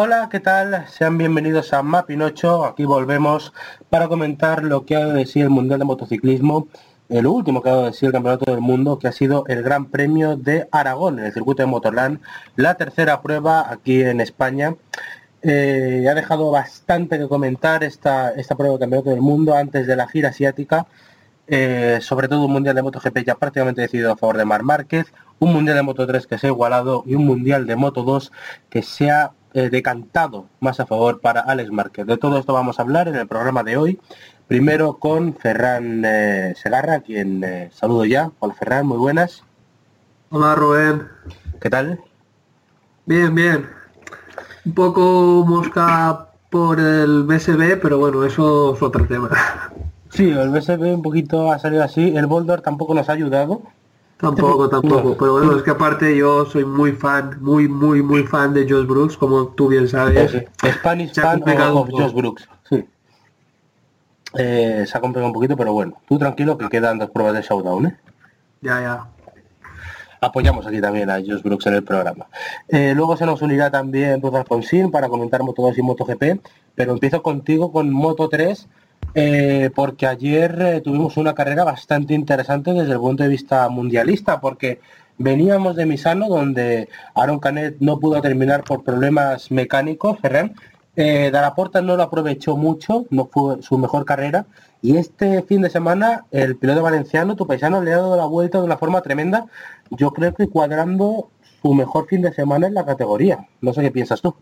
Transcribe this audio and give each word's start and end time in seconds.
Hola, 0.00 0.28
¿qué 0.30 0.38
tal? 0.38 0.86
Sean 0.88 1.18
bienvenidos 1.18 1.72
a 1.72 1.82
Mapinocho. 1.82 2.64
Aquí 2.64 2.84
volvemos 2.84 3.52
para 3.90 4.08
comentar 4.08 4.62
lo 4.62 4.84
que 4.84 4.96
ha 4.96 5.06
de 5.06 5.26
sí 5.26 5.40
el 5.40 5.50
Mundial 5.50 5.78
de 5.78 5.84
Motociclismo, 5.84 6.68
el 7.08 7.26
último 7.26 7.62
que 7.62 7.70
ha 7.70 7.76
de 7.76 7.92
sí 7.92 8.06
el 8.06 8.12
Campeonato 8.12 8.50
del 8.50 8.60
Mundo, 8.60 8.98
que 8.98 9.08
ha 9.08 9.12
sido 9.12 9.44
el 9.46 9.62
Gran 9.62 9.86
Premio 9.86 10.36
de 10.36 10.68
Aragón 10.70 11.18
en 11.18 11.26
el 11.26 11.32
circuito 11.32 11.62
de 11.62 11.66
Motorland, 11.66 12.20
la 12.56 12.74
tercera 12.74 13.22
prueba 13.22 13.70
aquí 13.70 14.02
en 14.02 14.20
España. 14.20 14.76
Eh, 15.42 16.06
ha 16.10 16.14
dejado 16.14 16.50
bastante 16.50 17.18
que 17.18 17.28
comentar 17.28 17.84
esta, 17.84 18.30
esta 18.32 18.56
prueba 18.56 18.74
del 18.74 18.80
Campeonato 18.80 19.10
del 19.10 19.20
Mundo 19.20 19.54
antes 19.54 19.86
de 19.86 19.96
la 19.96 20.08
gira 20.08 20.30
asiática. 20.30 20.86
Eh, 21.50 22.00
sobre 22.02 22.28
todo 22.28 22.44
un 22.44 22.52
mundial 22.52 22.74
de 22.74 22.82
MotoGP 22.82 23.24
ya 23.24 23.34
prácticamente 23.34 23.80
decidido 23.80 24.12
a 24.12 24.16
favor 24.18 24.36
de 24.36 24.44
Mar 24.44 24.62
Márquez, 24.64 25.06
un 25.38 25.54
mundial 25.54 25.78
de 25.78 25.82
Moto 25.82 26.06
3 26.06 26.26
que 26.26 26.36
se 26.36 26.46
ha 26.46 26.50
igualado 26.50 27.04
y 27.06 27.14
un 27.14 27.24
mundial 27.24 27.66
de 27.66 27.74
Moto 27.74 28.02
2 28.02 28.32
que 28.68 28.82
se 28.82 29.10
ha 29.10 29.32
eh, 29.54 29.70
decantado 29.70 30.46
más 30.60 30.78
a 30.78 30.84
favor 30.84 31.22
para 31.22 31.40
Alex 31.40 31.70
Márquez. 31.70 32.06
De 32.06 32.18
todo 32.18 32.38
esto 32.38 32.52
vamos 32.52 32.78
a 32.78 32.82
hablar 32.82 33.08
en 33.08 33.16
el 33.16 33.26
programa 33.26 33.62
de 33.62 33.78
hoy. 33.78 33.98
Primero 34.48 34.94
con 34.94 35.34
Ferran 35.34 36.02
eh, 36.06 36.54
Segarra, 36.56 37.00
quien 37.00 37.44
eh, 37.44 37.70
saludo 37.70 38.06
ya. 38.06 38.30
Hola 38.38 38.54
Ferran, 38.54 38.86
muy 38.86 38.96
buenas. 38.96 39.44
Hola 40.30 40.54
Rubén. 40.54 41.06
¿Qué 41.60 41.68
tal? 41.68 42.00
Bien, 43.04 43.34
bien. 43.34 43.66
Un 44.64 44.72
poco 44.72 45.44
mosca 45.46 46.28
por 46.48 46.80
el 46.80 47.24
BSB, 47.24 47.78
pero 47.82 47.98
bueno, 47.98 48.24
eso 48.24 48.74
es 48.74 48.80
otro 48.80 49.06
tema. 49.06 49.28
Sí, 50.08 50.30
el 50.30 50.48
BSB 50.48 50.94
un 50.94 51.02
poquito 51.02 51.52
ha 51.52 51.58
salido 51.58 51.84
así. 51.84 52.16
El 52.16 52.26
Boulder 52.26 52.62
tampoco 52.62 52.94
nos 52.94 53.10
ha 53.10 53.12
ayudado. 53.12 53.60
Tampoco, 54.16 54.70
tampoco. 54.70 55.10
No. 55.10 55.16
Pero 55.18 55.32
bueno, 55.32 55.56
es 55.58 55.62
que 55.62 55.70
aparte 55.72 56.16
yo 56.16 56.46
soy 56.46 56.64
muy 56.64 56.92
fan, 56.92 57.36
muy, 57.42 57.68
muy, 57.68 58.02
muy 58.02 58.24
fan 58.24 58.54
de 58.54 58.66
Josh 58.66 58.86
Brooks, 58.86 59.18
como 59.18 59.48
tú 59.48 59.68
bien 59.68 59.86
sabes. 59.86 60.42
Spanish 60.66 61.12
fan 61.12 61.42
of. 61.60 61.90
Josh 61.90 62.14
Brooks. 62.14 62.48
Eh, 64.34 64.84
se 64.86 64.98
ha 64.98 65.00
complicado 65.00 65.26
un 65.26 65.32
poquito, 65.32 65.56
pero 65.56 65.72
bueno. 65.72 66.00
Tú 66.06 66.18
tranquilo 66.18 66.58
que 66.58 66.68
quedan 66.68 66.98
dos 66.98 67.10
pruebas 67.10 67.34
de 67.34 67.42
showdown, 67.42 67.86
¿eh? 67.86 67.96
Ya, 68.60 68.80
ya. 68.80 69.06
apoyamos 70.20 70.66
aquí 70.66 70.80
también 70.80 71.08
a 71.10 71.18
Josh 71.18 71.42
Brooks 71.42 71.66
en 71.66 71.74
el 71.74 71.84
programa. 71.84 72.26
Eh, 72.68 72.92
luego 72.94 73.16
se 73.16 73.24
nos 73.24 73.40
unirá 73.40 73.70
también 73.70 74.20
Bruce 74.20 74.38
Alfonsín 74.38 74.90
para 74.90 75.08
comentar 75.08 75.42
Moto 75.44 75.62
2 75.62 75.78
y 75.78 75.82
MotoGP, 75.82 76.40
pero 76.74 76.92
empiezo 76.92 77.22
contigo 77.22 77.70
con 77.70 77.92
Moto 77.92 78.28
3, 78.28 78.66
eh, 79.14 79.70
porque 79.74 80.08
ayer 80.08 80.82
tuvimos 80.82 81.16
una 81.16 81.34
carrera 81.34 81.62
bastante 81.62 82.14
interesante 82.14 82.72
desde 82.72 82.92
el 82.92 82.98
punto 82.98 83.22
de 83.22 83.28
vista 83.28 83.68
mundialista, 83.68 84.40
porque 84.40 84.80
veníamos 85.18 85.76
de 85.76 85.86
Misano, 85.86 86.28
donde 86.28 86.88
Aaron 87.14 87.38
Canet 87.38 87.76
no 87.78 88.00
pudo 88.00 88.20
terminar 88.20 88.64
por 88.64 88.82
problemas 88.82 89.52
mecánicos, 89.52 90.18
Ferran. 90.18 90.54
Eh, 91.00 91.30
Dalaporta 91.30 91.80
no 91.80 91.96
lo 91.96 92.02
aprovechó 92.02 92.56
mucho, 92.56 93.06
no 93.10 93.26
fue 93.32 93.62
su 93.62 93.78
mejor 93.78 94.04
carrera, 94.04 94.46
y 94.82 94.96
este 94.96 95.44
fin 95.44 95.62
de 95.62 95.70
semana 95.70 96.24
el 96.32 96.56
piloto 96.56 96.82
valenciano, 96.82 97.36
tu 97.36 97.46
paisano, 97.46 97.80
le 97.80 97.92
ha 97.92 97.98
dado 97.98 98.16
la 98.16 98.24
vuelta 98.24 98.58
de 98.58 98.64
una 98.64 98.78
forma 98.78 99.00
tremenda, 99.00 99.46
yo 99.90 100.10
creo 100.10 100.34
que 100.34 100.48
cuadrando 100.48 101.30
su 101.62 101.72
mejor 101.72 102.08
fin 102.08 102.22
de 102.22 102.34
semana 102.34 102.66
en 102.66 102.74
la 102.74 102.84
categoría. 102.84 103.46
No 103.60 103.72
sé 103.72 103.82
qué 103.82 103.92
piensas 103.92 104.20
tú. 104.20 104.34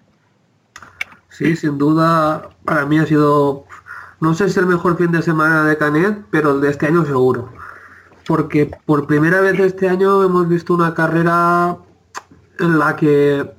Sí, 1.29 1.57
sin 1.57 1.77
duda, 1.77 2.49
para 2.65 2.87
mí 2.87 2.99
ha 3.01 3.05
sido, 3.05 3.67
no 4.21 4.33
sé 4.33 4.49
si 4.49 4.59
el 4.59 4.65
mejor 4.65 4.97
fin 4.97 5.13
de 5.13 5.21
semana 5.21 5.65
de 5.65 5.77
Canet, 5.77 6.25
pero 6.31 6.53
el 6.53 6.63
de 6.63 6.71
este 6.71 6.87
año 6.87 7.05
seguro. 7.05 7.51
Porque 8.27 8.71
por 8.87 9.07
primera 9.07 9.43
vez 9.43 9.61
este 9.61 9.91
año 9.91 10.25
hemos 10.25 10.49
visto 10.49 10.73
una 10.73 10.95
carrera 10.95 11.77
en 12.59 12.79
la 12.79 12.97
que 12.97 13.55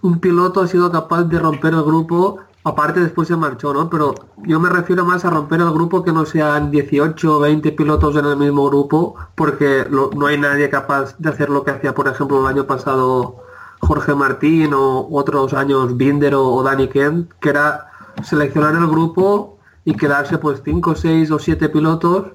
un 0.00 0.18
piloto 0.18 0.60
ha 0.60 0.66
sido 0.66 0.90
capaz 0.90 1.24
de 1.24 1.38
romper 1.38 1.74
el 1.74 1.82
grupo, 1.82 2.38
aparte 2.64 3.00
después 3.00 3.28
se 3.28 3.36
marchó, 3.36 3.72
¿no? 3.74 3.90
Pero 3.90 4.14
yo 4.44 4.58
me 4.60 4.68
refiero 4.68 5.04
más 5.04 5.24
a 5.24 5.30
romper 5.30 5.60
el 5.60 5.70
grupo 5.72 6.02
que 6.02 6.12
no 6.12 6.24
sean 6.24 6.70
18 6.70 7.36
o 7.36 7.40
20 7.40 7.72
pilotos 7.72 8.16
en 8.16 8.24
el 8.24 8.36
mismo 8.36 8.68
grupo, 8.68 9.14
porque 9.34 9.84
lo- 9.90 10.10
no 10.16 10.26
hay 10.26 10.38
nadie 10.38 10.70
capaz 10.70 11.16
de 11.18 11.28
hacer 11.30 11.50
lo 11.50 11.64
que 11.64 11.72
hacía, 11.72 11.94
por 11.94 12.08
ejemplo, 12.08 12.40
el 12.40 12.46
año 12.46 12.66
pasado 12.66 13.36
Jorge 13.80 14.14
Martín 14.14 14.72
o 14.74 15.08
otros 15.10 15.52
años 15.54 15.96
Binder 15.96 16.34
o, 16.36 16.46
o 16.54 16.62
Danny 16.62 16.88
Kent, 16.88 17.30
que 17.40 17.50
era 17.50 17.86
seleccionar 18.22 18.74
el 18.76 18.86
grupo 18.86 19.58
y 19.84 19.94
quedarse 19.96 20.38
pues 20.38 20.62
5, 20.64 20.94
6 20.94 21.30
o 21.32 21.38
7 21.40 21.68
pilotos 21.68 22.26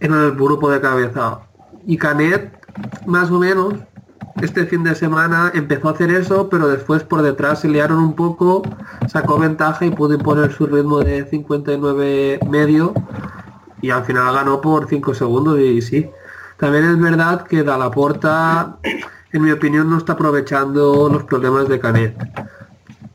en 0.00 0.12
el 0.14 0.32
grupo 0.32 0.70
de 0.70 0.80
cabeza. 0.80 1.40
Y 1.86 1.96
Canet, 1.96 2.56
más 3.06 3.30
o 3.32 3.38
menos, 3.40 3.74
este 4.40 4.66
fin 4.66 4.84
de 4.84 4.94
semana 4.94 5.50
empezó 5.54 5.88
a 5.88 5.92
hacer 5.92 6.10
eso, 6.10 6.48
pero 6.48 6.68
después 6.68 7.02
por 7.02 7.22
detrás 7.22 7.60
se 7.60 7.68
liaron 7.68 7.98
un 7.98 8.14
poco, 8.14 8.62
sacó 9.08 9.38
ventaja 9.38 9.84
y 9.84 9.90
pudo 9.90 10.14
imponer 10.14 10.52
su 10.52 10.66
ritmo 10.66 11.00
de 11.00 11.24
59 11.24 12.40
medio 12.48 12.94
y 13.80 13.90
al 13.90 14.04
final 14.04 14.32
ganó 14.34 14.60
por 14.60 14.88
5 14.88 15.14
segundos 15.14 15.58
y 15.58 15.82
sí. 15.82 16.10
También 16.56 16.84
es 16.84 17.00
verdad 17.00 17.46
que 17.46 17.62
Dalaporta, 17.62 18.78
en 19.32 19.42
mi 19.42 19.50
opinión, 19.50 19.88
no 19.90 19.98
está 19.98 20.14
aprovechando 20.14 21.08
los 21.08 21.24
problemas 21.24 21.68
de 21.68 21.78
Canet 21.78 22.16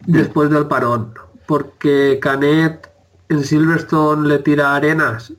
después 0.06 0.50
del 0.50 0.67
parón, 0.67 1.13
porque 1.45 2.19
Canet 2.22 2.89
en 3.29 3.44
Silverstone 3.44 4.28
le 4.28 4.39
tira 4.39 4.75
arenas 4.75 5.33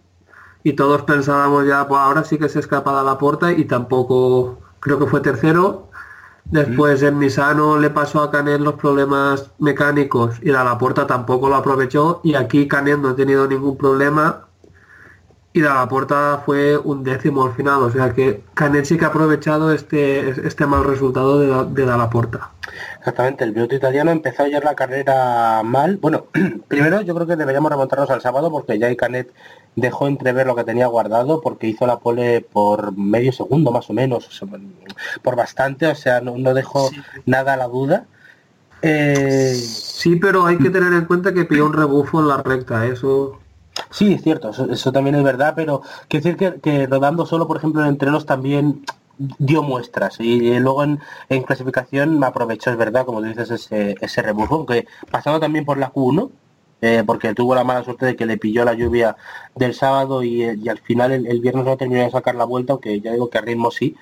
y 0.62 0.73
todos 0.73 1.03
pensábamos 1.03 1.67
ya, 1.67 1.87
pues 1.87 2.00
ahora 2.00 2.25
sí 2.25 2.39
que 2.39 2.49
se 2.49 2.61
escapa 2.61 2.99
de 2.99 3.05
la 3.05 3.19
puerta 3.19 3.53
y 3.53 3.65
tampoco 3.67 4.59
creo 4.84 4.99
que 5.00 5.06
fue 5.06 5.21
tercero. 5.21 5.89
Después 6.45 7.03
en 7.03 7.19
Misano 7.19 7.78
le 7.78 7.89
pasó 7.89 8.21
a 8.22 8.31
Canet 8.31 8.61
los 8.61 8.75
problemas 8.75 9.50
mecánicos 9.59 10.37
y 10.43 10.50
la 10.50 10.77
puerta 10.77 11.06
tampoco 11.06 11.49
lo 11.49 11.56
aprovechó 11.56 12.21
y 12.22 12.34
aquí 12.34 12.69
Canet 12.69 12.99
no 12.99 13.09
ha 13.11 13.17
tenido 13.17 13.49
ningún 13.49 13.78
problema 13.78 14.44
y 15.55 15.61
la 15.61 15.89
puerta 15.89 16.43
fue 16.44 16.77
un 16.77 17.03
décimo 17.05 17.44
al 17.44 17.53
final, 17.55 17.81
o 17.83 17.91
sea 17.91 18.12
que 18.12 18.43
Canet 18.55 18.84
sí 18.84 18.99
que 18.99 19.05
ha 19.05 19.09
aprovechado 19.09 19.73
este, 19.73 20.31
este 20.47 20.67
mal 20.67 20.84
resultado 20.84 21.39
de, 21.39 21.47
la- 21.47 21.65
de 21.65 21.87
Dalaporta. 21.87 22.50
Exactamente, 22.99 23.44
el 23.44 23.53
piloto 23.55 23.75
italiano 23.77 24.11
empezó 24.11 24.43
ayer 24.43 24.62
la 24.65 24.75
carrera 24.75 25.62
mal. 25.65 25.97
Bueno, 25.97 26.27
primero 26.69 27.00
yo 27.03 27.15
creo 27.15 27.27
que 27.27 27.37
deberíamos 27.37 27.71
remontarnos 27.71 28.11
al 28.11 28.21
sábado 28.21 28.50
porque 28.50 28.78
ya 28.78 28.94
Canet 28.97 29.33
dejó 29.77 30.07
entrever 30.07 30.47
lo 30.47 30.55
que 30.55 30.65
tenía 30.65 30.87
guardado 30.87 31.41
porque 31.41 31.67
hizo 31.67 31.87
la 31.87 31.99
pole 31.99 32.41
por 32.41 32.97
medio 32.97 33.33
segundo 33.33 33.71
más 33.73 33.91
o 33.91 33.93
menos, 33.93 34.29
o 34.29 34.31
sea, 34.31 34.49
por 35.23 35.37
bastante, 35.37 35.87
o 35.87 35.94
sea, 35.94 36.21
no, 36.21 36.37
no 36.38 36.55
dejó 36.55 36.88
Sí. 36.91 36.97
nada 37.26 37.55
a 37.55 37.56
la 37.56 37.69
duda. 37.69 38.06
Eh, 38.82 39.55
Sí, 39.55 40.17
pero 40.17 40.44
hay 40.44 40.59
que 40.59 40.71
tener 40.71 40.93
en 40.93 41.06
cuenta 41.06 41.32
que 41.32 41.44
pilló 41.47 41.67
un 41.67 41.73
rebufo 41.73 42.21
en 42.21 42.29
la 42.29 42.43
recta, 42.43 42.87
eso 42.87 43.41
Sí, 43.91 44.12
es 44.15 44.23
cierto, 44.23 44.50
eso, 44.50 44.71
eso 44.71 44.93
también 44.93 45.17
es 45.17 45.25
verdad, 45.25 45.55
pero 45.56 45.82
quiero 46.09 46.25
decir 46.25 46.37
que, 46.37 46.61
que 46.61 46.87
rodando 46.87 47.26
solo, 47.26 47.47
por 47.47 47.56
ejemplo, 47.56 47.81
en 47.82 47.88
entrenos 47.88 48.26
también 48.26 48.85
dio 49.38 49.62
muestras 49.62 50.21
y, 50.21 50.59
luego 50.59 50.85
en, 50.85 51.00
en 51.29 51.43
clasificación 51.43 52.19
me 52.19 52.26
aprovechó, 52.26 52.71
es 52.71 52.76
verdad, 52.76 53.05
como 53.06 53.21
tú 53.21 53.26
dices, 53.26 53.50
ese, 53.50 53.97
ese 54.00 54.23
rebufo, 54.23 54.56
aunque 54.56 54.87
pasando 55.11 55.41
también 55.41 55.65
por 55.65 55.79
la 55.79 55.93
Q1, 55.93 56.31
eh, 56.85 57.03
porque 57.07 57.33
tuvo 57.33 57.55
la 57.55 57.65
mala 57.65 57.83
suerte 57.83 58.05
de 58.05 58.15
que 58.15 58.27
le 58.27 58.37
pilló 58.37 58.63
la 58.63 58.75
lluvia 58.75 59.17
del 59.55 59.73
sábado 59.73 60.23
y, 60.23 60.43
eh, 60.43 60.59
y 60.63 60.69
al 60.69 60.79
final 60.81 61.13
el, 61.13 61.41
viernes 61.41 61.65
no 61.65 61.79
terminó 61.79 62.03
de 62.03 62.11
sacar 62.11 62.35
la 62.35 62.45
vuelta, 62.45 62.75
aunque 62.75 63.01
ya 63.01 63.13
digo 63.13 63.31
que 63.31 63.39
a 63.39 63.41
ritmo 63.41 63.71
sí. 63.71 63.97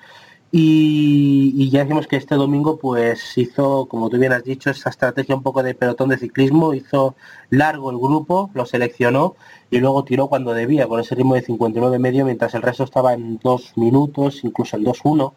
Y, 0.51 1.69
ya 1.71 1.79
decimos 1.79 2.07
que 2.07 2.17
este 2.17 2.35
domingo 2.35 2.77
pues 2.77 3.37
hizo, 3.37 3.85
como 3.87 4.09
tú 4.09 4.17
bien 4.17 4.33
has 4.33 4.43
dicho, 4.43 4.69
esa 4.69 4.89
estrategia 4.89 5.33
un 5.33 5.43
poco 5.43 5.63
de 5.63 5.75
pelotón 5.75 6.09
de 6.09 6.17
ciclismo, 6.17 6.73
hizo 6.73 7.15
largo 7.49 7.89
el 7.89 7.97
grupo, 7.97 8.51
lo 8.53 8.65
seleccionó 8.65 9.35
y 9.71 9.79
luego 9.79 10.03
tiró 10.03 10.27
cuando 10.27 10.53
debía, 10.53 10.87
con 10.87 10.99
ese 10.99 11.15
ritmo 11.15 11.35
de 11.35 11.41
59 11.41 11.99
medio, 11.99 12.25
mientras 12.25 12.53
el 12.53 12.61
resto 12.63 12.83
estaba 12.83 13.13
en 13.13 13.39
dos 13.41 13.77
minutos, 13.77 14.43
incluso 14.43 14.75
en 14.75 14.83
2-1. 14.83 15.33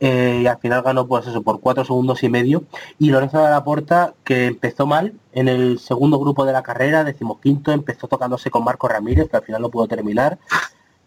Eh, 0.00 0.40
y 0.42 0.46
al 0.46 0.58
final 0.58 0.82
ganó 0.82 1.08
pues 1.08 1.26
eso 1.26 1.42
por 1.42 1.60
cuatro 1.60 1.84
segundos 1.84 2.22
y 2.22 2.28
medio. 2.28 2.64
Y 2.98 3.10
Lorenzo 3.10 3.42
de 3.42 3.50
la 3.50 3.64
Porta 3.64 4.14
que 4.24 4.46
empezó 4.46 4.86
mal 4.86 5.14
en 5.32 5.48
el 5.48 5.78
segundo 5.78 6.18
grupo 6.18 6.44
de 6.44 6.52
la 6.52 6.62
carrera 6.62 7.04
decimoquinto 7.04 7.72
empezó 7.72 8.08
tocándose 8.08 8.50
con 8.50 8.64
Marco 8.64 8.88
Ramírez 8.88 9.28
que 9.28 9.36
al 9.36 9.44
final 9.44 9.62
no 9.62 9.70
pudo 9.70 9.88
terminar. 9.88 10.38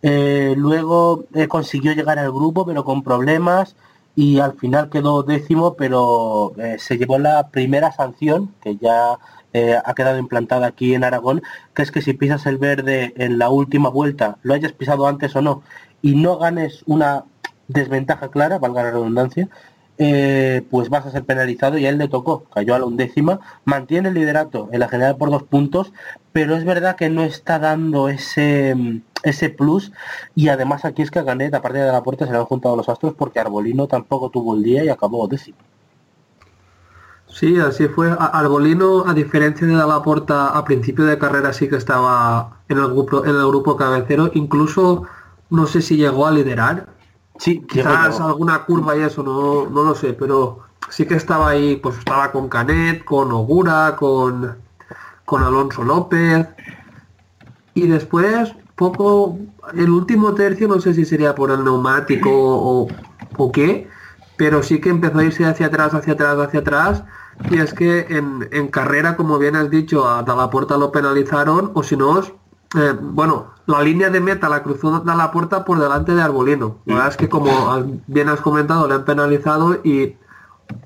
Eh, 0.02 0.56
luego 0.58 1.26
eh, 1.36 1.48
consiguió 1.48 1.94
llegar 1.94 2.18
al 2.18 2.32
grupo, 2.32 2.66
pero 2.66 2.84
con 2.84 3.04
problemas 3.04 3.76
y 4.16 4.40
al 4.40 4.54
final 4.58 4.90
quedó 4.90 5.24
décimo, 5.24 5.76
pero 5.76 6.54
eh, 6.58 6.78
se 6.80 6.98
llevó 6.98 7.18
la 7.20 7.50
primera 7.50 7.92
sanción 7.92 8.54
que 8.62 8.78
ya 8.78 9.18
ha 9.84 9.94
quedado 9.96 10.18
implantada 10.18 10.68
aquí 10.68 10.94
en 10.94 11.04
Aragón, 11.04 11.42
que 11.74 11.82
es 11.82 11.92
que 11.92 12.02
si 12.02 12.14
pisas 12.14 12.46
el 12.46 12.58
verde 12.58 13.14
en 13.18 13.38
la 13.38 13.50
última 13.50 13.90
vuelta, 13.90 14.38
lo 14.44 14.54
hayas 14.54 14.72
pisado 14.72 15.08
antes 15.08 15.36
o 15.36 15.42
no, 15.42 15.62
y 16.02 16.16
no 16.16 16.38
ganes 16.38 16.84
una 16.86 17.26
desventaja 17.72 18.30
clara, 18.30 18.60
valga 18.60 18.84
la 18.84 18.92
redundancia, 18.92 19.50
pues 20.70 20.90
vas 20.90 21.06
a 21.06 21.12
ser 21.12 21.24
penalizado 21.26 21.78
y 21.78 21.86
a 21.86 21.90
él 21.90 22.00
le 22.00 22.08
tocó, 22.08 22.46
cayó 22.46 22.74
a 22.74 22.80
la 22.80 22.86
undécima, 22.86 23.40
mantiene 23.66 24.10
el 24.10 24.16
liderato 24.16 24.68
en 24.72 24.80
la 24.80 24.90
general 24.90 25.18
por 25.18 25.30
dos 25.30 25.44
puntos, 25.44 25.94
pero 26.32 26.56
es 26.56 26.66
verdad 26.66 26.96
que 26.96 27.10
no 27.10 27.24
está 27.24 27.60
dando 27.60 28.10
ese 28.10 28.76
ese 29.24 29.50
plus 29.50 29.92
y 30.34 30.48
además 30.48 30.84
aquí 30.86 31.04
es 31.04 31.12
que 31.12 31.20
a 31.20 31.24
Ganet 31.24 31.54
aparte 31.54 31.78
de 31.78 31.92
la 31.92 32.02
puerta 32.02 32.26
se 32.26 32.32
le 32.32 32.40
han 32.40 32.46
juntado 32.46 32.76
los 32.76 32.90
astros 32.90 33.14
porque 33.14 33.40
Arbolino 33.40 33.88
tampoco 33.88 34.30
tuvo 34.30 34.56
el 34.56 34.64
día 34.64 34.84
y 34.84 34.90
acabó 34.90 35.28
décimo 35.28 35.58
Sí, 37.32 37.58
así 37.60 37.88
fue. 37.88 38.14
Arbolino, 38.20 39.06
a 39.08 39.14
diferencia 39.14 39.66
de 39.66 39.74
la 39.74 40.04
puerta 40.04 40.50
a 40.50 40.66
principio 40.66 41.06
de 41.06 41.18
carrera, 41.18 41.54
sí 41.54 41.70
que 41.70 41.78
estaba 41.78 42.58
en 42.68 42.78
el 42.78 42.88
grupo, 42.88 43.24
en 43.24 43.36
el 43.36 43.48
grupo 43.48 43.78
cabecero. 43.78 44.30
Incluso 44.34 45.04
no 45.50 45.66
sé 45.66 45.82
si 45.82 45.96
llegó 45.96 46.28
a 46.28 46.32
liderar. 46.32 46.88
Sí, 47.42 47.66
quizás 47.68 48.20
alguna 48.20 48.66
curva 48.66 48.96
y 48.96 49.02
eso, 49.02 49.24
no, 49.24 49.68
no 49.68 49.84
lo 49.84 49.96
sé, 49.96 50.14
pero 50.14 50.60
sí 50.90 51.08
que 51.08 51.16
estaba 51.16 51.50
ahí, 51.50 51.76
pues 51.78 51.98
estaba 51.98 52.32
con 52.32 52.48
Canet, 52.48 53.04
con 53.04 53.32
Ogura, 53.32 53.96
con, 53.96 54.58
con 55.26 55.42
Alonso 55.42 55.84
López. 55.84 56.48
Y 57.74 57.88
después 57.88 58.54
poco, 58.76 59.40
el 59.74 59.90
último 59.90 60.36
tercio, 60.36 60.68
no 60.68 60.80
sé 60.80 60.94
si 60.94 61.04
sería 61.04 61.34
por 61.34 61.50
el 61.50 61.64
neumático 61.64 62.30
o, 62.32 62.88
o 63.38 63.52
qué, 63.52 63.90
pero 64.38 64.62
sí 64.62 64.80
que 64.80 64.90
empezó 64.90 65.18
a 65.18 65.24
irse 65.24 65.44
hacia 65.44 65.66
atrás, 65.66 65.96
hacia 65.96 66.14
atrás, 66.14 66.38
hacia 66.38 66.60
atrás. 66.60 67.04
Y 67.50 67.58
es 67.58 67.74
que 67.74 68.06
en, 68.10 68.68
carrera, 68.68 69.18
como 69.18 69.40
bien 69.40 69.56
has 69.56 69.72
dicho, 69.72 70.08
a 70.08 70.50
puerta 70.52 70.78
lo 70.78 70.92
penalizaron, 70.92 71.72
o 71.74 71.82
si 71.82 71.98
no, 71.98 72.22
eh, 72.76 72.96
bueno, 73.00 73.48
la 73.66 73.82
línea 73.82 74.10
de 74.10 74.22
meta 74.22 74.48
la 74.50 74.64
cruzó 74.64 75.04
puerta 75.32 75.66
por 75.66 75.80
delante 75.80 76.14
de 76.16 76.22
Arbolino. 76.22 76.78
La 76.86 76.96
verdad 76.96 77.12
es 77.12 77.18
que 77.18 77.30
como 77.30 77.52
bien 78.08 78.30
has 78.30 78.42
comentado, 78.42 78.88
le 78.88 78.96
han 78.96 79.06
penalizado 79.06 79.80
y 79.84 80.16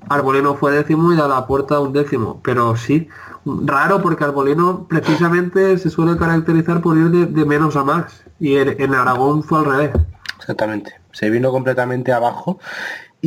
Arbolino 0.08 0.54
fue 0.54 0.72
décimo 0.72 1.12
y 1.12 1.16
la 1.16 1.46
puerta 1.46 1.80
un 1.80 1.92
décimo. 1.92 2.40
Pero 2.42 2.76
sí, 2.76 3.08
raro 3.44 4.02
porque 4.02 4.24
Arbolino 4.24 4.86
precisamente 4.88 5.78
se 5.78 5.90
suele 5.90 6.16
caracterizar 6.16 6.80
por 6.80 6.96
ir 6.96 7.10
de, 7.10 7.44
menos 7.44 7.76
a 7.76 7.84
más 7.84 8.24
y 8.40 8.56
en, 8.56 8.94
Aragón 8.94 9.42
fue 9.42 9.60
al 9.60 9.64
revés. 9.66 9.90
Exactamente, 10.38 10.92
se 11.12 11.30
vino 11.30 11.50
completamente 11.50 12.12
abajo 12.12 12.58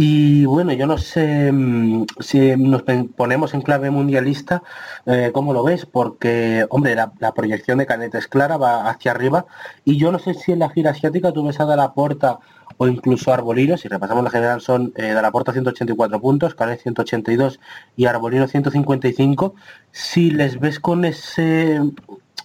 y 0.01 0.45
bueno, 0.45 0.71
yo 0.71 0.87
no 0.87 0.97
sé 0.97 1.51
mm, 1.51 2.05
si 2.21 2.55
nos 2.55 2.83
ponemos 3.17 3.53
en 3.53 3.61
clave 3.61 3.91
mundialista, 3.91 4.63
eh, 5.05 5.31
¿cómo 5.33 5.51
lo 5.51 5.61
ves? 5.61 5.85
Porque, 5.85 6.65
hombre, 6.69 6.95
la, 6.95 7.33
proyección 7.33 7.79
de 7.79 7.85
Canet 7.85 8.15
es 8.15 8.27
clara, 8.27 8.55
va 8.55 8.89
hacia 8.89 9.11
arriba 9.11 9.45
y 9.83 9.97
yo 9.97 10.09
no 10.13 10.19
sé 10.19 10.35
si 10.35 10.53
en 10.53 10.59
la 10.59 10.69
gira 10.69 10.91
asiática 10.91 11.33
tú 11.33 11.45
ves 11.45 11.59
a 11.59 11.65
la 11.75 11.93
puerta 11.93 12.39
o 12.77 12.87
incluso 12.87 13.33
Arbolino, 13.33 13.75
si 13.75 13.89
repasamos 13.89 14.23
la 14.23 14.29
general 14.29 14.61
son 14.61 14.93
eh, 14.95 15.13
de 15.13 15.21
la 15.21 15.31
puerta 15.31 15.51
184 15.51 16.21
puntos, 16.21 16.55
Canet 16.55 16.79
182 16.79 17.59
y 17.97 18.05
Arbolino 18.05 18.47
155, 18.47 19.53
si 19.91 20.31
les 20.31 20.61
ves 20.61 20.79
con 20.79 21.03
ese 21.03 21.81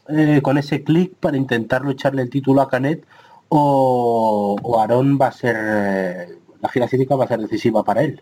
eh, 0.09 0.41
con 0.43 0.59
ese 0.59 0.83
clic 0.83 1.15
para 1.21 1.37
intentar 1.37 1.83
lucharle 1.83 2.23
el 2.23 2.31
título 2.31 2.63
a 2.63 2.69
Canet 2.69 3.07
o, 3.49 4.57
o 4.61 4.81
Aarón 4.81 5.19
va 5.21 5.29
a 5.29 5.33
ser 5.33 6.44
la 6.65 6.71
gira 6.71 6.89
física 6.89 7.15
va 7.15 7.25
a 7.25 7.29
ser 7.29 7.41
decisiva 7.41 7.85
para 7.85 8.03
él. 8.03 8.19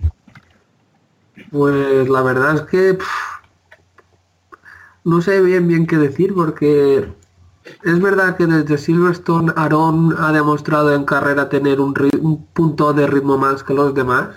Pues 1.51 2.09
la 2.09 2.23
verdad 2.23 2.57
es 2.57 2.63
que 2.63 2.99
no 5.05 5.21
sé 5.23 5.41
bien 5.41 5.69
bien 5.69 5.87
qué 5.87 5.97
decir 5.97 6.35
porque 6.35 7.09
es 7.85 8.01
verdad 8.01 8.37
que 8.37 8.47
desde 8.47 8.79
Silverstone 8.79 9.53
Aaron 9.55 10.17
ha 10.19 10.33
demostrado 10.33 10.93
en 10.93 11.05
carrera 11.05 11.49
tener 11.49 11.81
un, 11.81 11.95
punto 12.53 12.93
de 12.93 13.07
ritmo 13.07 13.39
más 13.39 13.63
que 13.63 13.75
los 13.75 13.95
demás. 13.95 14.31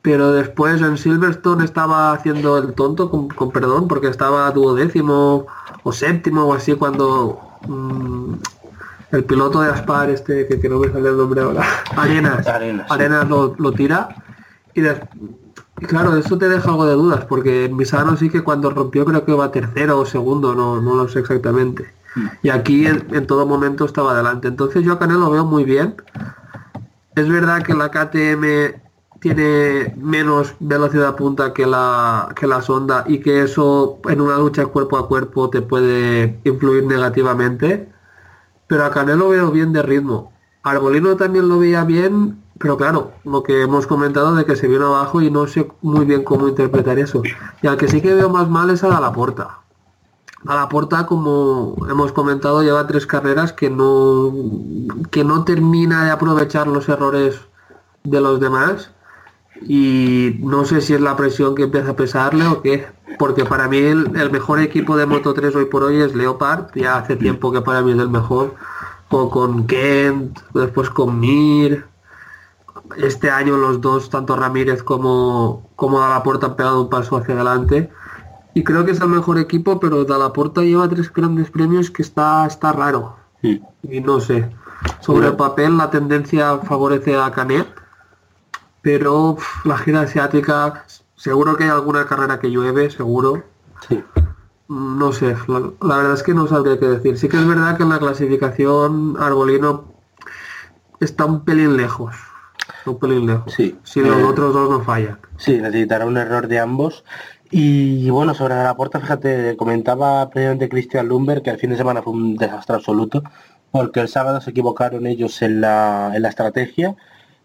Pero 0.00 0.32
después 0.32 0.80
en 0.82 0.96
Silverstone 0.98 1.64
estaba 1.64 2.12
haciendo 2.12 2.58
el 2.58 2.74
tonto, 2.74 3.10
con, 3.10 3.50
perdón, 3.50 3.88
porque 3.88 4.08
estaba 4.08 4.50
duodécimo 4.50 5.46
o 5.82 5.92
séptimo 5.92 6.44
o 6.44 6.54
así 6.54 6.74
cuando 6.74 7.40
mm, 7.66 8.34
el 9.14 9.24
piloto 9.24 9.60
de 9.60 9.70
Aspar, 9.70 10.10
este 10.10 10.46
que, 10.46 10.68
no 10.68 10.78
me 10.78 10.90
sale 10.90 11.08
el 11.08 11.16
nombre 11.16 11.40
ahora, 11.40 11.62
Arenas, 11.96 12.46
Arenas, 12.46 13.28
lo, 13.28 13.72
tira 13.72 14.08
y, 14.74 14.82
y 14.82 15.86
claro, 15.86 16.16
eso 16.16 16.38
te 16.38 16.48
deja 16.48 16.70
algo 16.70 16.86
de 16.86 16.94
dudas, 16.94 17.24
porque 17.24 17.66
en 17.66 17.76
Misano 17.76 18.16
sí 18.16 18.30
que 18.30 18.42
cuando 18.42 18.70
rompió 18.70 19.04
creo 19.04 19.24
que 19.24 19.32
va 19.32 19.50
tercero 19.50 20.00
o 20.00 20.06
segundo, 20.06 20.54
no, 20.54 20.80
no 20.80 20.94
lo 20.94 21.08
sé 21.08 21.20
exactamente. 21.20 21.92
Hmm. 22.14 22.26
Y 22.42 22.48
aquí 22.50 22.86
en, 22.86 23.26
todo 23.26 23.46
momento 23.46 23.84
estaba 23.84 24.12
adelante. 24.12 24.48
Entonces 24.48 24.84
yo 24.84 24.92
a 24.92 24.98
Canelo 24.98 25.20
lo 25.20 25.30
veo 25.30 25.44
muy 25.44 25.64
bien. 25.64 25.96
Es 27.16 27.28
verdad 27.28 27.62
que 27.62 27.74
la 27.74 27.90
KTM 27.90 28.80
tiene 29.20 29.94
menos 29.96 30.54
velocidad 30.60 31.16
punta 31.16 31.52
que 31.54 31.66
la, 31.66 32.28
que 32.36 32.46
la 32.46 32.60
sonda 32.60 33.04
y 33.06 33.20
que 33.20 33.42
eso 33.42 33.98
en 34.08 34.20
una 34.20 34.36
lucha 34.36 34.66
cuerpo 34.66 34.98
a 34.98 35.08
cuerpo 35.08 35.48
te 35.50 35.62
puede 35.62 36.38
influir 36.44 36.84
negativamente. 36.84 37.88
Pero 38.66 38.84
a 38.84 38.90
Canelo 38.90 39.28
veo 39.28 39.50
bien 39.50 39.72
de 39.72 39.82
ritmo. 39.82 40.32
Arbolino 40.62 41.16
también 41.16 41.48
lo 41.48 41.58
veía 41.58 41.84
bien 41.84 42.44
pero 42.58 42.76
claro, 42.76 43.12
lo 43.24 43.42
que 43.42 43.62
hemos 43.62 43.86
comentado 43.86 44.34
de 44.34 44.44
que 44.44 44.56
se 44.56 44.68
vino 44.68 44.86
abajo 44.86 45.20
y 45.20 45.30
no 45.30 45.46
sé 45.46 45.68
muy 45.82 46.04
bien 46.04 46.22
cómo 46.22 46.48
interpretar 46.48 46.98
eso. 46.98 47.22
Y 47.62 47.66
al 47.66 47.76
que 47.76 47.88
sí 47.88 48.00
que 48.00 48.14
veo 48.14 48.28
más 48.28 48.48
mal 48.48 48.70
es 48.70 48.84
a 48.84 49.00
la 49.00 49.12
puerta. 49.12 49.58
A 50.46 50.54
la 50.54 50.68
puerta, 50.68 51.06
como 51.06 51.76
hemos 51.88 52.12
comentado, 52.12 52.62
lleva 52.62 52.86
tres 52.86 53.06
carreras 53.06 53.52
que 53.52 53.70
no, 53.70 54.32
que 55.10 55.24
no 55.24 55.44
termina 55.44 56.04
de 56.04 56.10
aprovechar 56.10 56.66
los 56.66 56.88
errores 56.88 57.40
de 58.04 58.20
los 58.20 58.38
demás. 58.38 58.90
Y 59.62 60.36
no 60.40 60.64
sé 60.64 60.80
si 60.80 60.94
es 60.94 61.00
la 61.00 61.16
presión 61.16 61.54
que 61.54 61.64
empieza 61.64 61.90
a 61.90 61.96
pesarle 61.96 62.46
o 62.46 62.60
qué. 62.60 62.86
Porque 63.18 63.44
para 63.44 63.68
mí 63.68 63.78
el, 63.78 64.30
mejor 64.30 64.60
equipo 64.60 64.96
de 64.96 65.06
Moto 65.06 65.34
3 65.34 65.54
hoy 65.54 65.64
por 65.66 65.84
hoy 65.84 66.00
es 66.00 66.14
Leopard. 66.14 66.66
Ya 66.74 66.96
hace 66.96 67.16
tiempo 67.16 67.52
que 67.52 67.60
para 67.60 67.82
mí 67.82 67.92
es 67.92 67.98
el 67.98 68.08
mejor. 68.10 68.54
O 69.10 69.30
con 69.30 69.66
Kent, 69.66 70.38
después 70.52 70.90
con 70.90 71.20
Mir 71.20 71.84
este 72.96 73.30
año 73.30 73.56
los 73.56 73.80
dos, 73.80 74.10
tanto 74.10 74.36
Ramírez 74.36 74.82
como, 74.82 75.70
como 75.76 76.00
Puerta 76.22 76.46
han 76.46 76.56
pegado 76.56 76.82
un 76.82 76.90
paso 76.90 77.16
hacia 77.16 77.34
adelante. 77.34 77.90
Y 78.54 78.62
creo 78.62 78.84
que 78.84 78.92
es 78.92 79.00
el 79.00 79.08
mejor 79.08 79.38
equipo, 79.38 79.80
pero 79.80 80.06
Puerta 80.32 80.62
lleva 80.62 80.88
tres 80.88 81.12
grandes 81.12 81.50
premios 81.50 81.90
que 81.90 82.02
está, 82.02 82.46
está 82.46 82.72
raro. 82.72 83.16
Y 83.42 83.60
no 84.00 84.20
sé. 84.20 84.48
Sobre 85.00 85.28
el 85.28 85.36
papel 85.36 85.76
la 85.76 85.90
tendencia 85.90 86.58
favorece 86.58 87.16
a 87.16 87.30
Canet, 87.30 87.66
pero 88.84 89.38
la 89.64 89.78
gira 89.78 90.02
asiática, 90.02 90.84
seguro 91.16 91.56
que 91.56 91.64
hay 91.64 91.70
alguna 91.70 92.06
carrera 92.06 92.38
que 92.38 92.50
llueve, 92.50 92.90
seguro. 92.90 93.42
No 94.68 95.12
sé, 95.12 95.36
la, 95.48 95.96
verdad 95.96 96.12
es 96.12 96.22
que 96.22 96.34
no 96.34 96.46
sabría 96.46 96.78
qué 96.78 96.86
decir. 96.86 97.18
Sí 97.18 97.28
que 97.28 97.38
es 97.38 97.48
verdad 97.48 97.76
que 97.78 97.82
en 97.82 97.88
la 97.88 97.98
clasificación 97.98 99.16
Arbolino 99.18 99.86
está 101.00 101.24
un 101.24 101.44
pelín 101.44 101.76
lejos 101.76 102.14
un 102.86 102.98
pelín 102.98 103.26
lejos. 103.26 103.52
Sí. 103.54 103.78
Si 103.82 104.00
los 104.00 104.18
eh, 104.18 104.24
otros 104.24 104.52
dos 104.52 104.70
no 104.70 104.80
fallan. 104.82 105.18
Sí, 105.38 105.58
necesitará 105.58 106.06
un 106.06 106.16
error 106.16 106.48
de 106.48 106.58
ambos. 106.58 107.04
Y 107.50 108.10
bueno, 108.10 108.34
sobre 108.34 108.54
la 108.54 108.74
puerta, 108.74 109.00
fíjate, 109.00 109.56
comentaba 109.56 110.28
previamente 110.28 110.68
Christian 110.68 111.08
Lumber 111.08 111.42
que 111.42 111.50
el 111.50 111.58
fin 111.58 111.70
de 111.70 111.76
semana 111.76 112.02
fue 112.02 112.12
un 112.12 112.36
desastre 112.36 112.76
absoluto, 112.76 113.22
porque 113.70 114.00
el 114.00 114.08
sábado 114.08 114.40
se 114.40 114.50
equivocaron 114.50 115.06
ellos 115.06 115.40
en 115.40 115.60
la, 115.60 116.12
en 116.14 116.22
la 116.22 116.28
estrategia 116.28 116.96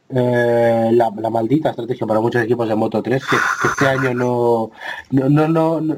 eh, 0.09 0.89
la, 0.93 1.11
la 1.15 1.29
maldita 1.29 1.69
estrategia 1.71 2.07
para 2.07 2.19
muchos 2.19 2.43
equipos 2.43 2.67
de 2.67 2.75
Moto 2.75 3.01
3, 3.01 3.23
que, 3.25 3.35
este 3.67 3.87
año 3.87 4.13
no, 4.13 4.71
no, 5.11 5.29
no, 5.29 5.47
no- 5.47 5.81
no- 5.81 5.97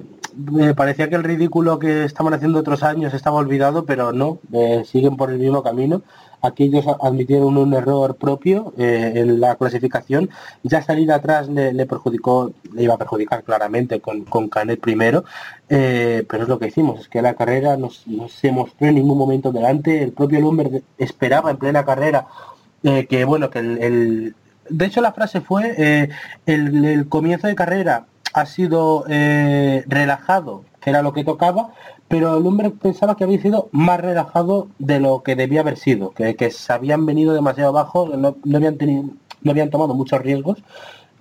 me 0.49 0.73
parecía 0.73 1.09
que 1.09 1.15
el 1.15 1.23
ridículo 1.25 1.77
que 1.77 2.05
estaban 2.05 2.33
haciendo 2.33 2.59
otros 2.59 2.83
años 2.83 3.13
estaba 3.13 3.37
olvidado, 3.37 3.85
pero 3.85 4.13
no, 4.13 4.39
eh, 4.53 4.83
siguen 4.85 5.17
por 5.17 5.29
el 5.29 5.39
mismo 5.39 5.61
camino. 5.61 6.03
Aquí 6.41 6.63
ellos 6.63 6.85
admitieron 7.01 7.57
un 7.57 7.73
error 7.73 8.15
propio 8.15 8.73
eh, 8.77 9.11
en 9.15 9.39
la 9.41 9.55
clasificación. 9.57 10.29
Ya 10.63 10.81
salir 10.81 11.11
atrás 11.11 11.49
le, 11.49 11.73
le 11.73 11.85
perjudicó, 11.85 12.53
le 12.73 12.83
iba 12.83 12.93
a 12.95 12.97
perjudicar 12.97 13.43
claramente 13.43 13.99
con, 13.99 14.23
con 14.23 14.47
Canet 14.49 14.79
primero, 14.79 15.23
pero 15.67 16.43
es 16.43 16.47
lo 16.49 16.59
que 16.59 16.67
hicimos, 16.67 17.01
es 17.01 17.07
que 17.09 17.21
la 17.21 17.33
carrera 17.35 17.77
no 17.77 17.89
se 18.27 18.51
mostró 18.51 18.87
en 18.87 18.95
ningún 18.95 19.17
momento 19.17 19.51
delante. 19.51 20.01
El 20.01 20.13
propio 20.13 20.39
Lumber 20.41 20.81
esperaba 20.97 21.51
en 21.51 21.57
plena 21.57 21.85
carrera 21.85 22.25
eh, 22.83 23.05
que 23.07 23.25
bueno, 23.25 23.49
que 23.49 23.59
el, 23.59 23.77
el- 23.81 24.35
de 24.69 24.85
hecho 24.85 25.01
la 25.01 25.11
frase 25.13 25.41
fue 25.41 25.73
eh, 25.77 26.09
el, 26.45 26.85
el 26.85 27.09
comienzo 27.09 27.47
de 27.47 27.55
carrera 27.55 28.05
ha 28.33 28.45
sido 28.45 29.05
eh, 29.09 29.83
relajado, 29.87 30.63
que 30.79 30.89
era 30.91 31.01
lo 31.01 31.11
que 31.13 31.23
tocaba, 31.25 31.71
pero 32.07 32.39
Lumber 32.39 32.71
pensaba 32.71 33.15
que 33.15 33.23
había 33.25 33.41
sido 33.41 33.69
más 33.71 33.99
relajado 33.99 34.67
de 34.79 34.99
lo 34.99 35.23
que 35.23 35.35
debía 35.35 35.61
haber 35.61 35.77
sido, 35.77 36.11
que, 36.11 36.51
se 36.51 36.73
habían 36.73 37.05
venido 37.05 37.33
demasiado 37.33 37.69
abajo, 37.69 38.09
no, 38.17 38.37
no 38.43 38.57
habían 38.57 38.77
tenido, 38.77 39.03
no 39.41 39.51
habían 39.51 39.69
tomado 39.69 39.93
muchos 39.93 40.21
riesgos 40.21 40.63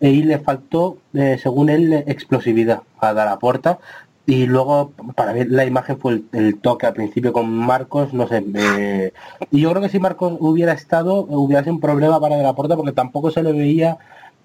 y 0.01 0.23
le 0.23 0.39
faltó, 0.39 0.97
según 1.43 1.69
él, 1.69 1.93
explosividad 2.07 2.83
a 3.01 3.13
dar 3.13 3.27
la 3.29 3.39
puerta. 3.39 3.79
Y 4.27 4.47
luego, 4.47 4.93
para 5.17 5.33
mí, 5.33 5.45
la 5.47 5.65
imagen 5.65 5.99
fue 5.99 6.23
el, 6.33 6.61
toque 6.61 6.87
al 6.87 6.95
principio 6.95 7.33
con 7.33 7.51
Marcos, 7.53 8.13
no 8.15 8.29
sé. 8.29 8.45
eh, 8.55 9.13
y 9.51 9.61
yo 9.61 9.71
creo 9.71 9.83
que 9.83 9.89
si 9.89 9.99
Marcos 9.99 10.37
hubiera 10.39 10.73
estado, 10.73 11.25
hubiera 11.29 11.71
un 11.71 11.81
problema 11.81 12.21
para 12.21 12.37
De 12.37 12.43
la 12.45 12.55
Puerta 12.55 12.77
porque 12.77 12.93
tampoco 12.93 13.31
se 13.31 13.43
le 13.43 13.53
veía 13.53 13.99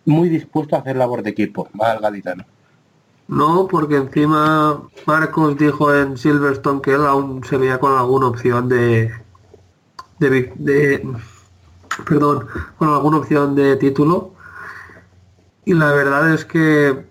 muy 0.05 0.29
dispuesto 0.29 0.75
a 0.75 0.79
hacer 0.79 0.95
labor 0.95 1.21
de 1.23 1.31
equipo 1.31 1.67
al 1.79 1.99
gaditano. 1.99 2.45
No, 3.27 3.67
porque 3.67 3.97
encima 3.97 4.81
Marcos 5.05 5.57
dijo 5.57 5.93
en 5.93 6.17
Silverstone 6.17 6.81
que 6.81 6.93
él 6.93 7.05
aún 7.05 7.43
se 7.43 7.57
veía 7.57 7.79
con 7.79 7.93
alguna 7.97 8.27
opción 8.27 8.67
de, 8.69 9.11
de, 10.19 10.51
de- 10.55 11.07
perdón, 12.07 12.47
con 12.77 12.89
alguna 12.89 13.17
opción 13.17 13.55
de 13.55 13.75
título. 13.77 14.31
Y 15.65 15.73
la 15.73 15.91
verdad 15.91 16.33
es 16.33 16.45
que 16.45 17.05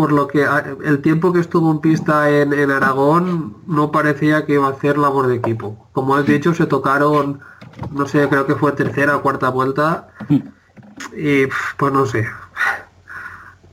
por 0.00 0.12
lo 0.12 0.28
que 0.28 0.46
a- 0.46 0.64
el 0.82 1.02
tiempo 1.02 1.30
que 1.30 1.40
estuvo 1.40 1.70
en 1.70 1.80
pista 1.80 2.30
en, 2.30 2.54
en 2.54 2.70
Aragón 2.70 3.56
no 3.66 3.90
parecía 3.92 4.46
que 4.46 4.54
iba 4.54 4.66
a 4.66 4.70
hacer 4.70 4.96
labor 4.96 5.26
de 5.26 5.34
equipo. 5.34 5.76
Como 5.92 6.14
has 6.16 6.24
dicho, 6.24 6.54
se 6.54 6.64
tocaron, 6.64 7.40
no 7.92 8.06
sé, 8.06 8.26
creo 8.30 8.46
que 8.46 8.54
fue 8.54 8.72
tercera 8.72 9.18
o 9.18 9.20
cuarta 9.20 9.50
vuelta. 9.50 10.08
Y 10.30 11.44
pf, 11.46 11.74
pues 11.76 11.92
no 11.92 12.06
sé. 12.06 12.26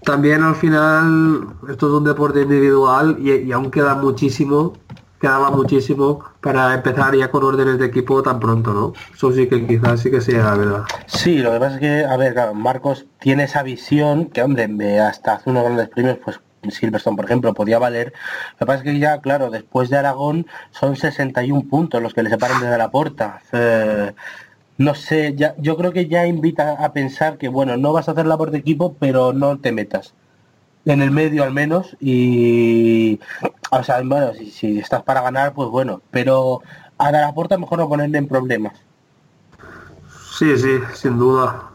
También 0.04 0.44
al 0.44 0.56
final 0.56 1.48
esto 1.70 1.88
es 1.88 1.94
un 1.94 2.04
deporte 2.04 2.42
individual 2.42 3.16
y, 3.20 3.32
y 3.32 3.52
aún 3.54 3.72
queda 3.72 3.96
muchísimo, 3.96 4.74
quedaba 5.20 5.52
muchísimo 5.52 6.24
para 6.42 6.74
empezar 6.74 7.16
ya 7.16 7.30
con 7.32 7.44
órdenes 7.44 7.80
de 7.80 7.86
equipo 7.86 8.22
tan 8.22 8.40
pronto, 8.40 8.74
¿no? 8.74 8.94
Eso 9.14 9.32
sí 9.32 9.48
que 9.48 9.66
quizás 9.66 10.02
sí 10.02 10.12
que 10.12 10.22
sea 10.22 10.44
la 10.44 10.56
verdad. 10.56 10.84
Sí, 11.08 11.40
lo 11.40 11.52
que 11.52 11.60
pasa 11.60 11.76
es 11.76 11.80
que, 11.80 12.06
a 12.06 12.18
ver, 12.18 12.34
claro, 12.34 12.54
Marcos 12.54 13.06
tiene 13.20 13.44
esa 13.44 13.64
visión 13.64 14.26
que, 14.26 14.42
hombre, 14.42 15.00
hasta 15.00 15.34
hace 15.34 15.50
unos 15.50 15.64
grandes 15.64 15.90
premios, 15.90 16.18
pues 16.24 16.40
Silverstone, 16.70 17.16
por 17.16 17.26
ejemplo, 17.26 17.54
podía 17.54 17.80
valer. 17.80 18.14
Lo 18.54 18.60
que 18.60 18.66
pasa 18.66 18.78
es 18.80 18.84
que 18.84 19.00
ya, 19.00 19.20
claro, 19.22 19.50
después 19.50 19.90
de 19.90 19.98
Aragón 19.98 20.48
son 20.72 20.96
61 20.96 21.64
puntos 21.70 22.02
los 22.02 22.14
que 22.14 22.24
le 22.24 22.30
separan 22.30 22.62
desde 22.62 22.78
la 22.78 22.92
puerta. 22.92 23.42
No 24.78 24.94
sé, 24.94 25.34
ya, 25.36 25.56
yo 25.58 25.76
creo 25.78 25.92
que 25.92 26.08
ya 26.08 26.28
invita 26.28 26.74
a 26.74 26.94
pensar 26.94 27.38
que, 27.38 27.48
bueno, 27.48 27.78
no 27.78 27.94
vas 27.94 28.08
a 28.08 28.12
hacer 28.12 28.28
labor 28.28 28.52
de 28.52 28.60
equipo, 28.60 28.96
pero 29.00 29.34
no 29.34 29.58
te 29.58 29.72
metas. 29.72 30.14
En 30.86 31.02
el 31.02 31.12
medio 31.12 31.44
al 31.44 31.52
menos 31.52 31.98
y 32.00 33.20
o 33.72 33.84
sea 33.84 34.02
bueno 34.04 34.34
si, 34.34 34.52
si 34.52 34.80
estás 34.80 35.04
para 35.04 35.22
ganar 35.22 35.54
pues 35.54 35.70
bueno 35.70 36.02
pero 36.12 36.62
a 36.98 37.12
la 37.12 37.34
puerta 37.34 37.58
mejor 37.58 37.80
no 37.80 37.90
ponerle 37.90 38.18
en 38.18 38.28
problemas 38.28 38.74
Sí, 40.38 40.56
sí, 40.58 40.80
sin 40.94 41.18
duda. 41.18 41.72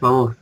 Vamos, 0.00 0.36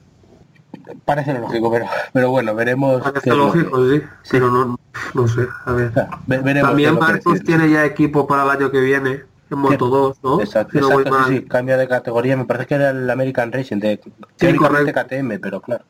parece 1.05 1.33
lógico 1.35 1.71
pero 1.71 1.87
pero 2.13 2.31
bueno 2.31 2.55
veremos 2.55 3.03
parece 3.03 3.31
lo 3.31 3.47
lógico, 3.47 3.89
sí, 3.89 4.03
pero 4.31 4.51
no, 4.51 4.77
no 5.15 5.29
sé, 5.29 5.49
a 5.65 5.73
ver. 5.73 5.93
Ve- 6.27 6.39
veremos 6.39 6.71
También 6.71 6.99
Marcos 6.99 7.43
tiene 7.45 7.71
ya 7.71 7.85
equipo 7.85 8.27
para 8.27 8.45
el 8.45 8.51
año 8.51 8.71
que 8.71 8.81
viene, 8.81 9.23
en 9.51 9.59
Moto 9.59 9.87
2, 9.89 10.17
¿no? 10.23 10.41
Exacto, 10.41 10.73
Si 10.73 10.79
no 10.81 10.91
voy 10.91 11.05
exacto, 11.05 11.19
sí, 11.19 11.21
mal. 11.21 11.41
sí, 11.41 11.45
cambia 11.47 11.77
de 11.77 11.89
categoría, 11.89 12.37
me 12.37 12.45
parece 12.45 12.67
que 12.67 12.75
era 12.75 12.91
el 12.91 13.09
American 13.11 13.53
Racing, 13.53 13.79
de 13.79 13.99
teóricamente 14.37 14.93
KTM, 14.93 15.39
pero 15.39 15.61
claro. 15.61 15.85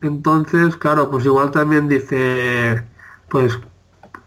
Entonces, 0.00 0.76
claro, 0.76 1.10
pues 1.10 1.24
igual 1.24 1.50
también 1.50 1.88
dice, 1.88 2.82
pues 3.28 3.58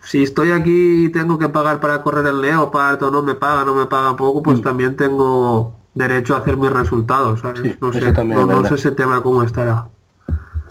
si 0.02 0.24
estoy 0.24 0.52
aquí 0.52 1.06
y 1.06 1.10
tengo 1.10 1.38
que 1.38 1.50
pagar 1.50 1.80
para 1.80 2.02
correr 2.02 2.26
el 2.28 2.42
Leopard 2.42 3.02
o 3.04 3.12
no 3.12 3.22
me 3.22 3.36
paga, 3.36 3.66
no 3.66 3.74
me 3.76 3.86
paga 3.86 4.16
poco, 4.16 4.42
pues 4.42 4.60
Mm. 4.60 4.64
también 4.64 4.96
tengo 4.96 5.74
derecho 5.94 6.36
a 6.36 6.40
hacer 6.40 6.56
mis 6.58 6.72
resultados, 6.72 7.42
¿sabes? 7.42 7.62
Sí, 7.62 7.76
no 7.82 7.92
sé, 7.92 8.00
no, 8.02 8.42
es 8.42 8.48
no 8.48 8.66
sé 8.66 8.76
ese 8.76 8.92
tema 8.92 9.22
cómo 9.22 9.44
estará. 9.44 9.88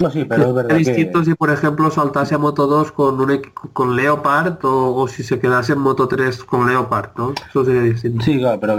No, 0.00 0.10
sí, 0.12 0.24
pero 0.24 0.44
es 0.50 0.54
verdad 0.54 0.76
Es 0.78 0.86
que... 0.86 0.94
distinto 0.94 1.24
si, 1.24 1.34
por 1.34 1.50
ejemplo, 1.50 1.90
saltase 1.90 2.36
a 2.36 2.38
Moto 2.38 2.68
2 2.68 2.92
con 2.92 3.20
un 3.20 3.42
con 3.72 3.96
Leopard 3.96 4.64
o, 4.64 4.94
o 4.94 5.08
si 5.08 5.24
se 5.24 5.40
quedase 5.40 5.72
en 5.72 5.80
Moto 5.80 6.06
3 6.06 6.44
con 6.44 6.68
Leopard, 6.68 7.10
¿no? 7.16 7.34
Eso 7.50 7.64
sería 7.64 7.82
distinto. 7.82 8.24
Sí, 8.24 8.38
claro, 8.38 8.60
pero 8.60 8.76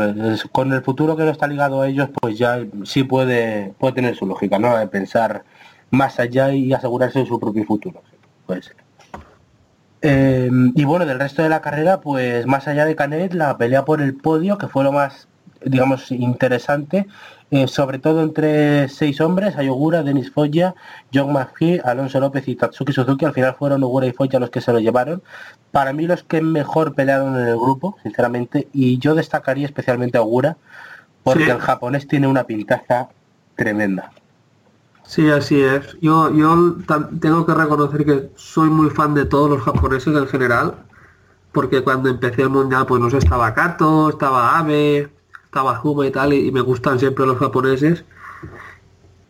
con 0.53 0.72
el 0.72 0.82
futuro 0.82 1.18
que 1.18 1.25
no 1.25 1.29
está 1.32 1.46
ligado 1.46 1.82
a 1.82 1.89
ellos, 1.89 2.08
pues 2.22 2.38
ya 2.38 2.65
sí 2.86 3.03
puede, 3.03 3.74
puede 3.77 3.94
tener 3.94 4.15
su 4.15 4.25
lógica, 4.25 4.60
¿no? 4.60 4.75
De 4.77 4.88
pensar 4.88 5.44
más 5.91 6.20
allá 6.22 6.53
y 6.53 6.72
asegurarse 6.72 7.20
de 7.20 7.25
su 7.25 7.38
propio 7.38 7.65
futuro. 7.65 8.01
Puede 8.48 8.62
ser. 8.63 8.77
Eh, 10.01 10.50
y 10.75 10.84
bueno, 10.86 11.06
del 11.06 11.20
resto 11.20 11.44
de 11.44 11.50
la 11.50 11.62
carrera, 11.62 12.00
pues 12.00 12.46
más 12.46 12.68
allá 12.68 12.86
de 12.86 12.96
Canet, 12.96 13.34
la 13.34 13.58
pelea 13.58 13.84
por 13.86 14.01
el 14.01 14.15
podio, 14.15 14.58
que 14.58 14.68
fue 14.68 14.84
lo 14.84 14.91
más, 14.91 15.27
digamos, 15.65 16.12
interesante, 16.12 17.06
eh, 17.51 17.68
sobre 17.68 18.00
todo 18.00 18.22
entre 18.24 18.88
seis 18.89 19.20
hombres, 19.20 19.58
Ayogura, 19.58 20.03
Denis 20.03 20.32
Foya, 20.32 20.75
John 21.13 21.34
McPhee, 21.34 21.82
Alonso 21.84 22.20
López 22.20 22.48
y 22.48 22.56
Tatsuki 22.56 22.94
Suzuki, 22.94 23.25
al 23.25 23.34
final 23.34 23.56
fueron 23.56 23.84
Ogura 23.84 24.06
y 24.06 24.13
Foya 24.13 24.39
los 24.39 24.51
que 24.51 24.62
se 24.62 24.72
lo 24.72 24.79
llevaron. 24.79 25.22
Para 25.72 25.91
mí 25.91 26.06
los 26.06 26.24
que 26.24 26.41
mejor 26.41 26.96
pelearon 26.96 27.38
en 27.38 27.48
el 27.48 27.58
grupo, 27.58 27.98
sinceramente, 28.03 28.68
y 28.72 29.00
yo 29.00 29.15
destacaría 29.15 29.65
especialmente 29.65 30.18
a 30.18 30.22
Ogura, 30.22 30.58
porque 31.24 31.46
Sí. 31.46 31.50
el 31.50 31.60
japonés 31.60 32.08
tiene 32.08 32.27
una 32.27 32.46
pintaza 32.46 33.10
tremenda. 33.56 34.12
Sí, 35.10 35.28
así 35.28 35.60
es. 35.60 35.98
Yo, 36.01 36.32
yo 36.32 36.75
tengo 37.20 37.44
que 37.44 37.54
reconocer 37.56 38.06
que 38.06 38.32
soy 38.36 38.70
muy 38.70 38.92
fan 38.92 39.16
de 39.16 39.25
todos 39.25 39.50
los 39.50 39.63
japoneses 39.63 40.16
en 40.16 40.28
general, 40.28 40.75
porque 41.51 41.84
cuando 41.84 42.10
empecé 42.10 42.44
el 42.44 42.50
mundial, 42.50 42.86
pues 42.86 43.01
no 43.01 43.10
sé, 43.10 43.18
estaba 43.18 43.56
Kato, 43.56 44.10
estaba 44.10 44.60
Abe, 44.60 45.10
estaba 45.46 45.82
Zuma 45.82 46.06
y 46.06 46.12
tal, 46.12 46.34
y, 46.34 46.51
me 46.51 46.62
gustan 46.62 47.00
siempre 47.00 47.25
los 47.25 47.39
japoneses. 47.39 48.06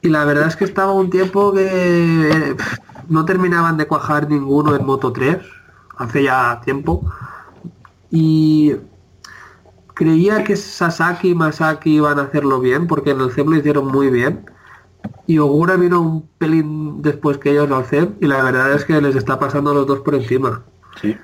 Y 0.01 0.09
la 0.09 0.25
verdad 0.25 0.47
es 0.47 0.57
que 0.57 0.65
estaba 0.65 0.91
un 0.91 1.09
tiempo 1.09 1.53
que 1.53 2.57
no 3.07 3.23
terminaban 3.23 3.77
de 3.77 3.87
cuajar 3.87 4.29
ninguno 4.29 4.75
en 4.75 4.85
Moto 4.85 5.13
3, 5.13 5.37
hace 5.97 6.23
ya 6.23 6.59
tiempo. 6.65 7.09
Y 8.11 8.75
creía 9.93 10.43
que 10.43 10.57
Sasaki 10.57 11.29
y 11.29 11.35
Masaki 11.35 11.95
iban 11.95 12.19
a 12.19 12.23
hacerlo 12.23 12.59
bien, 12.59 12.85
porque 12.87 13.11
en 13.11 13.21
el 13.21 13.31
CEP 13.31 13.47
lo 13.47 13.55
hicieron 13.55 13.87
muy 13.87 14.09
bien. 14.09 14.45
Y 15.27 15.37
Ogura 15.37 15.75
vino 15.75 16.01
un 16.01 16.27
pelín 16.37 17.01
después 17.01 17.37
que 17.37 17.51
ellos 17.51 17.69
al 17.71 17.85
CEP 17.85 18.21
y 18.23 18.27
la 18.27 18.43
verdad 18.43 18.73
es 18.73 18.83
que 18.85 18.99
les 18.99 19.15
está 19.15 19.37
pasando 19.39 19.71
a 19.71 19.73
los 19.75 19.85
dos 19.87 19.99
por 19.99 20.15
encima. 20.15 20.63
Sí. 21.01 21.15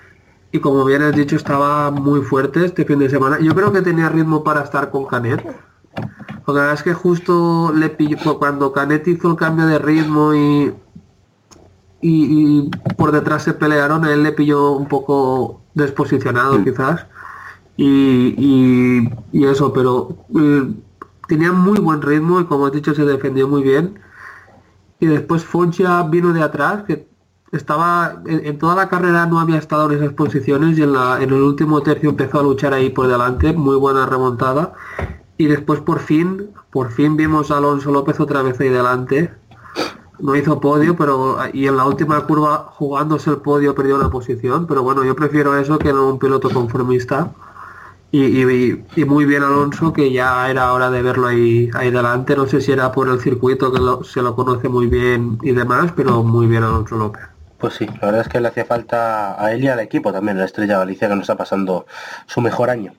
Y 0.51 0.59
como 0.59 0.85
bien 0.85 1.01
has 1.01 1.15
dicho, 1.15 1.35
estaba 1.35 1.91
muy 1.91 2.21
fuerte 2.21 2.63
este 2.65 2.85
fin 2.85 2.99
de 2.99 3.09
semana. 3.09 3.39
Yo 3.39 3.53
creo 3.55 3.71
que 3.71 3.81
tenía 3.81 4.07
ritmo 4.09 4.43
para 4.43 4.61
estar 4.61 4.89
con 4.91 5.05
Canet. 5.05 5.43
Lo 6.45 6.53
que 6.53 6.59
verdad 6.59 6.73
es 6.75 6.83
que 6.83 6.93
justo 6.93 7.71
le 7.73 7.89
pilló 7.89 8.37
cuando 8.37 8.71
Canet 8.71 9.07
hizo 9.07 9.31
el 9.31 9.35
cambio 9.35 9.65
de 9.65 9.79
ritmo 9.79 10.33
y, 10.35 10.71
y, 12.01 12.59
y 12.59 12.69
por 12.97 13.11
detrás 13.11 13.43
se 13.43 13.53
pelearon, 13.53 14.05
a 14.05 14.13
él 14.13 14.23
le 14.23 14.31
pilló 14.31 14.71
un 14.73 14.87
poco 14.87 15.61
desposicionado 15.73 16.63
quizás. 16.63 17.05
Y, 17.77 18.35
y- 18.37 19.09
y 19.33 19.45
eso, 19.45 19.73
pero 19.73 20.15
eh, 20.39 20.71
tenía 21.27 21.51
muy 21.51 21.79
buen 21.79 22.01
ritmo 22.01 22.39
y 22.39 22.45
como 22.45 22.65
has 22.65 22.71
dicho 22.71 22.93
se 22.93 23.05
defendió 23.05 23.47
muy 23.47 23.63
bien. 23.63 23.99
Y 24.99 25.07
después 25.07 25.43
Foncha 25.43 26.03
vino 26.03 26.33
de 26.33 26.41
atrás, 26.41 26.83
que 26.83 27.07
estaba 27.51 28.21
en, 28.25 28.57
toda 28.57 28.75
la 28.75 28.89
carrera 28.89 29.25
no 29.25 29.39
había 29.39 29.57
estado 29.57 29.91
en 29.91 29.97
esas 29.97 30.13
posiciones 30.13 30.77
y 30.77 30.83
en, 30.83 30.93
la, 30.93 31.21
en 31.21 31.29
el 31.29 31.41
último 31.41 31.81
tercio 31.81 32.09
empezó 32.09 32.39
a 32.39 32.43
luchar 32.43 32.73
ahí 32.73 32.89
por 32.89 33.07
delante, 33.07 33.53
muy 33.53 33.75
buena 33.75 34.05
remontada. 34.05 34.73
Y 35.37 35.47
después 35.47 35.81
por 35.81 35.99
fin, 35.99 36.49
por 36.71 36.91
fin 36.91 37.17
vimos 37.17 37.51
a 37.51 37.57
Alonso 37.57 37.91
López 37.91 38.19
otra 38.19 38.41
vez 38.41 38.59
ahí 38.59 38.69
delante. 38.69 39.33
No 40.19 40.35
hizo 40.35 40.61
podio, 40.61 40.95
pero 40.95 41.37
y 41.51 41.67
en 41.67 41.75
la 41.75 41.85
última 41.85 42.21
curva 42.25 42.69
jugándose 42.71 43.29
el 43.29 43.37
podio 43.37 43.75
perdió 43.75 43.97
una 43.97 44.09
posición, 44.09 44.65
pero 44.65 44.81
bueno, 44.81 45.03
yo 45.03 45.13
prefiero 45.13 45.57
eso 45.57 45.77
que 45.77 45.91
no 45.91 46.07
un 46.07 46.19
piloto 46.19 46.49
conformista. 46.49 47.31
Y, 48.11 48.23
y- 48.23 48.85
y 48.95 49.05
muy 49.05 49.25
bien 49.25 49.43
Alonso, 49.43 49.91
que 49.91 50.11
ya 50.11 50.49
era 50.49 50.71
hora 50.71 50.89
de 50.89 51.01
verlo 51.01 51.27
ahí, 51.27 51.69
ahí 51.73 51.91
delante. 51.91 52.35
No 52.35 52.47
sé 52.47 52.61
si 52.61 52.71
era 52.71 52.91
por 52.91 53.09
el 53.09 53.19
circuito 53.19 53.71
que 53.73 53.79
lo- 53.79 54.03
se 54.03 54.21
lo 54.21 54.35
conoce 54.35 54.69
muy 54.69 54.87
bien 54.87 55.37
y 55.41 55.51
demás, 55.51 55.91
pero 55.95 56.23
muy 56.23 56.47
bien 56.47 56.63
Alonso 56.63 56.95
López. 56.95 57.23
Pues 57.57 57.73
sí, 57.73 57.85
la 57.87 58.07
verdad 58.07 58.21
es 58.21 58.27
que 58.29 58.39
le 58.39 58.47
hacía 58.47 58.65
falta 58.65 59.43
a 59.43 59.51
él 59.51 59.63
y 59.63 59.67
al 59.67 59.79
equipo 59.79 60.13
también, 60.13 60.37
la 60.37 60.45
Estrella 60.45 60.77
Galicia, 60.77 61.07
que 61.09 61.15
nos 61.15 61.23
está 61.23 61.35
pasando 61.35 61.85
su 62.25 62.39
mejor 62.41 62.69
año. 62.69 62.93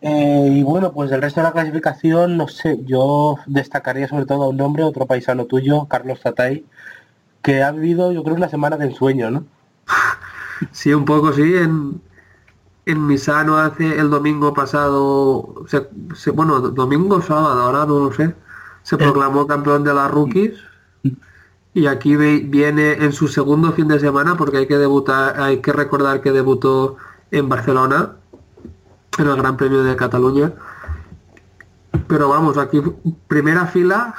Eh, 0.00 0.48
y 0.52 0.62
bueno, 0.62 0.92
pues 0.92 1.10
del 1.10 1.22
resto 1.22 1.40
de 1.40 1.44
la 1.44 1.52
clasificación, 1.52 2.36
no 2.36 2.46
sé, 2.48 2.78
yo 2.84 3.36
destacaría 3.46 4.06
sobre 4.08 4.26
todo 4.26 4.44
a 4.44 4.48
un 4.48 4.56
nombre, 4.56 4.82
otro 4.82 5.06
paisano 5.06 5.46
tuyo, 5.46 5.86
Carlos 5.86 6.20
Tatay, 6.20 6.64
que 7.42 7.62
ha 7.62 7.72
vivido 7.72 8.12
yo 8.12 8.22
creo 8.22 8.36
una 8.36 8.48
semana 8.48 8.76
de 8.76 8.86
ensueño, 8.86 9.30
¿no? 9.30 9.44
Sí, 10.72 10.92
un 10.92 11.04
poco 11.04 11.32
sí. 11.32 11.42
En, 11.56 12.00
en 12.86 13.06
Misano 13.06 13.56
hace 13.56 13.98
el 13.98 14.10
domingo 14.10 14.52
pasado, 14.54 15.64
se- 15.66 15.88
se- 16.14 16.30
bueno, 16.30 16.60
do- 16.60 16.70
domingo 16.70 17.20
sábado, 17.22 17.62
ahora 17.62 17.86
no 17.86 17.98
lo 18.00 18.12
sé, 18.12 18.34
se 18.82 18.96
proclamó 18.98 19.46
campeón 19.46 19.84
de 19.84 19.94
las 19.94 20.10
rookies. 20.10 20.54
Y 21.72 21.86
aquí 21.86 22.14
ve- 22.14 22.44
viene 22.46 22.92
en 22.92 23.12
su 23.12 23.26
segundo 23.26 23.72
fin 23.72 23.88
de 23.88 23.98
semana, 23.98 24.36
porque 24.36 24.58
hay 24.58 24.66
que 24.68 24.78
debutar, 24.78 25.40
hay 25.40 25.60
que 25.60 25.72
recordar 25.72 26.20
que 26.20 26.30
debutó 26.30 26.96
en 27.32 27.48
Barcelona, 27.48 28.12
en 29.18 29.26
el 29.28 29.36
Gran 29.36 29.56
Premio 29.56 29.82
de 29.82 29.96
Cataluña. 29.96 30.52
Pero 32.06 32.28
vamos, 32.28 32.58
aquí 32.58 32.80
primera 33.28 33.66
fila 33.66 34.14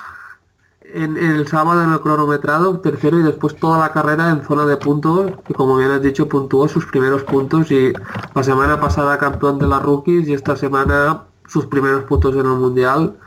en, 0.95 1.17
el 1.17 1.47
sábado 1.47 1.83
en 1.83 1.91
el 1.91 1.99
cronometrado, 1.99 2.79
tercero 2.79 3.19
y 3.19 3.23
después 3.23 3.55
toda 3.57 3.79
la 3.79 3.91
carrera 3.91 4.29
en 4.29 4.43
zona 4.43 4.65
de 4.65 4.77
puntos, 4.77 5.31
y 5.49 5.53
como 5.53 5.77
bien 5.77 5.91
has 5.91 6.01
dicho, 6.01 6.29
puntuó 6.29 6.67
sus 6.69 6.85
primeros 6.85 7.23
puntos 7.23 7.69
y 7.71 7.91
la 8.33 8.43
semana 8.43 8.79
pasada 8.79 9.17
campeón 9.17 9.59
de 9.59 9.67
las 9.67 9.81
rookies 9.81 10.27
y 10.27 10.33
esta 10.33 10.55
semana 10.55 11.23
sus 11.47 11.65
primeros 11.65 12.05
puntos 12.05 12.33
en 12.35 12.41
el 12.41 12.57
mundial. 12.57 13.17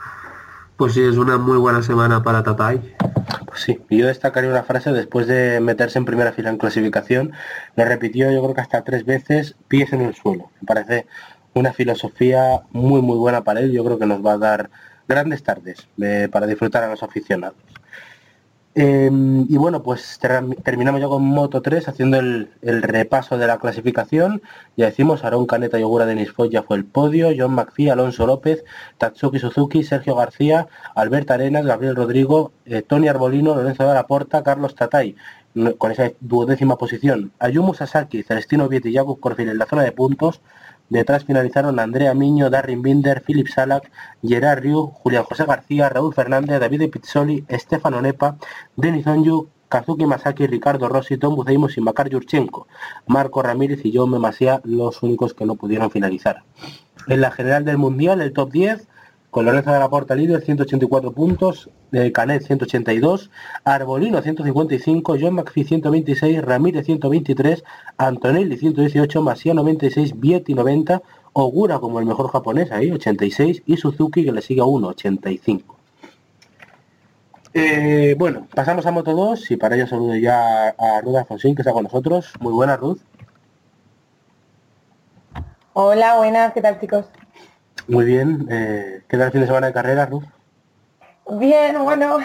Pues 0.77 0.95
sí, 0.95 1.03
es 1.03 1.17
una 1.17 1.37
muy 1.39 1.59
buena 1.59 1.83
semana 1.83 2.23
para 2.23 2.43
Tatay. 2.43 2.95
Pues 3.47 3.61
sí, 3.61 3.81
yo 3.91 4.07
destacaría 4.07 4.49
una 4.49 4.63
frase 4.63 4.93
después 4.93 5.27
de 5.27 5.61
meterse 5.61 5.99
en 5.99 6.05
primera 6.05 6.33
fila 6.33 6.51
en 6.51 6.59
clasificación, 6.59 7.33
lo 7.77 7.85
repitió 7.85 8.31
yo 8.31 8.41
creo 8.43 8.55
que 8.55 8.61
hasta 8.61 8.83
tres 8.83 9.05
veces, 9.05 9.57
pies 9.67 9.93
en 9.93 10.03
el 10.03 10.15
suelo. 10.15 10.51
Me 10.61 10.67
parece 10.67 11.07
una 11.55 11.73
filosofía 11.73 12.63
muy 12.71 13.03
muy 13.03 13.19
buena 13.19 13.43
para 13.43 13.61
él, 13.61 13.73
yo 13.73 13.85
creo 13.85 13.99
que 13.99 14.07
nos 14.07 14.25
va 14.25 14.35
a 14.35 14.39
dar 14.39 14.71
grandes 15.09 15.43
tardes 15.43 15.89
eh, 16.01 16.29
para 16.31 16.47
disfrutar 16.47 16.85
a 16.85 16.89
los 16.89 17.03
aficionados. 17.03 17.57
Eh, 18.75 19.11
y 19.49 19.57
bueno, 19.57 19.83
pues 19.83 20.19
ter- 20.21 20.45
terminamos 20.63 21.01
ya 21.01 21.09
con 21.09 21.25
Moto 21.25 21.63
3 21.63 21.89
haciendo 21.89 22.19
el, 22.21 22.49
repaso 22.63 23.37
de 23.37 23.47
la 23.49 23.59
clasificación. 23.59 24.41
Ya 24.77 24.87
decimos, 24.87 25.25
Aaron 25.25 25.47
Caneta 25.47 25.81
y 25.81 25.83
Ogura 25.83 26.07
Denis 26.07 26.31
Foy 26.31 26.51
ya 26.51 26.63
fue 26.63 26.77
el 26.77 26.85
podio, 26.85 27.31
John 27.37 27.55
McPhee, 27.55 27.91
Alonso 27.91 28.25
López, 28.27 28.65
Tatsuki 28.99 29.41
Suzuki, 29.41 29.83
Sergio 29.83 30.15
García, 30.15 30.69
Alberto 30.95 31.33
Arenas, 31.33 31.67
Gabriel 31.67 31.97
Rodrigo, 31.97 32.53
eh, 32.67 32.83
Tony 32.83 33.09
Arbolino, 33.09 33.57
Lorenzo 33.57 33.89
de 33.89 33.95
la 33.95 34.07
Porta, 34.07 34.45
Carlos 34.45 34.77
Tatay, 34.77 35.17
con 35.79 35.91
esa 35.91 36.13
duodécima 36.21 36.77
posición. 36.77 37.33
Ayumu 37.41 37.75
Sasaki, 37.75 38.23
Celestino 38.23 38.69
Vietti 38.69 38.91
y 38.91 38.95
Jakub 38.95 39.19
Corfil 39.19 39.49
en 39.49 39.59
la 39.59 39.67
zona 39.67 39.83
de 39.83 39.91
puntos. 39.91 40.41
Detrás 40.91 41.25
finalizaron 41.25 41.79
Andrea 41.79 42.15
Miño, 42.15 42.51
Darrin 42.51 42.83
Binder, 42.83 43.23
Philip 43.23 43.49
Salak, 43.49 43.91
Gerard 44.23 44.61
Riu, 44.61 44.87
Julián 44.87 45.25
José 45.25 45.45
García, 45.45 45.89
Raúl 45.89 46.15
Fernández, 46.15 46.61
David 46.61 46.91
Pizzoli, 46.91 47.45
Estefano 47.49 48.01
Nepa, 48.01 48.37
Denis 48.77 49.07
Onyu, 49.07 49.49
Kazuki 49.69 50.07
Masaki, 50.07 50.47
Ricardo 50.47 50.89
Rossi, 50.89 51.19
Tom 51.19 51.35
Buceimos 51.35 51.77
y 51.77 51.83
Makar 51.83 52.09
Yurchenko. 52.09 52.67
Marco 53.07 53.43
Ramírez 53.43 53.85
y 53.85 53.93
Jaume 53.93 54.19
Masia 54.19 54.61
los 54.65 55.03
únicos 55.03 55.35
que 55.35 55.45
no 55.45 55.57
pudieron 55.57 55.91
finalizar. 55.91 56.43
En 57.07 57.21
la 57.21 57.31
general 57.31 57.65
del 57.65 57.77
Mundial, 57.77 58.23
el 58.23 58.33
top 58.33 58.51
10, 58.51 58.89
con 59.31 59.45
Lorenzo 59.45 59.73
de 59.73 59.79
la 59.79 59.91
Porta 59.91 60.15
líder, 60.15 60.41
184 60.41 61.13
puntos, 61.13 61.71
Canet 62.13 62.43
182, 62.43 63.31
Arbolino 63.65 64.21
155, 64.21 65.17
John 65.21 65.35
McPhee 65.35 65.65
126, 65.65 66.43
Ramírez 66.43 66.87
123, 66.87 67.65
Antonelli 67.97 68.57
118, 68.57 69.23
Masia 69.23 69.55
96, 69.55 70.21
Vietti 70.21 70.55
90, 70.55 71.03
Ogura 71.33 71.79
como 71.79 72.01
el 72.01 72.07
mejor 72.07 72.31
japonés 72.31 72.73
ahí, 72.73 72.91
86, 72.91 73.63
y 73.67 73.77
Suzuki 73.77 74.25
que 74.25 74.33
le 74.33 74.43
sigue 74.43 74.61
a 74.61 74.65
1, 74.65 74.89
85. 74.89 75.77
Eh, 77.55 78.15
bueno, 78.19 78.47
pasamos 78.55 78.87
a 78.87 78.91
Moto 78.91 79.13
2 79.15 79.51
y 79.51 79.57
para 79.57 79.75
ello 79.75 79.87
saludo 79.87 80.15
ya 80.17 80.69
a 80.69 81.01
Ruth 81.03 81.17
Alfonsín 81.17 81.55
que 81.55 81.63
está 81.63 81.73
con 81.73 81.85
nosotros. 81.85 82.33
Muy 82.41 82.53
buena 82.53 82.77
Ruth. 82.77 83.01
Hola, 85.73 86.17
buenas, 86.17 86.53
¿qué 86.53 86.61
tal 86.61 86.79
chicos? 86.81 87.07
Muy 87.87 88.05
bien. 88.05 88.47
Eh, 88.51 89.03
¿Qué 89.09 89.17
tal 89.17 89.27
el 89.27 89.33
fin 89.33 89.41
de 89.41 89.47
semana 89.47 89.69
de 89.69 89.73
carrera, 89.73 90.07
Ruth? 90.07 90.25
Bien, 91.31 91.83
bueno, 91.85 92.19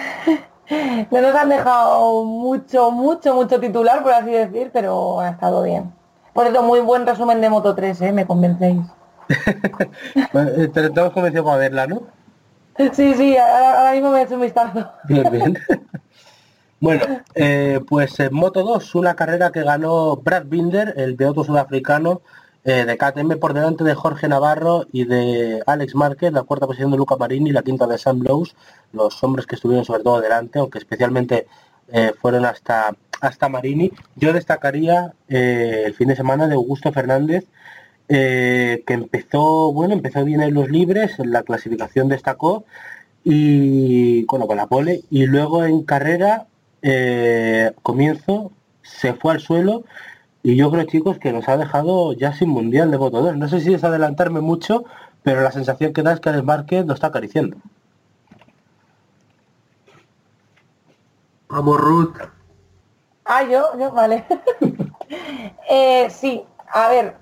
no 1.11 1.21
nos 1.21 1.35
han 1.35 1.49
dejado 1.49 2.23
mucho, 2.23 2.91
mucho, 2.91 3.35
mucho 3.35 3.59
titular, 3.59 4.01
por 4.01 4.13
así 4.13 4.31
decir, 4.31 4.69
pero 4.71 5.19
ha 5.19 5.29
estado 5.29 5.63
bien. 5.63 5.91
Por 6.33 6.45
cierto, 6.45 6.63
muy 6.63 6.79
buen 6.79 7.05
resumen 7.05 7.41
de 7.41 7.49
Moto 7.49 7.75
3, 7.75 8.01
¿eh? 8.01 8.11
Me 8.11 8.25
convencéis. 8.25 8.81
Eh, 10.33 10.69
Te 10.73 10.89
te 10.89 10.99
hemos 10.99 11.13
convencido 11.13 11.43
para 11.43 11.57
verla, 11.57 11.87
¿no? 11.87 12.01
Sí, 12.91 13.13
sí, 13.13 13.37
ahora, 13.37 13.79
ahora 13.79 13.91
mismo 13.93 14.09
me 14.11 14.19
he 14.19 14.23
hecho 14.23 14.35
un 14.35 14.41
vistazo. 14.41 14.89
Bien, 15.03 15.31
bien. 15.31 15.57
Bueno, 16.79 17.05
eh, 17.35 17.79
pues 17.87 18.19
en 18.19 18.33
Moto 18.33 18.63
2, 18.63 18.95
una 18.95 19.15
carrera 19.15 19.51
que 19.51 19.63
ganó 19.63 20.17
Brad 20.17 20.45
Binder, 20.47 20.93
el 20.97 21.15
piloto 21.15 21.43
sudafricano 21.43 22.21
eh, 22.65 22.85
de 22.85 22.97
KTM 22.97 23.39
por 23.39 23.53
delante 23.53 23.83
de 23.83 23.93
Jorge 23.93 24.29
Navarro 24.29 24.85
y 24.93 25.03
de 25.03 25.61
Alex 25.65 25.95
Márquez, 25.95 26.31
la 26.31 26.43
cuarta 26.43 26.65
posición 26.65 26.91
de 26.91 26.97
Luca 26.97 27.17
Marini, 27.17 27.51
la 27.51 27.61
quinta 27.61 27.87
de 27.87 27.97
Sam 27.97 28.21
Lowe's, 28.21 28.55
los 28.93 29.21
hombres 29.21 29.45
que 29.45 29.55
estuvieron 29.55 29.83
sobre 29.83 30.03
todo 30.03 30.21
delante, 30.21 30.59
aunque 30.59 30.77
especialmente 30.77 31.45
eh, 31.91 32.13
fueron 32.21 32.45
hasta, 32.45 32.95
hasta 33.19 33.49
Marini. 33.49 33.91
Yo 34.15 34.31
destacaría 34.31 35.13
eh, 35.27 35.83
el 35.85 35.93
fin 35.93 36.07
de 36.07 36.15
semana 36.15 36.47
de 36.47 36.55
Augusto 36.55 36.93
Fernández, 36.93 37.45
que 38.07 38.83
empezó, 38.87 39.73
bueno, 39.73 39.93
empezó 39.93 40.23
bien 40.23 40.41
en 40.41 40.53
los 40.53 40.69
libres, 40.69 41.17
en 41.19 41.31
la 41.31 41.41
clasificación 41.41 42.09
destacó, 42.09 42.63
y 43.23 44.23
bueno, 44.25 44.45
con 44.45 44.57
la 44.57 44.67
pole, 44.67 45.01
y 45.09 45.25
luego 45.25 45.65
en 45.65 45.83
carrera, 45.83 46.45
comienzo, 47.81 48.51
se 48.83 49.13
fue 49.13 49.33
al 49.33 49.39
suelo, 49.39 49.83
y 50.43 50.57
yo 50.57 50.69
creo, 50.69 50.83
chicos, 50.83 51.17
que 51.19 51.31
nos 51.31 51.47
ha 51.47 51.55
dejado 51.55 52.11
ya 52.11 52.33
sin 52.33 52.49
mundial 52.49 52.91
de 52.91 52.97
2. 52.97 53.37
No 53.37 53.47
sé 53.47 53.61
si 53.61 53.73
es 53.73 53.83
adelantarme 53.85 54.41
mucho, 54.41 54.83
pero 55.23 55.41
la 55.41 55.53
sensación 55.53 55.93
que 55.93 56.03
da 56.03 56.11
es 56.11 56.19
que 56.19 56.29
Alex 56.29 56.43
Márquez 56.43 56.85
lo 56.85 56.93
está 56.93 57.07
acariciando. 57.07 57.55
Vamos, 61.47 61.79
Ruth. 61.79 62.17
Ah, 63.23 63.43
yo, 63.43 63.67
yo, 63.79 63.91
vale. 63.91 64.25
Eh, 65.69 66.09
sí, 66.09 66.43
a 66.71 66.89
ver, 66.89 67.15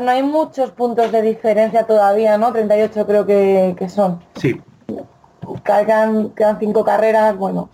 no 0.00 0.10
hay 0.10 0.22
muchos 0.22 0.70
puntos 0.72 1.10
de 1.10 1.22
diferencia 1.22 1.86
todavía, 1.86 2.36
¿no? 2.36 2.52
38 2.52 3.06
creo 3.06 3.26
que, 3.26 3.74
que 3.78 3.88
son. 3.88 4.20
Sí, 4.36 4.60
Quedan, 5.64 6.30
quedan 6.30 6.58
cinco 6.58 6.84
carreras, 6.84 7.36
bueno. 7.36 7.70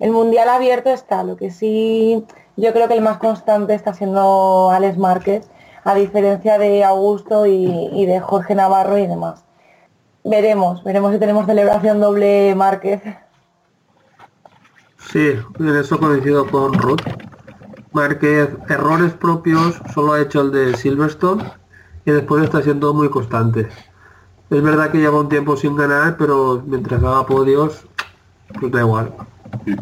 El 0.00 0.10
mundial 0.10 0.48
abierto 0.48 0.90
está, 0.90 1.22
lo 1.22 1.36
que 1.36 1.50
sí 1.50 2.24
yo 2.56 2.72
creo 2.72 2.88
que 2.88 2.94
el 2.94 3.02
más 3.02 3.18
constante 3.18 3.74
está 3.74 3.94
siendo 3.94 4.70
Alex 4.70 4.98
Márquez, 4.98 5.48
a 5.84 5.94
diferencia 5.94 6.58
de 6.58 6.84
Augusto 6.84 7.46
y, 7.46 7.88
y 7.92 8.06
de 8.06 8.20
Jorge 8.20 8.54
Navarro 8.54 8.98
y 8.98 9.06
demás. 9.06 9.44
Veremos, 10.24 10.82
veremos 10.82 11.12
si 11.12 11.18
tenemos 11.18 11.46
celebración 11.46 12.00
doble 12.00 12.54
Márquez. 12.56 13.00
Sí, 14.98 15.34
en 15.60 15.76
eso 15.76 15.98
coincido 15.98 16.50
con 16.50 16.74
Ruth. 16.74 17.02
Márquez, 17.92 18.50
errores 18.68 19.12
propios, 19.12 19.80
solo 19.94 20.14
ha 20.14 20.20
hecho 20.20 20.40
el 20.40 20.50
de 20.50 20.76
Silverstone 20.76 21.44
y 22.04 22.10
después 22.10 22.42
está 22.42 22.60
siendo 22.62 22.92
muy 22.92 23.08
constante. 23.08 23.68
Es 24.50 24.62
verdad 24.62 24.90
que 24.90 24.98
lleva 24.98 25.20
un 25.20 25.28
tiempo 25.28 25.56
sin 25.56 25.76
ganar, 25.76 26.16
pero 26.16 26.62
mientras 26.66 27.02
haga 27.02 27.24
podios, 27.26 27.86
pues 28.60 28.70
da 28.70 28.80
igual. 28.80 29.14
De 29.64 29.76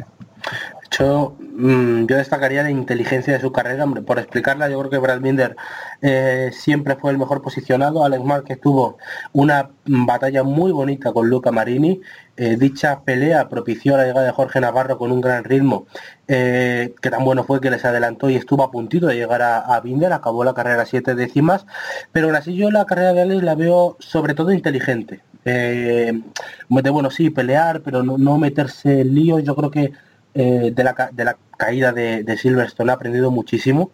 hecho, 0.86 1.34
mm, 1.54 2.06
yo 2.06 2.16
destacaría 2.16 2.62
la 2.62 2.70
inteligencia 2.70 3.32
de 3.32 3.40
su 3.40 3.52
carrera, 3.52 3.84
hombre, 3.84 4.02
por 4.02 4.18
explicarla, 4.18 4.68
yo 4.68 4.78
creo 4.80 4.90
que 4.90 4.98
Brad 4.98 5.20
Binder 5.20 5.56
eh, 6.02 6.50
siempre 6.52 6.96
fue 6.96 7.12
el 7.12 7.18
mejor 7.18 7.42
posicionado, 7.42 8.04
Alex 8.04 8.24
Márquez 8.24 8.60
tuvo 8.60 8.98
una 9.32 9.70
batalla 9.86 10.42
muy 10.42 10.72
bonita 10.72 11.12
con 11.12 11.28
Luca 11.28 11.52
Marini, 11.52 12.00
eh, 12.36 12.56
dicha 12.58 13.00
pelea 13.00 13.48
propició 13.48 13.96
la 13.96 14.04
llegada 14.04 14.26
de 14.26 14.32
Jorge 14.32 14.60
Navarro 14.60 14.98
con 14.98 15.12
un 15.12 15.20
gran 15.20 15.44
ritmo, 15.44 15.86
eh, 16.28 16.94
que 17.00 17.10
tan 17.10 17.24
bueno 17.24 17.44
fue 17.44 17.60
que 17.60 17.70
les 17.70 17.84
adelantó 17.84 18.28
y 18.28 18.36
estuvo 18.36 18.64
a 18.64 18.70
puntito 18.70 19.06
de 19.06 19.14
llegar 19.14 19.42
a, 19.42 19.80
Binder, 19.80 20.12
acabó 20.12 20.44
la 20.44 20.54
carrera 20.54 20.84
siete 20.86 21.14
décimas, 21.14 21.66
pero 22.12 22.26
aún 22.26 22.36
así 22.36 22.54
yo 22.56 22.70
la 22.70 22.86
carrera 22.86 23.12
de 23.12 23.22
Alex 23.22 23.42
la 23.42 23.54
veo 23.54 23.96
sobre 24.00 24.34
todo 24.34 24.52
inteligente. 24.52 25.20
De 25.44 26.22
bueno, 26.68 27.10
sí, 27.10 27.30
pelear, 27.30 27.82
pero 27.82 28.02
no, 28.02 28.16
no 28.18 28.38
meterse 28.38 29.02
en 29.02 29.14
líos, 29.14 29.44
yo 29.44 29.54
creo 29.54 29.70
que 29.70 29.92
eh, 30.34 30.72
de, 30.74 30.84
la, 30.84 31.10
de 31.12 31.24
la 31.24 31.36
caída 31.56 31.92
de, 31.92 32.24
de 32.24 32.36
Silverstone 32.36 32.90
ha 32.90 32.94
aprendido 32.94 33.30
muchísimo 33.30 33.90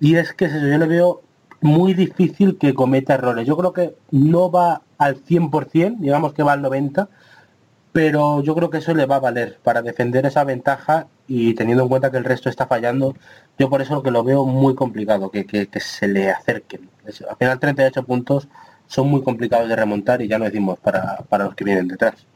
y 0.00 0.16
es 0.16 0.32
que 0.32 0.46
es 0.46 0.52
eso, 0.52 0.66
yo 0.66 0.78
le 0.78 0.86
veo 0.86 1.22
muy 1.60 1.94
difícil 1.94 2.58
que 2.58 2.74
cometa 2.74 3.14
errores. 3.14 3.46
Yo 3.46 3.56
creo 3.56 3.72
que 3.72 3.96
no 4.10 4.50
va 4.50 4.82
al 4.98 5.22
100%, 5.24 5.98
digamos 5.98 6.32
que 6.32 6.42
va 6.42 6.52
al 6.52 6.62
90%, 6.62 7.08
pero 7.92 8.42
yo 8.42 8.54
creo 8.54 8.68
que 8.68 8.78
eso 8.78 8.94
le 8.94 9.06
va 9.06 9.16
a 9.16 9.20
valer 9.20 9.58
para 9.62 9.80
defender 9.80 10.26
esa 10.26 10.44
ventaja 10.44 11.06
y 11.26 11.54
teniendo 11.54 11.82
en 11.84 11.88
cuenta 11.88 12.10
que 12.10 12.18
el 12.18 12.24
resto 12.24 12.50
está 12.50 12.66
fallando, 12.66 13.14
yo 13.58 13.70
por 13.70 13.80
eso 13.80 14.02
que 14.02 14.10
lo 14.10 14.22
veo 14.22 14.44
muy 14.44 14.74
complicado, 14.74 15.30
que, 15.30 15.46
que, 15.46 15.80
se 15.80 16.06
le 16.06 16.30
acerquen. 16.30 16.90
Al 17.06 17.36
final 17.36 17.58
38 17.58 18.04
puntos 18.04 18.48
son 18.86 19.08
muy 19.08 19.22
complicados 19.22 19.68
de 19.68 19.76
remontar 19.76 20.20
y 20.20 20.28
ya 20.28 20.38
no 20.38 20.44
decimos 20.44 20.78
para, 20.78 21.18
para 21.28 21.46
los 21.46 21.54
que 21.54 21.64
vienen 21.64 21.88
detrás. 21.88 22.26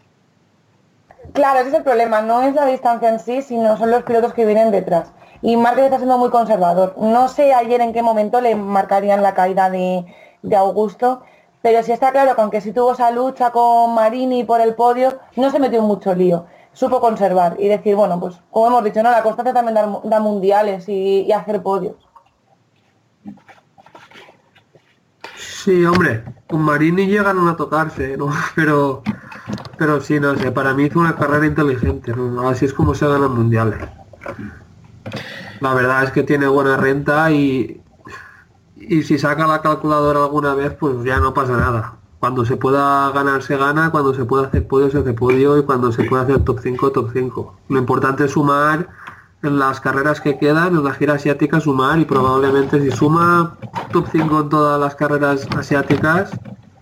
Claro, 1.32 1.60
ese 1.60 1.68
es 1.68 1.74
el 1.76 1.82
problema, 1.84 2.22
no 2.22 2.42
es 2.42 2.54
la 2.54 2.66
distancia 2.66 3.08
en 3.08 3.20
sí, 3.20 3.42
sino 3.42 3.76
son 3.76 3.90
los 3.90 4.02
pilotos 4.02 4.34
que 4.34 4.44
vienen 4.46 4.70
detrás. 4.70 5.12
Y 5.42 5.56
Márquez 5.56 5.84
está 5.84 5.96
siendo 5.98 6.18
muy 6.18 6.30
conservador. 6.30 6.94
No 6.98 7.28
sé 7.28 7.54
ayer 7.54 7.80
en 7.80 7.92
qué 7.92 8.02
momento 8.02 8.40
le 8.40 8.54
marcarían 8.56 9.22
la 9.22 9.34
caída 9.34 9.70
de, 9.70 10.04
de 10.42 10.56
Augusto, 10.56 11.22
pero 11.62 11.82
sí 11.82 11.92
está 11.92 12.10
claro 12.10 12.34
que 12.34 12.40
aunque 12.40 12.60
sí 12.60 12.72
tuvo 12.72 12.92
esa 12.92 13.10
lucha 13.10 13.50
con 13.50 13.94
Marini 13.94 14.44
por 14.44 14.60
el 14.60 14.74
podio, 14.74 15.18
no 15.36 15.50
se 15.50 15.58
metió 15.60 15.78
en 15.80 15.86
mucho 15.86 16.14
lío. 16.14 16.46
Supo 16.72 17.00
conservar 17.00 17.56
y 17.58 17.68
decir, 17.68 17.96
bueno, 17.96 18.18
pues 18.18 18.40
como 18.50 18.68
hemos 18.68 18.84
dicho, 18.84 19.02
no, 19.02 19.10
la 19.10 19.22
constancia 19.22 19.54
también 19.54 19.74
da, 19.74 20.00
da 20.04 20.20
mundiales 20.20 20.88
y, 20.88 21.22
y 21.22 21.32
hacer 21.32 21.62
podios. 21.62 21.96
Sí, 25.64 25.84
hombre, 25.84 26.24
con 26.48 26.62
Marini 26.62 27.06
llegaron 27.06 27.46
a 27.46 27.54
tocarse, 27.54 28.16
¿no? 28.16 28.30
Pero, 28.54 29.02
pero 29.76 30.00
sí, 30.00 30.18
no 30.18 30.34
sé, 30.36 30.52
para 30.52 30.72
mí 30.72 30.84
hizo 30.84 31.00
una 31.00 31.16
carrera 31.16 31.44
inteligente, 31.46 32.14
¿no? 32.14 32.48
Así 32.48 32.64
es 32.64 32.72
como 32.72 32.94
se 32.94 33.06
ganan 33.06 33.34
mundiales. 33.34 33.78
La 35.60 35.74
verdad 35.74 36.04
es 36.04 36.12
que 36.12 36.22
tiene 36.22 36.46
buena 36.46 36.78
renta 36.78 37.30
y, 37.30 37.82
y 38.76 39.02
si 39.02 39.18
saca 39.18 39.46
la 39.46 39.60
calculadora 39.60 40.20
alguna 40.20 40.54
vez, 40.54 40.72
pues 40.72 41.04
ya 41.04 41.18
no 41.18 41.34
pasa 41.34 41.56
nada. 41.58 41.96
Cuando 42.20 42.46
se 42.46 42.56
pueda 42.56 43.10
ganar, 43.10 43.42
se 43.42 43.58
gana, 43.58 43.90
cuando 43.90 44.14
se 44.14 44.24
pueda 44.24 44.46
hacer 44.46 44.66
podio, 44.66 44.90
se 44.90 44.98
hace 44.98 45.12
podio 45.12 45.58
y 45.58 45.62
cuando 45.64 45.92
se 45.92 46.04
pueda 46.04 46.22
hacer 46.22 46.42
top 46.42 46.60
5, 46.62 46.92
top 46.92 47.10
5. 47.12 47.56
Lo 47.68 47.78
importante 47.78 48.24
es 48.24 48.30
sumar 48.32 48.88
en 49.42 49.58
las 49.58 49.80
carreras 49.80 50.20
que 50.20 50.38
quedan, 50.38 50.76
en 50.76 50.84
la 50.84 50.92
gira 50.92 51.14
asiática, 51.14 51.60
sumar 51.60 51.98
y 51.98 52.04
probablemente 52.04 52.80
si 52.80 52.90
suma 52.90 53.56
top 53.92 54.06
5 54.12 54.40
en 54.40 54.48
todas 54.48 54.80
las 54.80 54.94
carreras 54.94 55.46
asiáticas, 55.56 56.30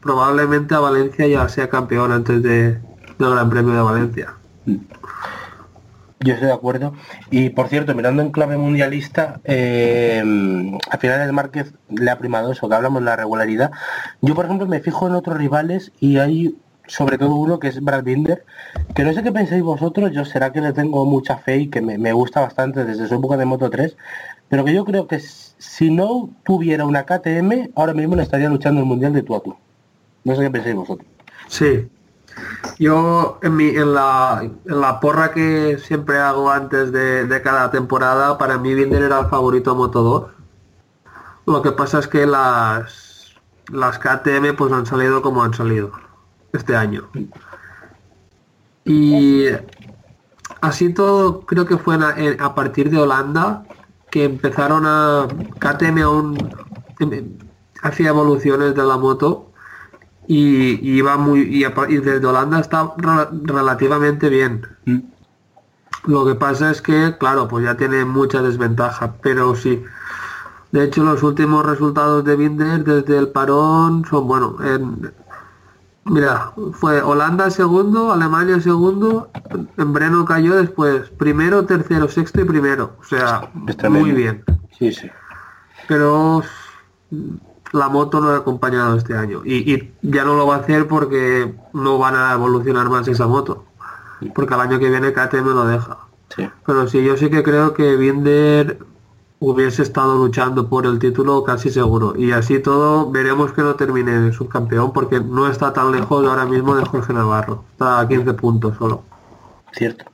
probablemente 0.01 0.75
a 0.75 0.81
Valencia 0.81 1.27
ya 1.27 1.49
sea 1.49 1.69
campeón 1.69 2.13
antes 2.13 2.43
de, 2.43 2.79
del 3.19 3.31
Gran 3.31 3.51
Premio 3.51 3.75
de 3.75 3.83
Valencia. 3.83 4.35
Yo 6.21 6.35
estoy 6.35 6.49
de 6.49 6.55
acuerdo. 6.55 6.95
Y 7.31 7.51
por 7.51 7.69
cierto, 7.69 7.95
mirando 7.95 8.23
en 8.23 8.33
clave 8.33 8.57
mundialista, 8.57 9.41
eh, 9.45 10.21
al 10.91 10.99
final 10.99 11.21
el 11.21 11.33
Márquez 11.33 11.75
le 11.89 12.11
ha 12.11 12.19
primado 12.19 12.51
eso, 12.51 12.69
que 12.69 12.75
hablamos 12.75 13.03
de 13.03 13.07
la 13.07 13.17
regularidad. 13.17 13.71
Yo, 14.21 14.35
por 14.35 14.47
ejemplo, 14.47 14.67
me 14.67 14.81
fijo 14.81 15.07
en 15.07 15.15
otros 15.15 15.37
rivales 15.37 15.93
y 16.01 16.19
hay 16.19 16.57
sobre 16.89 17.19
todo 17.19 17.35
uno 17.37 17.59
que 17.59 17.69
es 17.69 17.81
Brad 17.83 18.03
Binder, 18.03 18.45
que 18.95 19.05
no 19.05 19.13
sé 19.13 19.23
qué 19.23 19.31
pensáis 19.31 19.63
vosotros, 19.63 20.11
yo 20.13 20.25
será 20.25 20.53
que 20.53 20.61
le 20.61 20.73
tengo 20.73 21.05
mucha 21.05 21.37
fe 21.37 21.59
y 21.59 21.69
que 21.69 21.81
me, 21.81 21.99
me 21.99 22.13
gusta 22.13 22.41
bastante 22.41 22.85
desde 22.85 23.07
su 23.07 23.15
época 23.15 23.37
de 23.37 23.45
Moto 23.45 23.71
3, 23.71 23.97
pero 24.49 24.65
que 24.65 24.75
yo 24.75 24.85
creo 24.85 25.07
que 25.07 25.21
si 25.21 25.91
no 25.91 26.31
tuviera 26.45 26.85
una 26.85 27.05
KTM, 27.05 27.71
ahora 27.77 27.95
mismo 27.95 28.17
le 28.17 28.23
estaría 28.23 28.49
luchando 28.49 28.81
el 28.81 28.87
Mundial 28.87 29.13
de 29.13 29.23
tú. 29.23 29.57
No 30.25 30.35
sé 30.35 30.43
qué 30.43 30.51
pensáis 30.51 30.75
vosotros. 30.75 31.09
Sí. 31.49 31.89
Yo 32.79 33.39
en, 33.43 33.57
mi, 33.57 33.69
en, 33.69 33.95
la, 33.95 34.41
en 34.43 34.81
la 34.81 35.01
porra 35.01 35.33
que 35.33 35.79
siempre 35.79 36.19
hago 36.19 36.51
antes 36.51 36.93
de, 36.93 37.27
de 37.27 37.43
cada 37.43 37.71
temporada, 37.71 38.39
para 38.39 38.59
mí 38.59 38.75
Binder 38.75 39.03
era 39.03 39.21
el 39.21 39.27
favorito 39.27 39.75
Moto 39.75 40.03
2. 40.03 40.31
Lo 41.47 41.63
que 41.63 41.73
pasa 41.73 41.99
es 41.99 42.07
que 42.07 42.27
las, 42.27 43.35
las 43.73 43.99
KTM 43.99 44.57
pues 44.57 44.73
han 44.73 44.87
salido 44.87 45.21
como 45.23 45.43
han 45.43 45.55
salido 45.55 45.91
este 46.53 46.77
año. 46.77 47.09
Y 48.85 49.47
así 50.61 50.93
todo 50.93 51.41
creo 51.43 51.67
que 51.67 51.79
fue 51.79 51.97
a, 51.97 52.45
a 52.45 52.55
partir 52.55 52.91
de 52.91 52.99
Holanda 52.99 53.65
que 54.11 54.25
empezaron 54.25 54.85
a 54.87 55.29
KTM 55.59 55.99
aún 56.03 56.39
em, 57.01 57.39
hacía 57.83 58.09
evoluciones 58.09 58.75
de 58.75 58.85
la 58.85 58.97
moto 58.97 59.53
y, 60.27 60.81
y 60.87 60.99
iba 60.99 61.17
muy 61.17 61.41
y, 61.41 61.65
y, 61.65 61.97
desde 61.99 62.27
Holanda 62.27 62.61
está 62.61 62.95
re, 62.97 63.29
relativamente 63.45 64.29
bien. 64.29 64.67
Mm. 64.85 64.99
Lo 66.05 66.25
que 66.25 66.35
pasa 66.35 66.71
es 66.71 66.81
que, 66.81 67.17
claro, 67.19 67.49
pues 67.49 67.65
ya 67.65 67.77
tiene 67.77 68.05
mucha 68.05 68.41
desventaja, 68.41 69.15
pero 69.21 69.55
sí. 69.55 69.83
De 70.71 70.85
hecho, 70.85 71.03
los 71.03 71.23
últimos 71.23 71.65
resultados 71.67 72.25
de 72.25 72.37
Binder 72.37 72.85
desde 72.85 73.19
el 73.19 73.29
parón 73.29 74.05
son, 74.09 74.29
bueno, 74.29 74.57
en, 74.63 75.13
Mira, 76.09 76.53
fue 76.73 77.03
Holanda 77.03 77.51
segundo, 77.51 78.13
Alemania 78.13 78.61
segundo, 78.61 79.31
en 79.77 79.93
Breno 79.93 80.25
cayó 80.25 80.57
después 80.57 81.11
primero, 81.11 81.67
tercero, 81.67 82.09
sexto 82.09 82.41
y 82.41 82.45
primero. 82.45 82.97
O 83.01 83.05
sea, 83.05 83.51
muy 83.91 84.13
bien. 84.13 84.43
Sí, 84.79 84.93
sí. 84.93 85.11
Pero 85.87 86.43
la 87.73 87.89
moto 87.89 88.21
no 88.21 88.31
ha 88.31 88.39
acompañado 88.39 88.97
este 88.97 89.15
año. 89.15 89.43
Y, 89.45 89.73
y, 89.73 89.95
ya 90.03 90.25
no 90.25 90.35
lo 90.35 90.47
va 90.47 90.57
a 90.57 90.59
hacer 90.59 90.89
porque 90.89 91.55
no 91.75 91.99
van 91.99 92.17
a 92.17 92.33
evolucionar 92.33 92.89
más 92.89 93.07
esa 93.09 93.27
moto. 93.27 93.67
Porque 94.35 94.55
al 94.55 94.61
año 94.61 94.79
que 94.79 94.89
viene 94.89 95.13
KTM 95.13 95.47
lo 95.55 95.67
deja. 95.67 95.99
Sí. 96.35 96.49
Pero 96.67 96.89
sí, 96.89 97.05
yo 97.05 97.17
sí 97.17 97.29
que 97.29 97.43
creo 97.43 97.75
que 97.75 97.97
Binder 97.97 98.79
hubiese 99.41 99.83
estado 99.83 100.17
luchando 100.17 100.69
por 100.69 100.87
el 100.87 100.99
título 100.99 101.45
casi 101.45 101.71
seguro. 101.71 102.15
Y 102.17 102.33
así 102.33 102.61
todo 102.61 103.11
veremos 103.11 103.53
que 103.53 103.63
no 103.63 103.77
termine 103.77 104.33
subcampeón 104.33 104.93
porque 104.93 105.21
no 105.21 105.49
está 105.49 105.73
tan 105.73 105.93
lejos 105.93 106.27
ahora 106.27 106.45
mismo 106.45 106.75
de 106.75 106.85
Jorge 106.85 107.13
Navarro. 107.13 107.65
Está 107.73 108.01
a 108.01 108.09
15 108.09 108.35
puntos 108.35 108.77
solo. 108.77 109.03
Cierto. 109.73 110.05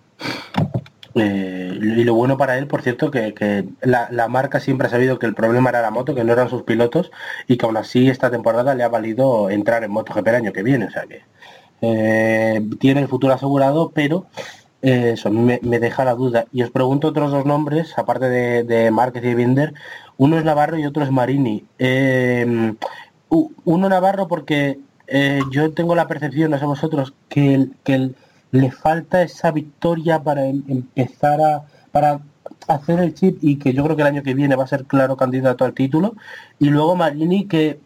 Eh, 1.14 1.78
y 1.80 2.04
lo 2.04 2.14
bueno 2.14 2.36
para 2.36 2.58
él, 2.58 2.66
por 2.66 2.82
cierto, 2.82 3.10
que, 3.10 3.34
que 3.34 3.68
la, 3.82 4.08
la, 4.10 4.26
marca 4.26 4.58
siempre 4.58 4.88
ha 4.88 4.90
sabido 4.90 5.18
que 5.20 5.26
el 5.26 5.34
problema 5.34 5.70
era 5.70 5.80
la 5.80 5.92
moto, 5.92 6.14
que 6.14 6.24
no 6.24 6.32
eran 6.32 6.50
sus 6.50 6.64
pilotos, 6.64 7.12
y 7.46 7.56
que 7.56 7.66
aún 7.66 7.76
así 7.76 8.08
esta 8.08 8.32
temporada 8.32 8.74
le 8.74 8.82
ha 8.82 8.88
valido 8.88 9.48
entrar 9.48 9.84
en 9.84 9.92
MotoGP 9.92 10.26
el 10.26 10.34
año 10.34 10.52
que 10.52 10.64
viene. 10.64 10.86
O 10.86 10.90
sea 10.90 11.04
que 11.04 11.22
eh, 11.82 12.62
tiene 12.80 13.00
el 13.00 13.08
futuro 13.08 13.32
asegurado, 13.32 13.92
pero 13.94 14.26
eso 14.84 15.30
me, 15.30 15.58
deja 15.60 16.04
la 16.04 16.14
duda. 16.14 16.46
Y 16.52 16.62
os 16.62 16.70
pregunto 16.70 17.08
otros 17.08 17.30
dos 17.30 17.46
nombres, 17.46 17.96
aparte 17.98 18.28
de, 18.28 18.64
de 18.64 18.92
y 19.22 19.34
Binder. 19.34 19.74
Uno 20.16 20.38
es 20.38 20.44
Navarro 20.44 20.78
y 20.78 20.86
otro 20.86 21.02
es 21.02 21.10
Marini. 21.10 21.64
Eh, 21.78 22.74
uno 23.28 23.88
Navarro 23.88 24.28
porque 24.28 24.78
eh, 25.06 25.40
yo 25.50 25.72
tengo 25.72 25.94
la 25.94 26.06
percepción, 26.06 26.50
no 26.50 26.58
sé 26.58 26.66
vosotros, 26.66 27.14
que, 27.28 27.68
que 27.82 28.10
le 28.50 28.70
falta 28.70 29.22
esa 29.22 29.50
victoria 29.50 30.22
para 30.22 30.46
em, 30.46 30.62
empezar 30.68 31.40
a 31.40 31.64
para 31.94 32.20
hacer 32.66 32.98
el 32.98 33.14
chip 33.14 33.38
y 33.40 33.56
que 33.56 33.72
yo 33.72 33.84
creo 33.84 33.94
que 33.94 34.02
el 34.02 34.08
año 34.08 34.22
que 34.24 34.34
viene 34.34 34.56
va 34.56 34.64
a 34.64 34.66
ser 34.66 34.84
claro 34.84 35.16
candidato 35.16 35.64
al 35.64 35.74
título. 35.74 36.14
Y 36.58 36.70
luego 36.70 36.96
Marini 36.96 37.46
que 37.46 37.78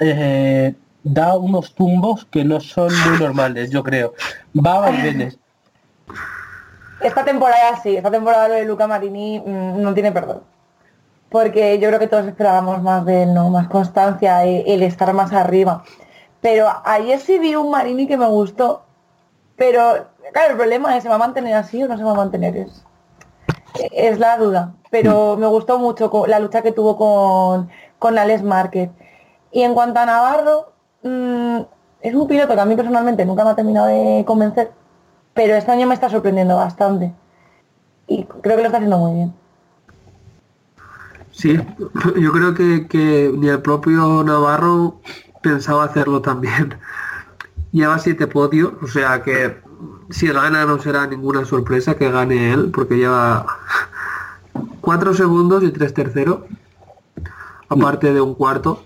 eh, 0.00 0.74
da 1.02 1.36
unos 1.38 1.74
tumbos 1.74 2.26
que 2.26 2.44
no 2.44 2.60
son 2.60 2.92
muy 3.08 3.18
normales, 3.18 3.70
yo 3.70 3.82
creo. 3.82 4.12
Va 4.54 4.86
a 4.86 4.90
esta 7.06 7.24
temporada 7.24 7.80
sí, 7.82 7.96
esta 7.96 8.10
temporada 8.10 8.48
lo 8.48 8.54
de 8.54 8.64
Luca 8.64 8.86
Marini 8.86 9.40
mmm, 9.40 9.80
no 9.80 9.94
tiene 9.94 10.12
perdón. 10.12 10.42
Porque 11.30 11.78
yo 11.80 11.88
creo 11.88 11.98
que 11.98 12.06
todos 12.06 12.26
esperábamos 12.26 12.80
más 12.80 13.04
de 13.04 13.24
él, 13.24 13.34
¿no? 13.34 13.50
Más 13.50 13.66
constancia, 13.68 14.44
el, 14.44 14.62
el 14.66 14.82
estar 14.84 15.12
más 15.12 15.32
arriba. 15.32 15.82
Pero 16.40 16.68
ayer 16.84 17.18
sí 17.18 17.38
vi 17.38 17.56
un 17.56 17.70
Marini 17.70 18.06
que 18.06 18.16
me 18.16 18.26
gustó. 18.26 18.82
Pero, 19.56 20.06
claro, 20.32 20.50
el 20.50 20.56
problema 20.56 20.96
es, 20.96 21.02
¿se 21.02 21.08
va 21.08 21.16
a 21.16 21.18
mantener 21.18 21.54
así 21.54 21.82
o 21.82 21.88
no 21.88 21.96
se 21.96 22.04
va 22.04 22.12
a 22.12 22.14
mantener? 22.14 22.56
Es, 22.56 22.84
es 23.90 24.18
la 24.20 24.36
duda. 24.36 24.74
Pero 24.90 25.36
me 25.36 25.46
gustó 25.48 25.78
mucho 25.78 26.24
la 26.28 26.38
lucha 26.38 26.62
que 26.62 26.70
tuvo 26.70 26.96
con, 26.96 27.68
con 27.98 28.16
Alex 28.16 28.44
Márquez. 28.44 28.90
Y 29.50 29.62
en 29.62 29.74
cuanto 29.74 29.98
a 29.98 30.06
Navarro, 30.06 30.72
mmm, 31.02 31.62
es 32.00 32.14
un 32.14 32.28
piloto 32.28 32.54
que 32.54 32.60
a 32.60 32.64
mí 32.64 32.76
personalmente 32.76 33.24
nunca 33.24 33.42
me 33.42 33.50
ha 33.50 33.56
terminado 33.56 33.88
de 33.88 34.24
convencer 34.24 34.70
pero 35.34 35.54
este 35.54 35.72
año 35.72 35.86
me 35.86 35.94
está 35.94 36.08
sorprendiendo 36.08 36.56
bastante 36.56 37.12
y 38.06 38.24
creo 38.24 38.56
que 38.56 38.62
lo 38.62 38.66
está 38.66 38.78
haciendo 38.78 38.98
muy 38.98 39.14
bien. 39.14 39.34
Sí, 41.32 41.58
yo 42.20 42.32
creo 42.32 42.54
que, 42.54 43.32
ni 43.36 43.48
el 43.48 43.60
propio 43.60 44.22
Navarro 44.24 45.00
pensaba 45.42 45.84
hacerlo 45.84 46.22
también. 46.22 46.76
Lleva 47.72 47.98
siete 47.98 48.28
podios, 48.28 48.72
o 48.82 48.86
sea 48.86 49.22
que 49.22 49.60
si 50.10 50.28
gana 50.28 50.64
no 50.64 50.78
será 50.78 51.08
ninguna 51.08 51.44
sorpresa 51.44 51.96
que 51.96 52.10
gane 52.10 52.52
él, 52.52 52.70
porque 52.72 52.96
lleva 52.96 53.46
cuatro 54.80 55.12
segundos 55.12 55.64
y 55.64 55.72
tres 55.72 55.92
terceros, 55.92 56.42
aparte 57.68 58.14
de 58.14 58.20
un 58.20 58.36
cuarto, 58.36 58.84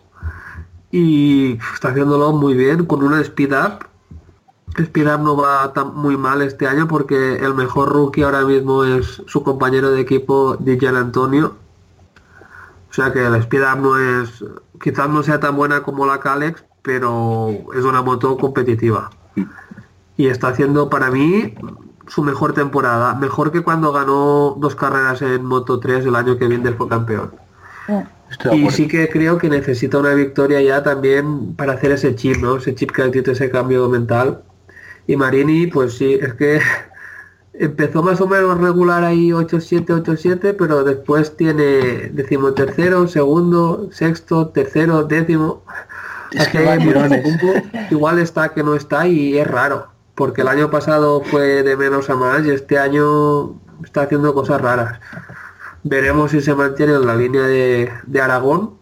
y 0.91 1.59
está 1.75 1.91
haciéndolo 1.91 2.33
muy 2.33 2.55
bien, 2.55 2.87
con 2.87 3.03
una 3.03 3.21
speed 3.21 3.53
up 3.53 3.89
Spiram 4.77 5.25
no 5.25 5.37
va 5.37 5.73
tan 5.73 5.95
muy 5.95 6.17
mal 6.17 6.43
este 6.43 6.67
año 6.67 6.87
porque 6.87 7.37
el 7.37 7.55
mejor 7.55 7.89
rookie 7.91 8.23
ahora 8.23 8.45
mismo 8.45 8.85
es 8.85 9.23
su 9.27 9.43
compañero 9.43 9.91
de 9.91 10.01
equipo 10.01 10.57
DJ 10.57 10.89
Antonio. 10.89 11.57
O 12.91 12.93
sea 12.93 13.13
que 13.13 13.21
la 13.21 13.39
Speed 13.39 13.63
Up 13.63 13.81
no 13.81 13.99
es, 13.99 14.45
quizás 14.81 15.09
no 15.09 15.23
sea 15.23 15.41
tan 15.41 15.57
buena 15.57 15.83
como 15.83 16.07
la 16.07 16.21
Calex, 16.21 16.65
pero 16.83 17.51
es 17.77 17.85
una 17.85 18.03
moto 18.03 18.37
competitiva. 18.37 19.11
Y 20.17 20.27
está 20.27 20.49
haciendo 20.49 20.89
para 20.89 21.11
mí 21.11 21.55
su 22.09 22.23
mejor 22.23 22.55
temporada, 22.55 23.15
mejor 23.15 23.53
que 23.53 23.63
cuando 23.63 23.93
ganó 23.93 24.57
dos 24.59 24.75
carreras 24.75 25.23
en 25.23 25.45
Moto 25.45 25.79
3 25.79 26.07
el 26.07 26.17
año 26.17 26.39
que 26.39 26.47
viene 26.47 26.73
fue 26.73 26.89
campeón. 26.89 27.33
Y 28.53 28.71
sí 28.71 28.89
que 28.89 29.09
creo 29.09 29.39
que 29.39 29.49
necesita 29.49 29.99
una 29.99 30.15
victoria 30.15 30.61
ya 30.61 30.83
también 30.83 31.55
para 31.55 31.75
hacer 31.75 31.93
ese 31.93 32.15
chip, 32.15 32.37
¿no? 32.39 32.57
Ese 32.57 32.75
chip 32.75 32.91
que 32.91 33.09
tiene 33.09 33.33
ese 33.33 33.51
cambio 33.51 33.89
mental. 33.89 34.43
Y 35.09 35.17
Marini, 35.17 35.67
pues 35.69 35.95
sí, 35.95 36.19
es 36.21 36.35
que 36.35 36.61
empezó 37.55 38.03
más 38.03 38.21
o 38.21 38.29
menos 38.29 38.61
regular 38.61 39.03
ahí 39.05 39.31
8-7, 39.31 40.05
8-7, 40.05 40.55
pero 40.57 40.85
después 40.85 41.35
tiene 41.37 42.11
decimotercero, 42.13 43.09
segundo, 43.09 43.89
sexto, 43.91 44.49
tercero, 44.51 45.03
décimo. 45.05 45.65
Es 46.31 46.47
que 46.49 46.59
Hace 46.59 46.63
va 46.63 46.75
a 46.75 46.79
mucho 46.79 46.93
tirones. 46.93 47.23
tiempo, 47.23 47.65
Igual 47.89 48.19
está 48.19 48.51
que 48.51 48.63
no 48.63 48.75
está 48.75 49.09
y 49.09 49.39
es 49.39 49.47
raro, 49.47 49.89
porque 50.15 50.43
el 50.43 50.49
año 50.49 50.71
pasado 50.71 51.23
fue 51.25 51.63
de 51.63 51.75
menos 51.75 52.11
a 52.11 52.17
más 52.17 52.45
y 52.45 52.51
este 52.51 52.79
año 52.79 53.59
está 53.83 54.03
haciendo 54.03 54.35
cosas 54.35 54.61
raras. 54.61 55.01
Veremos 55.85 56.33
si 56.33 56.43
se 56.43 56.55
mantiene 56.55 56.97
en 56.97 57.07
la 57.07 57.17
línea 57.17 57.45
de, 57.45 57.91
de 58.07 58.21
Aragón 58.21 58.75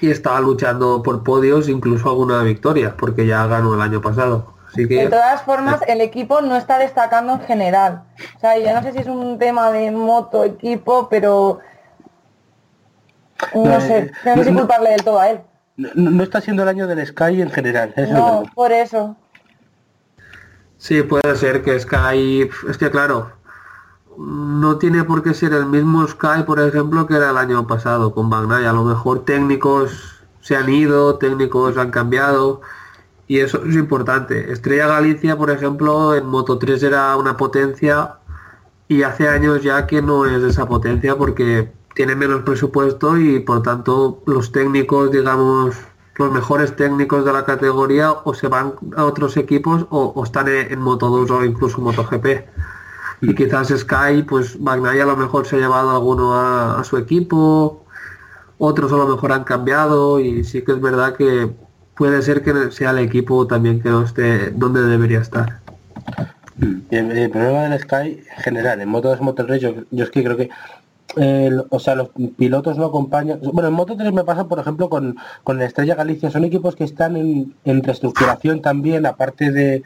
y 0.00 0.10
está 0.10 0.40
luchando 0.40 1.00
por 1.04 1.22
podios, 1.22 1.68
incluso 1.68 2.10
alguna 2.10 2.42
victoria, 2.42 2.96
porque 2.96 3.24
ya 3.24 3.46
ganó 3.46 3.76
el 3.76 3.80
año 3.80 4.02
pasado. 4.02 4.51
Así 4.72 4.88
que 4.88 4.94
De 5.04 5.08
todas 5.08 5.42
formas, 5.42 5.80
el 5.86 6.00
equipo 6.00 6.40
no 6.40 6.56
está 6.56 6.78
destacando 6.78 7.34
en 7.34 7.40
general. 7.42 8.02
O 8.36 8.40
sea, 8.40 8.58
yo 8.58 8.72
no 8.74 8.82
sé 8.82 8.92
si 8.92 8.98
es 9.00 9.06
un 9.06 9.38
tema 9.38 9.70
de 9.70 9.90
moto, 9.90 10.44
equipo, 10.44 11.08
pero 11.10 11.60
no 13.54 13.64
No, 13.64 13.80
sé, 13.80 13.98
eh, 13.98 14.12
no 14.24 14.42
sé 14.42 14.50
no- 14.52 14.60
culparle 14.60 14.90
del 14.90 15.04
todo 15.04 15.18
a 15.20 15.28
él. 15.30 15.40
No, 15.76 15.90
no 15.94 16.22
está 16.22 16.40
siendo 16.40 16.62
el 16.62 16.68
año 16.68 16.86
del 16.86 17.06
Sky 17.06 17.42
en 17.42 17.50
general. 17.50 17.92
eso 17.96 18.12
No, 18.14 18.42
por 18.54 18.72
eso. 18.72 19.16
sí, 20.78 21.02
puede 21.02 21.36
ser 21.36 21.62
que 21.62 21.78
Sky, 21.78 22.48
es 22.68 22.78
que 22.78 22.90
claro, 22.90 23.32
no 24.16 24.78
tiene 24.78 25.04
por 25.04 25.22
qué 25.22 25.34
ser 25.34 25.52
el 25.54 25.66
mismo 25.66 26.06
Sky, 26.06 26.42
por 26.46 26.60
ejemplo, 26.60 27.06
que 27.06 27.16
era 27.16 27.30
el 27.30 27.36
año 27.38 27.66
pasado 27.66 28.14
con 28.14 28.28
Bagnaya. 28.30 28.70
A 28.70 28.74
lo 28.74 28.84
mejor 28.84 29.24
técnicos 29.24 30.22
se 30.40 30.56
han 30.56 30.68
ido, 30.68 31.16
técnicos 31.18 31.76
han 31.78 31.90
cambiado 31.90 32.60
y 33.26 33.40
eso 33.40 33.62
es 33.64 33.74
importante. 33.76 34.52
Estrella 34.52 34.86
Galicia, 34.86 35.36
por 35.36 35.50
ejemplo, 35.50 36.14
en 36.14 36.26
Moto 36.26 36.58
3 36.58 36.82
era 36.82 37.16
una 37.16 37.36
potencia 37.36 38.16
y 38.88 39.02
hace 39.02 39.28
años 39.28 39.62
ya 39.62 39.86
que 39.86 40.02
no 40.02 40.26
es 40.26 40.42
esa 40.42 40.66
potencia 40.66 41.16
porque 41.16 41.72
tiene 41.94 42.14
menos 42.14 42.42
presupuesto 42.42 43.16
y 43.18 43.40
por 43.40 43.62
tanto 43.62 44.22
los 44.26 44.52
técnicos, 44.52 45.10
digamos, 45.10 45.76
los 46.16 46.32
mejores 46.32 46.76
técnicos 46.76 47.24
de 47.24 47.32
la 47.32 47.44
categoría 47.44 48.12
o 48.12 48.34
se 48.34 48.48
van 48.48 48.74
a 48.96 49.04
otros 49.04 49.36
equipos 49.36 49.86
o, 49.90 50.20
están 50.24 50.48
en, 50.48 50.80
Moto 50.80 51.08
2 51.08 51.30
o 51.30 51.44
incluso 51.44 51.80
MotoGP. 51.80 52.26
Y 53.22 53.34
quizás 53.34 53.68
Sky, 53.68 54.24
pues 54.28 54.58
Magnaya 54.60 55.04
a 55.04 55.06
lo 55.06 55.16
mejor 55.16 55.46
se 55.46 55.56
ha 55.56 55.60
llevado 55.60 55.90
alguno 55.90 56.34
a 56.34 56.82
su 56.82 56.96
equipo, 56.96 57.84
otros 58.58 58.92
a 58.92 58.96
lo 58.96 59.06
mejor 59.06 59.32
han 59.32 59.44
cambiado 59.44 60.20
y 60.20 60.44
sí 60.44 60.62
que 60.62 60.72
es 60.72 60.80
verdad 60.80 61.16
que 61.16 61.50
puede 61.96 62.22
ser 62.22 62.42
que 62.42 62.70
sea 62.72 62.90
el 62.90 62.98
equipo 62.98 63.46
también 63.46 63.80
que 63.80 63.88
no 63.90 64.02
esté 64.04 64.50
donde 64.50 64.82
debería 64.82 65.20
estar. 65.20 65.58
El, 66.90 67.10
el 67.12 67.30
problema 67.30 67.62
del 67.64 67.80
Sky 67.80 68.22
en 68.36 68.42
general, 68.42 68.80
en 68.80 68.88
Moto 68.88 69.08
2 69.08 69.20
Moto 69.20 69.44
3, 69.46 69.60
yo, 69.60 69.74
yo 69.90 70.04
es 70.04 70.10
que 70.10 70.22
creo 70.22 70.36
que 70.36 70.50
el- 71.16 71.64
o 71.68 71.78
sea, 71.78 71.94
los 71.94 72.10
pilotos 72.38 72.78
no 72.78 72.86
acompañan. 72.86 73.40
Bueno, 73.52 73.68
en 73.68 73.74
Moto 73.74 73.96
3 73.96 74.12
me 74.12 74.24
pasa, 74.24 74.44
por 74.48 74.58
ejemplo, 74.58 74.88
con, 74.88 75.16
con 75.44 75.58
la 75.58 75.64
Estrella 75.66 75.94
Galicia. 75.94 76.30
Son 76.30 76.44
equipos 76.44 76.76
que 76.76 76.84
están 76.84 77.16
en, 77.16 77.54
en 77.64 77.82
reestructuración 77.82 78.62
también, 78.62 79.04
aparte 79.06 79.50
de, 79.50 79.82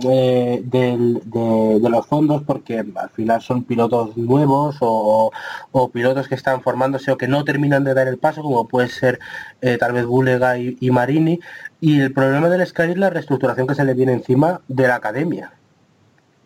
de, 0.00 0.62
de 0.64 1.88
los 1.90 2.06
fondos, 2.06 2.42
porque 2.42 2.78
al 2.78 3.10
final 3.10 3.40
son 3.40 3.64
pilotos 3.64 4.16
nuevos 4.16 4.76
o, 4.80 5.30
o 5.72 5.88
pilotos 5.90 6.28
que 6.28 6.34
están 6.34 6.62
formándose 6.62 7.10
o 7.10 7.16
que 7.16 7.28
no 7.28 7.44
terminan 7.44 7.84
de 7.84 7.94
dar 7.94 8.08
el 8.08 8.18
paso, 8.18 8.42
como 8.42 8.66
puede 8.66 8.88
ser 8.88 9.18
eh, 9.60 9.76
tal 9.78 9.92
vez 9.92 10.06
Bulega 10.06 10.58
y, 10.58 10.76
y 10.80 10.90
Marini. 10.90 11.40
Y 11.80 12.00
el 12.00 12.12
problema 12.12 12.48
del 12.48 12.66
Sky 12.66 12.90
es 12.92 12.96
la 12.98 13.10
reestructuración 13.10 13.66
que 13.66 13.74
se 13.74 13.84
le 13.84 13.94
viene 13.94 14.12
encima 14.12 14.60
de 14.68 14.88
la 14.88 14.96
academia 14.96 15.52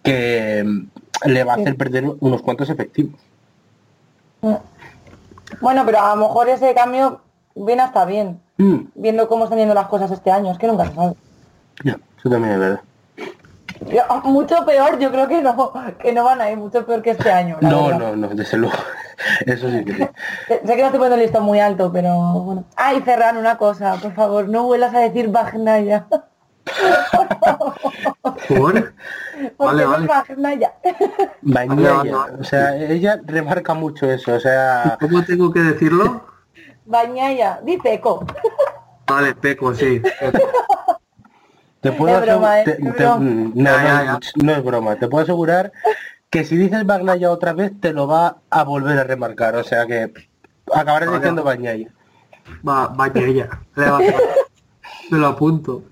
que 0.02 0.64
mm, 0.64 1.28
le 1.28 1.44
va 1.44 1.54
a 1.54 1.56
hacer 1.56 1.76
perder 1.76 2.04
unos 2.20 2.42
cuantos 2.42 2.70
efectivos. 2.70 3.20
Bueno, 5.60 5.82
pero 5.84 6.00
a 6.00 6.14
lo 6.14 6.22
mejor 6.22 6.48
ese 6.48 6.74
cambio 6.74 7.20
viene 7.54 7.82
hasta 7.82 8.04
bien, 8.04 8.40
Mm, 8.60 8.88
viendo 8.96 9.28
cómo 9.28 9.44
están 9.44 9.58
yendo 9.60 9.72
las 9.74 9.86
cosas 9.86 10.10
este 10.10 10.32
año, 10.32 10.50
es 10.50 10.58
que 10.58 10.66
nunca 10.66 10.86
se 10.86 10.94
sabe. 10.94 11.14
ya, 11.84 11.96
eso 12.18 12.28
también 12.28 12.54
es 12.54 12.58
verdad. 12.58 12.80
Yo- 13.90 14.20
mucho 14.24 14.64
peor, 14.64 14.98
yo 14.98 15.10
creo 15.10 15.28
que 15.28 15.40
no, 15.42 15.72
que 15.98 16.12
no 16.12 16.24
van 16.24 16.40
a 16.40 16.50
ir 16.50 16.56
mucho 16.58 16.84
peor 16.86 17.02
que 17.02 17.10
este 17.10 17.30
año. 17.30 17.56
No, 17.60 17.86
verdad. 17.86 17.98
no, 17.98 18.16
no, 18.16 18.28
desde 18.28 18.56
luego. 18.58 18.76
Eso 19.46 19.68
sí 19.70 19.84
que 19.84 19.94
sí. 19.94 20.08
Sé 20.48 20.60
que 20.62 20.76
no 20.76 20.86
estoy 20.86 20.90
poniendo 20.98 21.14
el 21.16 21.20
listón 21.22 21.42
muy 21.44 21.58
alto, 21.60 21.90
pero 21.92 22.14
bueno. 22.16 22.64
Ay, 22.76 23.00
Ferran, 23.00 23.36
una 23.36 23.58
cosa, 23.58 23.94
por 23.96 24.14
favor, 24.14 24.48
no 24.48 24.64
vuelvas 24.64 24.94
a 24.94 25.00
decir 25.00 25.28
Bagnaya. 25.28 26.06
¿Por? 28.48 28.48
Porque 28.48 28.94
Vale, 29.58 29.84
vale. 29.86 30.06
Bagnaya. 30.06 30.72
Vale. 31.42 32.32
o 32.40 32.44
sea, 32.44 32.76
ella 32.76 33.20
remarca 33.24 33.74
mucho 33.74 34.10
eso, 34.10 34.34
o 34.34 34.40
sea, 34.40 34.96
¿Cómo 35.00 35.24
tengo 35.24 35.52
que 35.52 35.60
decirlo? 35.60 36.24
Bañaya, 36.84 37.60
dice 37.62 37.94
eco. 37.94 38.24
Vale, 39.06 39.34
Peco, 39.34 39.74
sí. 39.74 40.02
Te 41.90 41.98
puedo 41.98 42.18
Es 42.18 42.22
broma, 42.26 42.54
asegu- 42.56 42.60
¿eh? 42.60 42.64
te- 42.64 42.88
Es 42.88 42.96
te- 42.96 43.04
broma. 43.04 43.52
no, 44.44 44.52
es 44.52 44.64
broma, 44.64 44.96
te 44.96 45.08
puedo 45.08 45.22
asegurar 45.24 45.72
que 46.30 46.44
si 46.44 46.56
dices 46.56 46.84
Bagnaya 46.86 47.30
otra 47.30 47.52
vez 47.52 47.72
te 47.80 47.92
lo 47.92 48.06
va 48.06 48.36
a 48.50 48.64
volver 48.64 48.98
a 48.98 49.04
remarcar, 49.04 49.56
o 49.56 49.64
sea 49.64 49.86
que 49.86 50.12
acabarás 50.72 51.12
diciendo 51.12 51.42
Bañaya. 51.42 51.88
Va, 52.66 52.88
va- 52.88 53.08
Me 55.10 55.18
lo 55.18 55.26
apunto. 55.28 55.82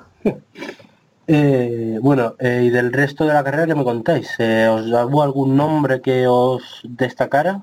Eh, 1.29 1.99
bueno, 2.03 2.35
eh, 2.39 2.63
y 2.67 2.71
del 2.71 2.93
resto 2.93 3.25
de 3.25 3.35
la 3.35 3.43
carrera, 3.43 3.67
¿qué 3.67 3.75
me 3.75 3.85
contáis? 3.85 4.35
Eh, 4.39 4.69
¿Os 4.69 4.87
hubo 4.87 5.23
algún 5.23 5.57
nombre 5.57 6.01
que 6.01 6.27
os 6.29 6.81
destacara? 6.85 7.63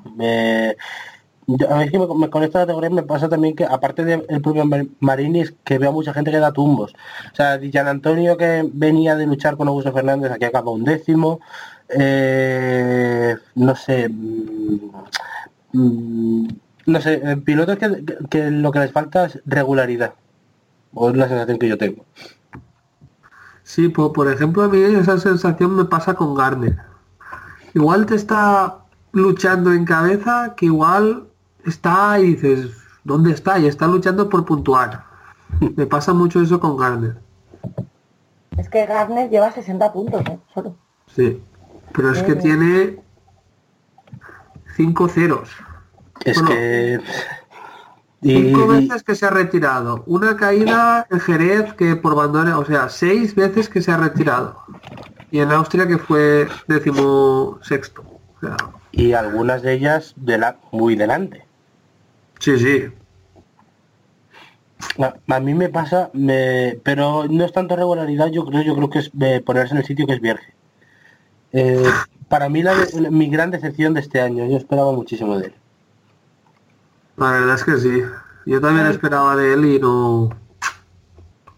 Yo- 1.48 1.70
a 1.70 1.78
mí 1.78 1.84
es 1.86 1.92
que 1.92 2.00
me- 2.00 2.30
con 2.30 2.44
esta 2.44 2.60
categoría 2.62 2.90
me 2.90 3.04
pasa 3.04 3.28
también 3.30 3.56
que, 3.56 3.66
aparte 3.66 4.06
del 4.06 4.22
propio 4.42 4.66
Mar- 4.66 4.86
Marini, 5.00 5.42
es 5.42 5.54
que 5.64 5.78
veo 5.78 5.92
mucha 5.92 6.14
gente 6.14 6.32
que 6.32 6.40
da 6.40 6.52
tumbos. 6.54 6.94
O 7.32 7.36
sea, 7.36 7.60
Gian 7.60 7.88
Antonio 7.88 8.38
que 8.38 8.70
venía 8.74 9.16
de 9.16 9.26
luchar 9.28 9.58
con 9.58 9.68
Augusto 9.68 9.92
Fernández, 9.92 10.32
aquí 10.32 10.46
acaba 10.46 10.72
un 10.72 10.84
décimo. 10.84 11.40
Eh, 11.90 13.36
no 13.56 13.76
sé. 13.76 14.10
mm, 14.10 14.90
mm, 15.74 16.48
no 16.86 17.02
sé, 17.02 17.14
eh, 17.24 17.38
pilotos 17.38 17.78
que, 17.78 18.04
que- 18.06 18.18
que 18.30 18.52
lo 18.52 18.72
que 18.72 18.80
les 18.80 18.92
falta 18.92 19.26
es 19.26 19.40
regularidad. 19.46 20.14
O 20.94 21.10
es 21.10 21.16
la 21.18 21.28
sensación 21.28 21.58
que 21.60 21.68
yo 21.70 21.78
tengo. 21.78 22.06
Sí, 23.64 23.88
po- 23.90 24.12
por, 24.14 24.32
ejemplo, 24.32 24.64
a 24.64 24.68
mí 24.70 24.80
esa 24.82 25.18
sensación 25.18 25.76
me 25.76 25.86
pasa 25.86 26.14
con 26.14 26.36
Garner. 26.36 26.78
Igual 27.74 28.06
te 28.06 28.16
está 28.16 28.80
luchando 29.14 29.72
en 29.74 29.86
cabeza, 29.86 30.54
que 30.58 30.68
igual 30.68 31.28
está 31.66 32.20
y 32.20 32.36
dices, 32.36 32.72
¿dónde 33.04 33.32
está? 33.32 33.60
Y 33.60 33.68
está 33.68 33.88
luchando 33.88 34.30
por 34.30 34.46
puntuar. 34.46 35.06
Me 35.76 35.86
pasa 35.86 36.14
mucho 36.14 36.42
eso 36.42 36.60
con 36.60 36.78
Garner. 36.78 37.18
Es 38.58 38.70
que 38.70 38.86
Gardner 38.86 39.30
lleva 39.30 39.52
60 39.52 39.94
puntos, 39.94 40.22
¿eh? 40.28 40.40
Solo. 40.54 40.76
Sí. 41.08 41.42
Pero 41.94 42.12
es 42.12 42.22
que 42.24 42.36
tiene 42.36 43.00
cinco 44.76 45.08
ceros. 45.08 45.50
Es 46.26 46.36
Bueno, 46.38 46.50
que... 46.50 47.00
Y, 48.22 48.42
Cinco 48.42 48.64
y- 48.64 48.68
veces 48.88 49.04
que 49.04 49.16
se 49.16 49.26
ha 49.26 49.30
retirado. 49.32 50.04
Una 50.08 50.38
caída 50.38 51.06
en 51.10 51.20
Jerez 51.20 51.74
que 51.74 51.96
por 51.98 52.16
bandera, 52.16 52.58
o 52.58 52.64
sea, 52.66 52.88
seis 52.88 53.36
veces 53.36 53.68
que 53.68 53.82
se 53.82 53.92
ha 53.92 53.98
retirado. 53.98 54.58
Y 55.30 55.40
en 55.40 55.52
Austria 55.52 55.88
que 55.88 55.98
fue 55.98 56.48
décimo 56.68 57.60
sexto. 57.64 58.02
O 58.02 58.40
sea, 58.40 58.56
y 58.94 59.12
algunas 59.12 59.62
de 59.62 59.74
ellas 59.74 60.14
de 60.16 60.38
la, 60.38 60.56
muy 60.72 60.96
delante. 60.96 61.46
Sí, 62.44 62.60
sí. 62.60 62.84
A, 65.00 65.14
a 65.36 65.40
mí 65.40 65.54
me 65.54 65.70
pasa, 65.70 66.10
me, 66.14 66.78
pero 66.84 67.26
no 67.30 67.46
es 67.46 67.54
tanto 67.54 67.76
regularidad, 67.76 68.28
yo 68.28 68.46
creo, 68.46 68.62
yo 68.62 68.76
creo 68.76 68.90
que 68.90 69.00
es 69.00 69.10
de 69.14 69.40
ponerse 69.42 69.74
en 69.74 69.80
el 69.80 69.86
sitio 69.86 70.06
que 70.06 70.14
es 70.14 70.22
Vierge. 70.22 70.54
Eh, 71.54 71.84
para 72.28 72.50
mí 72.50 72.62
la, 72.64 72.74
de- 72.76 73.10
mi 73.10 73.30
gran 73.30 73.50
decepción 73.52 73.94
de 73.94 74.02
este 74.02 74.20
año, 74.22 74.46
yo 74.46 74.58
esperaba 74.58 74.92
muchísimo 74.92 75.38
de 75.38 75.48
él. 75.48 75.54
La 77.18 77.32
verdad 77.32 77.56
es 77.56 77.64
que 77.64 77.78
sí. 77.78 78.02
Yo 78.46 78.60
también 78.60 78.88
esperaba 78.88 79.36
de 79.36 79.54
él 79.54 79.66
y 79.66 79.80
no. 79.80 80.30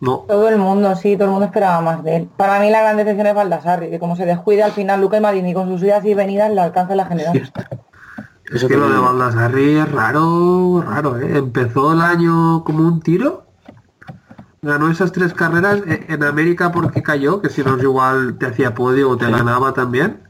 No. 0.02 0.17
Todo 0.28 0.50
el 0.50 0.58
mundo, 0.58 0.95
sí, 0.95 1.15
todo 1.15 1.26
el 1.26 1.32
mundo 1.32 1.45
esperaba 1.45 1.82
más 1.82 2.04
de 2.04 2.17
él. 2.17 2.30
Para 2.38 2.60
mí 2.60 2.69
la 2.69 2.82
gran 2.82 2.98
decepción 2.98 3.26
es 3.28 3.34
Baldassarri, 3.34 3.89
que 3.89 3.98
como 3.98 4.15
se 4.15 4.26
descuida 4.26 4.65
al 4.65 4.74
final 4.74 5.02
Luca 5.02 5.17
y 5.17 5.21
Marini 5.21 5.54
con 5.54 5.67
sus 5.69 5.82
idas 5.82 6.06
y 6.06 6.13
venidas 6.13 6.52
le 6.52 6.62
alcanza 6.62 6.93
la 6.93 7.06
general. 7.06 7.52
Es 8.51 8.63
que 8.63 8.77
lo 8.77 8.89
de. 8.89 8.97
Baldassarri 8.99 9.77
es 9.77 9.91
raro, 9.91 10.84
raro, 10.86 11.17
¿eh? 11.17 11.38
Empezó 11.38 11.93
el 11.93 12.01
año 12.01 12.63
como 12.63 12.88
un 12.88 13.01
tiro. 13.01 13.45
Ganó 14.62 14.89
esas 14.89 15.12
tres 15.12 15.34
carreras 15.34 15.81
e- 15.86 16.05
en 16.10 16.23
América 16.23 16.71
porque 16.71 17.03
cayó, 17.03 17.41
que 17.41 17.49
si 17.49 17.63
no 17.63 17.75
es 17.77 17.84
igual 17.84 18.38
te 18.38 18.47
hacía 18.47 18.73
podio 18.73 19.10
o 19.12 19.17
te 19.17 19.29
ganaba 19.29 19.73
también. 19.73 20.23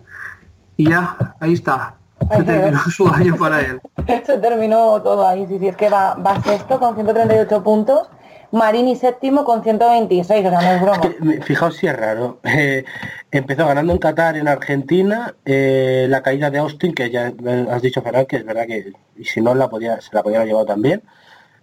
Y 0.78 0.90
ya, 0.90 1.36
ahí 1.40 1.54
está. 1.54 1.96
Se 2.32 2.44
terminó 2.44 2.80
su 2.90 3.08
año 3.08 3.36
para 3.36 3.62
él. 3.62 3.82
Se 4.26 4.38
terminó 4.40 5.02
todo 5.02 5.28
ahí, 5.28 5.46
sí, 5.48 5.60
sí, 5.60 5.68
es 5.68 5.76
que 5.78 5.90
va, 5.90 6.16
va 6.16 6.42
sexto 6.42 6.80
con 6.80 6.96
138 6.96 7.64
puntos, 7.64 8.10
Marini 8.56 8.96
séptimo 8.96 9.44
con 9.44 9.64
126, 9.64 10.46
o 10.46 10.50
sea, 10.50 10.82
broma. 10.82 11.02
Fijaos 11.44 11.76
si 11.76 11.88
es 11.88 11.96
raro. 11.96 12.40
Eh, 12.44 12.86
empezó 13.32 13.68
ganando 13.68 13.92
en 13.92 14.00
Qatar, 14.00 14.38
en 14.38 14.48
Argentina, 14.48 15.36
eh, 15.44 16.08
la 16.10 16.24
caída 16.24 16.50
de 16.50 16.60
Austin, 16.60 16.94
que 16.94 17.10
ya 17.12 17.34
has 17.70 17.82
dicho, 17.82 18.02
Ferran, 18.02 18.26
que 18.26 18.38
es 18.38 18.46
verdad 18.46 18.66
que 18.66 18.94
y 19.18 19.26
si 19.26 19.42
no 19.42 19.54
la 19.56 19.70
podía, 19.70 20.00
se 20.00 20.10
la 20.14 20.24
podía 20.24 20.38
haber 20.38 20.48
llevado 20.48 20.66
también. 20.66 21.04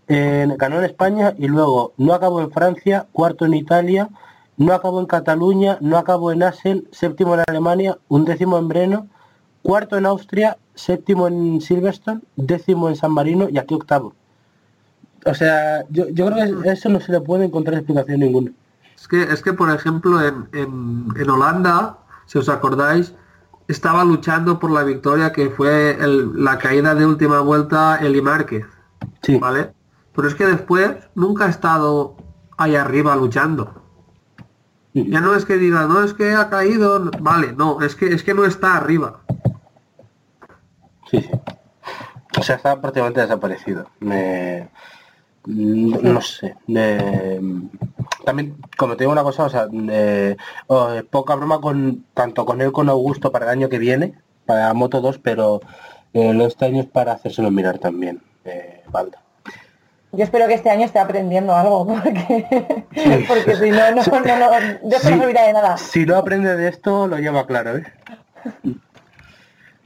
Eh, 0.09 0.47
ganó 0.59 0.79
en 0.79 0.85
España 0.85 1.33
y 1.39 1.49
luego 1.49 1.95
no 1.97 2.13
acabó 2.13 2.41
en 2.43 2.51
Francia, 2.51 3.07
cuarto 3.13 3.47
en 3.47 3.55
Italia, 3.55 4.11
no 4.59 4.75
acabó 4.75 5.01
en 5.01 5.07
Cataluña, 5.07 5.79
no 5.81 5.97
acabó 5.97 6.31
en 6.31 6.43
Assen, 6.43 6.89
séptimo 6.93 7.35
en 7.35 7.45
Alemania, 7.49 7.97
un 8.09 8.27
décimo 8.27 8.59
en 8.59 8.69
Breno, 8.69 9.09
cuarto 9.63 9.97
en 9.97 10.05
Austria, 10.05 10.59
séptimo 10.75 11.27
en 11.27 11.61
Silverstone, 11.63 12.21
décimo 12.37 12.91
en 12.91 12.97
San 12.97 13.13
Marino 13.13 13.49
y 13.49 13.59
aquí 13.59 13.75
octavo. 13.75 14.15
O 15.25 15.35
sea, 15.35 15.85
yo, 15.91 16.09
yo 16.09 16.27
creo 16.31 16.63
que 16.63 16.69
eso 16.71 16.89
no 16.89 17.01
se 17.01 17.13
le 17.13 17.21
puede 17.21 17.45
encontrar 17.45 17.77
explicación 17.77 18.21
ninguna. 18.21 18.51
Es 18.97 19.07
que, 19.09 19.23
es 19.23 19.43
que 19.43 19.53
por 19.53 19.71
ejemplo, 19.71 20.21
en, 20.27 20.49
en- 20.53 21.07
en 21.17 21.31
Holanda, 21.31 21.99
si 22.27 22.39
os 22.39 22.49
acordáis, 22.49 23.15
estaba 23.69 24.05
luchando 24.05 24.59
por 24.59 24.71
la 24.71 24.83
victoria 24.83 25.33
que 25.33 25.51
fue 25.51 25.93
el- 26.01 26.43
la 26.45 26.59
caída 26.59 26.95
de 26.95 27.07
última 27.07 27.41
vuelta 27.41 27.99
Eli 28.01 28.21
Márquez, 28.23 28.67
Sí. 29.23 29.39
¿vale? 29.39 29.73
Pero 30.15 30.29
es 30.29 30.35
que 30.35 30.47
después 30.47 30.91
nunca 31.15 31.47
ha 31.47 31.49
estado 31.51 32.17
ahí 32.59 32.75
arriba 32.77 33.15
luchando. 33.17 33.81
Ya 34.95 35.21
no 35.23 35.35
es 35.35 35.47
que 35.47 35.57
diga, 35.57 35.87
no 35.87 36.03
es 36.05 36.13
que 36.13 36.35
ha 36.35 36.51
caído, 36.51 37.11
vale, 37.21 37.55
no, 37.55 37.81
es 37.81 37.95
que 37.95 38.13
es 38.13 38.23
que 38.23 38.35
no 38.35 38.45
está 38.45 38.77
arriba. 38.77 39.21
Sí, 41.11 41.23
sí. 41.23 41.31
O 42.39 42.43
sea, 42.43 42.57
está 42.57 42.81
prácticamente 42.81 43.21
desaparecido. 43.21 43.87
Me- 44.01 44.69
mm, 44.69 44.69
No 45.47 46.21
sé. 46.21 46.55
También, 48.25 48.57
como 48.77 48.97
te 48.97 49.05
digo 49.05 49.13
una 49.13 49.25
cosa, 49.25 49.45
o 49.45 49.49
sea, 49.51 49.67
eh, 49.91 50.37
oh, 50.69 50.93
eh, 50.93 51.03
poca 51.03 51.35
broma 51.35 51.61
con 51.61 52.05
tanto 52.15 52.45
con 52.47 52.61
él 52.61 52.71
con 52.73 52.89
Augusto 52.89 53.33
para 53.33 53.47
el 53.47 53.51
año 53.51 53.69
que 53.69 53.79
viene, 53.79 54.15
para 54.47 54.73
Moto 54.75 55.01
2, 55.01 55.19
pero 55.19 55.61
eh, 56.13 56.33
lo 56.33 56.47
este 56.47 56.67
año 56.67 56.81
es 56.83 56.87
para 56.89 57.13
hacérselo 57.13 57.51
mirar 57.51 57.79
también, 57.79 58.23
eh, 58.45 58.83
Valda. 58.91 59.19
Yo 60.13 60.23
espero 60.25 60.47
que 60.47 60.55
este 60.55 60.71
año 60.71 60.85
esté 60.85 60.99
aprendiendo 60.99 61.55
algo, 61.55 61.87
porque, 62.03 62.47
porque 63.27 63.57
si 63.57 63.71
no, 63.71 63.91
no, 63.91 64.03
no, 64.03 64.37
no, 64.37 64.99
Sí. 65.01 65.11
de 65.15 65.53
nada. 65.53 65.77
Si 65.79 66.07
no 66.07 66.17
aprende 66.17 66.55
de 66.55 66.69
esto, 66.69 67.09
lo 67.09 67.19
lleva 67.19 67.47
claro, 67.47 67.79
¿eh? 67.79 67.85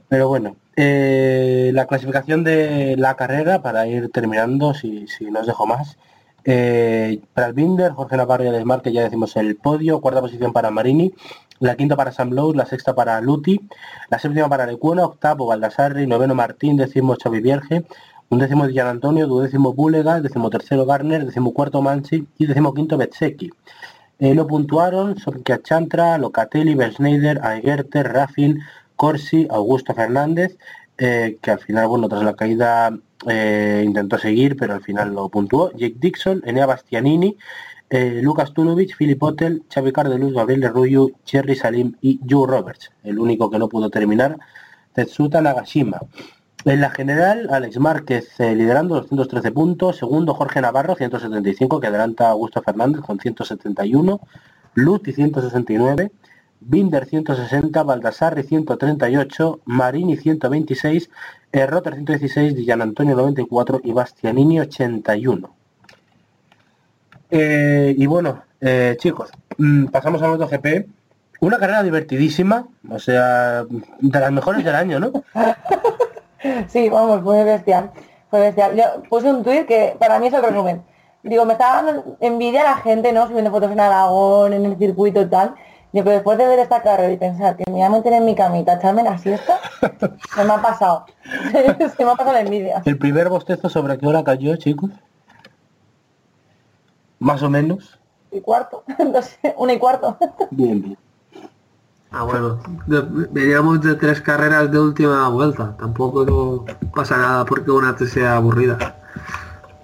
Pero 0.09 0.27
bueno, 0.27 0.55
eh, 0.77 1.71
la 1.73 1.87
clasificación 1.87 2.43
de 2.43 2.95
la 2.97 3.15
carrera, 3.15 3.61
para 3.63 3.87
ir 3.87 4.09
terminando, 4.11 4.73
si, 4.75 5.07
si 5.07 5.25
no 5.25 5.41
os 5.41 5.47
dejo 5.47 5.65
más. 5.65 5.97
Eh, 6.45 7.19
para 7.33 7.47
el 7.47 7.53
Binder, 7.53 7.91
Jorge 7.91 8.15
Navarro 8.15 8.45
y 8.45 8.81
que 8.81 8.93
ya 8.93 9.01
decimos 9.01 9.35
el 9.35 9.57
podio, 9.57 9.99
cuarta 9.99 10.21
posición 10.21 10.53
para 10.53 10.71
Marini, 10.71 11.13
la 11.59 11.75
quinta 11.75 11.95
para 11.95 12.11
Sam 12.11 12.29
Lowe, 12.31 12.55
la 12.55 12.65
sexta 12.65 12.93
para 12.93 13.19
Luti, 13.21 13.59
la 14.09 14.19
séptima 14.19 14.47
para 14.47 14.67
Lecuona, 14.67 15.03
octavo 15.03 15.47
Baldassarri, 15.47 16.05
noveno 16.05 16.35
Martín, 16.35 16.77
décimo 16.77 17.15
Xavi 17.21 17.41
Vierge, 17.41 17.83
un 18.29 18.37
décimo 18.39 18.67
de 18.67 18.73
Gian 18.73 18.87
Antonio, 18.87 19.25
duodécimo 19.25 19.73
Búlega, 19.73 20.21
décimo 20.21 20.49
tercero 20.51 20.85
Garner, 20.85 21.25
décimo 21.25 21.53
cuarto 21.53 21.81
Mansi 21.81 22.27
y 22.37 22.45
décimo 22.45 22.73
quinto 22.73 22.97
Betseki. 22.97 23.49
Eh, 24.19 24.33
no 24.35 24.47
puntuaron 24.47 25.17
Sorkia 25.17 25.61
Chantra, 25.61 26.17
Locatelli, 26.17 26.75
Bensneider, 26.75 27.39
Aiguerter, 27.43 28.13
Raffin, 28.13 28.59
Corsi, 28.97 29.47
Augusto 29.49 29.93
Fernández, 29.93 30.57
eh, 30.97 31.37
que 31.41 31.51
al 31.51 31.59
final, 31.59 31.87
bueno, 31.87 32.09
tras 32.09 32.23
la 32.23 32.35
caída 32.35 32.97
eh, 33.27 33.83
intentó 33.85 34.17
seguir, 34.17 34.57
pero 34.57 34.73
al 34.73 34.81
final 34.81 35.13
lo 35.13 35.29
puntuó. 35.29 35.71
Jake 35.71 35.95
Dixon, 35.99 36.41
Enea 36.45 36.65
Bastianini, 36.65 37.37
eh, 37.89 38.19
Lucas 38.21 38.53
Tunovic, 38.53 38.97
Philip 38.97 39.21
Hotel, 39.21 39.63
Xavi 39.73 39.91
Cardeluz, 39.93 40.33
Gabriel 40.33 40.61
Lerruyu, 40.61 41.13
Cherry 41.23 41.55
Salim 41.55 41.95
y 42.01 42.19
Joe 42.27 42.47
Roberts. 42.47 42.91
El 43.03 43.19
único 43.19 43.49
que 43.49 43.59
no 43.59 43.69
pudo 43.69 43.89
terminar, 43.89 44.37
Tetsuta 44.93 45.39
Nagashima. 45.41 45.99
En 46.65 46.81
la 46.81 46.89
general, 46.89 47.47
Alex 47.51 47.79
Márquez 47.79 48.33
liderando 48.39 48.95
213 48.95 49.51
puntos, 49.51 49.97
segundo 49.97 50.33
Jorge 50.33 50.59
Navarro 50.59 50.95
175 50.95 51.79
que 51.79 51.87
adelanta 51.87 52.27
a 52.27 52.31
Augusto 52.31 52.61
Fernández 52.61 53.01
con 53.01 53.19
171, 53.19 54.19
Luti 54.73 55.13
169, 55.13 56.11
Binder 56.59 57.05
160, 57.05 57.83
Baldassarri 57.83 58.43
138, 58.43 59.61
Marini 59.65 60.17
126, 60.17 61.09
Erroter 61.51 61.95
116, 61.95 62.65
Gian 62.65 62.81
Antonio 62.81 63.15
94 63.15 63.81
y 63.83 63.91
Bastianini 63.91 64.59
81. 64.59 65.49
Eh, 67.29 67.95
y 67.97 68.05
bueno, 68.05 68.43
eh, 68.61 68.95
chicos, 68.99 69.31
mm, 69.57 69.85
pasamos 69.87 70.21
a 70.21 70.29
MotoGP. 70.29 70.87
Una 71.39 71.59
carrera 71.59 71.83
divertidísima, 71.83 72.67
o 72.89 72.97
sea, 72.97 73.63
de 73.63 74.19
las 74.19 74.31
mejores 74.31 74.65
del 74.65 74.75
año, 74.75 74.99
¿no? 74.99 75.11
Sí, 76.67 76.87
vamos, 76.87 77.23
fue 77.23 77.43
bestial. 77.43 77.91
Fue 78.29 78.39
bestial. 78.39 78.75
Yo 78.75 79.03
puse 79.09 79.29
un 79.29 79.43
tuit 79.43 79.65
que 79.65 79.95
para 79.99 80.19
mí 80.19 80.27
es 80.27 80.33
el 80.33 80.43
resumen. 80.43 80.83
Digo, 81.23 81.45
me 81.45 81.53
estaba 81.53 81.81
dando 81.81 82.17
envidia 82.19 82.61
a 82.61 82.75
la 82.75 82.77
gente, 82.77 83.11
¿no? 83.11 83.27
Subiendo 83.27 83.51
fotos 83.51 83.71
en 83.71 83.79
Aragón, 83.79 84.53
en 84.53 84.65
el 84.65 84.77
circuito 84.77 85.21
y 85.21 85.25
tal. 85.25 85.55
Digo, 85.93 86.03
pero 86.03 86.15
después 86.15 86.37
de 86.37 86.45
ver 86.47 86.59
esta 86.59 86.81
carrera 86.81 87.11
y 87.11 87.17
pensar 87.17 87.55
que 87.55 87.63
me 87.67 87.73
voy 87.73 87.81
a 87.81 87.89
meter 87.89 88.13
en 88.13 88.25
mi 88.25 88.35
camita 88.35 88.73
echarme 88.73 89.03
la 89.03 89.17
siesta, 89.17 89.59
se 90.35 90.43
me 90.43 90.53
ha 90.53 90.61
pasado. 90.61 91.05
se 91.51 92.03
me 92.05 92.11
ha 92.11 92.15
pasado 92.15 92.33
la 92.33 92.41
envidia. 92.41 92.81
El 92.85 92.97
primer 92.97 93.29
bostezo 93.29 93.69
sobre 93.69 93.97
qué 93.97 94.05
hora 94.05 94.23
cayó, 94.23 94.55
chicos. 94.57 94.91
Más 97.19 97.41
o 97.41 97.49
menos. 97.49 97.99
Y 98.31 98.41
cuarto, 98.41 98.83
no 99.13 99.21
sé, 99.21 99.55
una 99.57 99.73
y 99.73 99.79
cuarto. 99.79 100.17
Bien, 100.51 100.81
bien. 100.81 100.97
Ah, 102.11 102.23
bueno, 102.23 102.59
de- 102.85 103.27
veníamos 103.31 103.81
de 103.81 103.95
tres 103.95 104.21
carreras 104.21 104.71
de 104.71 104.79
última 104.79 105.27
vuelta. 105.29 105.75
Tampoco 105.77 106.25
no 106.25 106.65
pasa 106.93 107.17
nada 107.17 107.45
porque 107.45 107.71
una 107.71 107.95
te 107.95 108.05
sea 108.07 108.35
aburrida. 108.37 108.95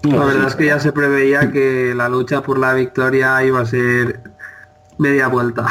La 0.04 0.26
verdad 0.26 0.48
es 0.48 0.56
que 0.56 0.66
ya 0.66 0.80
se 0.80 0.92
preveía 0.92 1.50
que 1.52 1.94
la 1.96 2.10
lucha 2.10 2.42
por 2.42 2.60
la 2.60 2.74
victoria 2.74 3.42
iba 3.44 3.62
a 3.62 3.66
ser 3.66 4.22
media 4.98 5.28
vuelta. 5.28 5.66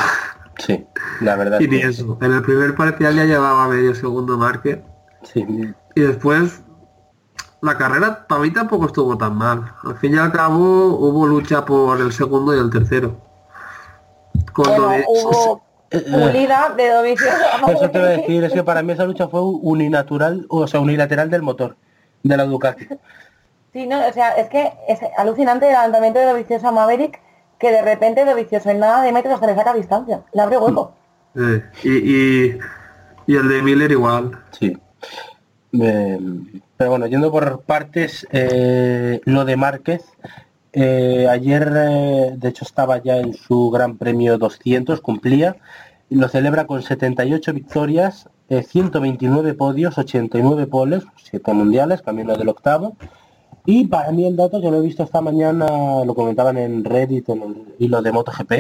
Sí, 0.59 0.87
la 1.21 1.37
verdad. 1.37 1.61
Y 1.61 1.65
es 1.65 1.71
ni 1.71 1.81
que- 1.81 1.89
eso. 1.89 2.19
En 2.21 2.33
el 2.33 2.43
primer 2.43 2.75
parcial 2.75 3.15
ya 3.17 3.25
llevaba 3.25 3.69
medio 3.69 3.95
segundo 3.95 4.37
marque. 4.37 4.83
Sí. 5.23 5.45
Y 5.95 6.01
después 6.01 6.63
la 7.63 7.79
carrera 7.79 8.27
para 8.27 8.41
mí 8.43 8.51
tampoco 8.51 8.87
estuvo 8.87 9.17
tan 9.17 9.37
mal. 9.37 9.73
Al 9.85 9.97
fin 9.97 10.15
y 10.15 10.19
al 10.19 10.33
cabo 10.33 10.59
hubo 10.97 11.27
lucha 11.27 11.65
por 11.65 12.01
el 12.01 12.13
segundo 12.13 12.55
y 12.55 12.59
el 12.59 12.71
tercero. 12.71 13.17
Con 14.53 14.65
Bueno, 14.67 14.89
Dovi- 14.89 15.05
hubo 15.07 15.63
pulida 15.91 16.75
de 16.77 16.89
Dovizioso. 16.91 17.37
Eso 17.69 17.91
te 17.91 17.99
voy 17.99 18.09
a 18.09 18.11
decir, 18.11 18.45
es 18.45 18.53
que 18.53 18.63
para 18.65 18.83
mí 18.83 18.93
esa 18.93 19.05
lucha 19.05 19.29
fue 19.29 19.41
uninatural, 19.43 20.47
o 20.49 20.67
sea, 20.67 20.81
unilateral 20.81 21.31
del 21.31 21.43
motor, 21.43 21.77
de 22.23 22.37
la 22.37 22.45
Ducati. 22.45 22.87
Sí, 23.73 23.87
no, 23.87 24.07
o 24.07 24.13
sea, 24.13 24.31
es 24.33 24.49
que 24.49 24.73
es 24.89 24.99
alucinante 25.17 25.69
el 25.69 25.75
adelantamiento 25.75 26.19
de 26.19 26.27
Dovizioso 26.27 26.69
a 26.69 26.73
Maverick, 26.73 27.21
que 27.63 27.71
de 27.71 27.81
repente 27.81 28.25
Dovizioso 28.25 28.69
en 28.71 28.81
nada 28.81 29.03
de 29.03 29.13
metros 29.13 29.35
hasta 29.35 29.47
le 29.47 29.55
saca 29.55 29.73
distancia. 29.73 30.23
Le 30.35 30.43
abre 30.43 30.59
hueco. 30.59 30.93
Eh, 31.37 31.63
y, 31.85 31.91
y, 31.91 32.59
y 33.29 33.37
el 33.37 33.49
de 33.49 33.63
Miller 33.63 33.93
igual. 33.93 34.39
Sí. 34.51 34.77
Eh, 35.81 36.19
pero 36.77 36.91
bueno, 36.91 37.07
yendo 37.07 37.31
por 37.31 37.61
partes, 37.61 38.27
eh, 38.33 39.21
lo 39.25 39.45
de 39.45 39.57
Márquez, 39.57 40.03
eh, 40.73 41.29
ayer 41.31 41.73
eh, 41.77 42.35
de 42.37 42.49
hecho 42.49 42.65
estaba 42.65 43.01
ya 43.01 43.19
en 43.19 43.35
su 43.35 43.71
Gran 43.71 43.97
Premio 43.97 44.39
200, 44.39 45.01
cumplía, 45.01 45.57
y 46.11 46.17
lo 46.17 46.29
celebra 46.29 46.67
con 46.67 46.83
78 46.83 47.53
victorias, 47.53 48.29
eh, 48.49 48.65
129 48.65 49.55
podios, 49.55 49.97
89 49.99 50.67
poles, 50.67 51.05
7 51.23 51.53
mundiales, 51.53 52.03
camino 52.03 52.37
del 52.37 52.49
octavo. 52.49 52.97
Y 53.65 53.87
para 53.87 54.11
mí 54.13 54.27
el 54.27 54.37
dato, 54.37 54.61
yo 54.61 54.71
lo 54.71 54.79
he 54.79 54.83
visto 54.83 55.03
esta 55.03 55.21
mañana, 55.21 56.05
lo 56.05 56.15
comentaban 56.15 56.59
en 56.59 56.85
Reddit, 56.85 57.29
en 57.29 57.43
el 57.43 57.75
hilo 57.79 58.03
de 58.03 58.13
MotoGP, 58.13 58.53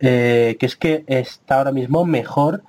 eh, 0.00 0.56
que 0.58 0.66
es 0.66 0.76
que 0.76 1.04
está 1.06 1.58
ahora 1.58 1.72
mismo 1.72 2.04
mejor 2.04 2.62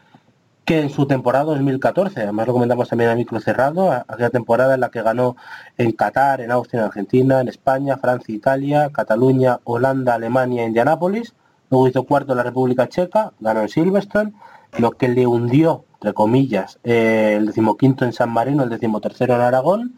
que 0.70 0.80
en 0.80 0.92
su 0.92 1.08
temporada 1.08 1.46
2014. 1.46 2.22
Además 2.22 2.46
lo 2.46 2.54
comentamos 2.54 2.88
también 2.90 3.10
a 3.10 3.16
micro 3.16 3.40
cerrado, 3.40 3.92
aquella 3.92 4.30
temporada 4.30 4.76
en 4.76 4.82
la 4.82 4.90
que 4.90 5.02
ganó 5.02 5.36
en 5.78 5.92
Qatar, 5.94 6.42
en 6.42 6.52
Austria, 6.52 6.82
en 6.82 6.86
Argentina, 6.86 7.42
en 7.42 7.48
España, 7.48 7.98
Francia, 7.98 8.36
Italia, 8.36 8.92
Cataluña, 8.94 9.60
Holanda, 9.64 10.14
Alemania, 10.14 10.66
Indianápolis. 10.66 11.34
Luego 11.72 11.88
hizo 11.88 12.04
cuarto 12.04 12.34
en 12.34 12.38
la 12.38 12.44
República 12.44 12.88
Checa, 12.88 13.34
ganó 13.40 13.62
en 13.62 13.70
Silverstone, 13.70 14.34
lo 14.78 14.92
que 14.92 15.08
le 15.08 15.26
hundió, 15.26 15.86
entre 15.96 16.14
comillas, 16.14 16.80
eh, 16.84 17.36
el 17.38 17.48
decimoquinto 17.48 18.06
en 18.06 18.14
San 18.14 18.30
Marino, 18.30 18.62
el 18.62 18.70
decimotercero 18.70 19.34
en 19.34 19.42
Aragón. 19.42 19.96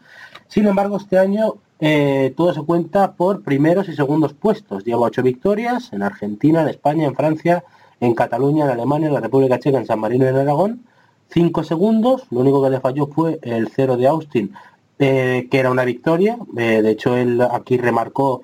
Sin 0.52 0.66
embargo, 0.66 0.98
este 0.98 1.18
año 1.18 1.54
eh, 1.80 2.34
todo 2.36 2.52
se 2.52 2.60
cuenta 2.60 3.12
por 3.12 3.42
primeros 3.42 3.88
y 3.88 3.96
segundos 3.96 4.34
puestos. 4.34 4.84
Lleva 4.84 5.06
ocho 5.06 5.22
victorias 5.22 5.94
en 5.94 6.02
Argentina, 6.02 6.60
en 6.60 6.68
España, 6.68 7.06
en 7.06 7.14
Francia, 7.14 7.64
en 8.00 8.14
Cataluña, 8.14 8.66
en 8.66 8.72
Alemania, 8.72 9.08
en 9.08 9.14
la 9.14 9.20
República 9.20 9.58
Checa, 9.58 9.78
en 9.78 9.86
San 9.86 9.98
Marino 9.98 10.26
y 10.26 10.28
en 10.28 10.36
Aragón. 10.36 10.82
Cinco 11.30 11.64
segundos, 11.64 12.26
lo 12.30 12.40
único 12.40 12.62
que 12.62 12.68
le 12.68 12.80
falló 12.80 13.06
fue 13.06 13.38
el 13.40 13.68
cero 13.68 13.96
de 13.96 14.06
Austin, 14.06 14.52
eh, 14.98 15.48
que 15.50 15.58
era 15.58 15.70
una 15.70 15.86
victoria. 15.86 16.36
Eh, 16.58 16.82
de 16.82 16.90
hecho, 16.90 17.16
él 17.16 17.40
aquí 17.40 17.78
remarcó 17.78 18.42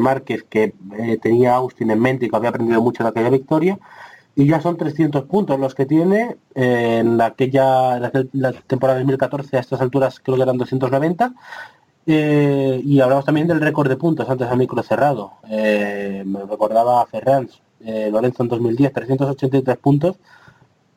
Márquez 0.00 0.42
que 0.42 0.74
tenía 1.22 1.54
Austin 1.54 1.92
en 1.92 2.00
mente 2.00 2.26
y 2.26 2.28
que 2.28 2.36
había 2.36 2.50
aprendido 2.50 2.82
mucho 2.82 3.04
de 3.04 3.10
aquella 3.10 3.30
victoria. 3.30 3.78
Y 4.38 4.46
ya 4.46 4.60
son 4.60 4.76
300 4.76 5.24
puntos 5.24 5.58
los 5.58 5.74
que 5.74 5.84
tiene 5.84 6.36
en 6.54 7.20
aquella 7.20 7.98
la, 7.98 8.52
temporada 8.66 9.00
2014 9.00 9.56
a 9.56 9.60
estas 9.60 9.80
alturas 9.80 10.20
creo 10.20 10.36
que 10.36 10.42
eran 10.42 10.56
290 10.56 11.34
y 12.06 13.00
hablamos 13.00 13.24
también 13.24 13.48
del 13.48 13.60
récord 13.60 13.88
de 13.88 13.96
puntos 13.96 14.30
antes 14.30 14.48
al 14.48 14.56
micro 14.56 14.82
cerrado 14.82 15.32
me 15.44 16.40
recordaba 16.48 17.02
a 17.02 17.06
Ferranz 17.06 17.60
Lorenzo 17.80 18.44
en 18.44 18.48
2010 18.48 18.92
383 18.92 19.76
puntos 19.76 20.16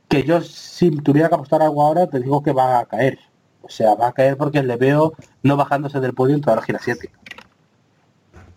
que 0.08 0.24
yo 0.24 0.40
si 0.42 0.92
tuviera 0.92 1.28
que 1.28 1.36
apostar 1.36 1.64
algo 1.64 1.82
ahora 1.82 2.08
te 2.08 2.20
digo 2.20 2.44
que 2.44 2.54
va 2.54 2.80
a 2.80 2.86
caer 2.86 3.20
o 3.62 3.70
sea, 3.70 3.96
va 3.96 4.08
a 4.08 4.14
caer 4.14 4.38
porque 4.38 4.64
le 4.64 4.76
veo 4.76 5.14
no 5.44 5.56
bajándose 5.56 6.00
del 6.00 6.14
podio 6.14 6.36
en 6.36 6.42
toda 6.42 6.58
la 6.58 6.62
gira 6.62 6.80
7. 6.82 7.10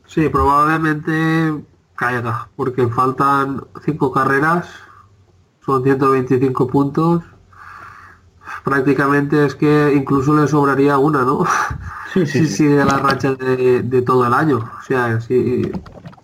Sí, 0.06 0.28
probablemente 0.28 1.64
caiga, 1.96 2.48
porque 2.56 2.88
faltan 2.88 3.64
cinco 3.84 4.12
carreras, 4.12 4.68
son 5.64 5.82
125 5.82 6.66
puntos. 6.66 7.22
Prácticamente 8.64 9.44
es 9.44 9.54
que 9.54 9.92
incluso 9.94 10.34
le 10.34 10.48
sobraría 10.48 10.98
una, 10.98 11.22
¿no? 11.22 11.44
Sí, 12.14 12.26
sí, 12.26 12.38
si 12.38 12.46
sí. 12.46 12.56
sigue 12.58 12.84
la 12.84 12.98
racha 12.98 13.34
de, 13.34 13.82
de 13.82 14.02
todo 14.02 14.24
el 14.24 14.32
año. 14.34 14.58
O 14.58 14.82
sea, 14.86 15.20
si, 15.20 15.62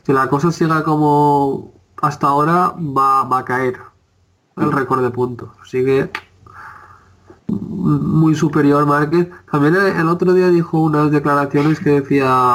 si 0.06 0.12
la 0.12 0.28
cosa 0.28 0.52
siga 0.52 0.84
como 0.84 1.72
hasta 2.00 2.28
ahora, 2.28 2.74
va, 2.78 3.24
va 3.24 3.38
a 3.38 3.44
caer 3.44 3.76
el 4.56 4.70
récord 4.70 5.02
de 5.02 5.10
puntos. 5.10 5.48
Sigue 5.64 6.08
muy 7.48 8.34
superior 8.34 8.86
Márquez. 8.86 9.28
También 9.50 9.74
el 9.74 10.08
otro 10.08 10.32
día 10.32 10.48
dijo 10.48 10.78
unas 10.78 11.10
declaraciones 11.10 11.80
que 11.80 12.00
decía 12.00 12.54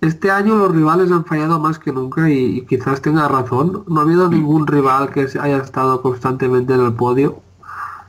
este 0.00 0.30
año 0.30 0.56
los 0.56 0.72
rivales 0.74 1.10
han 1.12 1.24
fallado 1.24 1.58
más 1.60 1.78
que 1.78 1.92
nunca 1.92 2.30
y, 2.30 2.58
y 2.58 2.66
quizás 2.66 3.02
tenga 3.02 3.28
razón. 3.28 3.84
No 3.88 4.00
ha 4.00 4.04
habido 4.04 4.28
ningún 4.30 4.66
rival 4.66 5.10
que 5.10 5.28
se 5.28 5.38
haya 5.40 5.58
estado 5.58 6.02
constantemente 6.02 6.74
en 6.74 6.80
el 6.84 6.94
podio. 6.94 7.42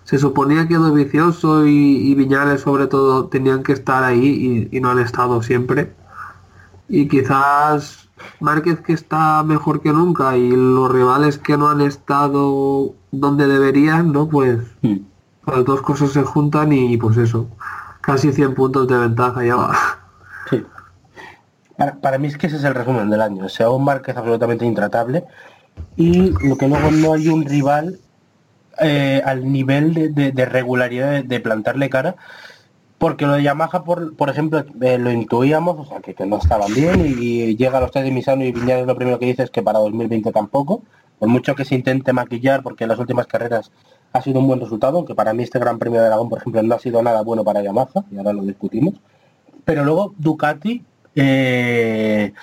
Se 0.03 0.17
suponía 0.17 0.67
que 0.67 0.75
Dovicioso 0.75 1.65
y, 1.67 1.71
y 1.97 2.15
Viñales 2.15 2.61
sobre 2.61 2.87
todo 2.87 3.27
tenían 3.27 3.63
que 3.63 3.73
estar 3.73 4.03
ahí 4.03 4.69
y, 4.71 4.77
y 4.77 4.81
no 4.81 4.89
han 4.91 4.99
estado 4.99 5.41
siempre. 5.43 5.95
Y 6.87 7.07
quizás 7.07 8.09
Márquez 8.39 8.81
que 8.81 8.93
está 8.93 9.43
mejor 9.43 9.81
que 9.81 9.93
nunca 9.93 10.37
y 10.37 10.51
los 10.51 10.91
rivales 10.91 11.37
que 11.37 11.57
no 11.57 11.69
han 11.69 11.81
estado 11.81 12.95
donde 13.11 13.47
deberían, 13.47 14.11
¿no? 14.11 14.27
Pues 14.29 14.59
Mm. 14.81 14.97
las 15.47 15.65
dos 15.65 15.81
cosas 15.81 16.11
se 16.13 16.23
juntan 16.23 16.71
y 16.73 16.97
pues 16.97 17.17
eso, 17.17 17.49
casi 18.01 18.31
100 18.33 18.55
puntos 18.55 18.87
de 18.87 18.97
ventaja 18.97 19.43
ya 19.45 19.55
va. 19.55 19.98
Para, 21.79 21.95
para 21.95 22.17
mí 22.17 22.27
es 22.27 22.37
que 22.37 22.47
ese 22.47 22.57
es 22.57 22.63
el 22.65 22.75
resumen 22.75 23.09
del 23.09 23.21
año. 23.21 23.45
O 23.45 23.49
sea, 23.49 23.69
un 23.69 23.85
Márquez 23.85 24.17
absolutamente 24.17 24.65
intratable 24.65 25.23
y 25.95 26.31
lo 26.45 26.57
que 26.57 26.67
luego 26.67 26.91
no 26.91 27.13
hay 27.13 27.29
un 27.29 27.45
rival 27.45 27.99
eh, 28.81 29.21
al 29.25 29.49
nivel 29.49 30.13
de, 30.13 30.45
regularidad 30.45 31.11
de, 31.11 31.23
de 31.23 31.39
plantarle 31.39 31.89
cara. 31.89 32.17
Porque 32.97 33.25
lo 33.25 33.33
de 33.33 33.43
Yamaha, 33.43 33.85
por, 33.85 34.13
por 34.17 34.29
ejemplo, 34.29 34.65
eh, 34.81 34.97
lo 34.97 35.09
intuíamos, 35.09 35.79
o 35.79 35.85
sea, 35.85 36.01
que, 36.01 36.13
que 36.13 36.25
no 36.25 36.37
estaban 36.37 36.73
bien 36.73 37.05
y, 37.17 37.55
llega 37.55 37.77
a 37.77 37.81
los 37.81 37.91
tres 37.91 38.03
de 38.03 38.11
Misano 38.11 38.43
y 38.43 38.51
Viñales 38.51 38.85
lo 38.85 38.95
primero 38.97 39.17
que 39.17 39.27
dice 39.27 39.43
es 39.43 39.49
que 39.49 39.63
para 39.63 39.79
2020 39.79 40.33
tampoco. 40.33 40.83
Por 41.17 41.29
mucho 41.29 41.55
que 41.55 41.63
se 41.63 41.75
intente 41.75 42.11
maquillar, 42.11 42.61
porque 42.61 42.83
en 42.83 42.89
las 42.89 42.99
últimas 42.99 43.25
carreras 43.25 43.71
ha 44.11 44.21
sido 44.21 44.41
un 44.41 44.47
buen 44.47 44.59
resultado, 44.59 44.97
aunque 44.97 45.15
para 45.15 45.33
mí 45.33 45.43
este 45.43 45.59
Gran 45.59 45.79
Premio 45.79 46.01
de 46.01 46.07
Aragón, 46.07 46.29
por 46.29 46.39
ejemplo, 46.39 46.61
no 46.61 46.75
ha 46.75 46.79
sido 46.79 47.01
nada 47.01 47.21
bueno 47.21 47.45
para 47.45 47.63
Yamaha, 47.63 48.03
y 48.11 48.17
ahora 48.17 48.33
lo 48.33 48.43
discutimos. 48.43 48.95
Pero 49.63 49.85
luego 49.85 50.13
Ducati, 50.17 50.83
eh, 51.15 52.33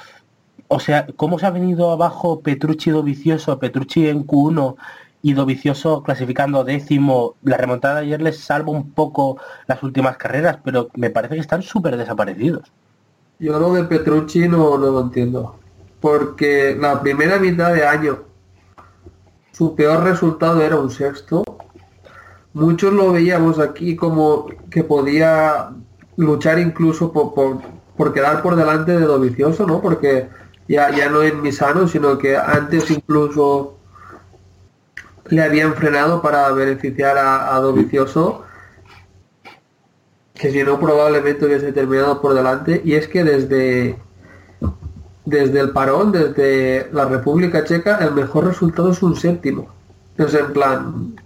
o 0.68 0.80
sea, 0.80 1.06
cómo 1.16 1.38
se 1.38 1.46
ha 1.46 1.50
venido 1.50 1.90
abajo 1.90 2.40
Petrucci 2.40 2.90
Dovicioso, 2.90 3.58
Petrucci 3.58 4.08
en 4.08 4.26
Q1 4.26 4.76
y 5.22 5.32
Dovicioso 5.34 6.02
clasificando 6.02 6.64
décimo. 6.64 7.34
La 7.42 7.56
remontada 7.56 7.96
de 7.96 8.06
ayer 8.06 8.22
les 8.22 8.40
salva 8.40 8.72
un 8.72 8.90
poco 8.90 9.38
las 9.66 9.82
últimas 9.82 10.16
carreras, 10.16 10.58
pero 10.64 10.88
me 10.94 11.10
parece 11.10 11.34
que 11.34 11.40
están 11.40 11.62
súper 11.62 11.96
desaparecidos. 11.96 12.72
Yo 13.38 13.58
lo 13.58 13.72
de 13.74 13.84
Petrucci 13.84 14.48
no, 14.48 14.78
no 14.78 14.90
lo 14.90 15.00
entiendo. 15.00 15.56
Porque 16.00 16.76
la 16.78 17.00
primera 17.00 17.38
mitad 17.38 17.72
de 17.72 17.86
año, 17.86 18.20
su 19.52 19.74
peor 19.74 20.04
resultado 20.04 20.62
era 20.62 20.76
un 20.76 20.90
sexto. 20.90 21.44
Muchos 22.54 22.92
lo 22.92 23.12
veíamos 23.12 23.58
aquí 23.58 23.96
como 23.96 24.46
que 24.70 24.84
podía 24.84 25.70
luchar 26.16 26.58
incluso 26.58 27.12
por, 27.12 27.34
por, 27.34 27.58
por 27.96 28.12
quedar 28.12 28.42
por 28.42 28.56
delante 28.56 28.92
de 28.92 29.04
Dovicioso, 29.06 29.66
¿no? 29.66 29.80
Porque 29.80 30.28
ya, 30.68 30.90
ya 30.90 31.08
no 31.08 31.22
en 31.22 31.40
Misano, 31.42 31.88
sino 31.88 32.18
que 32.18 32.36
antes 32.36 32.90
incluso 32.90 33.76
le 35.26 35.42
habían 35.42 35.74
frenado 35.74 36.22
para 36.22 36.50
beneficiar 36.52 37.18
a, 37.18 37.54
a 37.54 37.60
Dovicioso 37.60 38.42
que 40.34 40.50
si 40.52 40.62
no 40.62 40.78
probablemente 40.78 41.46
hubiese 41.46 41.72
terminado 41.72 42.20
por 42.20 42.34
delante 42.34 42.82
y 42.84 42.94
es 42.94 43.08
que 43.08 43.24
desde 43.24 43.96
desde 45.24 45.60
el 45.60 45.70
parón 45.70 46.12
desde 46.12 46.88
la 46.92 47.06
República 47.06 47.64
Checa 47.64 47.96
el 47.98 48.12
mejor 48.12 48.44
resultado 48.46 48.90
es 48.92 49.02
un 49.02 49.16
séptimo 49.16 49.68
es 50.18 50.34
en 50.34 50.52
plan 50.52 51.16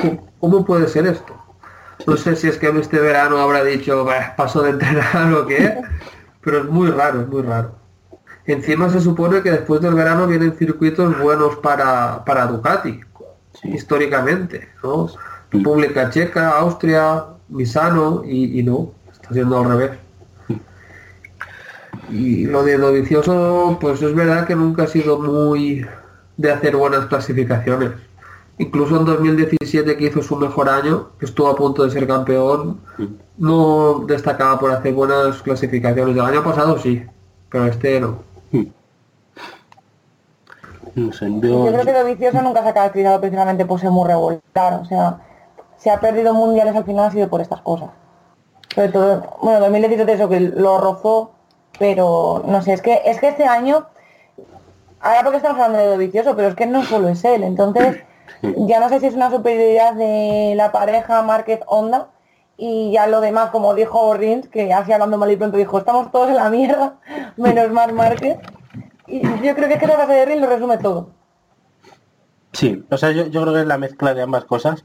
¿cómo- 0.00 0.28
¿cómo 0.40 0.64
puede 0.64 0.86
ser 0.88 1.06
esto? 1.06 1.34
No 2.06 2.16
sé 2.16 2.36
si 2.36 2.48
es 2.48 2.56
que 2.58 2.68
este 2.68 2.98
verano 3.00 3.38
habrá 3.38 3.64
dicho 3.64 4.04
"Bah, 4.04 4.34
paso 4.36 4.62
de 4.62 4.70
entrenar 4.70 5.32
o 5.32 5.46
qué 5.46 5.74
pero 6.42 6.58
es 6.58 6.64
muy 6.66 6.90
raro 6.90 7.22
es 7.22 7.28
muy 7.28 7.42
raro. 7.42 7.72
Encima 8.46 8.88
se 8.90 9.00
supone 9.00 9.42
que 9.42 9.50
después 9.50 9.80
del 9.80 9.94
verano 9.94 10.26
vienen 10.28 10.52
circuitos 10.56 11.18
buenos 11.20 11.56
para, 11.56 12.24
para 12.24 12.46
Ducati 12.46 13.00
Sí. 13.60 13.70
históricamente 13.70 14.68
¿no? 14.82 15.08
República 15.50 16.10
Checa 16.10 16.58
Austria 16.58 17.24
Misano 17.48 18.22
y, 18.24 18.60
y 18.60 18.62
no 18.62 18.92
está 19.10 19.32
siendo 19.32 19.58
al 19.58 19.68
revés. 19.70 19.90
Y 22.10 22.46
lo 22.46 22.62
de 22.62 22.76
Dovicioso 22.78 23.78
pues 23.80 24.00
es 24.02 24.14
verdad 24.14 24.46
que 24.46 24.54
nunca 24.54 24.84
ha 24.84 24.86
sido 24.86 25.18
muy 25.18 25.84
de 26.36 26.52
hacer 26.52 26.76
buenas 26.76 27.06
clasificaciones 27.06 27.90
incluso 28.58 28.96
en 28.96 29.04
2017 29.04 29.96
que 29.96 30.04
hizo 30.06 30.22
su 30.22 30.36
mejor 30.36 30.68
año 30.68 31.10
que 31.18 31.26
estuvo 31.26 31.48
a 31.48 31.56
punto 31.56 31.84
de 31.84 31.90
ser 31.90 32.06
campeón 32.06 32.80
no 33.36 34.04
destacaba 34.06 34.58
por 34.58 34.70
hacer 34.72 34.94
buenas 34.94 35.42
clasificaciones 35.42 36.14
el 36.16 36.20
año 36.22 36.42
pasado 36.42 36.78
sí 36.78 37.04
pero 37.50 37.66
este 37.66 38.00
no 38.00 38.18
No 40.94 41.12
sé, 41.12 41.26
Yo 41.30 41.40
yo- 41.40 41.66
creo 41.72 41.84
que 41.84 41.92
lo 41.92 42.04
vicioso 42.06 42.40
nunca 42.42 42.62
se 42.62 42.68
ha 42.70 42.74
caracterizado 42.74 43.20
precisamente 43.20 43.66
por 43.66 43.78
ser 43.78 43.90
muy 43.90 44.06
regular. 44.08 44.40
O 44.80 44.84
sea, 44.86 45.18
se 45.76 45.90
ha 45.90 46.00
perdido 46.00 46.32
mundiales 46.32 46.74
al 46.74 46.84
final 46.84 47.04
ha 47.06 47.10
sido 47.10 47.28
por 47.28 47.42
estas 47.42 47.60
cosas. 47.60 47.90
Sobre 48.74 48.88
todo, 48.88 49.36
bueno, 49.42 49.60
2017 49.60 50.12
eso 50.12 50.28
que 50.28 50.40
lo 50.40 50.78
rozó, 50.78 51.32
pero 51.78 52.42
no 52.46 52.62
sé, 52.62 52.72
es 52.72 52.80
que 52.80 53.02
es 53.04 53.20
que 53.20 53.28
este 53.28 53.44
año, 53.44 53.84
ahora 55.00 55.22
porque 55.22 55.36
estamos 55.36 55.58
hablando 55.60 55.84
de 55.84 55.90
lo 55.90 55.98
vicioso, 55.98 56.34
pero 56.34 56.48
es 56.48 56.54
que 56.54 56.64
no 56.66 56.82
solo 56.82 57.08
es 57.10 57.22
él. 57.26 57.42
Entonces, 57.42 57.98
ya 58.42 58.80
no 58.80 58.88
sé 58.88 59.00
si 59.00 59.06
es 59.06 59.14
una 59.14 59.30
superioridad 59.30 59.94
de 59.94 60.54
la 60.56 60.72
pareja 60.72 61.22
Márquez 61.22 61.60
Honda 61.66 62.08
y 62.56 62.92
ya 62.92 63.06
lo 63.06 63.20
demás, 63.20 63.50
como 63.50 63.74
dijo 63.74 64.14
Rins, 64.14 64.48
que 64.48 64.72
así 64.72 64.92
hablando 64.92 65.18
mal 65.18 65.30
y 65.30 65.36
pronto 65.36 65.58
dijo, 65.58 65.78
estamos 65.78 66.10
todos 66.10 66.30
en 66.30 66.36
la 66.36 66.50
mierda, 66.50 66.96
menos 67.36 67.70
Marc 67.70 67.92
Márquez. 67.92 68.38
Y 69.06 69.20
yo 69.20 69.54
creo 69.54 69.68
que 69.68 69.74
es 69.74 69.78
que 69.78 69.84
esa 69.84 69.94
frase 69.94 70.12
de 70.12 70.24
Rins 70.24 70.40
lo 70.40 70.48
resume 70.48 70.78
todo. 70.78 71.10
Sí, 72.52 72.84
o 72.90 72.96
sea, 72.96 73.12
yo, 73.12 73.26
yo 73.26 73.42
creo 73.42 73.54
que 73.54 73.60
es 73.60 73.66
la 73.66 73.78
mezcla 73.78 74.14
de 74.14 74.22
ambas 74.22 74.44
cosas. 74.46 74.82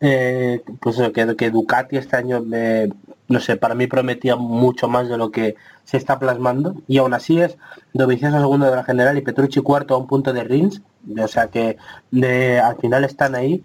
Eh, 0.00 0.62
pues 0.80 0.96
que, 1.12 1.36
que 1.36 1.50
Ducati 1.50 1.96
este 1.96 2.16
año, 2.16 2.40
me, 2.40 2.88
no 3.30 3.40
sé, 3.40 3.56
para 3.56 3.74
mí 3.74 3.86
prometía 3.86 4.36
mucho 4.36 4.88
más 4.88 5.08
de 5.08 5.16
lo 5.16 5.30
que 5.30 5.54
se 5.84 5.96
está 5.96 6.18
plasmando. 6.18 6.74
Y 6.88 6.98
aún 6.98 7.14
así 7.14 7.40
es 7.40 7.56
Dovizioso 7.94 8.38
segundo 8.40 8.66
de 8.66 8.76
la 8.76 8.84
general 8.84 9.16
y 9.16 9.22
Petrucci 9.22 9.60
cuarto 9.60 9.94
a 9.94 9.98
un 9.98 10.06
punto 10.06 10.32
de 10.32 10.44
Rins. 10.44 10.82
O 11.18 11.28
sea 11.28 11.48
que 11.48 11.76
al 12.12 12.76
final 12.76 13.04
están 13.04 13.34
ahí. 13.34 13.62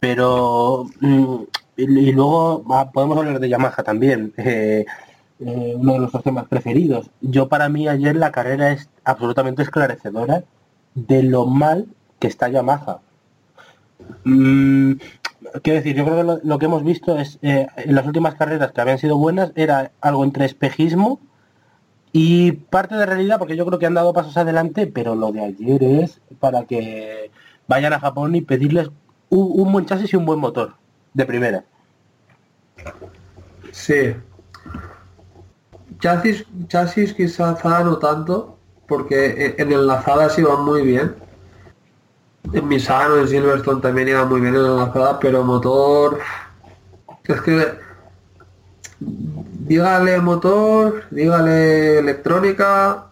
Pero 0.00 0.86
mm, 1.00 1.34
y, 1.76 1.82
y 1.82 2.12
luego 2.12 2.64
ah, 2.70 2.90
podemos 2.90 3.18
hablar 3.18 3.38
de 3.38 3.48
Yamaha 3.48 3.82
también. 3.82 4.32
eh, 4.38 4.84
eh, 5.40 5.74
uno 5.76 5.92
de 5.92 5.98
nuestros 5.98 6.22
temas 6.22 6.48
preferidos. 6.48 7.10
Yo 7.20 7.48
para 7.48 7.68
mí 7.68 7.88
ayer 7.88 8.16
la 8.16 8.32
carrera 8.32 8.72
es 8.72 8.88
absolutamente 9.04 9.62
esclarecedora 9.62 10.44
de 10.94 11.22
lo 11.22 11.46
mal 11.46 11.86
que 12.18 12.28
está 12.28 12.48
Yamaha. 12.48 13.00
Mm, 14.24 14.92
quiero 15.62 15.78
decir, 15.78 15.96
yo 15.96 16.04
creo 16.04 16.40
que 16.40 16.46
lo, 16.46 16.58
que 16.58 16.66
hemos 16.66 16.84
visto 16.84 17.18
es 17.18 17.38
eh, 17.42 17.66
en 17.76 17.94
las 17.94 18.06
últimas 18.06 18.34
carreras 18.34 18.72
que 18.72 18.80
habían 18.80 18.98
sido 18.98 19.16
buenas 19.16 19.52
era 19.54 19.92
algo 20.00 20.24
entre 20.24 20.44
espejismo 20.44 21.20
y 22.12 22.52
parte 22.52 22.94
de 22.94 23.06
realidad, 23.06 23.38
porque 23.38 23.56
yo 23.56 23.64
creo 23.66 23.78
que 23.78 23.86
han 23.86 23.94
dado 23.94 24.12
pasos 24.12 24.36
adelante, 24.36 24.86
pero 24.86 25.14
lo 25.14 25.32
de 25.32 25.44
ayer 25.44 25.82
es 25.82 26.20
para 26.40 26.64
que 26.64 27.30
vayan 27.66 27.92
a 27.92 28.00
Japón 28.00 28.34
y 28.34 28.42
pedirles 28.42 28.88
un, 29.30 29.60
un 29.60 29.72
buen 29.72 29.86
chasis 29.86 30.12
y 30.12 30.16
un 30.16 30.26
buen 30.26 30.38
motor 30.38 30.74
de 31.14 31.24
primera. 31.24 31.64
Sí. 33.70 34.14
Chasis, 36.00 36.44
chasis 36.68 37.14
quizás 37.14 37.64
no 37.64 37.98
tanto, 37.98 38.58
porque 38.86 39.54
en 39.56 39.72
enlazadas 39.72 40.38
iban 40.38 40.64
muy 40.64 40.82
bien. 40.82 41.14
En 42.52 42.68
Misano, 42.68 43.16
en 43.16 43.28
Silverstone 43.28 43.80
también 43.80 44.08
iba 44.08 44.24
muy 44.24 44.40
bien 44.40 44.54
en 44.54 44.64
enlazada, 44.64 45.18
pero 45.20 45.44
motor... 45.44 46.18
Es 47.24 47.40
que... 47.40 47.78
Dígale 49.00 50.20
motor, 50.20 51.04
dígale 51.10 51.98
electrónica, 51.98 53.06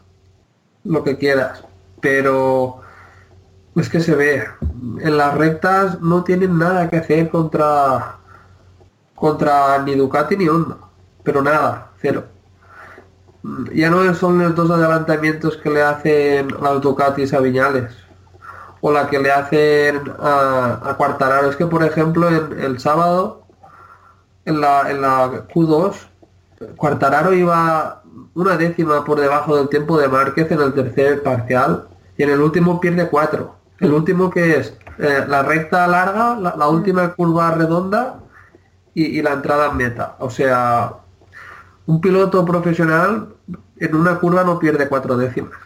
lo 0.84 1.04
que 1.04 1.16
quieras. 1.16 1.64
Pero 2.00 2.80
es 3.76 3.88
que 3.88 4.00
se 4.00 4.14
ve. 4.14 4.44
En 5.00 5.16
las 5.16 5.34
rectas 5.36 6.00
no 6.00 6.24
tienen 6.24 6.58
nada 6.58 6.88
que 6.90 6.98
hacer 6.98 7.30
contra 7.30 8.16
contra 9.14 9.78
ni 9.82 9.94
Ducati 9.94 10.36
ni 10.36 10.48
Honda. 10.48 10.78
Pero 11.22 11.42
nada, 11.42 11.92
cero. 12.00 12.24
Ya 13.72 13.90
no 13.90 14.14
son 14.14 14.38
los 14.38 14.54
dos 14.54 14.70
adelantamientos 14.70 15.56
que 15.56 15.70
le 15.70 15.82
hacen 15.82 16.48
las 16.60 16.80
Ducatis 16.80 17.32
a 17.32 17.40
Viñales. 17.40 17.92
O 18.80 18.92
la 18.92 19.08
que 19.08 19.18
le 19.18 19.30
hacen 19.30 20.00
a, 20.18 20.80
a 20.82 20.96
Quartararo. 20.96 21.50
Es 21.50 21.56
que 21.56 21.66
por 21.66 21.84
ejemplo 21.84 22.28
en, 22.28 22.60
el 22.60 22.78
sábado 22.78 23.42
en 24.44 24.60
la, 24.60 24.90
en 24.90 25.02
la 25.02 25.46
Q2 25.48 25.94
Quartararo 26.76 27.32
iba 27.32 28.02
una 28.34 28.56
décima 28.56 29.04
por 29.04 29.20
debajo 29.20 29.56
del 29.56 29.68
tiempo 29.68 29.98
de 29.98 30.08
Márquez 30.08 30.50
en 30.50 30.60
el 30.60 30.74
tercer 30.74 31.22
parcial 31.22 31.88
y 32.16 32.22
en 32.22 32.30
el 32.30 32.40
último 32.40 32.80
pierde 32.80 33.08
cuatro. 33.08 33.56
El 33.78 33.92
último 33.92 34.30
que 34.30 34.58
es 34.58 34.76
eh, 34.98 35.24
la 35.26 35.42
recta 35.42 35.86
larga, 35.86 36.36
la, 36.36 36.54
la 36.56 36.68
última 36.68 37.14
curva 37.14 37.50
redonda 37.52 38.20
y, 38.92 39.04
y 39.18 39.22
la 39.22 39.32
entrada 39.32 39.70
en 39.70 39.76
meta. 39.78 40.16
O 40.18 40.28
sea, 40.28 40.92
un 41.86 42.00
piloto 42.00 42.44
profesional 42.44 43.34
en 43.78 43.96
una 43.96 44.18
curva 44.18 44.44
no 44.44 44.58
pierde 44.58 44.88
cuatro 44.88 45.16
décimas. 45.16 45.58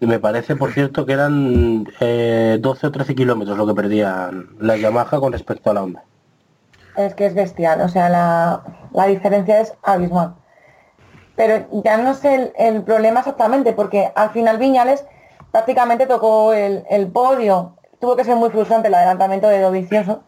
Me 0.00 0.18
parece, 0.18 0.56
por 0.56 0.72
cierto, 0.72 1.04
que 1.04 1.12
eran 1.12 1.86
eh, 2.00 2.58
12 2.60 2.86
o 2.86 2.90
13 2.90 3.14
kilómetros 3.14 3.56
lo 3.56 3.66
que 3.66 3.74
perdían 3.74 4.48
la 4.58 4.76
Yamaha 4.76 5.18
con 5.20 5.32
respecto 5.32 5.70
a 5.70 5.74
la 5.74 5.82
Honda. 5.82 6.02
Es 6.96 7.14
que 7.14 7.26
es 7.26 7.34
bestial, 7.34 7.80
o 7.82 7.88
sea, 7.88 8.08
la, 8.08 8.62
la 8.92 9.06
diferencia 9.06 9.60
es 9.60 9.74
abismal. 9.82 10.34
Pero 11.36 11.66
ya 11.84 11.96
no 11.96 12.14
sé 12.14 12.34
el, 12.34 12.52
el 12.58 12.82
problema 12.82 13.20
exactamente, 13.20 13.72
porque 13.72 14.12
al 14.14 14.30
final 14.30 14.58
Viñales 14.58 15.04
prácticamente 15.52 16.06
tocó 16.06 16.52
el, 16.52 16.84
el 16.90 17.08
podio. 17.08 17.76
Tuvo 18.00 18.16
que 18.16 18.24
ser 18.24 18.36
muy 18.36 18.50
frustrante 18.50 18.88
el 18.88 18.94
adelantamiento 18.94 19.48
de 19.48 19.60
Dovicioso, 19.60 20.22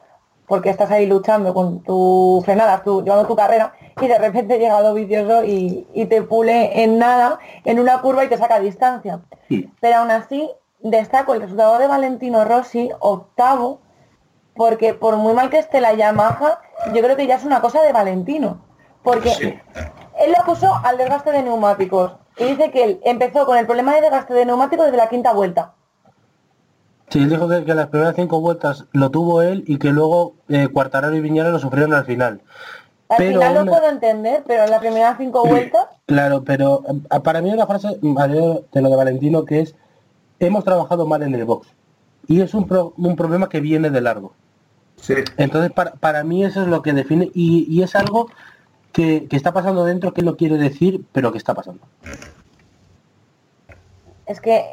porque 0.46 0.70
estás 0.70 0.90
ahí 0.90 1.06
luchando 1.06 1.54
con 1.54 1.82
tu 1.82 2.42
frenada, 2.44 2.82
tu, 2.82 3.02
llevando 3.02 3.26
tu 3.26 3.36
carrera, 3.36 3.72
y 4.00 4.06
de 4.08 4.18
repente 4.18 4.58
llega 4.58 4.80
Dovicioso 4.82 5.44
y, 5.44 5.86
y 5.94 6.06
te 6.06 6.22
pule 6.22 6.82
en 6.82 6.98
nada, 6.98 7.38
en 7.64 7.78
una 7.78 8.00
curva 8.00 8.24
y 8.24 8.28
te 8.28 8.38
saca 8.38 8.58
distancia. 8.60 9.20
Sí. 9.48 9.70
Pero 9.80 9.98
aún 9.98 10.10
así, 10.10 10.50
destaco 10.80 11.34
el 11.34 11.42
resultado 11.42 11.78
de 11.78 11.86
Valentino 11.86 12.44
Rossi, 12.44 12.90
octavo, 13.00 13.80
porque 14.54 14.94
por 14.94 15.16
muy 15.16 15.32
mal 15.34 15.50
que 15.50 15.58
esté 15.58 15.80
la 15.80 15.94
Yamaha, 15.94 16.60
yo 16.94 17.02
creo 17.02 17.16
que 17.16 17.26
ya 17.26 17.36
es 17.36 17.44
una 17.44 17.60
cosa 17.60 17.82
de 17.82 17.92
Valentino. 17.92 18.60
Porque 19.02 19.30
Sí. 19.30 19.54
él 20.20 20.32
lo 20.32 20.40
acusó 20.40 20.72
al 20.84 20.96
desgaste 20.96 21.32
de 21.32 21.42
neumáticos. 21.42 22.12
Y 22.38 22.44
dice 22.44 22.70
que 22.70 22.84
él 22.84 23.00
empezó 23.04 23.44
con 23.46 23.58
el 23.58 23.66
problema 23.66 23.94
de 23.94 24.00
desgaste 24.02 24.32
de 24.34 24.46
neumáticos 24.46 24.86
desde 24.86 24.96
la 24.98 25.08
quinta 25.08 25.32
vuelta. 25.32 25.72
Sí, 27.08 27.18
él 27.18 27.28
dijo 27.28 27.46
que, 27.48 27.64
que 27.64 27.74
las 27.74 27.88
primeras 27.88 28.14
cinco 28.14 28.40
vueltas 28.40 28.86
lo 28.92 29.10
tuvo 29.10 29.42
él 29.42 29.64
y 29.66 29.78
que 29.78 29.88
luego 29.90 30.34
eh, 30.48 30.68
Quartararo 30.72 31.14
y 31.14 31.20
Viñales 31.20 31.52
lo 31.52 31.58
sufrieron 31.58 31.92
al 31.92 32.06
final. 32.06 32.40
Al 33.12 33.18
Pero 33.18 33.40
final 33.40 33.56
aún- 33.58 33.66
lo 33.66 33.72
puedo 33.72 33.88
entender, 33.90 34.42
pero 34.46 34.64
en 34.64 34.70
las 34.70 34.80
primeras 34.80 35.16
cinco 35.18 35.44
vueltas, 35.44 35.86
Claro, 36.06 36.42
pero 36.44 36.82
eh, 36.88 37.20
para 37.20 37.42
mí 37.42 37.50
una 37.52 37.66
frase 37.66 37.98
Mario, 38.00 38.64
de 38.72 38.80
lo 38.80 38.88
de 38.90 38.96
Valentino 38.96 39.44
que 39.44 39.60
es 39.60 39.74
hemos 40.40 40.64
trabajado 40.64 41.06
mal 41.06 41.22
en 41.22 41.34
el 41.34 41.44
box. 41.44 41.68
Y 42.26 42.40
es 42.40 42.54
un, 42.54 42.66
pro- 42.66 42.94
un 42.96 43.14
problema 43.16 43.48
que 43.48 43.60
viene 43.60 43.90
de 43.90 44.00
largo. 44.00 44.32
Sí. 44.96 45.14
Entonces, 45.36 45.72
para, 45.72 45.92
para 45.92 46.24
mí 46.24 46.44
eso 46.44 46.62
es 46.62 46.68
lo 46.68 46.80
que 46.82 46.92
define 46.92 47.30
y, 47.34 47.66
y 47.68 47.82
es 47.82 47.94
algo 47.96 48.28
que, 48.92 49.26
que 49.28 49.36
está 49.36 49.52
pasando 49.52 49.84
dentro, 49.84 50.14
que 50.14 50.22
no 50.22 50.36
quiere 50.36 50.56
decir, 50.56 51.04
pero 51.12 51.32
que 51.32 51.38
está 51.38 51.54
pasando. 51.54 51.80
es 54.26 54.40
que, 54.40 54.64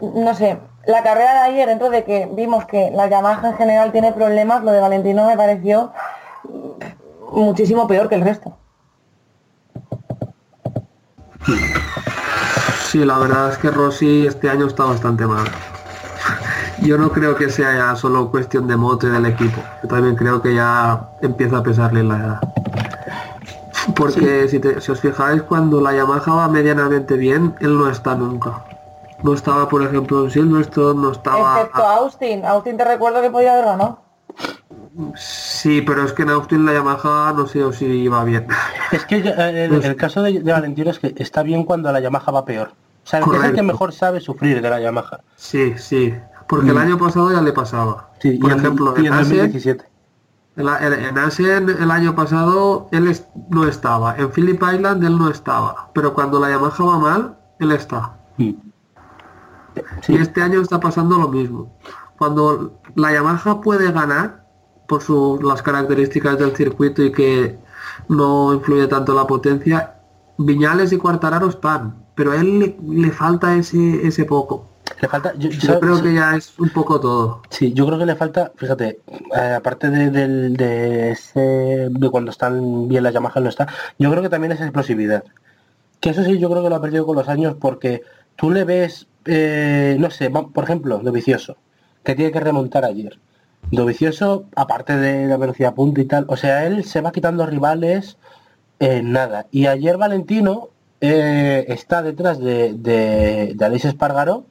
no 0.00 0.34
sé, 0.34 0.58
la 0.86 1.02
carrera 1.02 1.32
de 1.34 1.38
ayer, 1.50 1.68
dentro 1.68 1.90
de 1.90 2.04
que 2.04 2.28
vimos 2.32 2.64
que 2.66 2.90
la 2.90 3.08
Yamaha 3.08 3.48
en 3.50 3.56
general 3.56 3.92
tiene 3.92 4.12
problemas, 4.12 4.62
lo 4.64 4.72
de 4.72 4.80
Valentino 4.80 5.26
me 5.26 5.36
pareció 5.36 5.92
mm, 6.44 6.82
muchísimo 7.32 7.86
peor 7.86 8.08
que 8.08 8.14
el 8.16 8.22
resto. 8.22 8.56
Sí, 12.88 13.04
la 13.04 13.18
verdad 13.18 13.50
es 13.50 13.58
que 13.58 13.70
Rossi 13.70 14.26
este 14.26 14.50
año 14.50 14.66
está 14.66 14.84
bastante 14.84 15.26
mal. 15.26 15.44
Yo 16.82 16.98
no 16.98 17.10
creo 17.10 17.34
que 17.36 17.48
sea 17.48 17.74
ya 17.74 17.96
solo 17.96 18.30
cuestión 18.30 18.66
de 18.66 18.76
moto 18.76 19.06
y 19.06 19.10
del 19.10 19.26
equipo. 19.26 19.62
Yo 19.82 19.88
también 19.88 20.14
creo 20.16 20.42
que 20.42 20.54
ya 20.54 21.08
empieza 21.22 21.58
a 21.58 21.62
pesarle 21.62 22.02
la 22.02 22.16
edad. 22.16 22.40
Porque 23.96 24.48
si, 24.48 24.58
te- 24.58 24.80
si 24.80 24.92
os 24.92 25.00
fijáis, 25.00 25.42
cuando 25.42 25.80
la 25.80 25.92
Yamaha 25.94 26.34
va 26.34 26.48
medianamente 26.48 27.16
bien, 27.16 27.54
él 27.60 27.76
no 27.78 27.88
está 27.88 28.14
nunca. 28.14 28.64
No 29.22 29.34
estaba, 29.34 29.68
por 29.68 29.82
ejemplo, 29.82 30.24
en 30.24 30.30
Silverstone, 30.30 31.00
no 31.00 31.12
estaba... 31.12 31.60
Excepto 31.60 31.82
Austin. 31.86 32.44
Austin 32.44 32.76
te 32.76 32.84
recuerdo 32.84 33.22
que 33.22 33.30
podía 33.30 33.52
haber 33.52 33.64
ganado. 33.66 33.98
Sí, 35.16 35.80
pero 35.82 36.04
es 36.04 36.12
que 36.12 36.22
en 36.22 36.30
Austin 36.30 36.66
la 36.66 36.74
Yamaha 36.74 37.32
no 37.34 37.46
sé 37.46 37.72
si 37.72 37.86
iba 37.86 38.22
bien. 38.24 38.46
Es 38.92 39.04
que 39.06 39.16
eh, 39.18 39.64
el, 39.64 39.82
el 39.84 39.96
caso 39.96 40.22
de, 40.22 40.40
de 40.40 40.52
Valentino 40.52 40.90
es 40.90 40.98
que 40.98 41.14
está 41.16 41.42
bien 41.42 41.64
cuando 41.64 41.90
la 41.92 42.00
Yamaha 42.00 42.30
va 42.30 42.44
peor. 42.44 42.68
O 43.04 43.06
sea, 43.08 43.20
es 43.20 43.26
el 43.44 43.54
que 43.54 43.62
mejor 43.62 43.92
sabe 43.92 44.20
sufrir 44.20 44.60
de 44.60 44.68
la 44.70 44.80
Yamaha. 44.80 45.20
Sí, 45.36 45.74
sí. 45.78 46.14
Porque 46.46 46.70
el 46.70 46.78
año 46.78 46.98
pasado 46.98 47.32
ya 47.32 47.40
le 47.40 47.52
pasaba. 47.52 48.10
Sí, 48.20 48.32
por 48.38 48.50
y 48.50 48.54
ejemplo, 48.54 48.94
y 48.96 49.00
en 49.00 49.06
en 49.06 49.12
Asen, 49.14 49.38
2017. 49.38 49.84
En, 50.56 50.68
en- 50.68 51.04
en 51.06 51.18
Asen 51.18 51.68
el 51.70 51.90
año 51.90 52.14
pasado 52.14 52.88
él 52.92 53.08
es- 53.08 53.26
no 53.48 53.66
estaba. 53.66 54.14
En 54.16 54.30
Phillip 54.30 54.62
Island 54.62 55.02
él 55.04 55.16
no 55.18 55.30
estaba. 55.30 55.88
Pero 55.94 56.12
cuando 56.12 56.38
la 56.38 56.50
Yamaha 56.50 56.84
va 56.84 56.98
mal, 56.98 57.38
él 57.58 57.72
está. 57.72 58.12
Mm. 58.36 58.50
Sí. 60.02 60.12
Y 60.12 60.16
este 60.18 60.42
año 60.42 60.60
está 60.60 60.78
pasando 60.78 61.16
lo 61.18 61.28
mismo. 61.28 61.74
Cuando 62.18 62.78
la 62.94 63.12
Yamaha 63.12 63.60
puede 63.62 63.90
ganar 63.90 64.41
por 64.92 65.00
su- 65.02 65.40
las 65.42 65.62
características 65.62 66.38
del 66.38 66.54
circuito 66.54 67.02
y 67.02 67.10
que 67.12 67.56
no 68.08 68.52
influye 68.52 68.86
tanto 68.88 69.14
la 69.14 69.26
potencia, 69.26 69.94
Viñales 70.36 70.92
y 70.92 70.98
Cuartararo 70.98 71.48
están. 71.48 71.94
Pero 72.14 72.32
a 72.32 72.36
él 72.36 72.58
le, 72.58 72.76
le 73.04 73.10
falta 73.10 73.54
ese, 73.56 74.06
ese 74.06 74.24
poco. 74.26 74.66
Le 75.00 75.08
falta, 75.08 75.32
yo, 75.38 75.48
creo 75.80 76.02
que 76.02 76.12
ya 76.12 76.36
es 76.36 76.58
un 76.58 76.68
poco 76.68 77.00
todo. 77.00 77.40
Sí, 77.48 77.72
yo 77.72 77.86
creo 77.86 77.98
que 77.98 78.04
le 78.04 78.16
falta, 78.16 78.52
fíjate, 78.54 78.98
eh, 79.34 79.54
aparte 79.56 79.88
de, 79.88 80.10
del- 80.10 80.54
de 80.56 81.12
ese, 81.12 81.40
de 81.90 82.10
cuando 82.10 82.30
están 82.30 82.86
bien 82.88 83.02
las 83.02 83.14
Yamaha 83.14 83.40
no 83.40 83.48
está, 83.48 83.66
yo 83.98 84.10
creo 84.10 84.22
que 84.22 84.28
también 84.28 84.52
es 84.52 84.60
explosividad. 84.60 85.24
Que 86.00 86.10
eso 86.10 86.22
sí, 86.22 86.38
yo 86.38 86.50
creo 86.50 86.62
que 86.62 86.68
lo 86.68 86.76
ha 86.76 86.80
perdido 86.82 87.06
con 87.06 87.16
los 87.16 87.28
años 87.28 87.56
porque 87.58 88.02
tú 88.36 88.50
le 88.50 88.64
ves, 88.64 89.06
eh, 89.24 89.96
no 89.98 90.10
sé, 90.10 90.28
por 90.30 90.64
ejemplo, 90.64 90.98
Dovicioso, 90.98 91.56
que 92.04 92.14
tiene 92.14 92.30
que 92.32 92.40
remontar 92.40 92.84
ayer. 92.84 93.18
Dovicioso, 93.72 94.44
aparte 94.54 94.96
de 94.96 95.26
la 95.26 95.36
velocidad 95.36 95.74
punta 95.74 96.00
y 96.00 96.04
tal, 96.04 96.26
o 96.28 96.36
sea, 96.36 96.66
él 96.66 96.84
se 96.84 97.00
va 97.00 97.10
quitando 97.10 97.46
rivales 97.46 98.18
en 98.78 99.12
nada. 99.12 99.46
Y 99.50 99.66
ayer 99.66 99.96
Valentino 99.96 100.68
eh, 101.00 101.64
está 101.68 102.02
detrás 102.02 102.38
de, 102.38 102.74
de, 102.74 103.52
de 103.54 103.64
Alex 103.64 103.86
Espargaró 103.86 104.44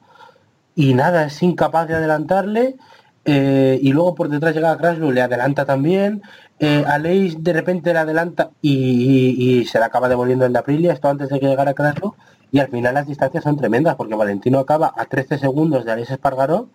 y 0.74 0.94
nada, 0.94 1.26
es 1.26 1.42
incapaz 1.42 1.88
de 1.88 1.94
adelantarle. 1.94 2.76
eh, 3.24 3.78
y 3.80 3.92
luego 3.92 4.14
por 4.14 4.28
detrás 4.28 4.54
llega 4.54 4.76
Kraslu, 4.76 5.12
le 5.12 5.22
adelanta 5.22 5.64
también. 5.64 6.22
Eh, 6.58 6.84
Aleix 6.86 7.36
de 7.42 7.52
repente 7.52 7.92
le 7.92 7.98
adelanta 8.00 8.50
y, 8.62 9.64
se 9.70 9.78
le 9.78 9.84
acaba 9.84 10.08
devolviendo 10.08 10.46
el 10.46 10.52
de 10.52 10.58
Aprilia, 10.58 10.92
esto 10.92 11.08
antes 11.08 11.28
de 11.28 11.38
que 11.40 11.46
llegara 11.46 11.74
Kraslu. 11.74 12.14
Y 12.50 12.58
al 12.58 12.68
final 12.68 12.94
las 12.94 13.06
distancias 13.06 13.44
son 13.44 13.56
tremendas, 13.56 13.94
porque 13.96 14.14
Valentino 14.14 14.58
acaba 14.58 14.92
a 14.96 15.04
13 15.06 15.38
segundos 15.38 15.84
de 15.84 15.92
Aleix 15.92 16.10
Espargaró, 16.10 16.68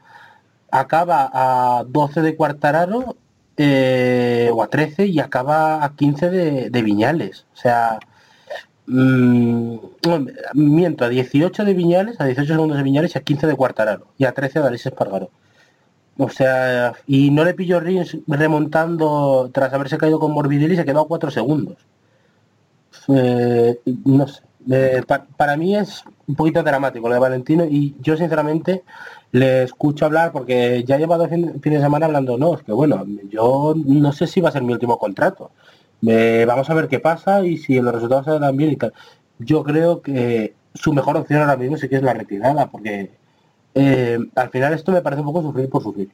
acaba 0.71 1.29
a 1.33 1.83
12 1.87 2.21
de 2.21 2.35
Cuartararo, 2.35 3.15
eh, 3.57 4.49
o 4.53 4.61
a 4.63 4.67
13, 4.69 5.07
y 5.07 5.19
acaba 5.19 5.83
a 5.83 5.95
15 5.95 6.29
de, 6.29 6.69
de 6.69 6.81
Viñales. 6.83 7.45
O 7.53 7.57
sea, 7.57 7.99
mm, 8.87 9.77
hombre, 10.07 10.35
miento, 10.53 11.05
a 11.05 11.09
18 11.09 11.65
de 11.65 11.73
Viñales, 11.73 12.19
a 12.21 12.25
18 12.25 12.53
segundos 12.53 12.77
de 12.77 12.83
Viñales 12.83 13.15
y 13.15 13.17
a 13.17 13.21
15 13.23 13.47
de 13.47 13.55
Cuartararo, 13.55 14.07
y 14.17 14.25
a 14.25 14.33
13 14.33 14.59
de 14.61 14.67
Aleix 14.67 14.85
Espargaró. 14.85 15.29
O 16.17 16.29
sea, 16.29 16.93
y 17.07 17.31
no 17.31 17.43
le 17.45 17.53
pilló 17.53 17.79
Rins 17.79 18.17
remontando 18.27 19.49
tras 19.53 19.71
haberse 19.73 19.97
caído 19.99 20.19
con 20.19 20.31
Morbidelli 20.33 20.73
y 20.73 20.77
se 20.77 20.85
quedó 20.85 21.01
a 21.01 21.07
cuatro 21.07 21.29
segundos. 21.31 21.77
Eh, 23.09 23.79
no 24.05 24.27
sé. 24.27 24.41
Eh, 24.69 25.01
pa- 25.07 25.25
para 25.37 25.55
mí 25.55 25.75
es 25.75 26.03
un 26.27 26.35
poquito 26.35 26.61
dramático 26.61 27.07
lo 27.07 27.13
de 27.13 27.19
Valentino 27.19 27.65
y 27.65 27.95
yo 28.01 28.17
sinceramente 28.17 28.83
le 29.31 29.63
escucho 29.63 30.05
hablar 30.05 30.31
porque 30.31 30.83
ya 30.85 30.97
lleva 30.97 31.17
dos 31.17 31.29
fin- 31.29 31.61
fines 31.61 31.79
de 31.79 31.85
semana 31.85 32.05
hablando, 32.05 32.37
no, 32.37 32.55
es 32.55 32.63
que 32.63 32.73
bueno, 32.73 33.05
yo 33.29 33.73
no 33.75 34.11
sé 34.11 34.27
si 34.27 34.41
va 34.41 34.49
a 34.49 34.51
ser 34.51 34.63
mi 34.63 34.73
último 34.73 34.97
contrato. 34.97 35.51
Eh, 36.05 36.45
vamos 36.47 36.69
a 36.69 36.73
ver 36.73 36.87
qué 36.87 36.99
pasa 36.99 37.43
y 37.43 37.57
si 37.57 37.79
los 37.81 37.93
resultados 37.93 38.25
se 38.25 38.39
dan 38.39 38.55
bien 38.57 38.71
y 38.71 38.75
tal. 38.75 38.93
Yo 39.39 39.63
creo 39.63 40.01
que 40.01 40.53
su 40.73 40.93
mejor 40.93 41.17
opción 41.17 41.41
ahora 41.41 41.57
mismo 41.57 41.77
sí 41.77 41.89
que 41.89 41.95
es 41.95 42.03
la 42.03 42.13
retirada, 42.13 42.67
porque 42.67 43.11
eh, 43.73 44.19
al 44.35 44.49
final 44.49 44.73
esto 44.73 44.91
me 44.91 45.01
parece 45.01 45.21
un 45.21 45.27
poco 45.27 45.41
sufrir 45.41 45.69
por 45.69 45.81
sufrir. 45.81 46.09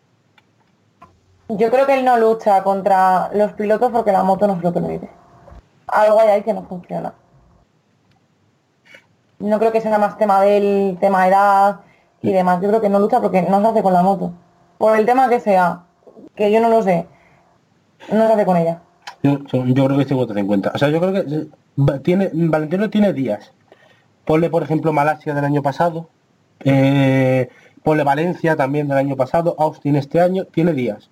Yo 1.50 1.70
creo 1.70 1.86
que 1.86 1.96
él 2.00 2.06
no 2.06 2.18
lucha 2.18 2.64
contra 2.64 3.30
los 3.34 3.52
pilotos 3.54 3.92
porque 3.92 4.12
la 4.12 4.24
moto 4.24 4.48
no 4.48 4.56
se 4.58 4.62
lo 4.64 4.74
permite. 4.74 5.10
Algo 5.88 6.20
hay 6.20 6.30
ahí 6.30 6.44
que 6.44 6.54
no 6.54 6.64
funciona. 6.64 7.14
No 9.44 9.60
creo 9.60 9.72
que 9.74 9.82
sea 9.82 9.98
más 9.98 10.18
tema 10.18 10.42
del 10.42 10.98
tema 11.02 11.28
edad 11.28 11.82
y 12.22 12.32
demás. 12.32 12.62
Yo 12.62 12.70
creo 12.70 12.82
que 12.82 12.90
no 12.90 13.00
lucha 13.00 13.20
porque 13.20 13.42
no 13.42 13.60
se 13.62 13.68
hace 13.68 13.84
con 13.84 13.92
la 13.94 14.02
moto. 14.02 14.32
Por 14.78 14.98
el 14.98 15.06
tema 15.06 15.28
que 15.28 15.40
sea, 15.42 15.82
que 16.36 16.50
yo 16.52 16.62
no 16.62 16.70
lo 16.70 16.82
sé, 16.82 17.06
no 18.12 18.26
se 18.28 18.34
hace 18.34 18.46
con 18.46 18.56
ella. 18.58 18.80
Yo, 19.22 19.40
creo 19.44 19.98
que 19.98 20.04
es 20.04 20.12
50-50. 20.12 20.72
O 20.74 20.78
sea, 20.78 20.90
yo 20.90 21.00
creo 21.02 21.14
que 21.14 21.20
eh, 21.20 22.00
tiene, 22.04 22.30
Valentino 22.34 22.90
tiene 22.90 23.12
días. 23.14 23.52
Ponle, 24.26 24.50
por 24.50 24.64
ejemplo, 24.64 24.94
Malasia 24.94 25.34
del 25.34 25.46
año 25.46 25.62
pasado. 25.62 26.08
eh, 26.66 27.50
ponle 27.84 28.04
Valencia 28.06 28.56
también 28.56 28.88
del 28.88 28.98
año 28.98 29.18
pasado. 29.18 29.56
Austin 29.60 29.98
este 29.98 30.22
año. 30.22 30.46
Tiene 30.46 30.72
días. 30.74 31.10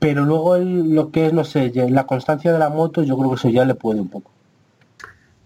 Pero 0.00 0.24
luego 0.24 0.56
el- 0.56 0.92
lo 0.94 1.10
que 1.12 1.26
es, 1.26 1.32
no 1.32 1.44
sé, 1.44 1.70
la 1.90 2.06
constancia 2.06 2.52
de 2.52 2.58
la 2.58 2.68
moto, 2.70 3.02
yo 3.04 3.16
creo 3.16 3.30
que 3.30 3.36
eso 3.36 3.48
ya 3.50 3.64
le 3.64 3.74
puede 3.76 4.00
un 4.00 4.08
poco. 4.08 4.30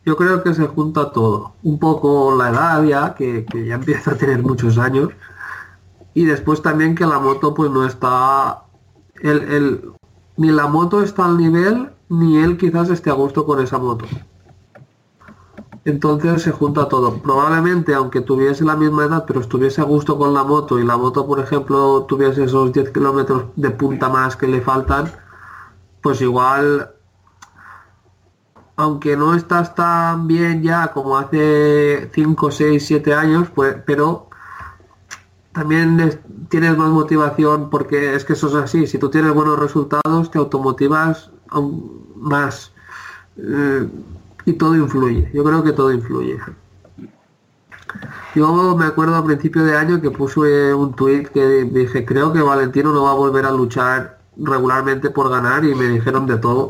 Yo 0.07 0.16
creo 0.16 0.42
que 0.42 0.54
se 0.54 0.66
junta 0.68 1.12
todo. 1.12 1.52
Un 1.62 1.78
poco 1.78 2.34
la 2.36 2.48
edad 2.50 2.82
ya, 2.84 3.14
que, 3.14 3.44
que 3.44 3.66
ya 3.66 3.74
empieza 3.74 4.12
a 4.12 4.16
tener 4.16 4.42
muchos 4.42 4.78
años. 4.78 5.11
Y 6.14 6.24
después 6.24 6.62
también 6.62 6.94
que 6.94 7.07
la 7.07 7.18
moto 7.18 7.54
pues 7.54 7.70
no 7.70 7.84
está... 7.86 8.64
El, 9.22 9.42
el- 9.52 9.92
ni 10.38 10.50
la 10.52 10.66
moto 10.66 11.02
está 11.02 11.24
al 11.26 11.38
nivel, 11.38 11.90
ni 12.11 12.38
él 12.38 12.59
quizás 12.59 12.90
esté 12.90 13.11
a 13.11 13.14
gusto 13.14 13.46
con 13.46 13.61
esa 13.61 13.78
moto. 13.78 14.04
Entonces 15.84 16.42
se 16.42 16.50
junta 16.50 16.88
todo. 16.88 17.22
Probablemente, 17.22 17.94
aunque 17.94 18.20
tuviese 18.20 18.64
la 18.64 18.76
misma 18.76 19.04
edad, 19.04 19.24
pero 19.26 19.40
estuviese 19.40 19.80
a 19.80 19.84
gusto 19.84 20.18
con 20.18 20.34
la 20.34 20.42
moto 20.42 20.78
y 20.80 20.84
la 20.84 20.96
moto, 20.96 21.26
por 21.26 21.38
ejemplo, 21.40 22.04
tuviese 22.09 22.44
esos 22.44 22.72
10 22.72 22.90
kilómetros 22.90 23.44
de 23.57 23.70
punta 23.70 24.09
más 24.09 24.36
que 24.36 24.48
le 24.48 24.61
faltan, 24.61 25.12
pues 26.02 26.20
igual 26.22 26.90
aunque 28.77 29.16
no 29.16 29.35
estás 29.35 29.74
tan 29.74 30.27
bien 30.27 30.62
ya 30.62 30.89
como 30.93 31.16
hace 31.18 32.11
5, 32.14 32.51
6, 32.51 32.87
7 32.87 33.14
años, 33.14 33.49
pues, 33.55 33.77
pero 33.87 34.29
también 35.53 35.99
es- 36.01 36.18
tienes 36.49 36.77
más 36.77 36.91
motivación 36.91 37.70
porque 37.70 38.14
es 38.14 38.24
que 38.24 38.35
eso 38.35 38.49
es 38.49 38.55
así. 38.55 38.87
Si 38.87 38.99
tú 38.99 39.09
tienes 39.11 39.33
buenos 39.33 39.59
resultados, 39.59 40.31
te 40.31 40.39
automotivas 40.39 41.31
aún 41.49 42.07
más. 42.16 42.72
Eh, 43.39 43.89
y 44.45 44.53
todo 44.55 44.77
influye. 44.77 45.31
Yo 45.35 45.43
creo 45.45 45.62
que 45.64 45.72
todo 45.72 45.93
influye. 45.93 46.39
Yo 48.35 48.77
me 48.77 48.85
acuerdo 48.85 49.16
a 49.16 49.24
principio 49.24 49.64
de 49.64 49.77
año 49.77 50.01
que 50.01 50.11
puse 50.11 50.74
un 50.74 50.95
tuit 50.95 51.29
que 51.29 51.64
dije, 51.64 52.05
creo 52.05 52.33
que 52.33 52.43
Valentino 52.43 52.93
no 52.93 53.05
va 53.05 53.12
a 53.12 53.14
volver 53.14 53.47
a 53.47 53.51
luchar 53.51 54.18
regularmente 54.37 55.09
por 55.11 55.31
ganar 55.31 55.64
y 55.64 55.74
me 55.74 55.85
dijeron 55.89 56.27
de 56.27 56.37
todo. 56.37 56.68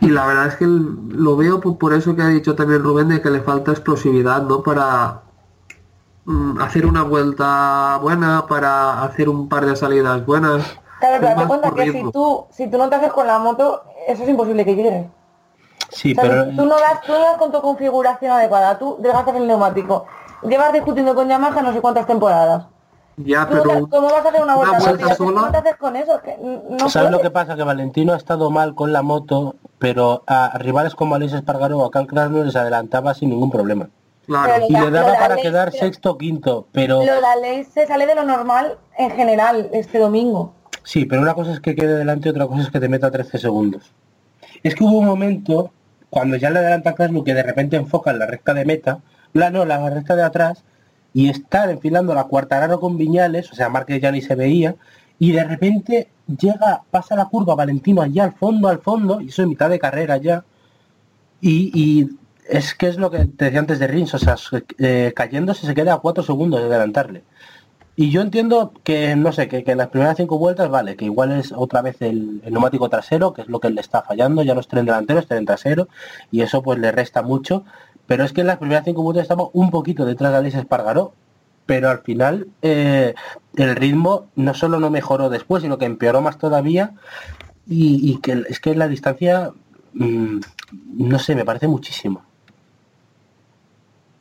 Y 0.00 0.08
la 0.08 0.26
verdad 0.26 0.46
es 0.46 0.56
que 0.56 0.66
lo 0.66 1.36
veo 1.36 1.60
por, 1.60 1.76
por 1.76 1.92
eso 1.92 2.16
que 2.16 2.22
ha 2.22 2.28
dicho 2.28 2.54
también 2.54 2.82
Rubén 2.82 3.08
de 3.08 3.20
que 3.20 3.30
le 3.30 3.40
falta 3.40 3.72
explosividad, 3.72 4.42
¿no? 4.42 4.62
Para 4.62 5.20
mm, 6.24 6.58
hacer 6.60 6.86
una 6.86 7.02
vuelta 7.02 7.98
buena, 8.00 8.46
para 8.46 9.02
hacer 9.02 9.28
un 9.28 9.48
par 9.48 9.66
de 9.66 9.76
salidas 9.76 10.24
buenas. 10.24 10.62
Claro, 11.00 11.16
pero 11.20 11.34
date 11.34 11.46
cuenta 11.46 11.74
que 11.74 11.92
si 11.92 12.10
tú, 12.10 12.46
si 12.50 12.70
tú 12.70 12.78
no 12.78 12.88
te 12.88 12.96
haces 12.96 13.12
con 13.12 13.26
la 13.26 13.38
moto, 13.38 13.82
eso 14.06 14.22
es 14.22 14.28
imposible 14.28 14.64
que 14.64 14.74
llegue. 14.74 15.10
Sí, 15.90 16.12
O 16.12 16.14
sea, 16.14 16.22
pero 16.22 16.44
tú 16.56 16.64
no 16.66 16.78
das, 16.78 17.00
tú 17.02 17.12
no 17.12 17.20
das 17.20 17.36
con 17.36 17.52
tu 17.52 17.60
configuración 17.60 18.32
adecuada, 18.32 18.78
tú 18.78 18.96
desgastas 19.00 19.36
el 19.36 19.46
neumático. 19.46 20.06
Llevas 20.42 20.72
discutiendo 20.72 21.14
con 21.14 21.28
Yamaha 21.28 21.62
no 21.62 21.72
sé 21.72 21.80
cuántas 21.80 22.06
temporadas. 22.06 22.64
Ya, 23.24 23.46
pero 23.48 23.62
te- 23.62 23.68
¿Cómo 23.90 24.08
vas 24.10 24.24
a 24.24 24.28
hacer 24.28 24.42
una 24.42 24.56
vuelta, 24.56 24.80
sola- 25.14 25.40
no 25.42 25.50
te 25.50 25.56
haces 25.58 25.76
con 25.76 25.96
eso? 25.96 26.16
Es 26.16 26.22
que 26.22 26.36
no 26.40 26.88
¿sabes 26.88 27.10
lo 27.10 27.20
que 27.20 27.30
pasa? 27.30 27.56
Que 27.56 27.62
Valentino 27.62 28.12
ha 28.12 28.16
estado 28.16 28.50
mal 28.50 28.74
con 28.74 28.92
la 28.92 29.02
moto, 29.02 29.56
pero 29.78 30.22
a 30.26 30.56
rivales 30.58 30.94
como 30.94 31.14
Alex 31.14 31.32
Espargaro 31.34 31.78
o 31.78 31.84
a 31.86 31.90
Cal 31.90 32.06
Krasner 32.06 32.46
les 32.46 32.56
adelantaba 32.56 33.14
sin 33.14 33.30
ningún 33.30 33.50
problema. 33.50 33.88
claro, 34.26 34.64
Y 34.68 34.72
le 34.72 34.90
daba 34.90 35.14
para 35.18 35.36
quedar 35.36 35.70
pero- 35.72 35.84
sexto 35.84 36.12
o 36.12 36.18
quinto, 36.18 36.66
pero... 36.72 37.04
Lo 37.04 37.20
la 37.20 37.36
ley 37.36 37.64
se 37.64 37.86
sale 37.86 38.06
de 38.06 38.14
lo 38.14 38.24
normal 38.24 38.78
en 38.96 39.10
general 39.10 39.68
este 39.72 39.98
domingo. 39.98 40.54
Sí, 40.84 41.04
pero 41.04 41.20
una 41.20 41.34
cosa 41.34 41.52
es 41.52 41.60
que 41.60 41.74
quede 41.74 41.96
delante 41.96 42.28
y 42.28 42.30
otra 42.30 42.46
cosa 42.46 42.62
es 42.62 42.70
que 42.70 42.78
te 42.80 42.88
meta 42.88 43.10
13 43.10 43.38
segundos. 43.38 43.92
Es 44.62 44.74
que 44.74 44.84
hubo 44.84 44.98
un 44.98 45.06
momento, 45.06 45.70
cuando 46.10 46.36
ya 46.36 46.50
le 46.50 46.60
adelanta 46.60 46.90
a 46.90 46.94
que 46.94 47.34
de 47.34 47.42
repente 47.42 47.76
enfoca 47.76 48.10
en 48.12 48.18
la 48.18 48.26
recta 48.26 48.54
de 48.54 48.64
meta, 48.64 49.00
la 49.32 49.50
no, 49.50 49.64
la 49.64 49.88
recta 49.90 50.14
de 50.16 50.22
atrás, 50.22 50.64
y 51.12 51.28
estar 51.28 51.70
enfilando 51.70 52.14
la 52.14 52.24
cuartararo 52.24 52.80
con 52.80 52.96
Viñales, 52.96 53.50
o 53.52 53.54
sea, 53.54 53.68
Márquez 53.68 54.00
ya 54.00 54.12
ni 54.12 54.22
se 54.22 54.34
veía, 54.34 54.76
y 55.18 55.32
de 55.32 55.44
repente 55.44 56.08
llega, 56.26 56.82
pasa 56.90 57.16
la 57.16 57.26
curva 57.26 57.54
Valentino 57.54 58.02
allá 58.02 58.24
al 58.24 58.32
fondo, 58.32 58.68
al 58.68 58.80
fondo, 58.80 59.20
y 59.20 59.28
eso 59.28 59.42
en 59.42 59.50
mitad 59.50 59.68
de 59.70 59.78
carrera 59.78 60.16
ya, 60.16 60.44
y, 61.40 61.70
y 61.74 62.08
es 62.48 62.74
que 62.74 62.88
es 62.88 62.96
lo 62.96 63.10
que 63.10 63.26
te 63.26 63.46
decía 63.46 63.60
antes 63.60 63.78
de 63.78 63.86
Rins, 63.86 64.14
o 64.14 64.18
sea, 64.18 64.36
eh, 64.78 65.12
cayéndose 65.14 65.66
se 65.66 65.74
queda 65.74 65.94
a 65.94 65.98
4 65.98 66.22
segundos 66.22 66.60
de 66.60 66.66
adelantarle. 66.66 67.22
Y 67.96 68.10
yo 68.10 68.22
entiendo 68.22 68.72
que, 68.82 69.14
no 69.14 69.30
sé, 69.30 69.46
que, 69.46 69.62
que 69.62 69.72
en 69.72 69.78
las 69.78 69.88
primeras 69.88 70.16
cinco 70.16 70.38
vueltas, 70.38 70.70
vale, 70.70 70.96
que 70.96 71.04
igual 71.04 71.32
es 71.32 71.52
otra 71.52 71.82
vez 71.82 72.00
el, 72.00 72.40
el 72.44 72.52
neumático 72.52 72.88
trasero, 72.88 73.34
que 73.34 73.42
es 73.42 73.48
lo 73.48 73.60
que 73.60 73.68
le 73.68 73.80
está 73.80 74.02
fallando, 74.02 74.42
ya 74.42 74.54
no 74.54 74.60
es 74.60 74.68
tren 74.68 74.86
delantero, 74.86 75.20
es 75.20 75.26
tren 75.26 75.44
trasero, 75.44 75.88
y 76.30 76.40
eso 76.40 76.62
pues 76.62 76.78
le 76.78 76.92
resta 76.92 77.20
mucho, 77.22 77.64
pero 78.10 78.24
es 78.24 78.32
que 78.32 78.40
en 78.40 78.48
las 78.48 78.58
primeras 78.58 78.84
cinco 78.84 79.04
vueltas 79.04 79.22
estaba 79.22 79.50
un 79.52 79.70
poquito 79.70 80.04
detrás 80.04 80.32
de 80.32 80.38
Alex 80.38 80.56
Espargaró, 80.56 81.12
pero 81.64 81.88
al 81.88 82.00
final 82.00 82.48
eh, 82.60 83.14
el 83.54 83.76
ritmo 83.76 84.26
no 84.34 84.52
solo 84.52 84.80
no 84.80 84.90
mejoró 84.90 85.30
después, 85.30 85.62
sino 85.62 85.78
que 85.78 85.84
empeoró 85.84 86.20
más 86.20 86.36
todavía, 86.36 86.94
y, 87.68 88.18
que 88.20 88.42
es 88.48 88.58
que 88.58 88.74
la 88.74 88.88
distancia, 88.88 89.52
mm, 89.92 90.40
no 90.96 91.20
sé, 91.20 91.36
me 91.36 91.44
parece 91.44 91.68
muchísimo. 91.68 92.22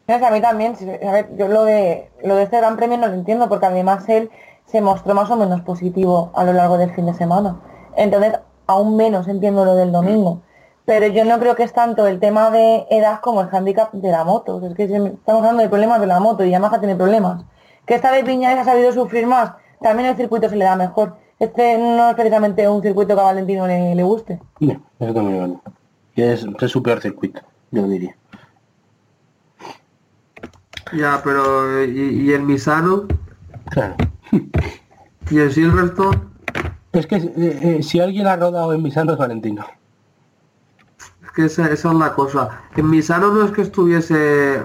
A 0.07 0.29
mí 0.29 0.39
también, 0.39 0.75
a 1.07 1.11
ver, 1.11 1.35
yo 1.35 1.47
lo 1.47 1.65
de 1.65 2.11
lo 2.23 2.35
de 2.35 2.43
este 2.43 2.57
gran 2.57 2.77
premio 2.77 2.99
no 2.99 3.07
lo 3.07 3.15
entiendo 3.15 3.49
porque 3.49 3.65
además 3.65 4.07
él 4.07 4.29
se 4.67 4.81
mostró 4.81 5.15
más 5.15 5.31
o 5.31 5.35
menos 5.35 5.61
positivo 5.61 6.31
a 6.35 6.43
lo 6.43 6.53
largo 6.53 6.77
del 6.77 6.91
fin 6.91 7.07
de 7.07 7.15
semana. 7.15 7.59
Entonces, 7.97 8.33
aún 8.67 8.97
menos 8.97 9.27
entiendo 9.27 9.65
lo 9.65 9.73
del 9.73 9.91
domingo. 9.91 10.43
Pero 10.89 11.05
yo 11.05 11.23
no 11.23 11.37
creo 11.39 11.55
que 11.55 11.61
es 11.61 11.71
tanto 11.71 12.07
el 12.07 12.19
tema 12.19 12.49
de 12.49 12.87
edad 12.89 13.19
como 13.21 13.41
el 13.41 13.47
hándicap 13.49 13.93
de 13.93 14.09
la 14.09 14.23
moto. 14.23 14.55
O 14.55 14.59
sea, 14.59 14.69
es 14.69 14.75
que 14.75 14.85
estamos 14.85 15.21
hablando 15.43 15.61
de 15.61 15.69
problemas 15.69 16.01
de 16.01 16.07
la 16.07 16.19
moto 16.19 16.43
y 16.43 16.49
Yamaha 16.49 16.79
tiene 16.79 16.95
problemas. 16.95 17.43
Que 17.85 17.93
esta 17.93 18.09
vez 18.09 18.25
Viñales 18.25 18.57
ha 18.61 18.63
sabido 18.71 18.91
sufrir 18.91 19.27
más. 19.27 19.51
También 19.83 20.09
el 20.09 20.15
circuito 20.17 20.49
se 20.49 20.55
le 20.55 20.65
da 20.65 20.75
mejor. 20.75 21.15
Este 21.37 21.77
no 21.77 22.09
es 22.09 22.15
precisamente 22.15 22.67
un 22.67 22.81
circuito 22.81 23.13
que 23.13 23.21
a 23.21 23.25
Valentino 23.25 23.67
le, 23.67 23.93
le 23.93 24.01
guste. 24.01 24.39
No, 24.61 24.81
eso 24.99 25.13
también 25.13 25.39
vale. 25.39 25.59
Que 26.15 26.33
es, 26.33 26.47
es 26.59 26.71
su 26.71 26.81
peor 26.81 26.99
circuito, 27.01 27.39
yo 27.69 27.87
diría. 27.87 28.15
ya, 30.97 31.21
pero 31.23 31.83
y, 31.85 32.29
y 32.29 32.33
en 32.33 32.47
Misano 32.47 33.03
Claro. 33.69 33.93
y 35.29 35.39
en 35.39 35.51
Silverstone, 35.51 36.17
Es 36.93 37.05
que 37.05 37.17
eh, 37.17 37.31
eh, 37.37 37.83
si 37.83 37.99
alguien 37.99 38.25
ha 38.25 38.35
rodado 38.37 38.73
en 38.73 38.81
Misano 38.81 39.11
es 39.13 39.19
Valentino. 39.19 39.63
Es 41.29 41.33
que 41.35 41.45
esa, 41.45 41.69
esa 41.71 41.89
es 41.91 41.95
la 41.97 42.13
cosa. 42.13 42.61
En 42.75 42.89
Misano 42.89 43.31
no 43.31 43.43
es 43.45 43.51
que 43.51 43.61
estuviese 43.61 44.61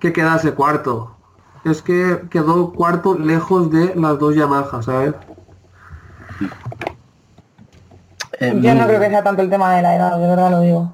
que 0.00 0.12
quedase 0.12 0.52
cuarto, 0.52 1.16
es 1.64 1.82
que 1.82 2.22
quedó 2.30 2.72
cuarto 2.72 3.18
lejos 3.18 3.70
de 3.70 3.94
las 3.96 4.18
dos 4.18 4.34
Yamaha, 4.34 4.82
¿sabes? 4.82 5.14
Eh, 8.40 8.52
Yo 8.60 8.74
no 8.74 8.84
mm, 8.84 8.86
creo 8.86 9.00
que 9.00 9.08
sea 9.10 9.22
tanto 9.24 9.42
el 9.42 9.50
tema 9.50 9.74
de 9.76 9.82
la 9.82 9.96
edad, 9.96 10.18
de 10.18 10.26
verdad 10.26 10.50
lo 10.50 10.60
digo. 10.60 10.92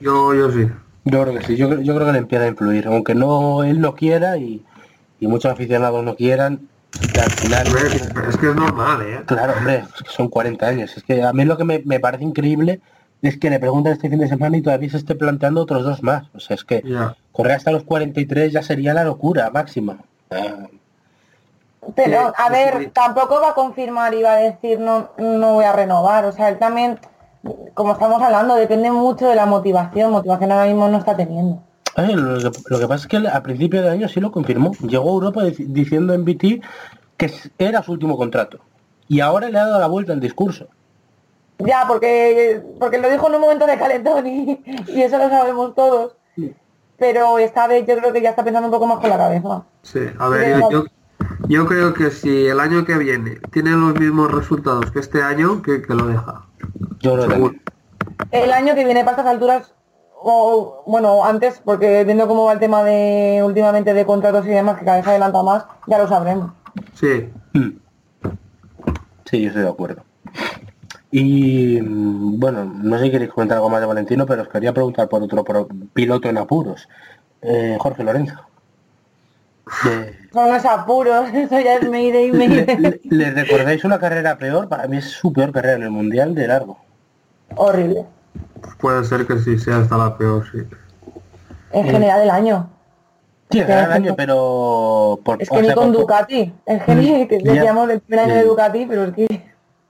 Yo, 0.00 0.34
yo 0.34 0.50
sí. 0.50 0.68
Yo 1.04 1.22
creo 1.22 1.34
que 1.38 1.42
sí, 1.46 1.56
yo, 1.56 1.68
creo- 1.68 1.80
yo 1.80 1.94
creo 1.94 2.06
que 2.06 2.12
le 2.12 2.18
empieza 2.18 2.44
a 2.44 2.48
influir, 2.48 2.86
aunque 2.86 3.14
no 3.14 3.64
él 3.64 3.80
no 3.80 3.94
quiera 3.94 4.36
y, 4.36 4.64
y 5.20 5.26
muchos 5.26 5.50
aficionados 5.52 6.04
no 6.04 6.14
quieran, 6.16 6.68
al 7.22 7.30
final... 7.30 7.66
Hombre, 7.66 8.28
Es 8.28 8.36
que 8.36 8.48
es 8.50 8.54
normal, 8.56 9.02
¿eh? 9.02 9.22
Claro, 9.26 9.54
hombre, 9.58 9.84
es 9.96 10.02
que 10.02 10.10
son 10.10 10.28
40 10.28 10.66
años. 10.66 10.96
Es 10.96 11.02
que 11.02 11.22
a 11.22 11.32
mí 11.32 11.44
lo 11.44 11.56
que 11.56 11.64
me, 11.64 11.82
me 11.84 12.00
parece 12.00 12.24
increíble 12.24 12.80
es 13.22 13.36
que 13.38 13.50
le 13.50 13.58
preguntan 13.58 13.92
este 13.92 14.08
fin 14.08 14.18
de 14.20 14.28
semana 14.28 14.56
y 14.56 14.62
todavía 14.62 14.90
se 14.90 14.96
esté 14.98 15.14
planteando 15.14 15.60
otros 15.62 15.84
dos 15.84 16.02
más. 16.02 16.24
O 16.34 16.40
sea, 16.40 16.54
es 16.54 16.64
que 16.64 16.82
Ya. 16.84 17.16
correr 17.32 17.56
hasta 17.56 17.70
los 17.72 17.82
43 17.84 18.52
ya 18.52 18.62
sería 18.62 18.94
la 18.94 19.04
locura 19.04 19.50
máxima. 19.50 19.98
Ah, 20.30 20.66
Pero, 21.94 22.32
a 22.36 22.46
sí, 22.46 22.52
ver, 22.52 22.78
sí. 22.84 22.90
tampoco 22.92 23.40
va 23.40 23.50
a 23.50 23.54
confirmar 23.54 24.14
y 24.14 24.22
va 24.22 24.32
a 24.34 24.36
decir 24.36 24.78
no, 24.78 25.10
no 25.18 25.54
voy 25.54 25.64
a 25.64 25.72
renovar. 25.72 26.24
O 26.26 26.32
sea, 26.32 26.48
él 26.48 26.58
también, 26.58 26.98
como 27.74 27.92
estamos 27.92 28.20
hablando, 28.22 28.54
depende 28.54 28.90
mucho 28.90 29.28
de 29.28 29.34
la 29.34 29.46
motivación. 29.46 30.10
Motivación 30.12 30.52
ahora 30.52 30.66
mismo 30.66 30.88
no 30.88 30.98
está 30.98 31.16
teniendo. 31.16 31.62
Eh, 31.98 32.14
lo, 32.16 32.52
que, 32.52 32.58
lo 32.68 32.78
que 32.78 32.86
pasa 32.88 33.02
es 33.02 33.06
que 33.08 33.28
a 33.28 33.42
principio 33.42 33.82
de 33.82 33.90
año 33.90 34.08
sí 34.08 34.20
lo 34.20 34.30
confirmó. 34.30 34.72
Llegó 34.86 35.10
a 35.10 35.14
Europa 35.14 35.42
dic- 35.42 35.66
diciendo 35.66 36.14
en 36.14 36.24
BT 36.24 36.62
que 37.16 37.32
era 37.58 37.82
su 37.82 37.92
último 37.92 38.16
contrato. 38.16 38.60
Y 39.08 39.20
ahora 39.20 39.48
le 39.48 39.58
ha 39.58 39.64
dado 39.66 39.80
la 39.80 39.86
vuelta 39.88 40.12
el 40.12 40.20
discurso. 40.20 40.68
Ya, 41.58 41.84
porque, 41.88 42.62
porque 42.78 42.98
lo 42.98 43.10
dijo 43.10 43.26
en 43.28 43.34
un 43.34 43.40
momento 43.40 43.66
de 43.66 43.76
calentón 43.78 44.26
y, 44.26 44.62
y 44.86 45.02
eso 45.02 45.18
lo 45.18 45.28
sabemos 45.28 45.74
todos. 45.74 46.14
Pero 46.98 47.38
esta 47.38 47.66
vez 47.66 47.86
yo 47.86 47.96
creo 47.96 48.12
que 48.12 48.20
ya 48.22 48.30
está 48.30 48.44
pensando 48.44 48.68
un 48.68 48.72
poco 48.72 48.86
más 48.86 48.98
con 49.00 49.10
la 49.10 49.16
cabeza. 49.16 49.64
Sí, 49.82 50.00
a 50.18 50.28
ver, 50.28 50.60
yo, 50.60 50.70
yo, 50.70 50.84
yo 51.48 51.66
creo 51.66 51.94
que 51.94 52.10
si 52.10 52.46
el 52.46 52.60
año 52.60 52.84
que 52.84 52.96
viene 52.98 53.38
tiene 53.50 53.70
los 53.70 53.94
mismos 53.98 54.30
resultados 54.32 54.90
que 54.92 55.00
este 55.00 55.22
año, 55.22 55.62
que, 55.62 55.82
que 55.82 55.94
lo 55.94 56.06
deja. 56.06 56.44
Yo 57.00 57.14
creo 57.14 57.26
que 57.26 57.32
Seguro. 57.34 57.54
también. 57.54 57.62
El 58.30 58.52
año 58.52 58.74
que 58.74 58.84
viene 58.84 59.04
para 59.04 59.16
estas 59.16 59.26
alturas, 59.32 59.74
o 60.22 60.82
bueno, 60.86 61.24
antes, 61.24 61.60
porque 61.64 62.04
viendo 62.04 62.26
cómo 62.28 62.44
va 62.44 62.52
el 62.52 62.58
tema 62.60 62.82
de 62.84 63.40
últimamente 63.44 63.94
de 63.94 64.04
contratos 64.06 64.44
y 64.46 64.50
demás, 64.50 64.78
que 64.78 64.84
cada 64.84 64.98
vez 64.98 65.06
adelanta 65.06 65.42
más, 65.42 65.64
ya 65.86 65.98
lo 65.98 66.08
sabremos. 66.08 66.52
Sí. 66.94 67.30
Sí, 69.24 69.40
yo 69.42 69.48
estoy 69.48 69.62
de 69.62 69.68
acuerdo. 69.68 70.02
Y 71.10 71.80
bueno, 71.80 72.64
no 72.64 72.98
sé 72.98 73.04
si 73.04 73.10
queréis 73.10 73.30
comentar 73.30 73.56
algo 73.56 73.70
más 73.70 73.80
de 73.80 73.86
Valentino, 73.86 74.26
pero 74.26 74.42
os 74.42 74.48
quería 74.48 74.72
preguntar 74.72 75.08
por 75.08 75.22
otro 75.22 75.44
piloto 75.94 76.28
en 76.28 76.38
apuros. 76.38 76.88
Eh, 77.42 77.76
Jorge 77.80 78.04
Lorenzo. 78.04 78.34
Eh, 79.86 80.18
Son 80.32 80.50
los 80.52 80.64
apuros, 80.64 81.28
eso 81.34 81.60
ya 81.60 81.74
es 81.76 81.88
Mayday, 81.88 82.30
¿Le, 82.32 82.48
Mayday. 82.48 82.76
le- 82.78 83.00
le 83.04 83.30
recordáis 83.30 83.84
una 83.84 83.98
carrera 83.98 84.36
peor? 84.38 84.68
Para 84.68 84.86
mí 84.86 84.96
es 84.98 85.06
su 85.06 85.32
peor 85.32 85.52
carrera 85.52 85.76
en 85.76 85.82
el 85.84 85.90
Mundial 85.90 86.34
de 86.34 86.46
largo. 86.48 86.78
Horrible. 87.56 88.04
Puede 88.80 89.04
ser 89.04 89.26
que 89.26 89.38
sí 89.38 89.58
sea 89.58 89.78
hasta 89.78 89.96
la 89.96 90.16
peor, 90.16 90.44
sí. 90.50 90.58
En 91.72 91.84
general 91.86 92.20
del 92.20 92.30
año. 92.30 92.70
Sí, 93.50 93.60
el 93.60 93.70
año, 93.72 94.14
pero... 94.16 95.20
Por, 95.24 95.40
Es 95.42 95.48
que 95.48 95.60
ni 95.60 95.66
sea, 95.66 95.74
con 95.74 95.92
por- 95.92 96.00
Ducati. 96.02 96.52
Es 96.66 96.82
que 96.82 96.94
ni 96.94 97.26
que 97.28 97.40
Ya. 97.42 97.52
decíamos 97.54 97.88
el 97.90 98.00
primer 98.00 98.24
año 98.26 98.34
de 98.34 98.42
Sí. 98.42 98.48
Ducati, 98.48 98.86
pero 98.86 99.04
es 99.04 99.12
que... 99.14 99.42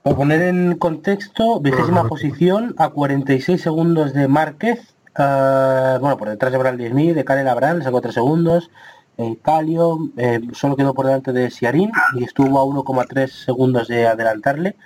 Por 0.03 0.15
poner 0.15 0.41
en 0.43 0.77
contexto, 0.77 1.59
vigésima 1.59 2.07
posición 2.07 2.73
a 2.77 2.89
46 2.89 3.61
segundos 3.61 4.13
de 4.13 4.29
Márquez, 4.29 4.79
ah, 5.15 5.97
bueno, 5.99 6.17
por 6.17 6.29
detrás 6.29 6.51
de 6.53 6.57
Bradley 6.57 6.89
Smith, 6.89 7.15
de 7.15 7.25
Karel 7.25 7.47
Abraham, 7.49 7.79
le 7.79 7.83
sacó 7.83 7.99
3 7.99 8.13
segundos, 8.13 8.71
eh, 9.17 9.37
Calio 9.43 9.97
eh, 10.15 10.39
solo 10.53 10.77
quedó 10.77 10.93
por 10.93 11.05
delante 11.05 11.33
de 11.33 11.51
Siarín 11.51 11.91
y 12.15 12.23
estuvo 12.23 12.59
a 12.59 12.63
1,3 12.63 13.27
segundos 13.27 13.89
de 13.89 14.07
adelantarle. 14.07 14.77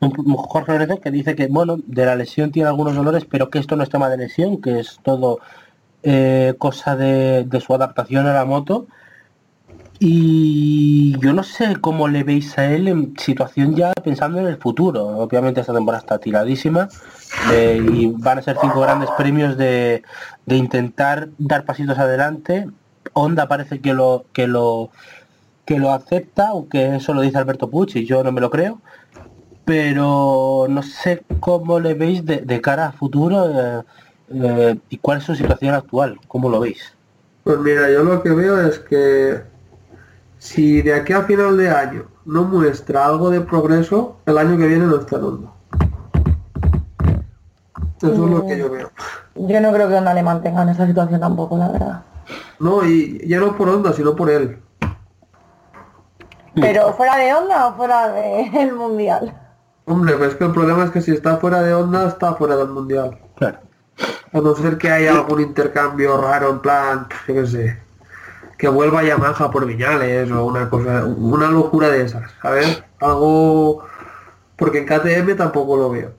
Jorge 0.00 0.72
Lorenzo 0.72 1.00
que 1.00 1.10
dice 1.10 1.34
que, 1.34 1.46
bueno, 1.46 1.78
de 1.86 2.06
la 2.06 2.16
lesión 2.16 2.52
tiene 2.52 2.68
algunos 2.68 2.94
dolores, 2.94 3.24
pero 3.24 3.50
que 3.50 3.58
esto 3.58 3.76
no 3.76 3.82
es 3.82 3.90
tema 3.90 4.08
de 4.08 4.18
lesión, 4.18 4.60
que 4.60 4.80
es 4.80 5.00
todo 5.02 5.38
eh, 6.02 6.54
cosa 6.58 6.96
de, 6.96 7.44
de 7.44 7.60
su 7.60 7.74
adaptación 7.74 8.26
a 8.26 8.34
la 8.34 8.44
moto. 8.44 8.86
Y 9.98 11.18
yo 11.20 11.32
no 11.32 11.42
sé 11.42 11.76
cómo 11.80 12.06
le 12.08 12.22
veis 12.22 12.58
a 12.58 12.66
él 12.66 12.86
en 12.86 13.14
situación 13.18 13.74
ya 13.74 13.92
pensando 13.92 14.38
en 14.38 14.46
el 14.46 14.58
futuro. 14.58 15.06
Obviamente 15.06 15.60
esta 15.62 15.72
temporada 15.72 16.02
está 16.02 16.18
tiradísima 16.18 16.88
eh, 17.50 17.82
y 17.94 18.06
van 18.08 18.38
a 18.38 18.42
ser 18.42 18.58
cinco 18.60 18.80
grandes 18.80 19.08
premios 19.16 19.56
de, 19.56 20.02
de 20.44 20.56
intentar 20.56 21.30
dar 21.38 21.64
pasitos 21.64 21.98
adelante. 21.98 22.68
Honda 23.14 23.48
parece 23.48 23.80
que 23.80 23.94
lo 23.94 24.26
que 24.34 24.46
lo 24.46 24.90
que 25.64 25.78
lo 25.78 25.92
acepta, 25.92 26.48
aunque 26.48 26.96
eso 26.96 27.14
lo 27.14 27.22
dice 27.22 27.38
Alberto 27.38 27.70
Pucci, 27.70 28.04
yo 28.04 28.22
no 28.22 28.32
me 28.32 28.42
lo 28.42 28.50
creo. 28.50 28.80
Pero 29.66 30.66
no 30.68 30.82
sé 30.82 31.24
cómo 31.40 31.80
le 31.80 31.94
veis 31.94 32.24
de, 32.24 32.38
de 32.38 32.60
cara 32.60 32.86
a 32.86 32.92
futuro 32.92 33.50
eh, 33.50 33.82
eh, 34.32 34.78
y 34.88 34.98
cuál 34.98 35.18
es 35.18 35.24
su 35.24 35.34
situación 35.34 35.74
actual, 35.74 36.18
cómo 36.28 36.48
lo 36.48 36.60
veis. 36.60 36.94
Pues 37.42 37.58
mira, 37.58 37.90
yo 37.90 38.04
lo 38.04 38.22
que 38.22 38.30
veo 38.30 38.60
es 38.60 38.78
que 38.78 39.42
si 40.38 40.82
de 40.82 40.94
aquí 40.94 41.12
a 41.12 41.22
final 41.22 41.56
de 41.56 41.68
año 41.68 42.04
no 42.24 42.44
muestra 42.44 43.06
algo 43.06 43.28
de 43.28 43.40
progreso, 43.40 44.16
el 44.26 44.38
año 44.38 44.56
que 44.56 44.68
viene 44.68 44.86
no 44.86 45.00
está 45.00 45.16
en 45.16 45.24
Honda. 45.24 45.50
Eso 47.98 48.12
es 48.12 48.18
lo 48.18 48.46
que 48.46 48.58
yo 48.58 48.70
veo. 48.70 48.90
Yo 49.34 49.60
no 49.60 49.72
creo 49.72 49.88
que 49.88 49.94
Honda 49.96 50.14
le 50.14 50.22
mantenga 50.22 50.62
en 50.62 50.68
esa 50.68 50.86
situación 50.86 51.18
tampoco, 51.18 51.58
la 51.58 51.68
verdad. 51.68 52.02
No, 52.60 52.84
y 52.84 53.26
ya 53.26 53.40
no 53.40 53.56
por 53.56 53.68
Honda, 53.68 53.92
sino 53.92 54.14
por 54.14 54.30
él. 54.30 54.60
Pero 56.54 56.92
fuera 56.92 57.16
de 57.16 57.34
Honda 57.34 57.66
o 57.66 57.74
fuera 57.74 58.08
del 58.08 58.72
Mundial. 58.72 59.34
Hombre, 59.86 60.16
pues 60.16 60.30
es 60.30 60.34
que 60.34 60.44
el 60.44 60.52
problema 60.52 60.84
es 60.84 60.90
que 60.90 61.00
si 61.00 61.12
está 61.12 61.36
fuera 61.36 61.62
de 61.62 61.72
Honda, 61.72 62.08
está 62.08 62.34
fuera 62.34 62.56
del 62.56 62.68
Mundial. 62.68 63.18
Claro. 63.36 63.58
A 64.32 64.40
no 64.40 64.54
ser 64.56 64.78
que 64.78 64.90
haya 64.90 65.12
algún 65.12 65.40
intercambio 65.40 66.20
raro 66.20 66.50
en 66.50 66.58
plan, 66.58 67.06
yo 67.28 67.34
qué 67.34 67.46
sé, 67.46 67.78
que 68.58 68.68
vuelva 68.68 69.04
Yamaha 69.04 69.50
por 69.50 69.64
Viñales 69.64 70.30
o 70.32 70.44
una 70.44 70.68
cosa, 70.68 71.04
una 71.04 71.50
locura 71.50 71.88
de 71.88 72.02
esas, 72.02 72.30
¿sabes? 72.42 72.82
Algo... 73.00 73.84
Porque 74.56 74.78
en 74.78 74.86
KTM 74.86 75.36
tampoco 75.36 75.76
lo 75.76 75.90
veo. 75.90 76.12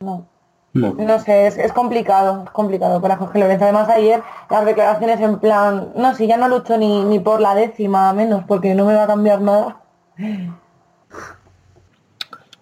No. 0.00 0.26
No. 0.72 0.94
No 0.94 1.18
sé, 1.20 1.46
es, 1.46 1.58
es 1.58 1.72
complicado, 1.72 2.44
es 2.44 2.50
complicado 2.50 3.00
para 3.00 3.16
Jorge 3.16 3.38
Lorenzo. 3.38 3.64
Además 3.64 3.88
ayer 3.90 4.22
las 4.48 4.64
declaraciones 4.64 5.20
en 5.20 5.38
plan, 5.38 5.92
no, 5.94 6.14
si 6.14 6.26
ya 6.26 6.36
no 6.36 6.48
lucho 6.48 6.78
ni, 6.78 7.04
ni 7.04 7.18
por 7.18 7.40
la 7.40 7.54
décima 7.54 8.12
menos, 8.12 8.44
porque 8.48 8.74
no 8.74 8.86
me 8.86 8.94
va 8.94 9.04
a 9.04 9.08
cambiar 9.08 9.40
nada. 9.40 9.76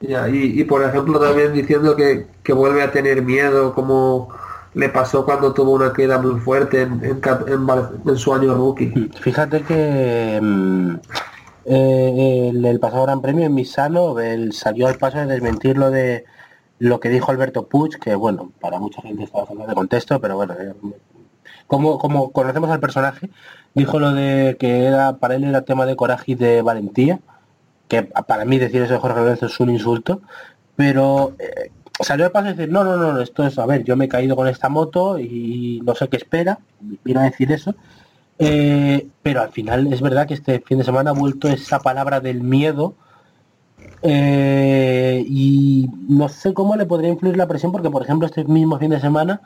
Ya, 0.02 0.28
y, 0.28 0.60
y, 0.60 0.64
por 0.64 0.82
ejemplo 0.82 1.18
también 1.20 1.52
diciendo 1.52 1.94
que, 1.94 2.26
que 2.42 2.52
vuelve 2.52 2.82
a 2.82 2.90
tener 2.90 3.22
miedo 3.22 3.72
como 3.72 4.28
le 4.74 4.88
pasó 4.88 5.24
cuando 5.24 5.52
tuvo 5.52 5.72
una 5.72 5.92
caída 5.92 6.18
muy 6.18 6.40
fuerte 6.40 6.82
en, 6.82 8.16
su 8.16 8.34
año 8.34 8.54
rookie. 8.54 9.10
Fíjate 9.20 9.62
que 9.62 10.38
mm, 10.40 10.94
eh, 11.66 12.50
el, 12.54 12.80
pasado 12.80 13.04
Gran 13.04 13.20
Premio 13.20 13.44
en 13.44 13.54
Misano 13.54 14.18
él 14.18 14.52
salió 14.52 14.88
al 14.88 14.96
paso 14.96 15.18
de 15.18 15.26
desmentir 15.26 15.76
lo 15.76 15.90
de 15.90 16.24
lo 16.78 16.98
que 16.98 17.10
dijo 17.10 17.30
Alberto 17.30 17.68
Puig, 17.68 17.98
que 18.00 18.14
bueno, 18.16 18.50
para 18.60 18.80
mucha 18.80 19.02
gente 19.02 19.24
está 19.24 19.38
bastante 19.38 19.66
de 19.66 19.74
contexto, 19.74 20.20
pero 20.20 20.36
bueno, 20.36 20.54
eh, 20.58 20.74
como, 21.68 21.98
como 21.98 22.32
conocemos 22.32 22.70
al 22.70 22.80
personaje, 22.80 23.30
dijo 23.74 24.00
lo 24.00 24.12
de 24.12 24.56
que 24.58 24.86
era 24.86 25.18
para 25.18 25.36
él 25.36 25.44
era 25.44 25.62
tema 25.62 25.86
de 25.86 25.94
coraje 25.94 26.32
y 26.32 26.34
de 26.34 26.60
valentía, 26.62 27.20
que 27.92 28.04
para 28.04 28.46
mí 28.46 28.58
decir 28.58 28.80
eso 28.80 28.94
de 28.94 29.00
Jorge 29.00 29.20
Lorenzo 29.20 29.44
es 29.44 29.60
un 29.60 29.68
insulto, 29.68 30.22
pero 30.76 31.34
eh, 31.38 31.70
salió 32.00 32.24
al 32.24 32.32
paso 32.32 32.46
de 32.46 32.54
decir, 32.54 32.72
no, 32.72 32.84
no, 32.84 32.96
no, 32.96 33.20
esto 33.20 33.46
es, 33.46 33.58
a 33.58 33.66
ver, 33.66 33.84
yo 33.84 33.98
me 33.98 34.06
he 34.06 34.08
caído 34.08 34.34
con 34.34 34.48
esta 34.48 34.70
moto 34.70 35.18
y 35.18 35.82
no 35.84 35.94
sé 35.94 36.08
qué 36.08 36.16
espera, 36.16 36.58
vino 37.04 37.20
a 37.20 37.24
decir 37.24 37.52
eso, 37.52 37.74
eh, 38.38 39.06
pero 39.22 39.42
al 39.42 39.50
final 39.50 39.92
es 39.92 40.00
verdad 40.00 40.26
que 40.26 40.32
este 40.32 40.60
fin 40.60 40.78
de 40.78 40.84
semana 40.84 41.10
ha 41.10 41.12
vuelto 41.12 41.48
esa 41.48 41.80
palabra 41.80 42.20
del 42.20 42.40
miedo 42.40 42.94
eh, 44.00 45.22
y 45.28 45.90
no 46.08 46.30
sé 46.30 46.54
cómo 46.54 46.76
le 46.76 46.86
podría 46.86 47.10
influir 47.10 47.36
la 47.36 47.46
presión 47.46 47.72
porque 47.72 47.90
por 47.90 48.04
ejemplo 48.04 48.26
este 48.26 48.44
mismo 48.44 48.78
fin 48.78 48.88
de 48.88 49.00
semana 49.00 49.42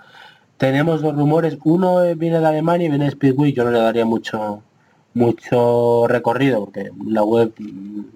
tenemos 0.57 1.03
dos 1.03 1.17
rumores, 1.17 1.59
uno 1.65 1.97
viene 2.15 2.39
de 2.39 2.47
Alemania 2.47 2.87
y 2.87 2.91
viene 2.91 3.07
de 3.07 3.11
Speedway, 3.11 3.53
yo 3.53 3.65
no 3.65 3.73
le 3.73 3.81
daría 3.81 4.05
mucho 4.05 4.63
mucho 5.17 6.07
recorrido 6.09 6.65
porque 6.65 6.91
la 7.07 7.23
web 7.23 7.53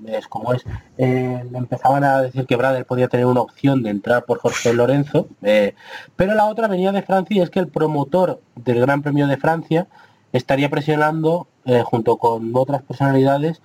es 0.07 0.27
como 0.29 0.53
es 0.53 0.65
Eh, 0.99 1.43
empezaban 1.55 2.05
a 2.05 2.21
decir 2.23 2.47
que 2.47 2.57
Brader 2.57 2.85
podía 2.85 3.09
tener 3.09 3.27
una 3.27 3.41
opción 3.41 3.83
de 3.83 3.91
entrar 3.91 4.25
por 4.27 4.39
Jorge 4.39 4.73
Lorenzo 4.75 5.27
eh, 5.43 5.75
pero 6.17 6.35
la 6.35 6.45
otra 6.47 6.69
venía 6.69 6.93
de 6.93 7.03
Francia 7.03 7.37
y 7.37 7.41
es 7.41 7.49
que 7.51 7.59
el 7.61 7.69
promotor 7.69 8.41
del 8.55 8.81
Gran 8.81 9.01
Premio 9.03 9.27
de 9.27 9.37
Francia 9.39 9.87
estaría 10.33 10.69
presionando 10.69 11.47
eh, 11.65 11.83
junto 11.85 12.17
con 12.17 12.51
otras 12.55 12.83
personalidades 12.83 13.61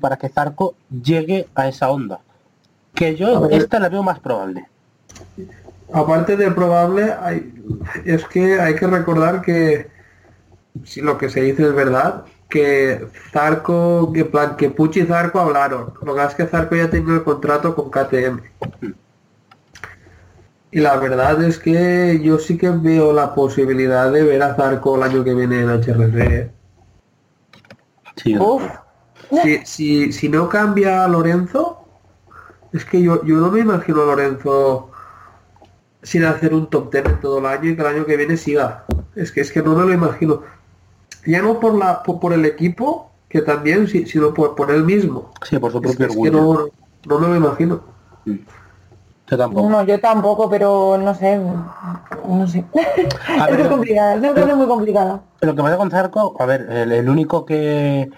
para 0.00 0.16
que 0.16 0.30
Zarco 0.30 0.74
llegue 0.90 1.46
a 1.54 1.68
esa 1.68 1.90
onda 1.90 2.20
que 2.94 3.14
yo 3.14 3.46
esta 3.50 3.78
la 3.78 3.90
veo 3.90 4.02
más 4.02 4.18
probable. 4.18 4.64
Aparte 5.92 6.36
de 6.36 6.50
probable, 6.50 7.12
hay- 7.20 7.52
es 8.06 8.24
que 8.26 8.58
hay 8.58 8.74
que 8.76 8.86
recordar 8.86 9.42
que 9.42 9.88
si 10.84 11.00
lo 11.02 11.18
que 11.18 11.28
se 11.28 11.42
dice 11.42 11.64
es 11.64 11.74
verdad, 11.74 12.24
que 12.50 13.06
Zarco, 13.32 14.12
que 14.12 14.20
en 14.20 14.30
plan, 14.30 14.56
que 14.56 14.70
Pucci 14.70 15.00
y 15.00 15.06
Zarco 15.06 15.40
hablaron. 15.40 15.94
Lo 16.02 16.14
que 16.14 16.20
pasa 16.20 16.28
es 16.28 16.34
que 16.34 16.46
Zarco 16.46 16.76
ya 16.76 16.90
tenía 16.90 17.14
el 17.14 17.24
contrato 17.24 17.74
con 17.74 17.90
KTM. 17.90 18.40
Y 20.72 20.80
la 20.80 20.96
verdad 20.98 21.42
es 21.42 21.58
que 21.58 22.20
yo 22.22 22.38
sí 22.38 22.56
que 22.58 22.70
veo 22.70 23.12
la 23.12 23.34
posibilidad 23.34 24.12
de 24.12 24.22
ver 24.22 24.42
a 24.42 24.54
Zarco 24.54 24.96
el 24.96 25.02
año 25.02 25.24
que 25.24 25.34
viene 25.34 25.60
en 25.60 25.70
HRC. 25.70 26.18
¿eh? 26.18 26.50
Sí, 28.16 28.36
Uf, 28.38 28.62
Si, 29.42 29.64
si, 29.64 30.12
si 30.12 30.28
no 30.28 30.48
cambia 30.48 31.04
a 31.04 31.08
Lorenzo, 31.08 31.84
es 32.72 32.84
que 32.84 33.02
yo, 33.02 33.24
yo 33.24 33.36
no 33.36 33.50
me 33.50 33.60
imagino 33.60 34.02
a 34.02 34.06
Lorenzo 34.06 34.90
sin 36.02 36.24
hacer 36.24 36.54
un 36.54 36.68
top 36.70 36.92
10 36.92 37.06
en 37.06 37.20
todo 37.20 37.38
el 37.38 37.46
año 37.46 37.70
y 37.70 37.76
que 37.76 37.82
el 37.82 37.88
año 37.88 38.06
que 38.06 38.16
viene 38.16 38.36
siga. 38.36 38.84
Es 39.14 39.32
que 39.32 39.40
es 39.40 39.52
que 39.52 39.62
no 39.62 39.74
me 39.74 39.84
lo 39.84 39.92
imagino. 39.92 40.42
Ya 41.26 41.42
no 41.42 41.60
por 41.60 41.74
la 41.76 42.02
por, 42.02 42.20
por 42.20 42.32
el 42.32 42.44
equipo, 42.44 43.10
que 43.28 43.42
también, 43.42 43.86
si, 43.88 44.06
sino 44.06 44.34
por, 44.34 44.54
por 44.54 44.70
él 44.70 44.84
mismo. 44.84 45.30
Sí, 45.42 45.58
por 45.58 45.72
su 45.72 45.80
Es 45.82 45.82
propio 45.82 46.06
es 46.06 46.16
que 46.16 46.30
orgullo. 46.30 46.30
no, 46.30 46.72
no 47.04 47.18
me 47.20 47.28
lo 47.28 47.36
imagino. 47.36 47.82
Yo 49.26 49.36
tampoco. 49.38 49.70
No, 49.70 49.82
yo 49.84 50.00
tampoco, 50.00 50.48
pero 50.50 50.98
no 50.98 51.14
sé. 51.14 51.38
No 51.38 52.46
sé. 52.48 52.64
A 53.36 53.46
es 53.50 53.56
ver, 53.56 53.58
muy 53.58 53.68
complicada, 53.68 54.14
es 54.14 54.20
una 54.20 54.34
cosa 54.34 54.54
muy 54.56 54.66
complicada. 54.66 55.22
Lo 55.40 55.54
que 55.54 55.62
pasa 55.62 55.76
con 55.76 55.90
Zarco, 55.90 56.36
a 56.38 56.46
ver, 56.46 56.62
el, 56.70 56.92
el 56.92 57.08
único 57.08 57.46
que, 57.46 58.10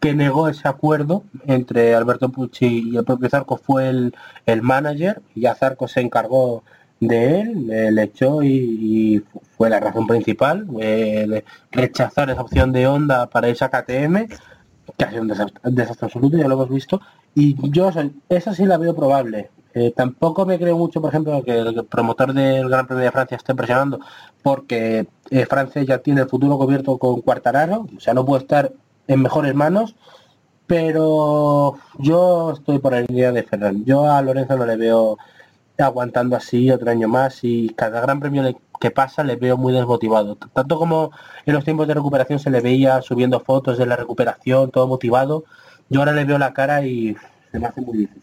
que 0.00 0.14
negó 0.14 0.48
ese 0.48 0.68
acuerdo 0.68 1.24
entre 1.46 1.94
Alberto 1.94 2.30
Pucci 2.30 2.90
y 2.92 2.96
el 2.96 3.04
propio 3.04 3.30
Zarco 3.30 3.56
fue 3.56 3.88
el, 3.88 4.14
el 4.46 4.62
manager, 4.62 5.22
y 5.34 5.42
ya 5.42 5.54
Zarco 5.54 5.88
se 5.88 6.00
encargó 6.00 6.64
de 7.00 7.40
él, 7.40 7.66
le, 7.66 7.92
le 7.92 8.02
echó 8.02 8.42
y, 8.42 9.22
fue 9.56 9.70
la 9.70 9.80
razón 9.80 10.06
principal, 10.06 10.66
eh, 10.80 11.44
rechazar 11.70 12.30
esa 12.30 12.42
opción 12.42 12.72
de 12.72 12.86
onda 12.86 13.26
para 13.26 13.48
esa 13.48 13.70
KTM, 13.70 14.28
que 14.96 15.04
ha 15.04 15.10
sido 15.10 15.22
un 15.22 15.28
desastre, 15.28 16.06
absoluto, 16.06 16.36
ya 16.36 16.46
lo 16.46 16.54
hemos 16.54 16.68
visto, 16.68 17.00
y 17.34 17.56
yo 17.70 17.90
esa 18.28 18.54
sí 18.54 18.66
la 18.66 18.78
veo 18.78 18.94
probable. 18.94 19.50
Eh, 19.74 19.92
tampoco 19.94 20.46
me 20.46 20.58
creo 20.58 20.78
mucho, 20.78 21.02
por 21.02 21.10
ejemplo, 21.10 21.42
que 21.42 21.58
el 21.58 21.84
promotor 21.84 22.32
del 22.32 22.68
Gran 22.68 22.86
Premio 22.86 23.04
de 23.04 23.10
Francia 23.10 23.36
esté 23.36 23.54
presionando 23.54 24.00
porque 24.42 25.06
eh, 25.30 25.44
Francia 25.44 25.82
ya 25.82 25.98
tiene 25.98 26.22
el 26.22 26.28
futuro 26.28 26.56
cubierto 26.56 26.96
con 26.96 27.20
Cuartararo, 27.20 27.86
o 27.94 28.00
sea, 28.00 28.14
no 28.14 28.24
puede 28.24 28.42
estar 28.42 28.72
en 29.06 29.20
mejores 29.20 29.54
manos, 29.54 29.94
pero 30.66 31.74
yo 31.98 32.52
estoy 32.52 32.78
por 32.78 32.92
la 32.92 33.02
línea 33.02 33.32
de 33.32 33.42
Ferran. 33.42 33.84
Yo 33.84 34.10
a 34.10 34.22
Lorenzo 34.22 34.56
no 34.56 34.66
le 34.66 34.76
veo 34.76 35.18
aguantando 35.78 36.36
así 36.36 36.70
otro 36.70 36.90
año 36.90 37.08
más 37.08 37.40
y 37.42 37.70
cada 37.70 38.00
gran 38.00 38.20
premio 38.20 38.42
que 38.80 38.90
pasa 38.90 39.24
le 39.24 39.36
veo 39.36 39.56
muy 39.56 39.72
desmotivado. 39.72 40.36
Tanto 40.36 40.78
como 40.78 41.10
en 41.44 41.54
los 41.54 41.64
tiempos 41.64 41.88
de 41.88 41.94
recuperación 41.94 42.38
se 42.38 42.50
le 42.50 42.60
veía 42.60 43.02
subiendo 43.02 43.40
fotos 43.40 43.78
de 43.78 43.86
la 43.86 43.96
recuperación, 43.96 44.70
todo 44.70 44.86
motivado, 44.86 45.44
yo 45.88 46.00
ahora 46.00 46.12
le 46.12 46.24
veo 46.24 46.38
la 46.38 46.52
cara 46.52 46.82
y 46.82 47.16
se 47.50 47.58
me 47.58 47.66
hace 47.66 47.80
muy 47.80 47.98
difícil. 47.98 48.22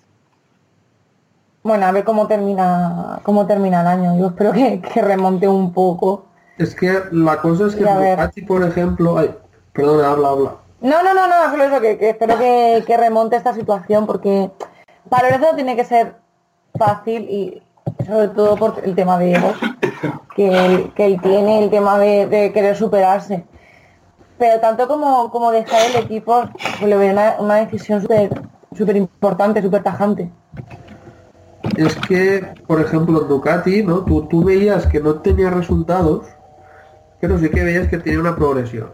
Bueno, 1.64 1.86
a 1.86 1.92
ver 1.92 2.04
cómo 2.04 2.28
termina 2.28 3.22
cómo 3.24 3.48
termina 3.48 3.82
el 3.82 3.88
año. 3.88 4.20
Yo 4.20 4.28
espero 4.28 4.52
que, 4.52 4.82
que 4.82 5.02
remonte 5.02 5.48
un 5.48 5.72
poco. 5.72 6.26
Es 6.58 6.76
que 6.76 7.04
la 7.12 7.38
cosa 7.38 7.68
es 7.68 7.76
que 7.76 8.42
por 8.44 8.64
ejemplo, 8.64 9.18
ay, 9.18 9.34
perdón, 9.72 10.04
habla, 10.04 10.30
habla. 10.30 10.56
No, 10.82 11.02
no, 11.02 11.14
no, 11.14 11.28
no, 11.28 11.50
solo 11.50 11.64
eso, 11.64 11.80
que, 11.80 11.98
que 11.98 12.10
espero 12.10 12.38
que, 12.38 12.84
que 12.86 12.98
remonte 12.98 13.38
esta 13.38 13.54
situación 13.54 14.06
porque 14.06 14.52
para 15.10 15.30
Lorenzo 15.30 15.56
tiene 15.56 15.78
que 15.78 15.86
ser 15.86 16.16
fácil 16.78 17.24
y 17.30 17.62
sobre 18.06 18.30
todo 18.30 18.56
por 18.56 18.82
el 18.84 18.96
tema 18.96 19.18
de 19.18 19.34
egos 19.34 19.56
que 20.36 20.48
él, 20.48 20.92
que 20.96 21.06
él 21.06 21.22
tiene, 21.22 21.64
el 21.64 21.70
tema 21.70 22.00
de, 22.00 22.52
querer 22.54 22.76
superarse. 22.76 23.44
Pero 24.38 24.60
tanto 24.60 24.88
como, 24.88 25.30
como 25.32 25.52
dejar 25.52 25.92
el 25.92 26.04
equipo, 26.04 26.44
pues 26.80 26.90
le 26.90 26.98
veo 26.98 27.14
una, 27.14 27.36
una 27.40 27.56
decisión 27.56 28.02
súper 28.02 28.96
importante, 28.96 29.62
súper 29.62 29.84
tajante. 29.84 30.30
Es 31.78 31.96
que, 31.96 32.54
por 32.68 32.82
ejemplo, 32.82 33.22
Ducati, 33.22 33.84
¿no? 33.84 34.00
Tú, 34.00 34.28
tú 34.28 34.44
veías 34.44 34.86
que 34.88 35.00
no 35.00 35.16
tenía 35.16 35.50
resultados, 35.50 36.26
pero 37.20 37.40
sí 37.40 37.50
que 37.50 37.64
veías 37.64 37.88
que 37.88 37.98
tenía 37.98 38.20
una 38.20 38.36
progresión. 38.36 38.90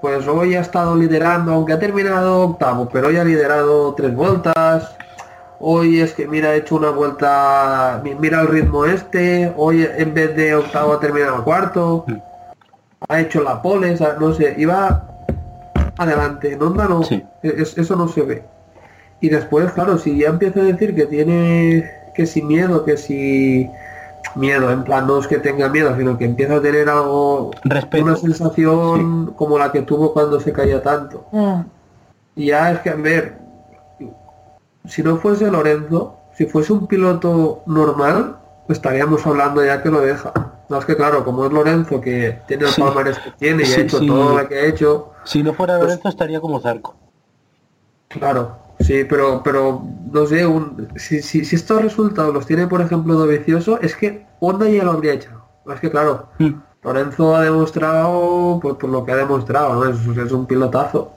Pues 0.00 0.26
hoy 0.26 0.56
ha 0.56 0.60
estado 0.60 0.94
liderando, 0.96 1.52
aunque 1.52 1.72
ha 1.72 1.78
terminado 1.78 2.42
octavo, 2.42 2.88
pero 2.92 3.08
hoy 3.08 3.16
ha 3.16 3.24
liderado 3.24 3.94
tres 3.94 4.14
vueltas. 4.14 4.96
Hoy 5.64 6.00
es 6.00 6.12
que 6.12 6.26
mira, 6.26 6.48
ha 6.48 6.54
hecho 6.56 6.74
una 6.74 6.90
vuelta, 6.90 8.00
mi- 8.02 8.16
mira 8.16 8.40
el 8.40 8.48
ritmo 8.48 8.84
este. 8.84 9.52
Hoy 9.56 9.86
en 9.96 10.12
vez 10.12 10.34
de 10.34 10.56
octavo 10.56 10.94
ha 10.94 10.98
terminado 11.00 11.44
cuarto. 11.44 12.04
Ha 13.08 13.20
hecho 13.20 13.42
la 13.42 13.62
pole, 13.62 13.92
o 13.92 13.96
sea, 13.96 14.16
no 14.18 14.34
sé, 14.34 14.54
iba 14.58 15.06
adelante. 15.96 16.52
En 16.54 16.62
Honda 16.62 16.88
no, 16.88 17.04
Sí. 17.04 17.22
es- 17.42 17.78
eso 17.78 17.94
no 17.94 18.08
se 18.08 18.22
ve. 18.22 18.42
Y 19.20 19.28
después, 19.28 19.70
claro, 19.70 19.98
si 19.98 20.18
ya 20.18 20.30
empieza 20.30 20.58
a 20.60 20.64
decir 20.64 20.96
que 20.96 21.06
tiene 21.06 21.88
que 22.14 22.26
si 22.26 22.42
miedo, 22.42 22.84
que 22.84 22.96
si 22.96 23.70
miedo, 24.34 24.68
en 24.72 24.82
plan 24.82 25.06
no 25.06 25.18
es 25.20 25.28
que 25.28 25.38
tenga 25.38 25.68
miedo, 25.68 25.96
sino 25.96 26.18
que 26.18 26.24
empieza 26.24 26.56
a 26.56 26.60
tener 26.60 26.88
algo, 26.88 27.52
Respeto. 27.62 28.04
una 28.04 28.16
sensación 28.16 29.26
como 29.36 29.58
la 29.58 29.70
que 29.70 29.82
tuvo 29.82 30.12
cuando 30.12 30.40
se 30.40 30.52
caía 30.52 30.82
tanto. 30.82 31.24
Mm. 31.30 31.60
Y 32.34 32.46
ya 32.46 32.72
es 32.72 32.80
que, 32.80 32.90
a 32.90 32.94
ver, 32.96 33.36
si 34.86 35.02
no 35.02 35.16
fuese 35.16 35.50
Lorenzo, 35.50 36.16
si 36.36 36.46
fuese 36.46 36.72
un 36.72 36.86
piloto 36.86 37.62
normal, 37.66 38.36
estaríamos 38.68 39.26
hablando 39.26 39.64
ya 39.64 39.82
que 39.82 39.90
lo 39.90 40.00
deja. 40.00 40.32
No 40.68 40.78
es 40.78 40.84
que 40.84 40.96
claro, 40.96 41.24
como 41.24 41.44
es 41.46 41.52
Lorenzo, 41.52 42.00
que 42.00 42.40
tiene 42.48 42.64
el 42.64 42.70
Sí. 42.70 42.80
palmarés 42.80 43.18
que 43.18 43.30
tiene 43.32 43.62
y 43.64 43.66
Sí, 43.66 43.80
ha 43.80 43.84
hecho 43.84 43.98
sí. 43.98 44.06
todo 44.06 44.38
lo 44.38 44.48
que 44.48 44.54
ha 44.58 44.64
hecho, 44.64 45.08
Si 45.24 45.42
no 45.42 45.52
fuera 45.54 45.78
Lorenzo 45.78 46.08
estaría 46.08 46.40
como 46.40 46.58
Zarco. 46.60 46.94
Claro, 48.08 48.56
sí, 48.80 49.04
pero, 49.08 49.40
pero 49.42 49.82
no 50.10 50.26
sé, 50.26 50.46
un- 50.46 50.88
si, 50.96 51.22
si, 51.22 51.44
si 51.44 51.56
estos 51.56 51.80
resultados 51.82 52.32
los 52.34 52.46
tiene, 52.46 52.66
por 52.66 52.80
ejemplo, 52.80 53.14
Dovizioso, 53.14 53.80
es 53.80 53.94
que 53.96 54.26
Honda 54.40 54.68
ya 54.68 54.84
lo 54.84 54.92
habría 54.92 55.12
hecho. 55.14 55.30
Es 55.72 55.80
que 55.80 55.90
claro, 55.90 56.26
Mm. 56.38 56.50
Lorenzo 56.82 57.36
ha 57.36 57.42
demostrado 57.42 58.58
pues, 58.60 58.74
por 58.74 58.90
lo 58.90 59.04
que 59.04 59.12
ha 59.12 59.16
demostrado, 59.16 59.74
¿no? 59.74 59.84
es, 59.90 59.98
es 60.18 60.32
un 60.32 60.46
pilotazo. 60.46 61.12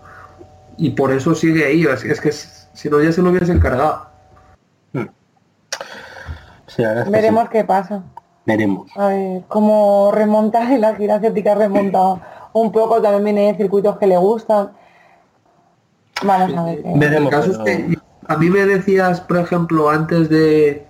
Y 0.78 0.92
por 0.92 1.12
eso 1.12 1.34
sigue 1.34 1.66
ahí, 1.66 1.84
es, 1.86 2.04
es 2.04 2.22
que 2.22 2.32
si 2.76 2.90
no 2.90 3.02
ya 3.02 3.12
se 3.12 3.22
lo 3.24 3.32
hubiese 3.32 3.52
encargado. 3.52 4.08
Sí, 6.68 6.84
que 6.84 7.10
Veremos 7.10 7.44
sí. 7.46 7.50
qué 7.52 7.64
pasa. 7.64 8.04
Veremos. 8.46 8.92
A 8.96 9.08
ver, 9.08 9.42
cómo 9.48 10.12
remonta 10.14 10.72
y 10.74 10.78
la 10.78 10.94
gira 10.96 11.16
asiática 11.16 11.56
remonta 11.56 12.50
un 12.54 12.72
poco, 12.72 13.02
también 13.02 13.24
viene 13.24 13.52
de 13.52 13.58
circuitos 13.58 13.98
que 13.98 14.08
le 14.08 14.18
gustan. 14.18 14.72
Vamos 16.24 16.56
a 16.58 16.64
ver. 16.66 16.84
qué- 16.84 16.94
Veremos, 16.96 17.34
El 17.34 17.40
caso 17.40 17.52
es 17.52 17.58
que 17.60 17.98
a 18.28 18.38
mí 18.38 18.50
me 18.50 18.66
decías, 18.66 19.22
por 19.22 19.38
ejemplo, 19.38 19.90
antes 19.90 20.30
de... 20.30 20.86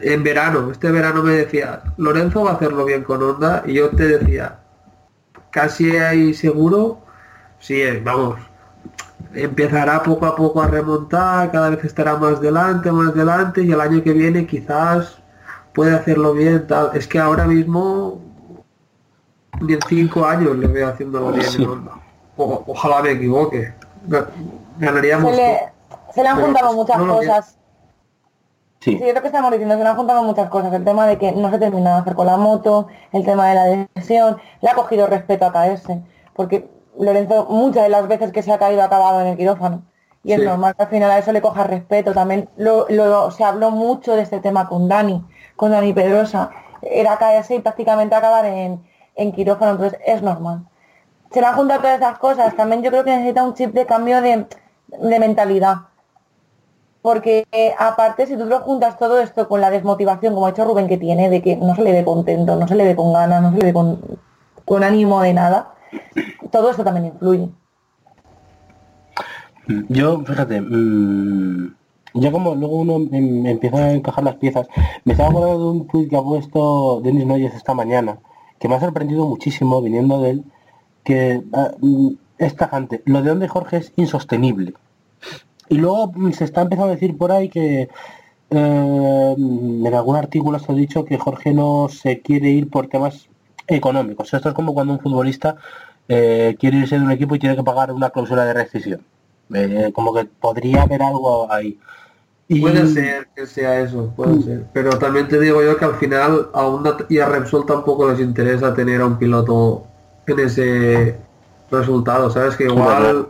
En 0.00 0.22
verano, 0.22 0.70
este 0.70 0.90
verano 0.90 1.22
me 1.22 1.32
decía, 1.32 1.82
Lorenzo 1.96 2.44
va 2.44 2.50
a 2.50 2.54
hacerlo 2.54 2.84
bien 2.84 3.04
con 3.04 3.22
Honda, 3.22 3.62
y 3.64 3.74
yo 3.74 3.88
te 3.90 4.06
decía, 4.18 4.58
casi 5.50 5.96
ahí 5.96 6.34
seguro, 6.34 6.98
sí, 7.58 7.80
eh, 7.80 8.02
vamos, 8.04 8.36
empezará 9.34 10.02
poco 10.02 10.26
a 10.26 10.36
poco 10.36 10.62
a 10.62 10.66
remontar, 10.66 11.50
cada 11.50 11.70
vez 11.70 11.84
estará 11.84 12.16
más 12.16 12.40
delante, 12.40 12.90
más 12.92 13.14
delante, 13.14 13.62
y 13.62 13.72
el 13.72 13.80
año 13.80 14.02
que 14.02 14.12
viene 14.12 14.46
quizás 14.46 15.18
puede 15.74 15.94
hacerlo 15.94 16.32
bien, 16.34 16.66
tal. 16.66 16.90
Es 16.94 17.06
que 17.08 17.18
ahora 17.18 17.44
mismo, 17.46 18.20
ni 19.60 19.74
en 19.74 19.80
cinco 19.88 20.24
años 20.24 20.56
le 20.56 20.66
veo 20.66 20.88
haciéndolo 20.88 21.32
bien 21.32 21.44
Sí. 21.44 21.66
O- 22.36 22.64
ojalá 22.66 23.02
me 23.02 23.12
equivoque. 23.12 23.72
Ga- 24.08 24.26
Ganaríamos. 24.78 25.30
Se 25.30 25.36
le, 25.36 25.58
se 26.14 26.22
le 26.22 26.28
han 26.28 26.36
Pero, 26.36 26.46
juntado 26.46 26.72
muchas 26.74 26.98
no 26.98 27.16
cosas. 27.16 27.58
Sí. 28.80 28.98
Sí, 28.98 29.02
es 29.08 29.14
lo 29.14 29.20
que 29.22 29.28
estamos 29.28 29.50
diciendo, 29.50 29.76
se 29.76 29.82
le 29.82 29.88
han 29.88 29.96
juntado 29.96 30.22
muchas 30.24 30.50
cosas. 30.50 30.72
El 30.74 30.84
tema 30.84 31.06
de 31.06 31.16
que 31.16 31.32
no 31.32 31.50
se 31.50 31.58
termina 31.58 31.94
de 31.94 32.00
hacer 32.00 32.14
con 32.14 32.26
la 32.26 32.36
moto, 32.36 32.88
el 33.12 33.24
tema 33.24 33.48
de 33.48 33.54
la 33.54 33.88
lesión, 33.94 34.36
le 34.60 34.68
ha 34.68 34.74
cogido 34.74 35.06
respeto 35.06 35.46
a 35.46 35.52
caerse. 35.52 36.02
Porque 36.34 36.68
Lorenzo 36.98 37.46
muchas 37.48 37.84
de 37.84 37.88
las 37.88 38.06
veces 38.08 38.32
que 38.32 38.42
se 38.42 38.52
ha 38.52 38.58
caído 38.58 38.82
ha 38.82 38.86
acabado 38.86 39.20
en 39.20 39.28
el 39.28 39.36
quirófano. 39.36 39.82
Y 40.22 40.32
es 40.32 40.40
Sí. 40.40 40.46
normal 40.46 40.74
que 40.74 40.82
al 40.84 40.88
final 40.88 41.10
a 41.10 41.18
eso 41.18 41.32
le 41.32 41.42
coja 41.42 41.64
respeto. 41.64 42.12
También 42.12 42.48
lo, 42.56 42.86
lo- 42.88 43.30
se 43.30 43.44
habló 43.44 43.70
mucho 43.70 44.14
de 44.16 44.22
este 44.22 44.40
tema 44.40 44.68
con 44.68 44.88
Dani, 44.88 45.24
con 45.56 45.70
Dani 45.72 45.92
Pedrosa. 45.92 46.50
Era 46.82 47.16
caerse 47.18 47.56
y 47.56 47.58
prácticamente 47.60 48.14
acabar 48.14 48.44
en, 48.46 48.82
en 49.16 49.32
quirófano, 49.32 49.72
entonces 49.72 49.98
es 50.06 50.22
normal. 50.22 50.64
Se 51.30 51.40
le 51.40 51.46
han 51.46 51.56
juntado 51.56 51.80
todas 51.80 51.98
esas 52.00 52.18
cosas. 52.18 52.54
También 52.56 52.82
yo 52.82 52.90
creo 52.90 53.04
que 53.04 53.10
necesita 53.10 53.42
un 53.44 53.54
chip 53.54 53.72
de 53.74 53.84
cambio 53.86 54.22
de, 54.22 54.46
de 54.88 55.18
mentalidad. 55.18 55.76
Porque 57.02 57.46
eh, 57.52 57.74
aparte, 57.78 58.26
si 58.26 58.36
tú 58.36 58.46
lo 58.46 58.60
juntas 58.60 58.96
todo 58.96 59.18
esto 59.20 59.46
con 59.46 59.60
la 59.60 59.70
desmotivación, 59.70 60.32
como 60.32 60.46
ha 60.46 60.50
hecho 60.50 60.64
Rubén, 60.64 60.88
que 60.88 60.96
tiene, 60.96 61.28
de 61.28 61.42
que 61.42 61.56
no 61.56 61.74
se 61.74 61.82
le 61.82 61.92
ve 61.92 62.02
contento, 62.04 62.56
no 62.56 62.66
se 62.66 62.74
le 62.76 62.84
ve 62.84 62.96
con 62.96 63.12
ganas, 63.12 63.42
no 63.42 63.50
se 63.50 63.58
le 63.58 63.64
ve 63.66 63.72
con, 63.74 64.00
con 64.64 64.82
ánimo 64.82 65.20
de 65.20 65.34
nada, 65.34 65.73
todo 66.50 66.70
esto 66.70 66.84
también 66.84 67.06
influye. 67.06 67.48
Yo, 69.88 70.20
fíjate, 70.24 70.60
mm, 70.60 71.74
ya 72.14 72.30
como 72.30 72.54
luego 72.54 72.76
uno 72.76 72.96
em- 73.12 73.46
empieza 73.46 73.78
a 73.78 73.92
encajar 73.92 74.24
las 74.24 74.36
piezas, 74.36 74.68
me 75.04 75.12
estaba 75.12 75.30
acordando 75.30 75.58
de 75.58 75.78
un 75.78 75.86
tweet 75.86 76.08
que 76.08 76.16
ha 76.16 76.22
puesto 76.22 77.00
Denis 77.02 77.26
Noyes 77.26 77.54
esta 77.54 77.74
mañana, 77.74 78.18
que 78.58 78.68
me 78.68 78.74
ha 78.74 78.80
sorprendido 78.80 79.26
muchísimo 79.26 79.80
viniendo 79.80 80.20
de 80.20 80.30
él, 80.30 80.44
que 81.02 81.42
mm, 81.80 82.08
es 82.38 82.56
tajante. 82.56 83.02
Lo 83.06 83.22
de 83.22 83.30
donde 83.30 83.48
Jorge 83.48 83.78
es 83.78 83.92
insostenible. 83.96 84.74
Y 85.68 85.76
luego 85.78 86.12
mm, 86.14 86.32
se 86.32 86.44
está 86.44 86.62
empezando 86.62 86.90
a 86.92 86.94
decir 86.94 87.16
por 87.16 87.32
ahí 87.32 87.48
que 87.48 87.88
eh, 88.50 89.34
en 89.36 89.94
algún 89.94 90.16
artículo 90.16 90.58
se 90.58 90.70
ha 90.72 90.74
dicho 90.74 91.04
que 91.04 91.18
Jorge 91.18 91.52
no 91.54 91.88
se 91.88 92.20
quiere 92.20 92.50
ir 92.50 92.68
por 92.70 92.88
temas 92.88 93.28
económicos. 93.66 94.32
Esto 94.34 94.48
es 94.48 94.54
como 94.54 94.74
cuando 94.74 94.92
un 94.94 95.00
futbolista 95.00 95.56
eh, 96.08 96.56
quiere 96.58 96.78
irse 96.78 96.98
de 96.98 97.04
un 97.04 97.10
equipo 97.10 97.34
y 97.34 97.38
tiene 97.38 97.56
que 97.56 97.62
pagar 97.62 97.92
una 97.92 98.10
cláusula 98.10 98.44
de 98.44 98.52
rescisión. 98.54 99.00
Eh, 99.52 99.90
como 99.94 100.14
que 100.14 100.24
podría 100.24 100.82
haber 100.82 101.02
algo 101.02 101.50
ahí. 101.52 101.78
Y- 102.48 102.60
Puede 102.60 102.86
ser 102.88 103.28
que 103.34 103.46
sea 103.46 103.80
eso, 103.80 104.12
puede 104.14 104.42
ser. 104.42 104.66
Pero 104.74 104.98
también 104.98 105.28
te 105.28 105.40
digo 105.40 105.62
yo 105.62 105.76
que 105.78 105.84
al 105.86 105.94
final 105.94 106.50
a 106.52 106.66
Honda 106.66 106.96
y 107.08 107.18
a 107.18 107.26
Repsol 107.28 107.64
tampoco 107.64 108.10
les 108.10 108.20
interesa 108.20 108.74
tener 108.74 109.00
a 109.00 109.06
un 109.06 109.18
piloto 109.18 109.84
en 110.26 110.40
ese 110.40 111.16
resultados, 111.70 112.34
¿sabes? 112.34 112.54
Que 112.56 112.64
igual, 112.64 113.28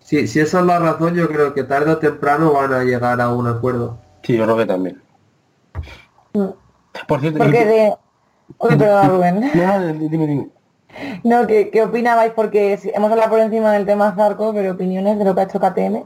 si, 0.00 0.26
si 0.26 0.40
esa 0.40 0.60
es 0.60 0.66
la 0.66 0.78
razón, 0.78 1.14
yo 1.14 1.28
creo 1.28 1.52
que 1.52 1.64
tarde 1.64 1.92
o 1.92 1.98
temprano 1.98 2.52
van 2.54 2.72
a 2.72 2.82
llegar 2.82 3.20
a 3.20 3.28
un 3.32 3.46
acuerdo. 3.46 3.98
Sí, 4.22 4.36
yo 4.36 4.44
creo 4.44 4.56
que 4.56 4.66
también. 4.66 5.02
Mm. 6.32 6.46
Por 7.06 7.20
cierto, 7.20 7.38
Porque 7.38 7.60
y- 7.62 7.64
de... 7.64 7.94
Perdón, 8.60 9.08
Rubén. 9.10 9.40
No, 9.54 9.78
no, 9.80 9.92
dime, 10.08 10.26
dime. 10.26 10.48
No, 11.24 11.46
¿qué, 11.46 11.70
qué 11.70 11.82
opinabais? 11.82 12.32
Porque 12.32 12.78
hemos 12.94 13.10
hablado 13.10 13.30
por 13.30 13.40
encima 13.40 13.72
del 13.72 13.84
tema 13.84 14.14
Zarco, 14.14 14.52
pero 14.54 14.72
opiniones 14.72 15.18
de 15.18 15.24
lo 15.24 15.34
que 15.34 15.40
ha 15.42 15.44
hecho 15.44 15.60
KTM. 15.60 16.04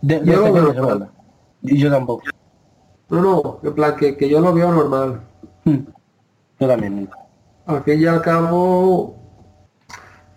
De, 0.00 0.20
de 0.20 0.32
Yo 0.32 0.42
de 0.42 0.52
veo. 0.52 1.08
Y 1.62 1.78
yo 1.78 1.90
tampoco. 1.90 2.22
No, 3.08 3.20
no, 3.22 3.58
en 3.62 3.74
plan 3.74 3.96
que, 3.96 4.16
que 4.16 4.28
yo 4.28 4.40
lo 4.40 4.52
veo 4.52 4.70
normal. 4.72 5.20
Mm. 5.64 5.76
Yo 6.60 6.68
también. 6.68 7.08
Al 7.66 7.82
fin 7.82 8.00
y 8.00 8.06
al 8.06 8.20
cabo, 8.22 9.16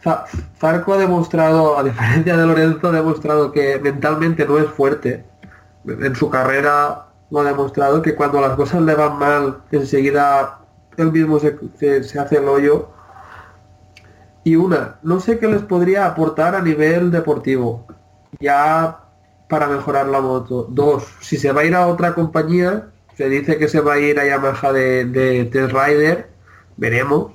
Za- 0.03 0.25
Zarco 0.57 0.93
ha 0.93 0.97
demostrado, 0.97 1.77
a 1.77 1.83
diferencia 1.83 2.35
de 2.37 2.45
Lorenzo, 2.45 2.87
ha 2.87 2.91
demostrado 2.91 3.51
que 3.51 3.79
mentalmente 3.79 4.45
no 4.45 4.57
es 4.57 4.65
fuerte. 4.69 5.25
En 5.85 6.15
su 6.15 6.29
carrera 6.29 7.07
lo 7.31 7.39
ha 7.41 7.43
demostrado 7.45 8.01
que 8.03 8.15
cuando 8.15 8.41
las 8.41 8.55
cosas 8.55 8.81
le 8.83 8.95
van 8.95 9.17
mal, 9.19 9.63
enseguida 9.71 10.59
él 10.97 11.11
mismo 11.11 11.39
se, 11.39 11.57
se- 12.03 12.19
hace 12.19 12.37
el 12.37 12.47
hoyo. 12.47 12.89
Y 14.43 14.55
una, 14.55 14.97
no 15.03 15.19
sé 15.19 15.37
qué 15.39 15.47
les 15.47 15.61
podría 15.61 16.05
aportar 16.07 16.55
a 16.55 16.61
nivel 16.61 17.11
deportivo, 17.11 17.85
ya 18.39 18.99
para 19.49 19.67
mejorar 19.67 20.07
la 20.07 20.21
moto. 20.21 20.65
Dos, 20.69 21.05
si 21.21 21.37
se 21.37 21.51
va 21.51 21.61
a 21.61 21.65
ir 21.65 21.75
a 21.75 21.87
otra 21.87 22.13
compañía, 22.15 22.87
se 23.15 23.29
dice 23.29 23.57
que 23.59 23.67
se 23.67 23.81
va 23.81 23.93
a 23.93 23.99
ir 23.99 24.19
a 24.19 24.25
Yamaha 24.25 24.71
de, 24.73 25.05
de 25.05 25.45
Test 25.45 25.73
Rider, 25.73 26.29
veremos. 26.77 27.33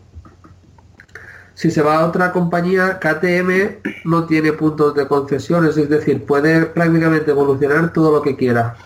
Si 1.54 1.70
se 1.70 1.82
va 1.82 1.96
a 1.98 2.06
otra 2.06 2.32
compañía, 2.32 2.98
KTM 3.00 3.80
no 4.04 4.26
tiene 4.26 4.52
puntos 4.52 4.94
de 4.94 5.08
concesiones, 5.08 5.76
es 5.78 5.88
decir, 5.88 6.26
puede 6.26 6.66
prácticamente 6.66 7.30
evolucionar 7.30 7.92
todo 7.92 8.12
lo 8.12 8.22
que 8.22 8.36
quiera. 8.36 8.76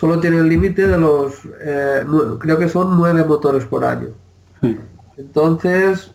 Solo 0.00 0.18
tiene 0.18 0.38
el 0.38 0.48
límite 0.48 0.86
de 0.86 0.96
los, 0.96 1.44
eh, 1.60 2.06
creo 2.38 2.56
que 2.56 2.70
son 2.70 2.96
nueve 2.96 3.22
motores 3.22 3.66
por 3.66 3.84
año. 3.84 4.08
Entonces, 5.18 6.14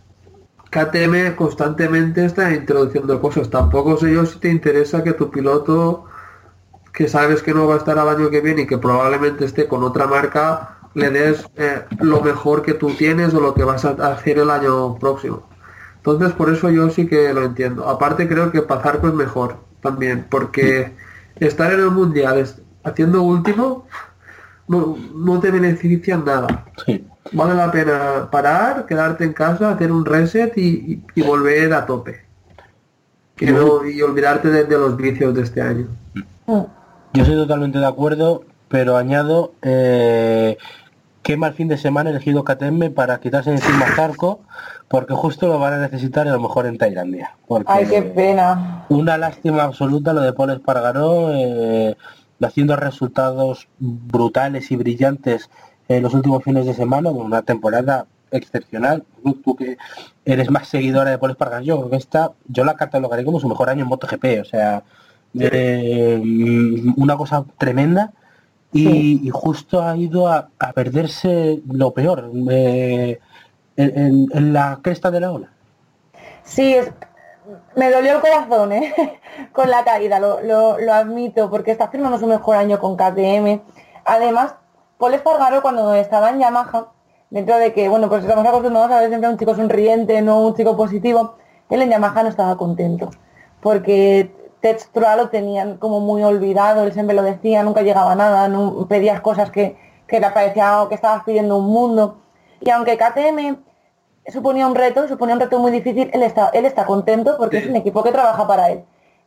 KTM 0.72 1.36
constantemente 1.36 2.26
está 2.26 2.52
introduciendo 2.52 3.22
cosas. 3.22 3.48
Tampoco 3.48 3.96
sé 3.98 4.12
yo 4.12 4.26
si 4.26 4.40
te 4.40 4.50
interesa 4.50 5.04
que 5.04 5.14
tu 5.14 5.30
piloto, 5.30 6.06
que 6.94 7.08
sabes 7.08 7.44
que 7.44 7.54
no 7.54 7.68
va 7.68 7.76
a 7.76 7.78
estar 7.78 8.00
al 8.00 8.10
año 8.10 8.32
que 8.32 8.42
viene 8.42 8.64
y 8.64 8.66
que 8.66 8.80
probablemente 8.80 9.46
esté 9.46 9.68
con 9.68 9.84
otra 9.84 10.08
marca, 10.08 10.80
le 10.96 11.12
des 11.12 11.46
eh, 11.56 11.86
lo 12.00 12.22
mejor 12.22 12.64
que 12.64 12.74
tú 12.74 12.90
tienes 12.96 13.36
o 13.36 13.40
lo 13.40 13.54
que 13.54 13.66
vas 13.66 13.86
a 13.86 13.92
hacer 14.08 14.40
el 14.40 14.50
año 14.50 14.96
próximo. 14.96 15.48
Entonces, 15.98 16.34
por 16.34 16.50
eso 16.52 16.72
yo 16.72 16.90
sí 16.90 17.06
que 17.06 17.32
lo 17.36 17.44
entiendo. 17.44 17.88
Aparte, 17.88 18.28
creo 18.28 18.52
que 18.52 18.64
Pazarco 18.64 19.10
es 19.10 19.14
mejor 19.14 19.58
también, 19.82 20.26
porque 20.28 20.92
estar 21.36 21.72
en 21.72 21.82
el 21.82 21.92
mundial 21.92 22.40
haciendo 22.86 23.22
último 23.24 23.86
no, 24.68 24.98
no 25.14 25.40
te 25.40 25.52
beneficia 25.52 26.16
en 26.16 26.26
nada 26.26 26.66
Sí. 26.86 27.06
vale 27.34 27.54
la 27.56 27.72
pena 27.72 28.30
parar, 28.32 28.86
quedarte 28.86 29.24
en 29.24 29.34
casa, 29.34 29.72
hacer 29.72 29.92
un 29.92 30.06
reset 30.06 30.58
y, 30.58 30.62
y- 30.68 31.04
y 31.16 31.22
volver 31.22 31.74
a 31.74 31.86
tope. 31.86 32.22
Que 33.36 33.52
no- 33.52 33.86
y 33.86 34.02
olvidarte 34.02 34.50
de, 34.50 34.64
de 34.64 34.78
los 34.78 34.96
vicios 34.98 35.34
de 35.36 35.42
este 35.42 35.62
año. 35.62 35.88
Yo 36.48 37.22
estoy 37.22 37.36
totalmente 37.36 37.80
de 37.80 37.86
acuerdo, 37.86 38.44
pero 38.70 38.96
añado 38.98 39.54
eh, 39.62 40.58
qué 41.22 41.38
mal 41.38 41.54
fin 41.54 41.68
de 41.68 41.78
semana 41.78 42.10
ha 42.10 42.14
elegido 42.14 42.44
KTM 42.44 42.92
para 42.92 43.20
quitarse 43.20 43.50
de 43.52 43.58
encima 43.58 43.86
Zarco, 43.96 44.40
porque 44.88 45.14
justo 45.14 45.48
lo 45.48 45.60
van 45.60 45.74
a 45.74 45.78
necesitar 45.80 46.28
a 46.28 46.32
lo 46.32 46.40
mejor 46.40 46.66
en 46.66 46.78
Tailandia. 46.78 47.36
Porque 47.48 47.66
Ay, 47.72 47.86
qué 47.88 48.02
pena. 48.04 48.86
una 48.90 49.18
lástima 49.18 49.64
absoluta 49.64 50.14
lo 50.14 50.22
de 50.22 50.34
Paul 50.34 50.52
Espargaró, 50.52 51.32
eh, 51.34 51.96
haciendo 52.42 52.76
resultados 52.76 53.68
brutales 53.80 54.72
y 54.72 54.76
brillantes 54.76 55.50
en 55.88 56.04
los 56.04 56.14
últimos 56.14 56.44
fines 56.44 56.66
de 56.66 56.74
semana, 56.74 57.12
con 57.12 57.22
una 57.22 57.42
temporada 57.44 58.06
excepcional. 58.32 59.04
Tú, 59.44 59.56
que 59.56 59.78
eres 60.26 60.50
más 60.50 60.68
seguidora 60.68 61.12
de 61.12 61.18
Paul 61.18 61.32
Espargaró, 61.32 61.64
yo 61.64 61.78
creo 61.78 61.90
que 61.92 61.98
esta, 61.98 62.32
yo 62.48 62.64
la 62.66 62.76
catalogaré 62.76 63.24
como 63.24 63.40
su 63.40 63.48
mejor 63.48 63.70
año 63.70 63.84
en 63.84 63.90
MotoGP, 63.90 64.42
o 64.42 64.46
sea, 64.46 64.84
eh, 65.40 66.22
una 66.98 67.16
cosa 67.18 67.46
tremenda. 67.58 68.12
Y, 68.74 69.26
y 69.26 69.30
justo 69.30 69.82
ha 69.82 69.96
ido 69.96 70.28
a, 70.28 70.50
a 70.60 70.74
perderse 70.74 71.62
lo 71.72 71.92
peor 71.92 72.30
eh, 72.50 73.20
en- 73.78 73.98
en- 74.00 74.28
en 74.34 74.54
la 74.54 74.80
cresta 74.82 75.12
de 75.12 75.20
la 75.22 75.32
ola. 75.32 75.50
Sí, 76.44 76.74
es- 76.74 76.92
me 77.76 77.92
dolió 77.92 78.14
el 78.14 78.22
corazón, 78.22 78.72
¿eh? 78.72 79.20
con 79.54 79.70
la 79.70 79.84
caída, 79.84 80.20
lo, 80.20 80.42
lo- 80.42 80.78
lo 80.80 80.94
admito, 80.94 81.50
porque 81.50 81.72
está 81.72 81.88
firmando 81.90 82.18
su 82.18 82.28
mejor 82.28 82.56
año 82.58 82.80
con 82.80 82.96
KTM. 82.96 83.62
Además, 84.06 84.56
Paul 84.98 85.14
Espargaro 85.14 85.62
cuando 85.62 85.94
estaba 85.96 86.30
en 86.30 86.40
Yamaha, 86.40 86.88
dentro 87.30 87.58
de 87.58 87.74
que, 87.74 87.90
bueno, 87.90 88.08
pues 88.10 88.24
estamos 88.24 88.46
acostumbrados 88.46 88.92
a 88.92 89.00
ver 89.00 89.10
siempre 89.10 89.28
a 89.28 89.32
un 89.32 89.38
chico 89.38 89.56
sonriente, 89.56 90.22
no 90.22 90.42
un 90.42 90.56
chico 90.56 90.76
positivo, 90.78 91.36
él 91.70 91.82
en 91.82 91.90
Yamaha 91.90 92.24
no 92.24 92.30
estaba 92.30 92.56
contento, 92.58 93.10
porque 93.62 94.34
Textual 94.62 95.18
lo 95.18 95.30
tenían 95.30 95.78
como 95.78 96.00
muy 96.00 96.24
olvidado, 96.24 96.84
él 96.84 96.94
siempre 96.94 97.16
lo 97.16 97.24
decía, 97.24 97.64
nunca 97.64 97.82
llegaba 97.82 98.14
a 98.14 98.16
nada, 98.16 98.48
no, 98.48 98.88
pedías 98.88 99.22
cosas 99.22 99.52
que, 99.52 99.78
que 100.08 100.20
le 100.20 100.30
parecía 100.32 100.86
que 100.90 100.96
estabas 100.96 101.24
pidiendo 101.24 101.58
un 101.58 101.66
mundo. 101.68 102.18
Y 102.62 102.70
aunque 102.70 102.98
KTM 102.98 103.58
suponía 104.28 104.68
un 104.68 104.76
reto, 104.76 105.08
suponía 105.08 105.36
un 105.36 105.42
reto 105.42 105.60
muy 105.60 105.72
difícil, 105.72 106.10
él 106.14 106.24
está, 106.24 106.50
él 106.54 106.66
está 106.66 106.86
contento 106.86 107.36
porque 107.38 107.58
es 107.58 107.68
un 107.68 107.76
equipo 107.76 108.04
que 108.04 108.12
trabaja 108.12 108.48
para 108.48 108.72
él. 108.72 108.84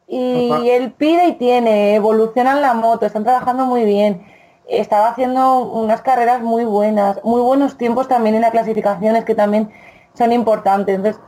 Y 0.06 0.50
Ajá. 0.50 0.62
él 0.64 0.92
pide 0.92 1.26
y 1.26 1.32
tiene, 1.32 1.94
evolucionan 1.94 2.62
la 2.62 2.74
moto, 2.74 3.06
están 3.06 3.24
trabajando 3.24 3.66
muy 3.66 3.84
bien, 3.84 4.24
estaba 4.68 5.08
haciendo 5.08 5.60
unas 5.60 6.02
carreras 6.02 6.42
muy 6.42 6.64
buenas, 6.64 7.22
muy 7.24 7.40
buenos 7.40 7.76
tiempos 7.76 8.08
también 8.08 8.34
en 8.34 8.42
las 8.42 8.50
clasificaciones 8.50 9.24
que 9.24 9.34
también 9.34 9.70
son 10.14 10.32
importantes. 10.32 10.96
Entonces, 10.96 11.20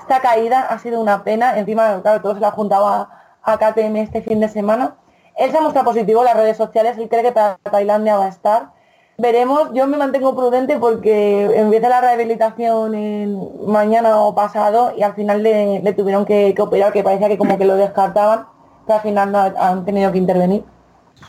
esta 0.00 0.20
caída 0.20 0.60
ha 0.60 0.78
sido 0.78 1.00
una 1.00 1.22
pena, 1.22 1.58
encima, 1.58 2.00
claro, 2.02 2.22
todo 2.22 2.34
se 2.34 2.40
la 2.40 2.50
juntaba 2.50 3.10
a 3.42 3.58
KTM 3.58 3.96
este 3.96 4.22
fin 4.22 4.40
de 4.40 4.48
semana. 4.48 4.96
Él 5.36 5.50
se 5.50 5.58
ha 5.58 5.60
mostrado 5.60 5.86
positivo 5.86 6.20
en 6.20 6.26
las 6.26 6.36
redes 6.36 6.56
sociales, 6.56 6.98
él 6.98 7.08
cree 7.08 7.22
que 7.22 7.32
para 7.32 7.58
Tailandia 7.58 8.16
va 8.16 8.26
a 8.26 8.28
estar. 8.28 8.77
Veremos, 9.20 9.72
yo 9.74 9.88
me 9.88 9.96
mantengo 9.96 10.36
prudente 10.36 10.78
porque 10.78 11.44
empieza 11.58 11.88
la 11.88 12.00
rehabilitación 12.00 12.94
en 12.94 13.66
mañana 13.66 14.20
o 14.20 14.32
pasado 14.32 14.92
y 14.96 15.02
al 15.02 15.14
final 15.14 15.42
le, 15.42 15.80
le 15.82 15.92
tuvieron 15.92 16.24
que, 16.24 16.54
que 16.54 16.62
operar, 16.62 16.92
que 16.92 17.02
parecía 17.02 17.26
que 17.26 17.36
como 17.36 17.58
que 17.58 17.64
lo 17.64 17.74
descartaban, 17.74 18.46
pero 18.86 18.98
al 18.98 19.02
final 19.02 19.32
no, 19.32 19.38
han 19.40 19.84
tenido 19.84 20.12
que 20.12 20.18
intervenir. 20.18 20.62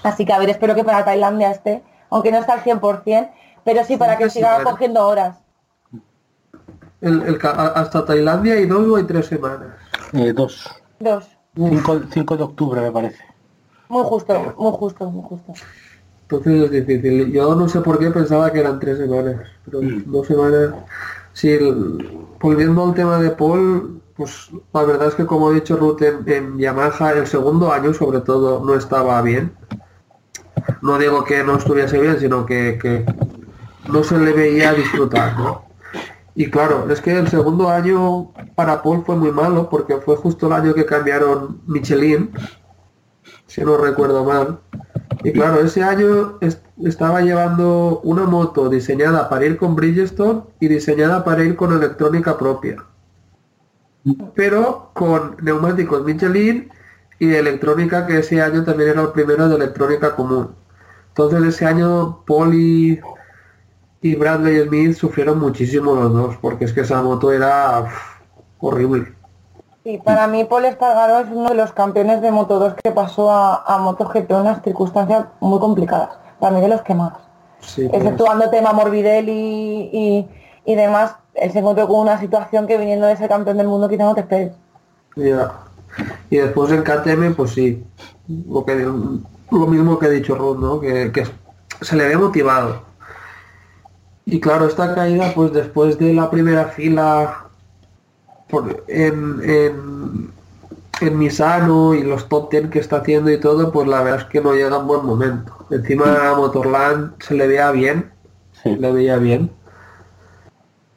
Así 0.04 0.24
que 0.24 0.34
a 0.34 0.38
ver, 0.38 0.52
espero 0.52 0.76
que 0.76 0.84
para 0.84 1.04
Tailandia 1.04 1.50
esté, 1.50 1.82
aunque 2.12 2.32
no 2.32 2.38
está 2.38 2.54
al 2.54 2.64
100%, 2.64 3.32
pero 3.64 3.84
sí 3.84 3.98
para 3.98 4.18
que 4.20 4.30
Sí, 4.30 4.38
siga 4.38 4.64
cogiendo 4.64 5.08
horas. 5.08 5.40
El, 7.02 7.24
el 7.24 7.40
hasta 7.44 8.06
Tailandia 8.06 8.54
hay 8.54 8.68
dos 8.68 8.88
o 8.88 8.98
hay 8.98 9.06
tres 9.06 9.26
semanas. 9.26 9.70
Eh, 10.14 10.32
dos. 10.32 10.70
Dos. 11.00 11.28
5, 11.56 12.38
de 12.38 12.44
octubre 12.44 12.82
me 12.82 12.92
parece. 12.92 13.24
Muy 13.88 14.04
justo, 14.04 14.54
muy 14.58 14.72
justo, 14.74 15.10
muy 15.10 15.24
justo. 15.24 15.54
Entonces 16.32 16.66
es 16.66 16.72
difícil. 16.72 17.32
Yo 17.32 17.56
no 17.56 17.68
sé 17.68 17.82
por 17.82 17.98
qué 17.98 18.12
pensaba 18.12 18.52
que 18.52 18.60
eran 18.60 18.80
tres 18.80 19.00
semanas, 19.00 19.36
pero 19.66 19.82
Mm. 19.82 20.04
dos 20.12 20.28
semanas. 20.28 20.74
Sí, 21.34 21.50
el- 21.50 22.28
volviendo 22.40 22.84
al 22.86 22.94
tema 22.94 23.18
de 23.20 23.32
Paul, 23.32 24.00
pues 24.16 24.50
la 24.74 24.84
verdad 24.84 25.08
es 25.08 25.16
que 25.16 25.26
como 25.26 25.50
ha 25.50 25.54
dicho 25.54 25.76
Ruth 25.76 26.02
en, 26.04 26.30
en 26.32 26.60
Yamaha, 26.60 27.14
el 27.14 27.26
segundo 27.26 27.72
año 27.72 27.94
sobre 27.94 28.20
todo 28.22 28.64
no 28.64 28.76
estaba 28.76 29.20
bien. 29.24 29.52
No 30.82 31.00
digo 31.00 31.24
que 31.24 31.44
no 31.44 31.56
estuviese 31.58 32.00
bien, 32.00 32.20
sino 32.20 32.46
que, 32.46 32.78
que 32.80 33.06
no 33.92 34.04
se 34.04 34.20
le 34.20 34.32
veía 34.34 34.74
disfrutar, 34.74 35.38
¿no? 35.40 35.64
Y 36.36 36.50
claro, 36.52 36.86
es 36.92 37.02
que 37.02 37.18
el 37.18 37.28
segundo 37.28 37.70
año 37.70 38.32
para 38.56 38.84
Paul 38.84 39.04
fue 39.04 39.16
muy 39.16 39.32
malo 39.32 39.68
porque 39.70 39.98
fue 39.98 40.16
justo 40.16 40.46
el 40.48 40.54
año 40.54 40.74
que 40.76 40.86
cambiaron 40.86 41.62
Michelin, 41.66 42.30
si 43.48 43.62
no 43.62 43.78
recuerdo 43.78 44.24
mal. 44.24 44.60
Y 45.24 45.32
claro, 45.32 45.62
ese 45.62 45.82
año 45.82 46.38
es- 46.42 46.62
estaba 46.84 47.22
llevando 47.22 48.02
una 48.04 48.26
moto 48.26 48.70
diseñada 48.70 49.30
para 49.30 49.46
ir 49.46 49.58
con 49.58 49.76
Bridgestone 49.76 50.44
y 50.60 50.68
diseñada 50.68 51.24
para 51.24 51.44
ir 51.46 51.56
con 51.56 51.72
electrónica 51.74 52.38
propia. 52.38 52.86
Pero 54.36 54.92
con 54.94 55.36
neumáticos 55.42 56.04
Michelin 56.06 56.70
y 57.20 57.34
electrónica 57.34 58.06
que 58.08 58.20
ese 58.20 58.42
año 58.42 58.64
también 58.64 58.92
era 58.92 59.02
el 59.02 59.12
primero 59.12 59.50
de 59.50 59.56
electrónica 59.56 60.16
común. 60.16 60.56
Entonces 61.10 61.44
ese 61.56 61.66
año 61.66 62.24
Paul 62.26 62.54
y, 62.56 63.00
Bradley 64.16 64.64
Smith 64.68 64.96
sufrieron 64.96 65.40
muchísimo 65.40 65.96
los 65.96 66.14
dos, 66.14 66.38
porque 66.38 66.66
es 66.66 66.74
que 66.74 66.82
esa 66.82 67.02
moto 67.02 67.32
era 67.32 67.86
horrible. 68.60 69.19
Sí, 69.84 69.98
para 70.04 70.28
mí 70.28 70.44
Paul 70.44 70.66
Espargaro 70.66 71.20
es 71.20 71.28
uno 71.32 71.50
de 71.50 71.56
los 71.56 71.72
campeones 71.72 72.22
de 72.22 72.32
Moto 72.32 72.60
2 72.60 72.74
que 72.84 72.92
pasó 72.92 73.32
a, 73.32 73.64
a 73.64 73.78
MotoGP 73.78 74.30
en 74.32 74.38
unas 74.38 74.62
circunstancias 74.62 75.26
muy 75.40 75.60
complicadas. 75.60 76.10
Para 76.40 76.56
mí 76.56 76.62
de 76.62 76.68
los 76.68 76.82
que 76.82 76.94
más. 76.94 77.14
Sí, 77.62 77.88
pues, 77.88 78.02
Exceptuando 78.02 78.50
tema 78.50 78.74
Morbidelli 78.74 79.90
y, 79.92 80.28
y 80.66 80.76
demás, 80.76 81.16
él 81.34 81.52
se 81.52 81.60
encontró 81.60 81.88
con 81.88 82.02
una 82.02 82.20
situación 82.20 82.68
que 82.68 82.78
viniendo 82.78 83.08
de 83.08 83.16
ser 83.16 83.30
campeón 83.30 83.58
del 83.58 83.68
mundo 83.68 83.88
quizá 83.88 84.04
no 84.04 84.16
te 84.16 84.22
esperes. 84.22 84.54
Ya. 85.16 85.52
Y 86.30 86.38
después 86.38 86.72
en 86.72 86.84
KTM, 86.84 87.34
pues 87.36 87.52
sí, 87.52 87.84
lo, 88.28 88.64
que, 88.66 88.76
lo 88.76 89.68
mismo 89.68 89.98
que 89.98 90.06
ha 90.06 90.10
dicho 90.10 90.36
Ruth, 90.36 90.60
¿no? 90.60 90.80
Que, 90.80 91.12
que 91.12 91.26
se 91.82 91.96
le 91.96 92.08
ve 92.08 92.18
motivado. 92.18 92.84
Y 94.26 94.40
claro, 94.40 94.68
esta 94.68 94.94
caída, 94.94 95.32
pues 95.34 95.52
después 95.54 95.98
de 95.98 96.14
la 96.14 96.30
primera 96.30 96.66
fila 96.66 97.49
por, 98.50 98.84
en, 98.88 99.40
en, 99.44 100.32
en 101.02 101.18
Misano 101.18 101.94
y 101.94 102.04
los 102.04 102.28
top 102.30 102.52
10 102.52 102.70
que 102.70 102.80
está 102.80 102.98
haciendo 102.98 103.30
y 103.32 103.40
todo, 103.40 103.72
pues 103.72 103.88
la 103.88 104.02
verdad 104.02 104.22
es 104.22 104.26
que 104.26 104.42
no 104.42 104.54
llega 104.54 104.76
en 104.78 104.88
buen 104.88 105.06
momento. 105.06 105.66
Encima 105.72 106.30
a 106.30 106.36
Motorland 106.36 107.14
se 107.22 107.36
le 107.36 107.48
veía 107.48 107.72
bien, 107.72 108.12
Sí. 108.64 108.76
le 108.76 108.92
veía 108.92 109.18
bien. 109.18 109.52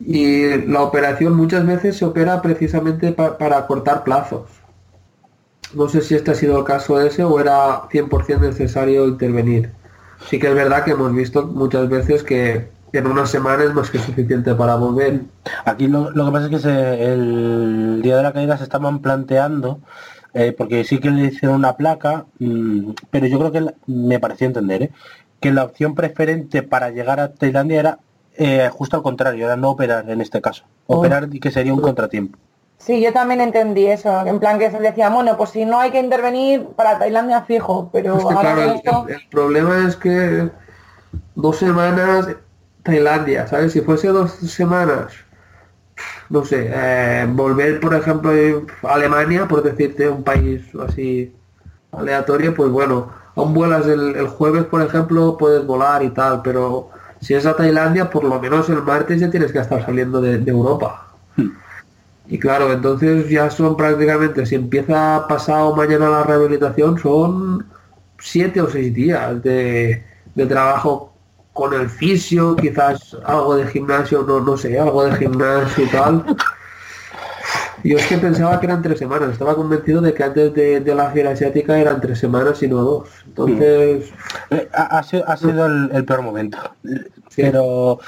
Y 0.01 0.57
la 0.67 0.83
operación 0.83 1.37
muchas 1.37 1.65
veces 1.65 1.97
se 1.97 2.05
opera 2.05 2.43
precisamente 2.43 3.13
pa- 3.13 3.39
para 3.39 3.67
cortar 3.67 4.03
plazos. 4.03 4.49
No 5.75 5.89
sé 5.89 6.01
si 6.01 6.15
este 6.17 6.33
ha 6.33 6.35
sido 6.35 6.59
el 6.59 6.65
caso 6.65 7.01
ese 7.01 7.23
o 7.23 7.39
era 7.39 7.83
100% 7.91 8.41
necesario 8.41 9.07
intervenir. 9.07 9.71
Sí 10.29 10.39
que 10.41 10.49
es 10.49 10.55
verdad 10.55 10.85
que 10.85 10.91
hemos 10.93 11.15
visto 11.15 11.45
muchas 11.47 11.89
veces 11.89 12.23
que 12.25 12.69
en 12.93 13.07
una 13.07 13.27
semana 13.27 13.65
es 13.65 13.73
más 13.75 13.91
que 13.91 13.99
suficiente 13.99 14.55
para 14.55 14.75
volver. 14.77 15.21
Aquí 15.65 15.87
lo, 15.89 16.11
lo 16.11 16.27
que 16.27 16.33
pasa 16.33 16.45
es 16.47 16.51
que 16.51 16.59
se- 16.59 17.13
el 17.13 18.01
día 18.03 18.17
de 18.17 18.23
la 18.23 18.33
caída 18.33 18.57
se 18.59 18.65
estaban 18.65 19.01
planteando, 19.01 19.81
eh, 20.35 20.53
porque 20.57 20.85
sí 20.85 20.99
que 20.99 21.11
le 21.11 21.27
hicieron 21.27 21.57
una 21.59 21.77
placa, 21.77 22.27
mm, 22.39 22.91
pero 23.11 23.27
yo 23.27 23.39
creo 23.39 23.53
que 23.53 23.61
la- 23.63 23.75
me 23.87 24.19
pareció 24.21 24.47
entender, 24.47 24.83
¿eh? 24.85 24.91
que 25.41 25.53
la 25.53 25.65
opción 25.65 25.95
preferente 25.95 26.63
para 26.63 26.91
llegar 26.91 27.19
a 27.21 27.33
Tailandia 27.33 27.81
era 27.81 27.99
eh, 28.39 28.71
justo 28.73 28.97
al 28.97 29.03
contrario, 29.03 29.45
era 29.45 29.57
no 29.57 29.69
operar 29.71 30.09
en 30.09 30.23
este 30.23 30.41
caso. 30.41 30.65
Operar 30.87 31.29
y 31.31 31.39
que 31.39 31.51
sería 31.51 31.75
un 31.75 31.83
contratiempo. 31.83 32.39
Sí, 32.79 33.03
yo 33.03 33.13
también 33.13 33.43
entendí 33.43 33.87
eso, 33.87 34.27
en 34.27 34.41
plan 34.41 34.59
que 34.59 34.71
se 34.71 34.79
decía, 34.81 35.11
bueno, 35.11 35.37
pues 35.37 35.51
si 35.51 35.67
no 35.67 35.79
hay 35.79 35.91
que 35.91 36.01
intervenir 36.01 36.65
para 36.75 36.99
Tailandia 36.99 37.43
fijo, 37.43 37.91
pero 37.93 38.17
Es 38.17 38.25
que, 38.25 38.33
ahora 38.33 38.55
claro, 38.55 38.63
con 38.63 38.71
el, 38.71 38.77
esto, 38.77 39.05
el- 39.09 39.15
el 39.17 39.29
problema 39.29 39.87
es 39.87 39.97
que 39.97 40.51
dos 41.35 41.59
semanas 41.59 42.27
Tailandia, 42.83 43.47
¿sabes? 43.47 43.73
Si 43.73 43.81
fuese 43.81 44.09
dos 44.09 44.33
semanas, 44.33 45.13
no 46.31 46.45
sé, 46.45 46.71
eh, 46.73 47.27
volver, 47.31 47.81
por 47.81 47.95
ejemplo, 47.95 48.31
a 48.83 48.95
Alemania, 48.95 49.47
por 49.47 49.63
decirte, 49.63 50.09
un 50.09 50.25
país 50.25 50.63
así 50.89 51.33
aleatorio, 51.93 52.55
pues 52.55 52.71
bueno, 52.71 53.11
aún 53.37 53.55
vuelas 53.55 53.87
el, 53.87 54.17
el 54.17 54.27
jueves, 54.29 54.65
por 54.65 54.83
ejemplo, 54.83 55.37
puedes 55.39 55.65
volar 55.67 56.03
y 56.03 56.11
tal, 56.11 56.43
pero 56.43 56.91
si 57.21 57.35
es 57.35 57.47
a 57.47 57.55
Tailandia, 57.55 58.11
por 58.11 58.25
lo 58.25 58.41
menos 58.41 58.69
el 58.69 58.83
martes 58.83 59.21
ya 59.21 59.31
tienes 59.31 59.53
que 59.53 59.59
estar 59.59 59.85
saliendo 59.85 60.21
de, 60.21 60.39
de 60.39 60.51
Europa. 60.51 61.09
Y 62.27 62.39
claro, 62.39 62.73
entonces 62.73 63.29
ya 63.29 63.51
son 63.51 63.77
prácticamente, 63.77 64.47
si 64.47 64.55
empieza 64.55 65.27
pasado 65.29 65.77
mañana 65.77 66.09
la 66.09 66.23
rehabilitación, 66.23 66.99
son 66.99 67.67
siete 68.19 68.61
o 68.61 68.71
seis 68.71 68.95
días 68.95 69.43
de, 69.43 70.03
de 70.35 70.47
trabajo 70.47 71.12
con 71.53 71.75
el 71.75 71.89
fisio, 71.91 72.57
quizás 72.57 73.17
algo 73.25 73.57
de 73.57 73.67
gimnasio, 73.67 74.23
no, 74.27 74.41
no 74.41 74.57
sé, 74.57 74.79
algo 74.79 75.05
de 75.05 75.13
gimnasio 75.17 75.85
y 75.85 75.89
tal. 75.89 76.25
Yo 77.85 77.97
es 77.99 78.07
que 78.07 78.17
pensaba 78.19 78.61
que 78.61 78.67
eran 78.67 78.81
tres 78.81 78.99
semanas, 78.99 79.31
estaba 79.33 79.57
convencido 79.57 80.01
de 80.01 80.15
que 80.15 80.23
antes 80.23 80.55
de, 80.55 80.81
de 80.81 80.95
la 80.95 81.11
fiera 81.11 81.31
asiática 81.33 81.77
eran 81.79 82.01
tres 82.01 82.19
semanas 82.21 82.63
y 82.63 82.69
no 82.69 82.77
dos. 82.77 83.09
Entonces, 83.27 84.13
Eh, 84.51 84.69
Ha, 84.73 84.99
ha 84.99 85.03
sido, 85.03 85.29
ha 85.29 85.37
sido 85.37 85.67
el, 85.67 85.91
el 85.93 86.05
peor 86.05 86.23
momento. 86.23 86.59
Pero 87.35 87.99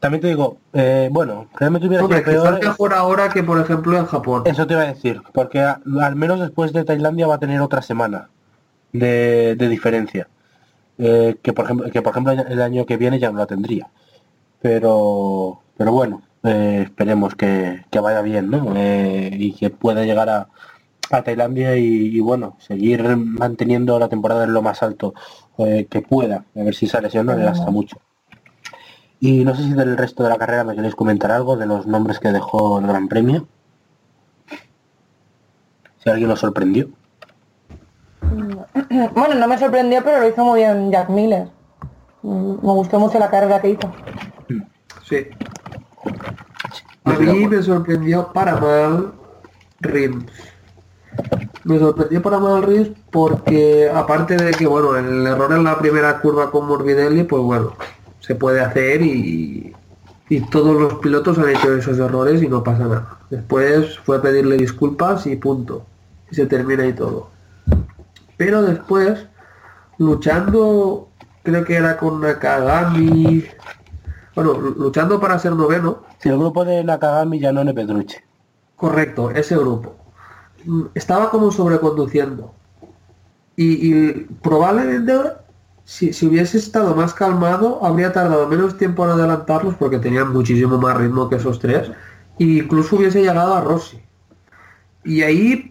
también 0.00 0.20
te 0.20 0.28
digo, 0.28 0.58
eh, 0.72 1.08
bueno, 1.12 1.46
realmente 1.58 1.86
hubiera 1.86 2.04
hombre, 2.04 2.24
sido 2.24 2.42
quizás 2.42 2.58
peor. 2.58 2.70
mejor 2.70 2.94
ahora 2.94 3.28
que 3.28 3.42
por 3.44 3.60
ejemplo 3.60 3.96
en 3.96 4.06
Japón. 4.06 4.42
Eso 4.46 4.66
te 4.66 4.74
iba 4.74 4.82
a 4.82 4.86
decir, 4.86 5.22
porque 5.32 5.60
a- 5.60 5.80
al 6.02 6.16
menos 6.16 6.40
después 6.40 6.72
de 6.72 6.84
Tailandia 6.84 7.26
va 7.28 7.36
a 7.36 7.38
tener 7.38 7.60
otra 7.60 7.82
semana 7.82 8.30
de, 8.92 9.54
de 9.56 9.68
diferencia. 9.68 10.26
Eh, 11.02 11.36
que 11.42 11.54
por 11.54 11.64
ejemplo, 11.64 11.90
que 11.90 12.02
por 12.02 12.10
ejemplo 12.12 12.32
el 12.32 12.60
año 12.60 12.84
que 12.84 12.98
viene 12.98 13.18
ya 13.18 13.30
no 13.32 13.38
la 13.38 13.46
tendría. 13.46 13.88
Pero, 14.60 15.62
pero 15.76 15.92
bueno, 15.92 16.22
eh, 16.42 16.82
esperemos 16.84 17.34
que, 17.34 17.84
que 17.90 18.00
vaya 18.00 18.20
bien, 18.20 18.50
¿no? 18.50 18.74
Eh, 18.76 19.30
y 19.32 19.52
que 19.52 19.70
pueda 19.70 20.04
llegar 20.04 20.28
a, 20.28 20.48
a 21.10 21.22
Tailandia 21.22 21.76
y, 21.76 21.84
y, 21.84 22.20
bueno, 22.20 22.56
seguir 22.58 23.02
manteniendo 23.16 23.98
la 23.98 24.08
temporada 24.10 24.44
en 24.44 24.52
lo 24.52 24.62
más 24.62 24.82
alto 24.82 25.14
que 25.56 26.02
pueda. 26.08 26.44
A 26.56 26.62
ver 26.62 26.74
si 26.74 26.86
esa 26.86 27.02
lesión 27.02 27.26
no 27.26 27.36
le 27.36 27.44
gasta 27.44 27.70
mucho. 27.70 27.98
Y 29.20 29.44
no 29.44 29.54
sé 29.54 29.64
si 29.64 29.74
del 29.74 29.98
resto 29.98 30.22
de 30.22 30.30
la 30.30 30.38
carrera 30.38 30.64
me 30.64 30.74
queréis 30.74 30.94
comentar 30.94 31.30
algo 31.30 31.56
de 31.58 31.66
los 31.66 31.86
nombres 31.86 32.18
que 32.18 32.32
dejó 32.32 32.78
el 32.78 32.86
Gran 32.86 33.08
Premio. 33.08 33.46
Si 36.02 36.08
alguien 36.08 36.30
lo 36.30 36.36
sorprendió. 36.36 36.88
bueno, 39.14 39.34
no 39.36 39.48
me 39.48 39.58
sorprendió, 39.58 40.02
pero 40.04 40.20
lo 40.20 40.28
hizo 40.28 40.44
muy 40.44 40.60
bien 40.60 40.90
Jack 40.90 41.08
Miller. 41.08 41.48
Mm, 42.22 42.54
Me 42.54 42.72
gustó 42.72 42.98
mucho 42.98 43.18
la 43.18 43.30
carrera 43.30 43.60
que 43.60 43.70
hizo. 43.70 43.90
Sí. 45.08 45.26
A 47.04 47.12
mí 47.14 47.48
me 47.48 47.60
sorprendió 47.62 48.32
para 48.32 48.56
mal 48.56 49.12
Rims. 49.80 50.30
Me 51.64 51.80
sorprendió 51.80 52.22
para 52.22 52.38
mal 52.38 52.62
Rims 52.62 52.90
porque 53.10 53.90
aparte 53.92 54.36
de 54.36 54.52
que 54.52 54.68
bueno, 54.68 54.96
el 54.96 55.26
error 55.26 55.52
en 55.52 55.64
la 55.64 55.78
primera 55.78 56.20
curva 56.20 56.52
con 56.52 56.66
Morbidelli, 56.68 57.24
pues 57.24 57.42
bueno, 57.42 57.72
se 58.20 58.36
puede 58.36 58.60
hacer 58.60 59.02
y, 59.02 59.74
y 60.28 60.40
todos 60.42 60.80
los 60.80 60.94
pilotos 61.00 61.38
han 61.38 61.48
hecho 61.48 61.74
esos 61.74 61.98
errores 61.98 62.40
y 62.40 62.46
no 62.46 62.62
pasa 62.62 62.84
nada. 62.84 63.18
Después 63.30 63.98
fue 63.98 64.18
a 64.18 64.22
pedirle 64.22 64.56
disculpas 64.58 65.26
y 65.26 65.34
punto. 65.34 65.84
Y 66.30 66.36
se 66.36 66.46
termina 66.46 66.86
y 66.86 66.92
todo. 66.92 67.30
Pero 68.40 68.62
después, 68.62 69.26
luchando, 69.98 71.10
creo 71.42 71.62
que 71.62 71.74
era 71.76 71.98
con 71.98 72.22
Nakagami, 72.22 73.44
bueno, 74.34 74.54
luchando 74.54 75.20
para 75.20 75.38
ser 75.38 75.52
noveno, 75.52 76.04
Si 76.20 76.30
el 76.30 76.38
grupo 76.38 76.64
de 76.64 76.82
Nakagami 76.82 77.38
ya 77.38 77.52
no 77.52 77.62
ne 77.64 77.74
Pedruche. 77.74 78.24
correcto, 78.76 79.30
ese 79.30 79.58
grupo, 79.58 79.94
mm, 80.64 80.84
estaba 80.94 81.28
como 81.30 81.52
sobreconduciendo. 81.52 82.54
Y, 83.56 83.90
y 83.92 84.12
probablemente 84.40 85.12
si, 85.84 86.14
si 86.14 86.26
hubiese 86.26 86.56
estado 86.56 86.94
más 86.94 87.12
calmado, 87.12 87.84
habría 87.84 88.10
tardado 88.14 88.48
menos 88.48 88.78
tiempo 88.78 89.04
en 89.04 89.10
adelantarlos 89.10 89.74
porque 89.76 89.98
tenían 89.98 90.32
muchísimo 90.32 90.78
más 90.78 90.96
ritmo 90.96 91.28
que 91.28 91.36
esos 91.36 91.58
tres. 91.58 91.90
E 92.38 92.44
incluso 92.44 92.96
hubiese 92.96 93.20
llegado 93.20 93.54
a 93.54 93.60
Rossi. 93.60 94.00
Y 95.04 95.20
ahí 95.22 95.69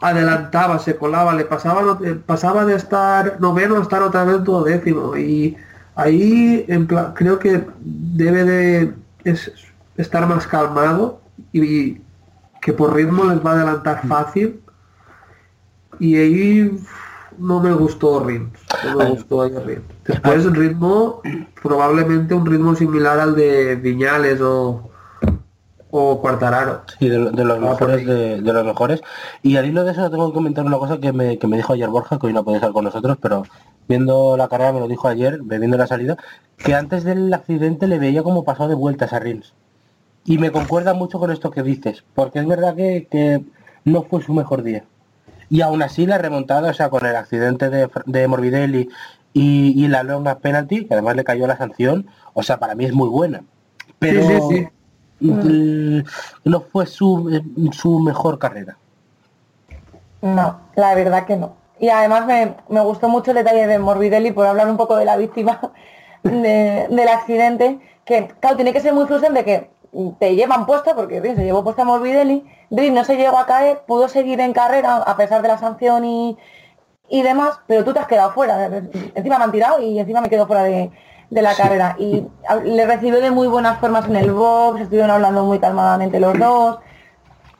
adelantaba, 0.00 0.78
se 0.78 0.96
colaba, 0.96 1.34
le 1.34 1.44
pasaba, 1.44 1.98
eh, 2.04 2.14
pasaba 2.26 2.64
de 2.64 2.74
estar 2.74 3.36
noveno 3.40 3.76
a 3.78 3.82
estar 3.82 4.02
otra 4.02 4.24
vez 4.24 4.42
duodécimo. 4.44 5.16
Y 5.16 5.56
ahí 5.94 6.64
en 6.68 6.86
pla- 6.86 7.12
creo 7.14 7.38
que 7.38 7.64
debe 7.80 8.44
de 8.44 8.94
es- 9.24 9.52
estar 9.96 10.26
más 10.26 10.46
calmado 10.46 11.20
y 11.52 12.00
que 12.60 12.72
por 12.72 12.94
ritmo 12.94 13.24
les 13.24 13.44
va 13.44 13.50
a 13.50 13.54
adelantar 13.54 14.06
fácil. 14.06 14.60
Y 15.98 16.16
ahí 16.16 16.78
no 17.38 17.60
me 17.60 17.72
gustó 17.72 18.24
Rims. 18.24 18.58
No 18.84 18.98
me 18.98 19.10
gustó 19.10 19.42
ahí 19.42 19.52
Rims. 19.66 19.82
Después 20.06 20.44
el 20.44 20.54
ritmo, 20.54 21.20
probablemente 21.62 22.34
un 22.34 22.46
ritmo 22.46 22.74
similar 22.74 23.20
al 23.20 23.34
de 23.36 23.76
Viñales 23.76 24.40
o, 24.40 24.90
o 25.94 26.20
Cuartararo. 26.20 26.82
Sí, 26.98 27.08
de, 27.08 27.18
lo- 27.18 27.30
de 27.30 27.44
los 27.44 27.58
Ah, 27.58 27.60
mejores 27.70 28.06
de, 28.06 28.40
de 28.40 28.52
los 28.52 28.64
mejores. 28.64 29.02
Y 29.42 29.56
al 29.56 29.66
hilo 29.66 29.84
de 29.84 29.92
eso 29.92 30.10
tengo 30.10 30.28
que 30.28 30.34
comentar 30.34 30.64
una 30.64 30.78
cosa 30.78 30.98
que 30.98 31.12
me, 31.12 31.38
que 31.38 31.46
me 31.46 31.56
dijo 31.58 31.74
ayer 31.74 31.88
Borja, 31.88 32.18
que 32.18 32.26
hoy 32.26 32.32
no 32.32 32.42
puede 32.44 32.56
estar 32.56 32.72
con 32.72 32.84
nosotros, 32.84 33.18
pero 33.20 33.44
viendo 33.88 34.36
la 34.36 34.48
carrera 34.48 34.72
me 34.72 34.80
lo 34.80 34.88
dijo 34.88 35.06
ayer, 35.08 35.38
bebiendo 35.42 35.76
la 35.76 35.86
salida, 35.86 36.16
que 36.56 36.74
antes 36.74 37.04
del 37.04 37.32
accidente 37.32 37.86
le 37.86 37.98
veía 37.98 38.22
como 38.22 38.42
pasó 38.44 38.66
de 38.68 38.74
vueltas 38.74 39.12
a 39.12 39.18
Rins. 39.20 39.52
Y 40.24 40.38
me 40.38 40.50
concuerda 40.50 40.94
mucho 40.94 41.18
con 41.18 41.30
esto 41.30 41.50
que 41.50 41.62
dices, 41.62 42.04
porque 42.14 42.38
es 42.38 42.46
verdad 42.46 42.74
que, 42.76 43.06
que 43.10 43.44
no 43.84 44.02
fue 44.04 44.22
su 44.22 44.32
mejor 44.34 44.62
día. 44.62 44.84
Y 45.50 45.60
aún 45.60 45.82
así 45.82 46.06
la 46.06 46.18
remontada, 46.18 46.70
o 46.70 46.74
sea, 46.74 46.88
con 46.88 47.04
el 47.04 47.16
accidente 47.16 47.68
de, 47.68 48.28
Morbidelli 48.28 48.88
y, 49.34 49.84
y 49.84 49.88
la 49.88 50.02
longa 50.04 50.38
penalty, 50.38 50.86
que 50.86 50.94
además 50.94 51.16
le 51.16 51.24
cayó 51.24 51.46
la 51.46 51.58
sanción, 51.58 52.06
o 52.32 52.42
sea, 52.42 52.58
para 52.58 52.74
mí 52.74 52.84
es 52.86 52.94
muy 52.94 53.08
buena. 53.10 53.42
Pero 53.98 54.22
sí, 54.48 54.56
sí. 54.56 54.68
Mm, 55.30 56.02
no 56.44 56.60
fue 56.60 56.86
su, 56.86 57.28
eh, 57.30 57.42
su 57.72 57.98
mejor 58.00 58.38
carrera. 58.38 58.76
No, 60.20 60.60
la 60.76 60.94
verdad 60.94 61.26
que 61.26 61.36
no. 61.36 61.54
Y 61.80 61.88
además 61.88 62.26
me, 62.26 62.54
me 62.68 62.80
gustó 62.80 63.08
mucho 63.08 63.32
el 63.32 63.38
detalle 63.38 63.66
de 63.66 63.78
Morbidelli, 63.78 64.30
por 64.32 64.46
hablar 64.46 64.68
un 64.68 64.76
poco 64.76 64.96
de 64.96 65.04
la 65.04 65.16
víctima 65.16 65.60
de- 66.22 66.86
del 66.88 67.08
accidente, 67.08 67.80
que 68.04 68.28
claro, 68.40 68.56
tiene 68.56 68.72
que 68.72 68.80
ser 68.80 68.92
muy 68.94 69.06
frustrante 69.06 69.44
que 69.44 69.70
te 70.18 70.34
llevan 70.34 70.64
puesta, 70.64 70.94
porque 70.94 71.20
bien, 71.20 71.36
se 71.36 71.44
llevó 71.44 71.62
puesta 71.64 71.84
Morbidelli, 71.84 72.44
Driss 72.70 72.92
no 72.92 73.04
se 73.04 73.16
llegó 73.16 73.38
a 73.38 73.46
caer, 73.46 73.80
pudo 73.86 74.08
seguir 74.08 74.40
en 74.40 74.52
carrera 74.52 74.96
a 74.96 75.16
pesar 75.16 75.42
de 75.42 75.48
la 75.48 75.58
sanción 75.58 76.04
y, 76.04 76.38
y 77.08 77.22
demás, 77.22 77.60
pero 77.66 77.84
tú 77.84 77.92
te 77.92 77.98
has 77.98 78.06
quedado 78.06 78.32
fuera. 78.32 78.66
Encima 79.14 79.38
me 79.38 79.44
han 79.44 79.52
tirado 79.52 79.80
y 79.80 79.98
encima 79.98 80.20
me 80.20 80.30
quedo 80.30 80.46
fuera 80.46 80.62
de, 80.64 80.90
de 81.32 81.40
la 81.40 81.54
carrera. 81.54 81.96
Y 81.98 82.26
le 82.64 82.86
recibió 82.86 83.20
de 83.20 83.30
muy 83.30 83.48
buenas 83.48 83.80
formas 83.80 84.06
en 84.06 84.16
el 84.16 84.32
box, 84.32 84.82
estuvieron 84.82 85.10
hablando 85.10 85.44
muy 85.44 85.58
calmadamente 85.58 86.20
los 86.20 86.38
dos. 86.38 86.78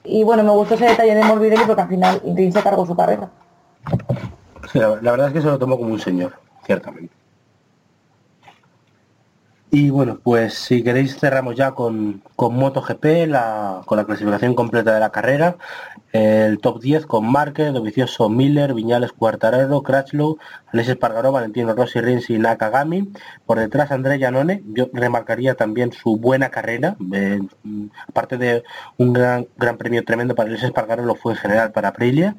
Y 0.04 0.24
bueno, 0.24 0.42
me 0.42 0.50
gustó 0.50 0.74
ese 0.74 0.86
detalle 0.86 1.14
de 1.14 1.24
Morbidelli 1.24 1.64
porque 1.64 1.82
al 1.82 1.88
final 1.88 2.20
Rins 2.34 2.54
se 2.54 2.62
cargó 2.62 2.84
su 2.84 2.94
carrera. 2.94 3.30
La, 4.74 4.88
la 5.00 5.10
verdad 5.10 5.28
es 5.28 5.32
que 5.32 5.40
se 5.40 5.46
lo 5.46 5.58
tomó 5.58 5.78
como 5.78 5.92
un 5.92 5.98
señor, 5.98 6.34
ciertamente. 6.66 7.14
Y 9.74 9.88
bueno, 9.88 10.20
pues 10.22 10.52
si 10.52 10.82
queréis 10.82 11.16
cerramos 11.18 11.56
ya 11.56 11.70
con, 11.72 12.22
con 12.36 12.54
MotoGP, 12.56 13.06
con 13.86 13.96
la 13.96 14.04
clasificación 14.04 14.54
completa 14.54 14.92
de 14.92 15.00
la 15.00 15.10
carrera. 15.10 15.56
El 16.12 16.58
top 16.58 16.78
10 16.82 17.06
con 17.06 17.32
Márquez, 17.32 17.72
Dovicioso, 17.72 18.28
Miller, 18.28 18.74
Viñales, 18.74 19.12
Cuartararo, 19.12 19.82
Crutchlow, 19.82 20.36
Alexis 20.66 20.92
Espargaró, 20.92 21.32
Valentino 21.32 21.74
Rossi, 21.74 22.02
Rins 22.02 22.28
y 22.28 22.38
Nakagami. 22.38 23.12
Por 23.46 23.60
detrás 23.60 23.90
André 23.92 24.18
Giannone. 24.18 24.62
Yo 24.66 24.90
remarcaría 24.92 25.54
también 25.54 25.90
su 25.92 26.18
buena 26.18 26.50
carrera. 26.50 26.96
eh, 27.14 27.40
aparte 28.06 28.36
de 28.36 28.64
un 28.98 29.14
gran, 29.14 29.48
gran 29.56 29.78
premio 29.78 30.04
tremendo 30.04 30.34
para 30.34 30.48
Alexis 30.50 30.66
Espargaró, 30.66 31.06
lo 31.06 31.14
fue 31.14 31.32
en 31.32 31.38
general 31.38 31.72
para 31.72 31.88
Aprilia. 31.88 32.36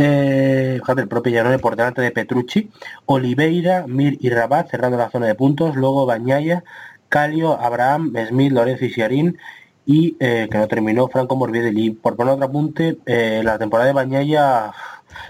Eh, 0.00 0.78
fíjate, 0.80 1.02
el 1.02 1.08
propio 1.08 1.32
Giannone 1.32 1.58
por 1.58 1.76
delante 1.76 2.00
de 2.02 2.10
Petrucci, 2.10 2.70
Oliveira, 3.06 3.84
Mir 3.86 4.16
y 4.20 4.30
Rabat 4.30 4.70
cerrando 4.70 4.96
la 4.96 5.10
zona 5.10 5.26
de 5.26 5.34
puntos, 5.34 5.76
luego 5.76 6.06
Bañaya, 6.06 6.64
Calio, 7.08 7.60
Abraham, 7.60 8.12
Smith, 8.28 8.52
Lorenzo 8.52 8.84
y 8.84 8.90
Siarín 8.90 9.38
y 9.84 10.16
eh, 10.20 10.48
que 10.50 10.58
no 10.58 10.68
terminó 10.68 11.08
Franco 11.08 11.36
Morbidelli. 11.36 11.90
Por 11.90 12.16
poner 12.16 12.34
otro 12.34 12.46
apunte, 12.46 12.98
eh, 13.06 13.42
la 13.42 13.58
temporada 13.58 13.88
de 13.88 13.94
Bañaya, 13.94 14.72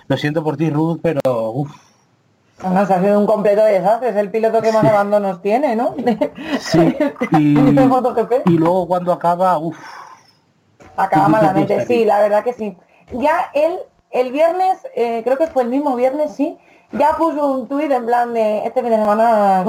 lo 0.06 0.16
siento 0.16 0.44
por 0.44 0.56
ti 0.56 0.68
Ruth, 0.70 1.00
pero 1.02 1.50
uff, 1.52 1.70
ha 2.60 3.00
sido 3.00 3.18
un 3.20 3.26
completo 3.26 3.64
desastre, 3.64 4.10
es 4.10 4.16
el 4.16 4.30
piloto 4.30 4.60
que 4.60 4.72
más 4.72 4.84
abandonos 4.84 5.40
tiene, 5.40 5.76
¿no? 5.76 5.94
sí, 6.60 6.94
y, 7.38 7.58
y 8.46 8.58
luego 8.58 8.86
cuando 8.86 9.12
acaba, 9.12 9.58
uff, 9.58 9.78
Acaba 10.98 11.26
Sí, 11.26 11.32
sí, 11.32 11.32
malamente, 11.32 11.80
sí, 11.80 11.86
sí. 11.86 11.94
sí, 11.94 12.04
la 12.04 12.20
verdad 12.20 12.42
que 12.42 12.52
sí. 12.52 12.76
Ya 13.12 13.50
él, 13.54 13.78
el 14.10 14.32
viernes, 14.32 14.78
eh, 14.94 15.22
creo 15.24 15.36
que 15.36 15.46
fue 15.46 15.62
el 15.62 15.68
mismo 15.68 15.96
viernes, 15.96 16.34
sí, 16.34 16.58
ya 16.92 17.16
puso 17.16 17.52
un 17.52 17.68
tuit 17.68 17.90
en 17.90 18.06
plan 18.06 18.32
de 18.32 18.64
este 18.64 18.80
fin 18.80 18.90
de 18.90 18.96
semana 18.96 19.64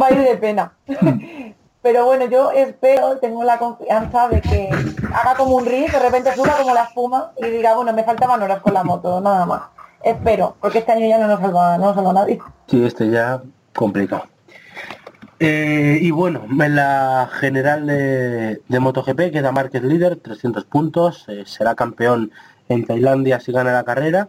va 0.00 0.06
a 0.06 0.12
ir 0.12 0.22
de 0.22 0.36
pena. 0.36 0.72
Pero 1.82 2.04
bueno, 2.04 2.26
yo 2.26 2.50
espero, 2.50 3.18
tengo 3.18 3.44
la 3.44 3.58
confianza 3.58 4.28
de 4.28 4.40
que 4.40 4.68
haga 5.14 5.36
como 5.36 5.56
un 5.56 5.66
ris, 5.66 5.92
de 5.92 6.00
repente 6.00 6.34
suba 6.34 6.56
como 6.58 6.74
la 6.74 6.84
espuma 6.84 7.30
y 7.36 7.46
diga, 7.46 7.76
bueno, 7.76 7.92
me 7.92 8.02
faltaban 8.02 8.42
horas 8.42 8.60
con 8.60 8.74
la 8.74 8.82
moto, 8.82 9.20
nada 9.20 9.46
más. 9.46 9.62
Espero, 10.02 10.56
porque 10.60 10.78
este 10.78 10.92
año 10.92 11.06
ya 11.06 11.18
no 11.18 11.28
nos 11.28 11.40
salva, 11.40 11.78
no 11.78 11.86
nos 11.86 11.94
salva 11.94 12.12
nadie. 12.12 12.40
Sí, 12.66 12.84
este 12.84 13.08
ya 13.08 13.40
complicado. 13.72 14.24
Eh, 15.38 15.98
y 16.00 16.10
bueno, 16.10 16.44
en 16.48 16.74
la 16.74 17.28
general 17.32 17.86
de, 17.86 18.62
de 18.66 18.80
MotoGP 18.80 19.30
queda 19.30 19.52
Márquez 19.52 19.82
líder, 19.82 20.16
300 20.16 20.64
puntos, 20.64 21.24
eh, 21.28 21.44
será 21.46 21.76
campeón 21.76 22.32
en 22.68 22.84
Tailandia 22.84 23.40
si 23.40 23.52
gana 23.52 23.72
la 23.72 23.84
carrera. 23.84 24.28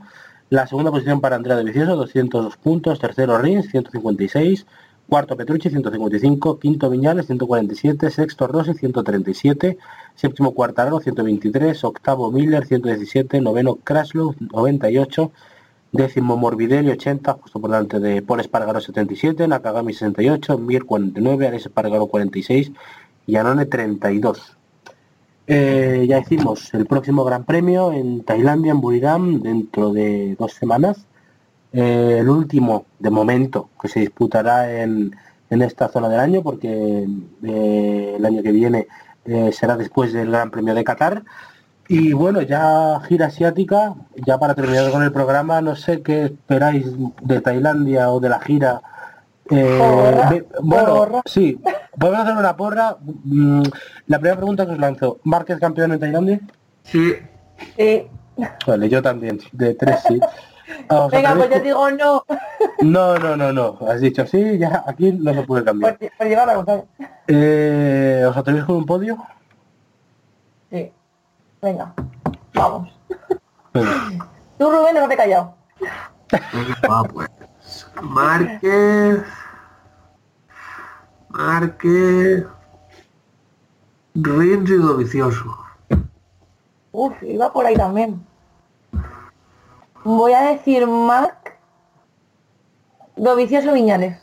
La 0.49 0.65
segunda 0.67 0.91
posición 0.91 1.19
para 1.19 1.35
Andrea 1.35 1.57
de 1.57 1.63
Vicioso, 1.63 1.95
202 1.95 2.57
puntos, 2.57 2.99
tercero 2.99 3.37
Rins, 3.37 3.69
156, 3.69 4.65
cuarto 5.07 5.35
Petrucci, 5.35 5.69
155, 5.69 6.59
quinto 6.59 6.89
Viñales, 6.89 7.27
147, 7.27 8.09
sexto 8.11 8.47
Rossi, 8.47 8.73
137, 8.73 9.77
séptimo 10.15 10.53
Cuartararo, 10.53 10.99
123, 10.99 11.83
octavo 11.83 12.31
Miller, 12.31 12.65
117, 12.65 13.41
noveno 13.41 13.75
Kraslow, 13.75 14.35
98, 14.39 15.31
Décimo 15.91 16.35
Morbidelli 16.35 16.91
80, 16.91 17.33
justo 17.41 17.59
por 17.61 17.71
delante 17.71 17.99
de 17.99 18.21
Paul 18.21 18.41
Espargaro 18.41 18.81
77, 18.81 19.47
Nakagami 19.47 19.93
68, 19.93 20.57
Mir 20.57 20.85
49, 20.85 21.47
Alex 21.47 21.65
Espargaro 21.67 22.07
46 22.07 22.71
y 23.25 23.35
Anone 23.37 23.65
32. 23.65 24.56
Eh, 25.49 26.05
ya 26.09 26.17
decimos, 26.17 26.73
el 26.73 26.85
próximo 26.85 27.23
Gran 27.23 27.45
Premio 27.45 27.93
en 27.93 28.23
Tailandia, 28.23 28.71
en 28.71 28.81
Buriram, 28.81 29.41
dentro 29.41 29.93
de 29.93 30.35
dos 30.37 30.53
semanas. 30.53 31.05
Eh, 31.71 32.17
el 32.19 32.29
último, 32.29 32.85
de 32.99 33.09
momento, 33.09 33.69
que 33.81 33.87
se 33.87 34.01
disputará 34.01 34.81
en, 34.81 35.15
en 35.49 35.61
esta 35.61 35.87
zona 35.87 36.09
del 36.09 36.19
año, 36.19 36.41
porque 36.43 37.07
eh, 37.43 38.15
el 38.17 38.25
año 38.25 38.43
que 38.43 38.51
viene 38.51 38.87
eh, 39.25 39.51
será 39.53 39.77
después 39.77 40.11
del 40.11 40.31
Gran 40.31 40.51
Premio 40.51 40.75
de 40.75 40.83
Qatar. 40.83 41.23
Y 41.87 42.11
bueno, 42.11 42.41
ya 42.41 42.99
gira 43.07 43.27
asiática, 43.27 43.95
ya 44.15 44.37
para 44.37 44.53
terminar 44.53 44.91
con 44.91 45.03
el 45.03 45.13
programa, 45.13 45.61
no 45.61 45.77
sé 45.77 46.01
qué 46.01 46.25
esperáis 46.25 46.85
de 47.21 47.39
Tailandia 47.39 48.11
o 48.11 48.19
de 48.19 48.29
la 48.29 48.41
gira. 48.41 48.81
Eh, 49.49 50.43
bueno, 50.61 50.95
porra. 50.95 51.21
Sí, 51.97 51.99
podemos 51.99 52.25
hacer 52.25 52.37
una 52.37 52.55
porra. 52.57 52.97
Mm, 53.23 53.63
La 54.07 54.19
primera 54.19 54.37
pregunta 54.37 54.65
que 54.65 54.73
os 54.73 54.79
lanzo, 54.79 55.19
¿Márquez 55.23 55.59
campeón 55.59 55.91
en 55.93 55.99
Tailandia? 55.99 56.39
Sí, 56.83 57.13
Sí. 57.75 58.07
Vale, 58.67 58.87
yo 58.87 59.01
también, 59.01 59.39
de 59.51 59.73
tres 59.73 59.99
sí. 60.07 60.19
¿Os 60.89 61.09
Venga, 61.11 61.33
pues 61.33 61.49
yo 61.49 61.59
digo 61.59 61.89
no, 61.91 62.23
No, 62.81 63.17
no, 63.17 63.35
no, 63.35 63.51
no, 63.51 63.79
has 63.89 63.99
dicho 63.99 64.27
sí, 64.27 64.59
ya 64.59 64.83
aquí 64.85 65.11
no 65.11 65.33
se 65.33 65.41
puede 65.41 65.63
cambiar. 65.63 65.97
por 65.97 66.27
la 66.27 66.53
contraria. 66.55 66.85
Eh, 67.27 68.25
¿Os 68.29 68.37
atrevéis 68.37 68.65
con 68.65 68.75
un 68.75 68.85
podio? 68.85 69.17
Sí. 70.69 70.91
Venga, 71.61 71.93
vamos. 72.53 72.89
Venga. 73.73 74.27
Tú, 74.59 74.69
Rubén, 74.69 74.95
no 74.95 75.07
te 75.07 75.13
he 75.13 75.17
callado. 75.17 75.55
venga, 76.29 77.03
pues. 77.11 77.29
Márquez. 78.01 79.23
Márquez. 81.37 82.45
Rins 84.15 84.69
y 84.69 84.73
Dovicioso. 84.73 85.55
Uf, 86.91 87.13
iba 87.21 87.53
por 87.53 87.65
ahí 87.67 87.75
también. 87.75 88.25
Voy 90.03 90.33
a 90.33 90.41
decir 90.41 90.87
Marc 90.87 91.55
Dovicioso 93.15 93.71
Viñales. 93.73 94.17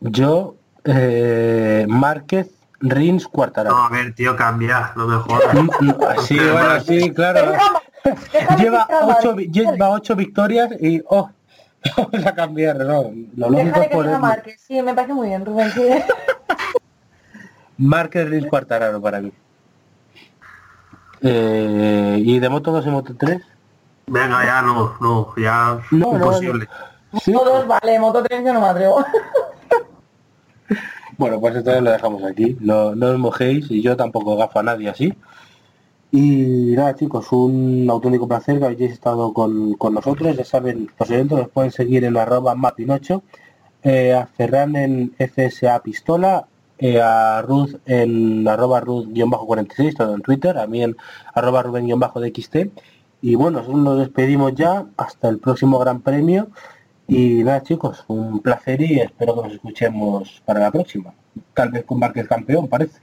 Yo, 0.00 0.54
eh, 0.84 1.84
Márquez, 1.86 2.50
Rins, 2.80 3.28
Cuartararo. 3.28 3.76
No, 3.76 3.84
a 3.84 3.90
ver, 3.90 4.14
tío, 4.14 4.34
cambia, 4.34 4.92
no 4.96 5.06
me 5.06 5.16
jodas. 5.16 5.54
Mm, 5.54 6.20
Sí, 6.22 6.38
bueno, 6.52 6.80
sí, 6.80 7.12
claro. 7.12 7.52
Déjame 8.32 8.62
Lleva 8.62 8.88
ocho, 9.02 9.36
lleva 9.36 9.90
ocho 9.90 10.16
victorias 10.16 10.70
y 10.80 11.02
oh, 11.08 11.28
vamos 11.96 12.26
a 12.26 12.34
cambiar, 12.34 12.76
no. 12.76 13.10
Lo 13.36 13.50
lógico 13.50 13.66
Déjale 13.66 13.84
es 13.84 13.88
que 13.88 13.88
sea 13.88 13.90
poner 13.90 14.18
Márquez. 14.18 14.60
Sí, 14.60 14.82
me 14.82 14.94
parece 14.94 15.14
muy 15.14 15.28
bien, 15.28 15.44
Rubén. 15.44 15.70
sí. 15.74 15.88
Márquez, 17.78 18.28
Rins, 18.28 18.46
Cuartararo 18.46 19.00
para 19.00 19.20
mí. 19.20 19.32
Eh, 21.22 22.16
¿Y 22.22 22.38
de 22.38 22.48
Moto 22.48 22.72
2 22.72 22.86
y 22.86 22.90
Moto 22.90 23.14
3? 23.16 23.40
Venga, 24.06 24.44
ya 24.44 24.62
no, 24.62 24.96
no, 25.00 25.34
ya 25.36 25.78
No, 25.90 26.12
no, 26.12 26.14
imposible. 26.14 26.68
Sí. 27.22 27.32
Todos 27.32 27.66
vale, 27.66 27.98
Moto 27.98 28.22
3 28.22 28.44
yo 28.44 28.52
no 28.52 28.60
me 28.60 28.68
atrevo. 28.68 29.04
Bueno, 31.20 31.38
pues 31.38 31.54
entonces 31.54 31.82
lo 31.82 31.90
dejamos 31.90 32.24
aquí. 32.24 32.56
No, 32.60 32.94
no 32.94 33.08
os 33.10 33.18
mojéis 33.18 33.70
y 33.70 33.82
yo 33.82 33.94
tampoco 33.94 34.38
gafo 34.38 34.60
a 34.60 34.62
nadie 34.62 34.88
así. 34.88 35.12
Y 36.12 36.74
nada 36.74 36.96
chicos, 36.96 37.30
un 37.30 37.86
auténtico 37.88 38.26
placer 38.26 38.58
que 38.58 38.66
hayáis 38.66 38.92
estado 38.92 39.32
con, 39.32 39.74
con 39.74 39.94
nosotros. 39.94 40.36
Ya 40.36 40.44
saben, 40.44 40.90
los 40.98 41.10
oyentes 41.10 41.38
nos 41.38 41.48
pueden 41.48 41.70
seguir 41.70 42.04
en 42.04 42.16
arroba 42.16 42.54
mapinocho, 42.56 43.22
eh, 43.84 44.12
a 44.12 44.26
Ferran 44.26 44.74
en 44.74 45.14
FSA 45.18 45.80
Pistola, 45.82 46.46
eh, 46.78 47.00
a 47.00 47.42
Ruth 47.42 47.76
en 47.86 48.48
arroba 48.48 48.80
Ruth-46, 48.80 49.96
todo 49.96 50.14
en 50.14 50.22
Twitter, 50.22 50.58
a 50.58 50.66
mí 50.66 50.82
en 50.82 50.96
arroba 51.32 51.62
Ruben-DXT. 51.62 52.56
Y 53.22 53.34
bueno, 53.36 53.58
nosotros 53.58 53.82
nos 53.82 53.98
despedimos 53.98 54.54
ya 54.54 54.86
hasta 54.96 55.28
el 55.28 55.38
próximo 55.38 55.78
Gran 55.78 56.00
Premio. 56.00 56.48
Y 57.06 57.44
nada 57.44 57.62
chicos, 57.62 58.04
un 58.08 58.40
placer 58.40 58.80
y 58.82 59.00
espero 59.00 59.36
que 59.36 59.42
nos 59.42 59.52
escuchemos 59.52 60.42
para 60.44 60.60
la 60.60 60.70
próxima. 60.70 61.12
Tal 61.54 61.70
vez 61.70 61.84
con 61.84 61.98
Márquez 61.98 62.26
campeón, 62.26 62.66
parece. 62.68 63.00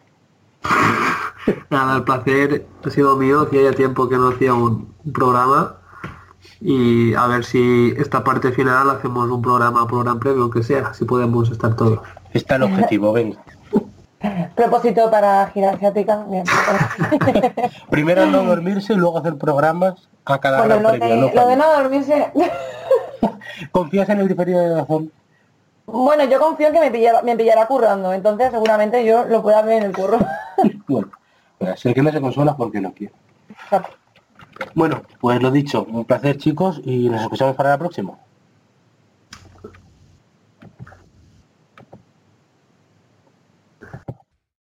Nada, 1.69 1.97
el 1.97 2.03
placer 2.03 2.65
ha 2.85 2.89
sido 2.89 3.15
mío, 3.15 3.41
hacía 3.41 3.63
ya 3.63 3.73
tiempo 3.73 4.09
que 4.09 4.17
no 4.17 4.29
hacía 4.29 4.53
un, 4.53 4.93
un 5.03 5.13
programa 5.13 5.77
y 6.59 7.13
a 7.13 7.27
ver 7.27 7.43
si 7.43 7.93
esta 7.97 8.23
parte 8.23 8.51
final 8.51 8.89
hacemos 8.89 9.29
un 9.29 9.41
programa 9.41 9.87
por 9.87 10.03
Gran 10.03 10.19
Premio, 10.19 10.43
aunque 10.43 10.63
sea, 10.63 10.93
si 10.93 11.05
podemos 11.05 11.51
estar 11.51 11.75
todos. 11.75 11.99
Está 12.33 12.55
el 12.55 12.63
objetivo, 12.63 13.13
venga. 13.13 13.37
Propósito 14.55 15.09
para 15.11 15.47
gira 15.47 15.71
asiática. 15.71 16.25
Bien. 16.27 16.43
Primero 17.89 18.25
no 18.25 18.43
dormirse 18.43 18.93
y 18.93 18.95
luego 18.95 19.19
hacer 19.19 19.37
programas 19.37 20.09
a 20.25 20.39
cada 20.39 20.59
bueno, 20.59 20.79
gran 20.79 20.83
lo 20.83 20.89
premio. 20.89 21.07
de, 21.07 21.21
no 21.21 21.41
lo 21.41 21.47
de 21.47 21.55
no 21.55 21.73
dormirse. 21.73 22.31
¿Confías 23.71 24.09
en 24.09 24.19
el 24.19 24.27
diferido 24.27 24.59
de 24.59 24.75
razón? 24.75 25.11
bueno, 25.85 26.25
yo 26.25 26.39
confío 26.39 26.67
en 26.67 26.73
que 26.73 26.79
me 26.81 26.91
pillara, 26.91 27.21
me 27.21 27.37
pillará 27.37 27.65
currando, 27.65 28.11
entonces 28.11 28.51
seguramente 28.51 29.05
yo 29.05 29.23
lo 29.23 29.41
pueda 29.41 29.61
ver 29.61 29.83
en 29.83 29.89
el 29.89 29.95
curro. 29.95 30.19
Bueno, 30.87 31.09
pues 31.57 31.85
el 31.85 31.93
que 31.93 32.01
no 32.01 32.11
se 32.11 32.21
consuela 32.21 32.51
es 32.51 32.57
porque 32.57 32.81
no 32.81 32.93
quiere. 32.93 33.13
Bueno, 34.73 35.03
pues 35.19 35.39
lo 35.41 35.51
dicho, 35.51 35.85
un 35.87 36.05
placer 36.05 36.37
chicos 36.37 36.81
y 36.83 37.09
nos 37.09 37.21
escuchamos 37.21 37.55
para 37.55 37.69
la 37.69 37.77
próxima. 37.77 38.17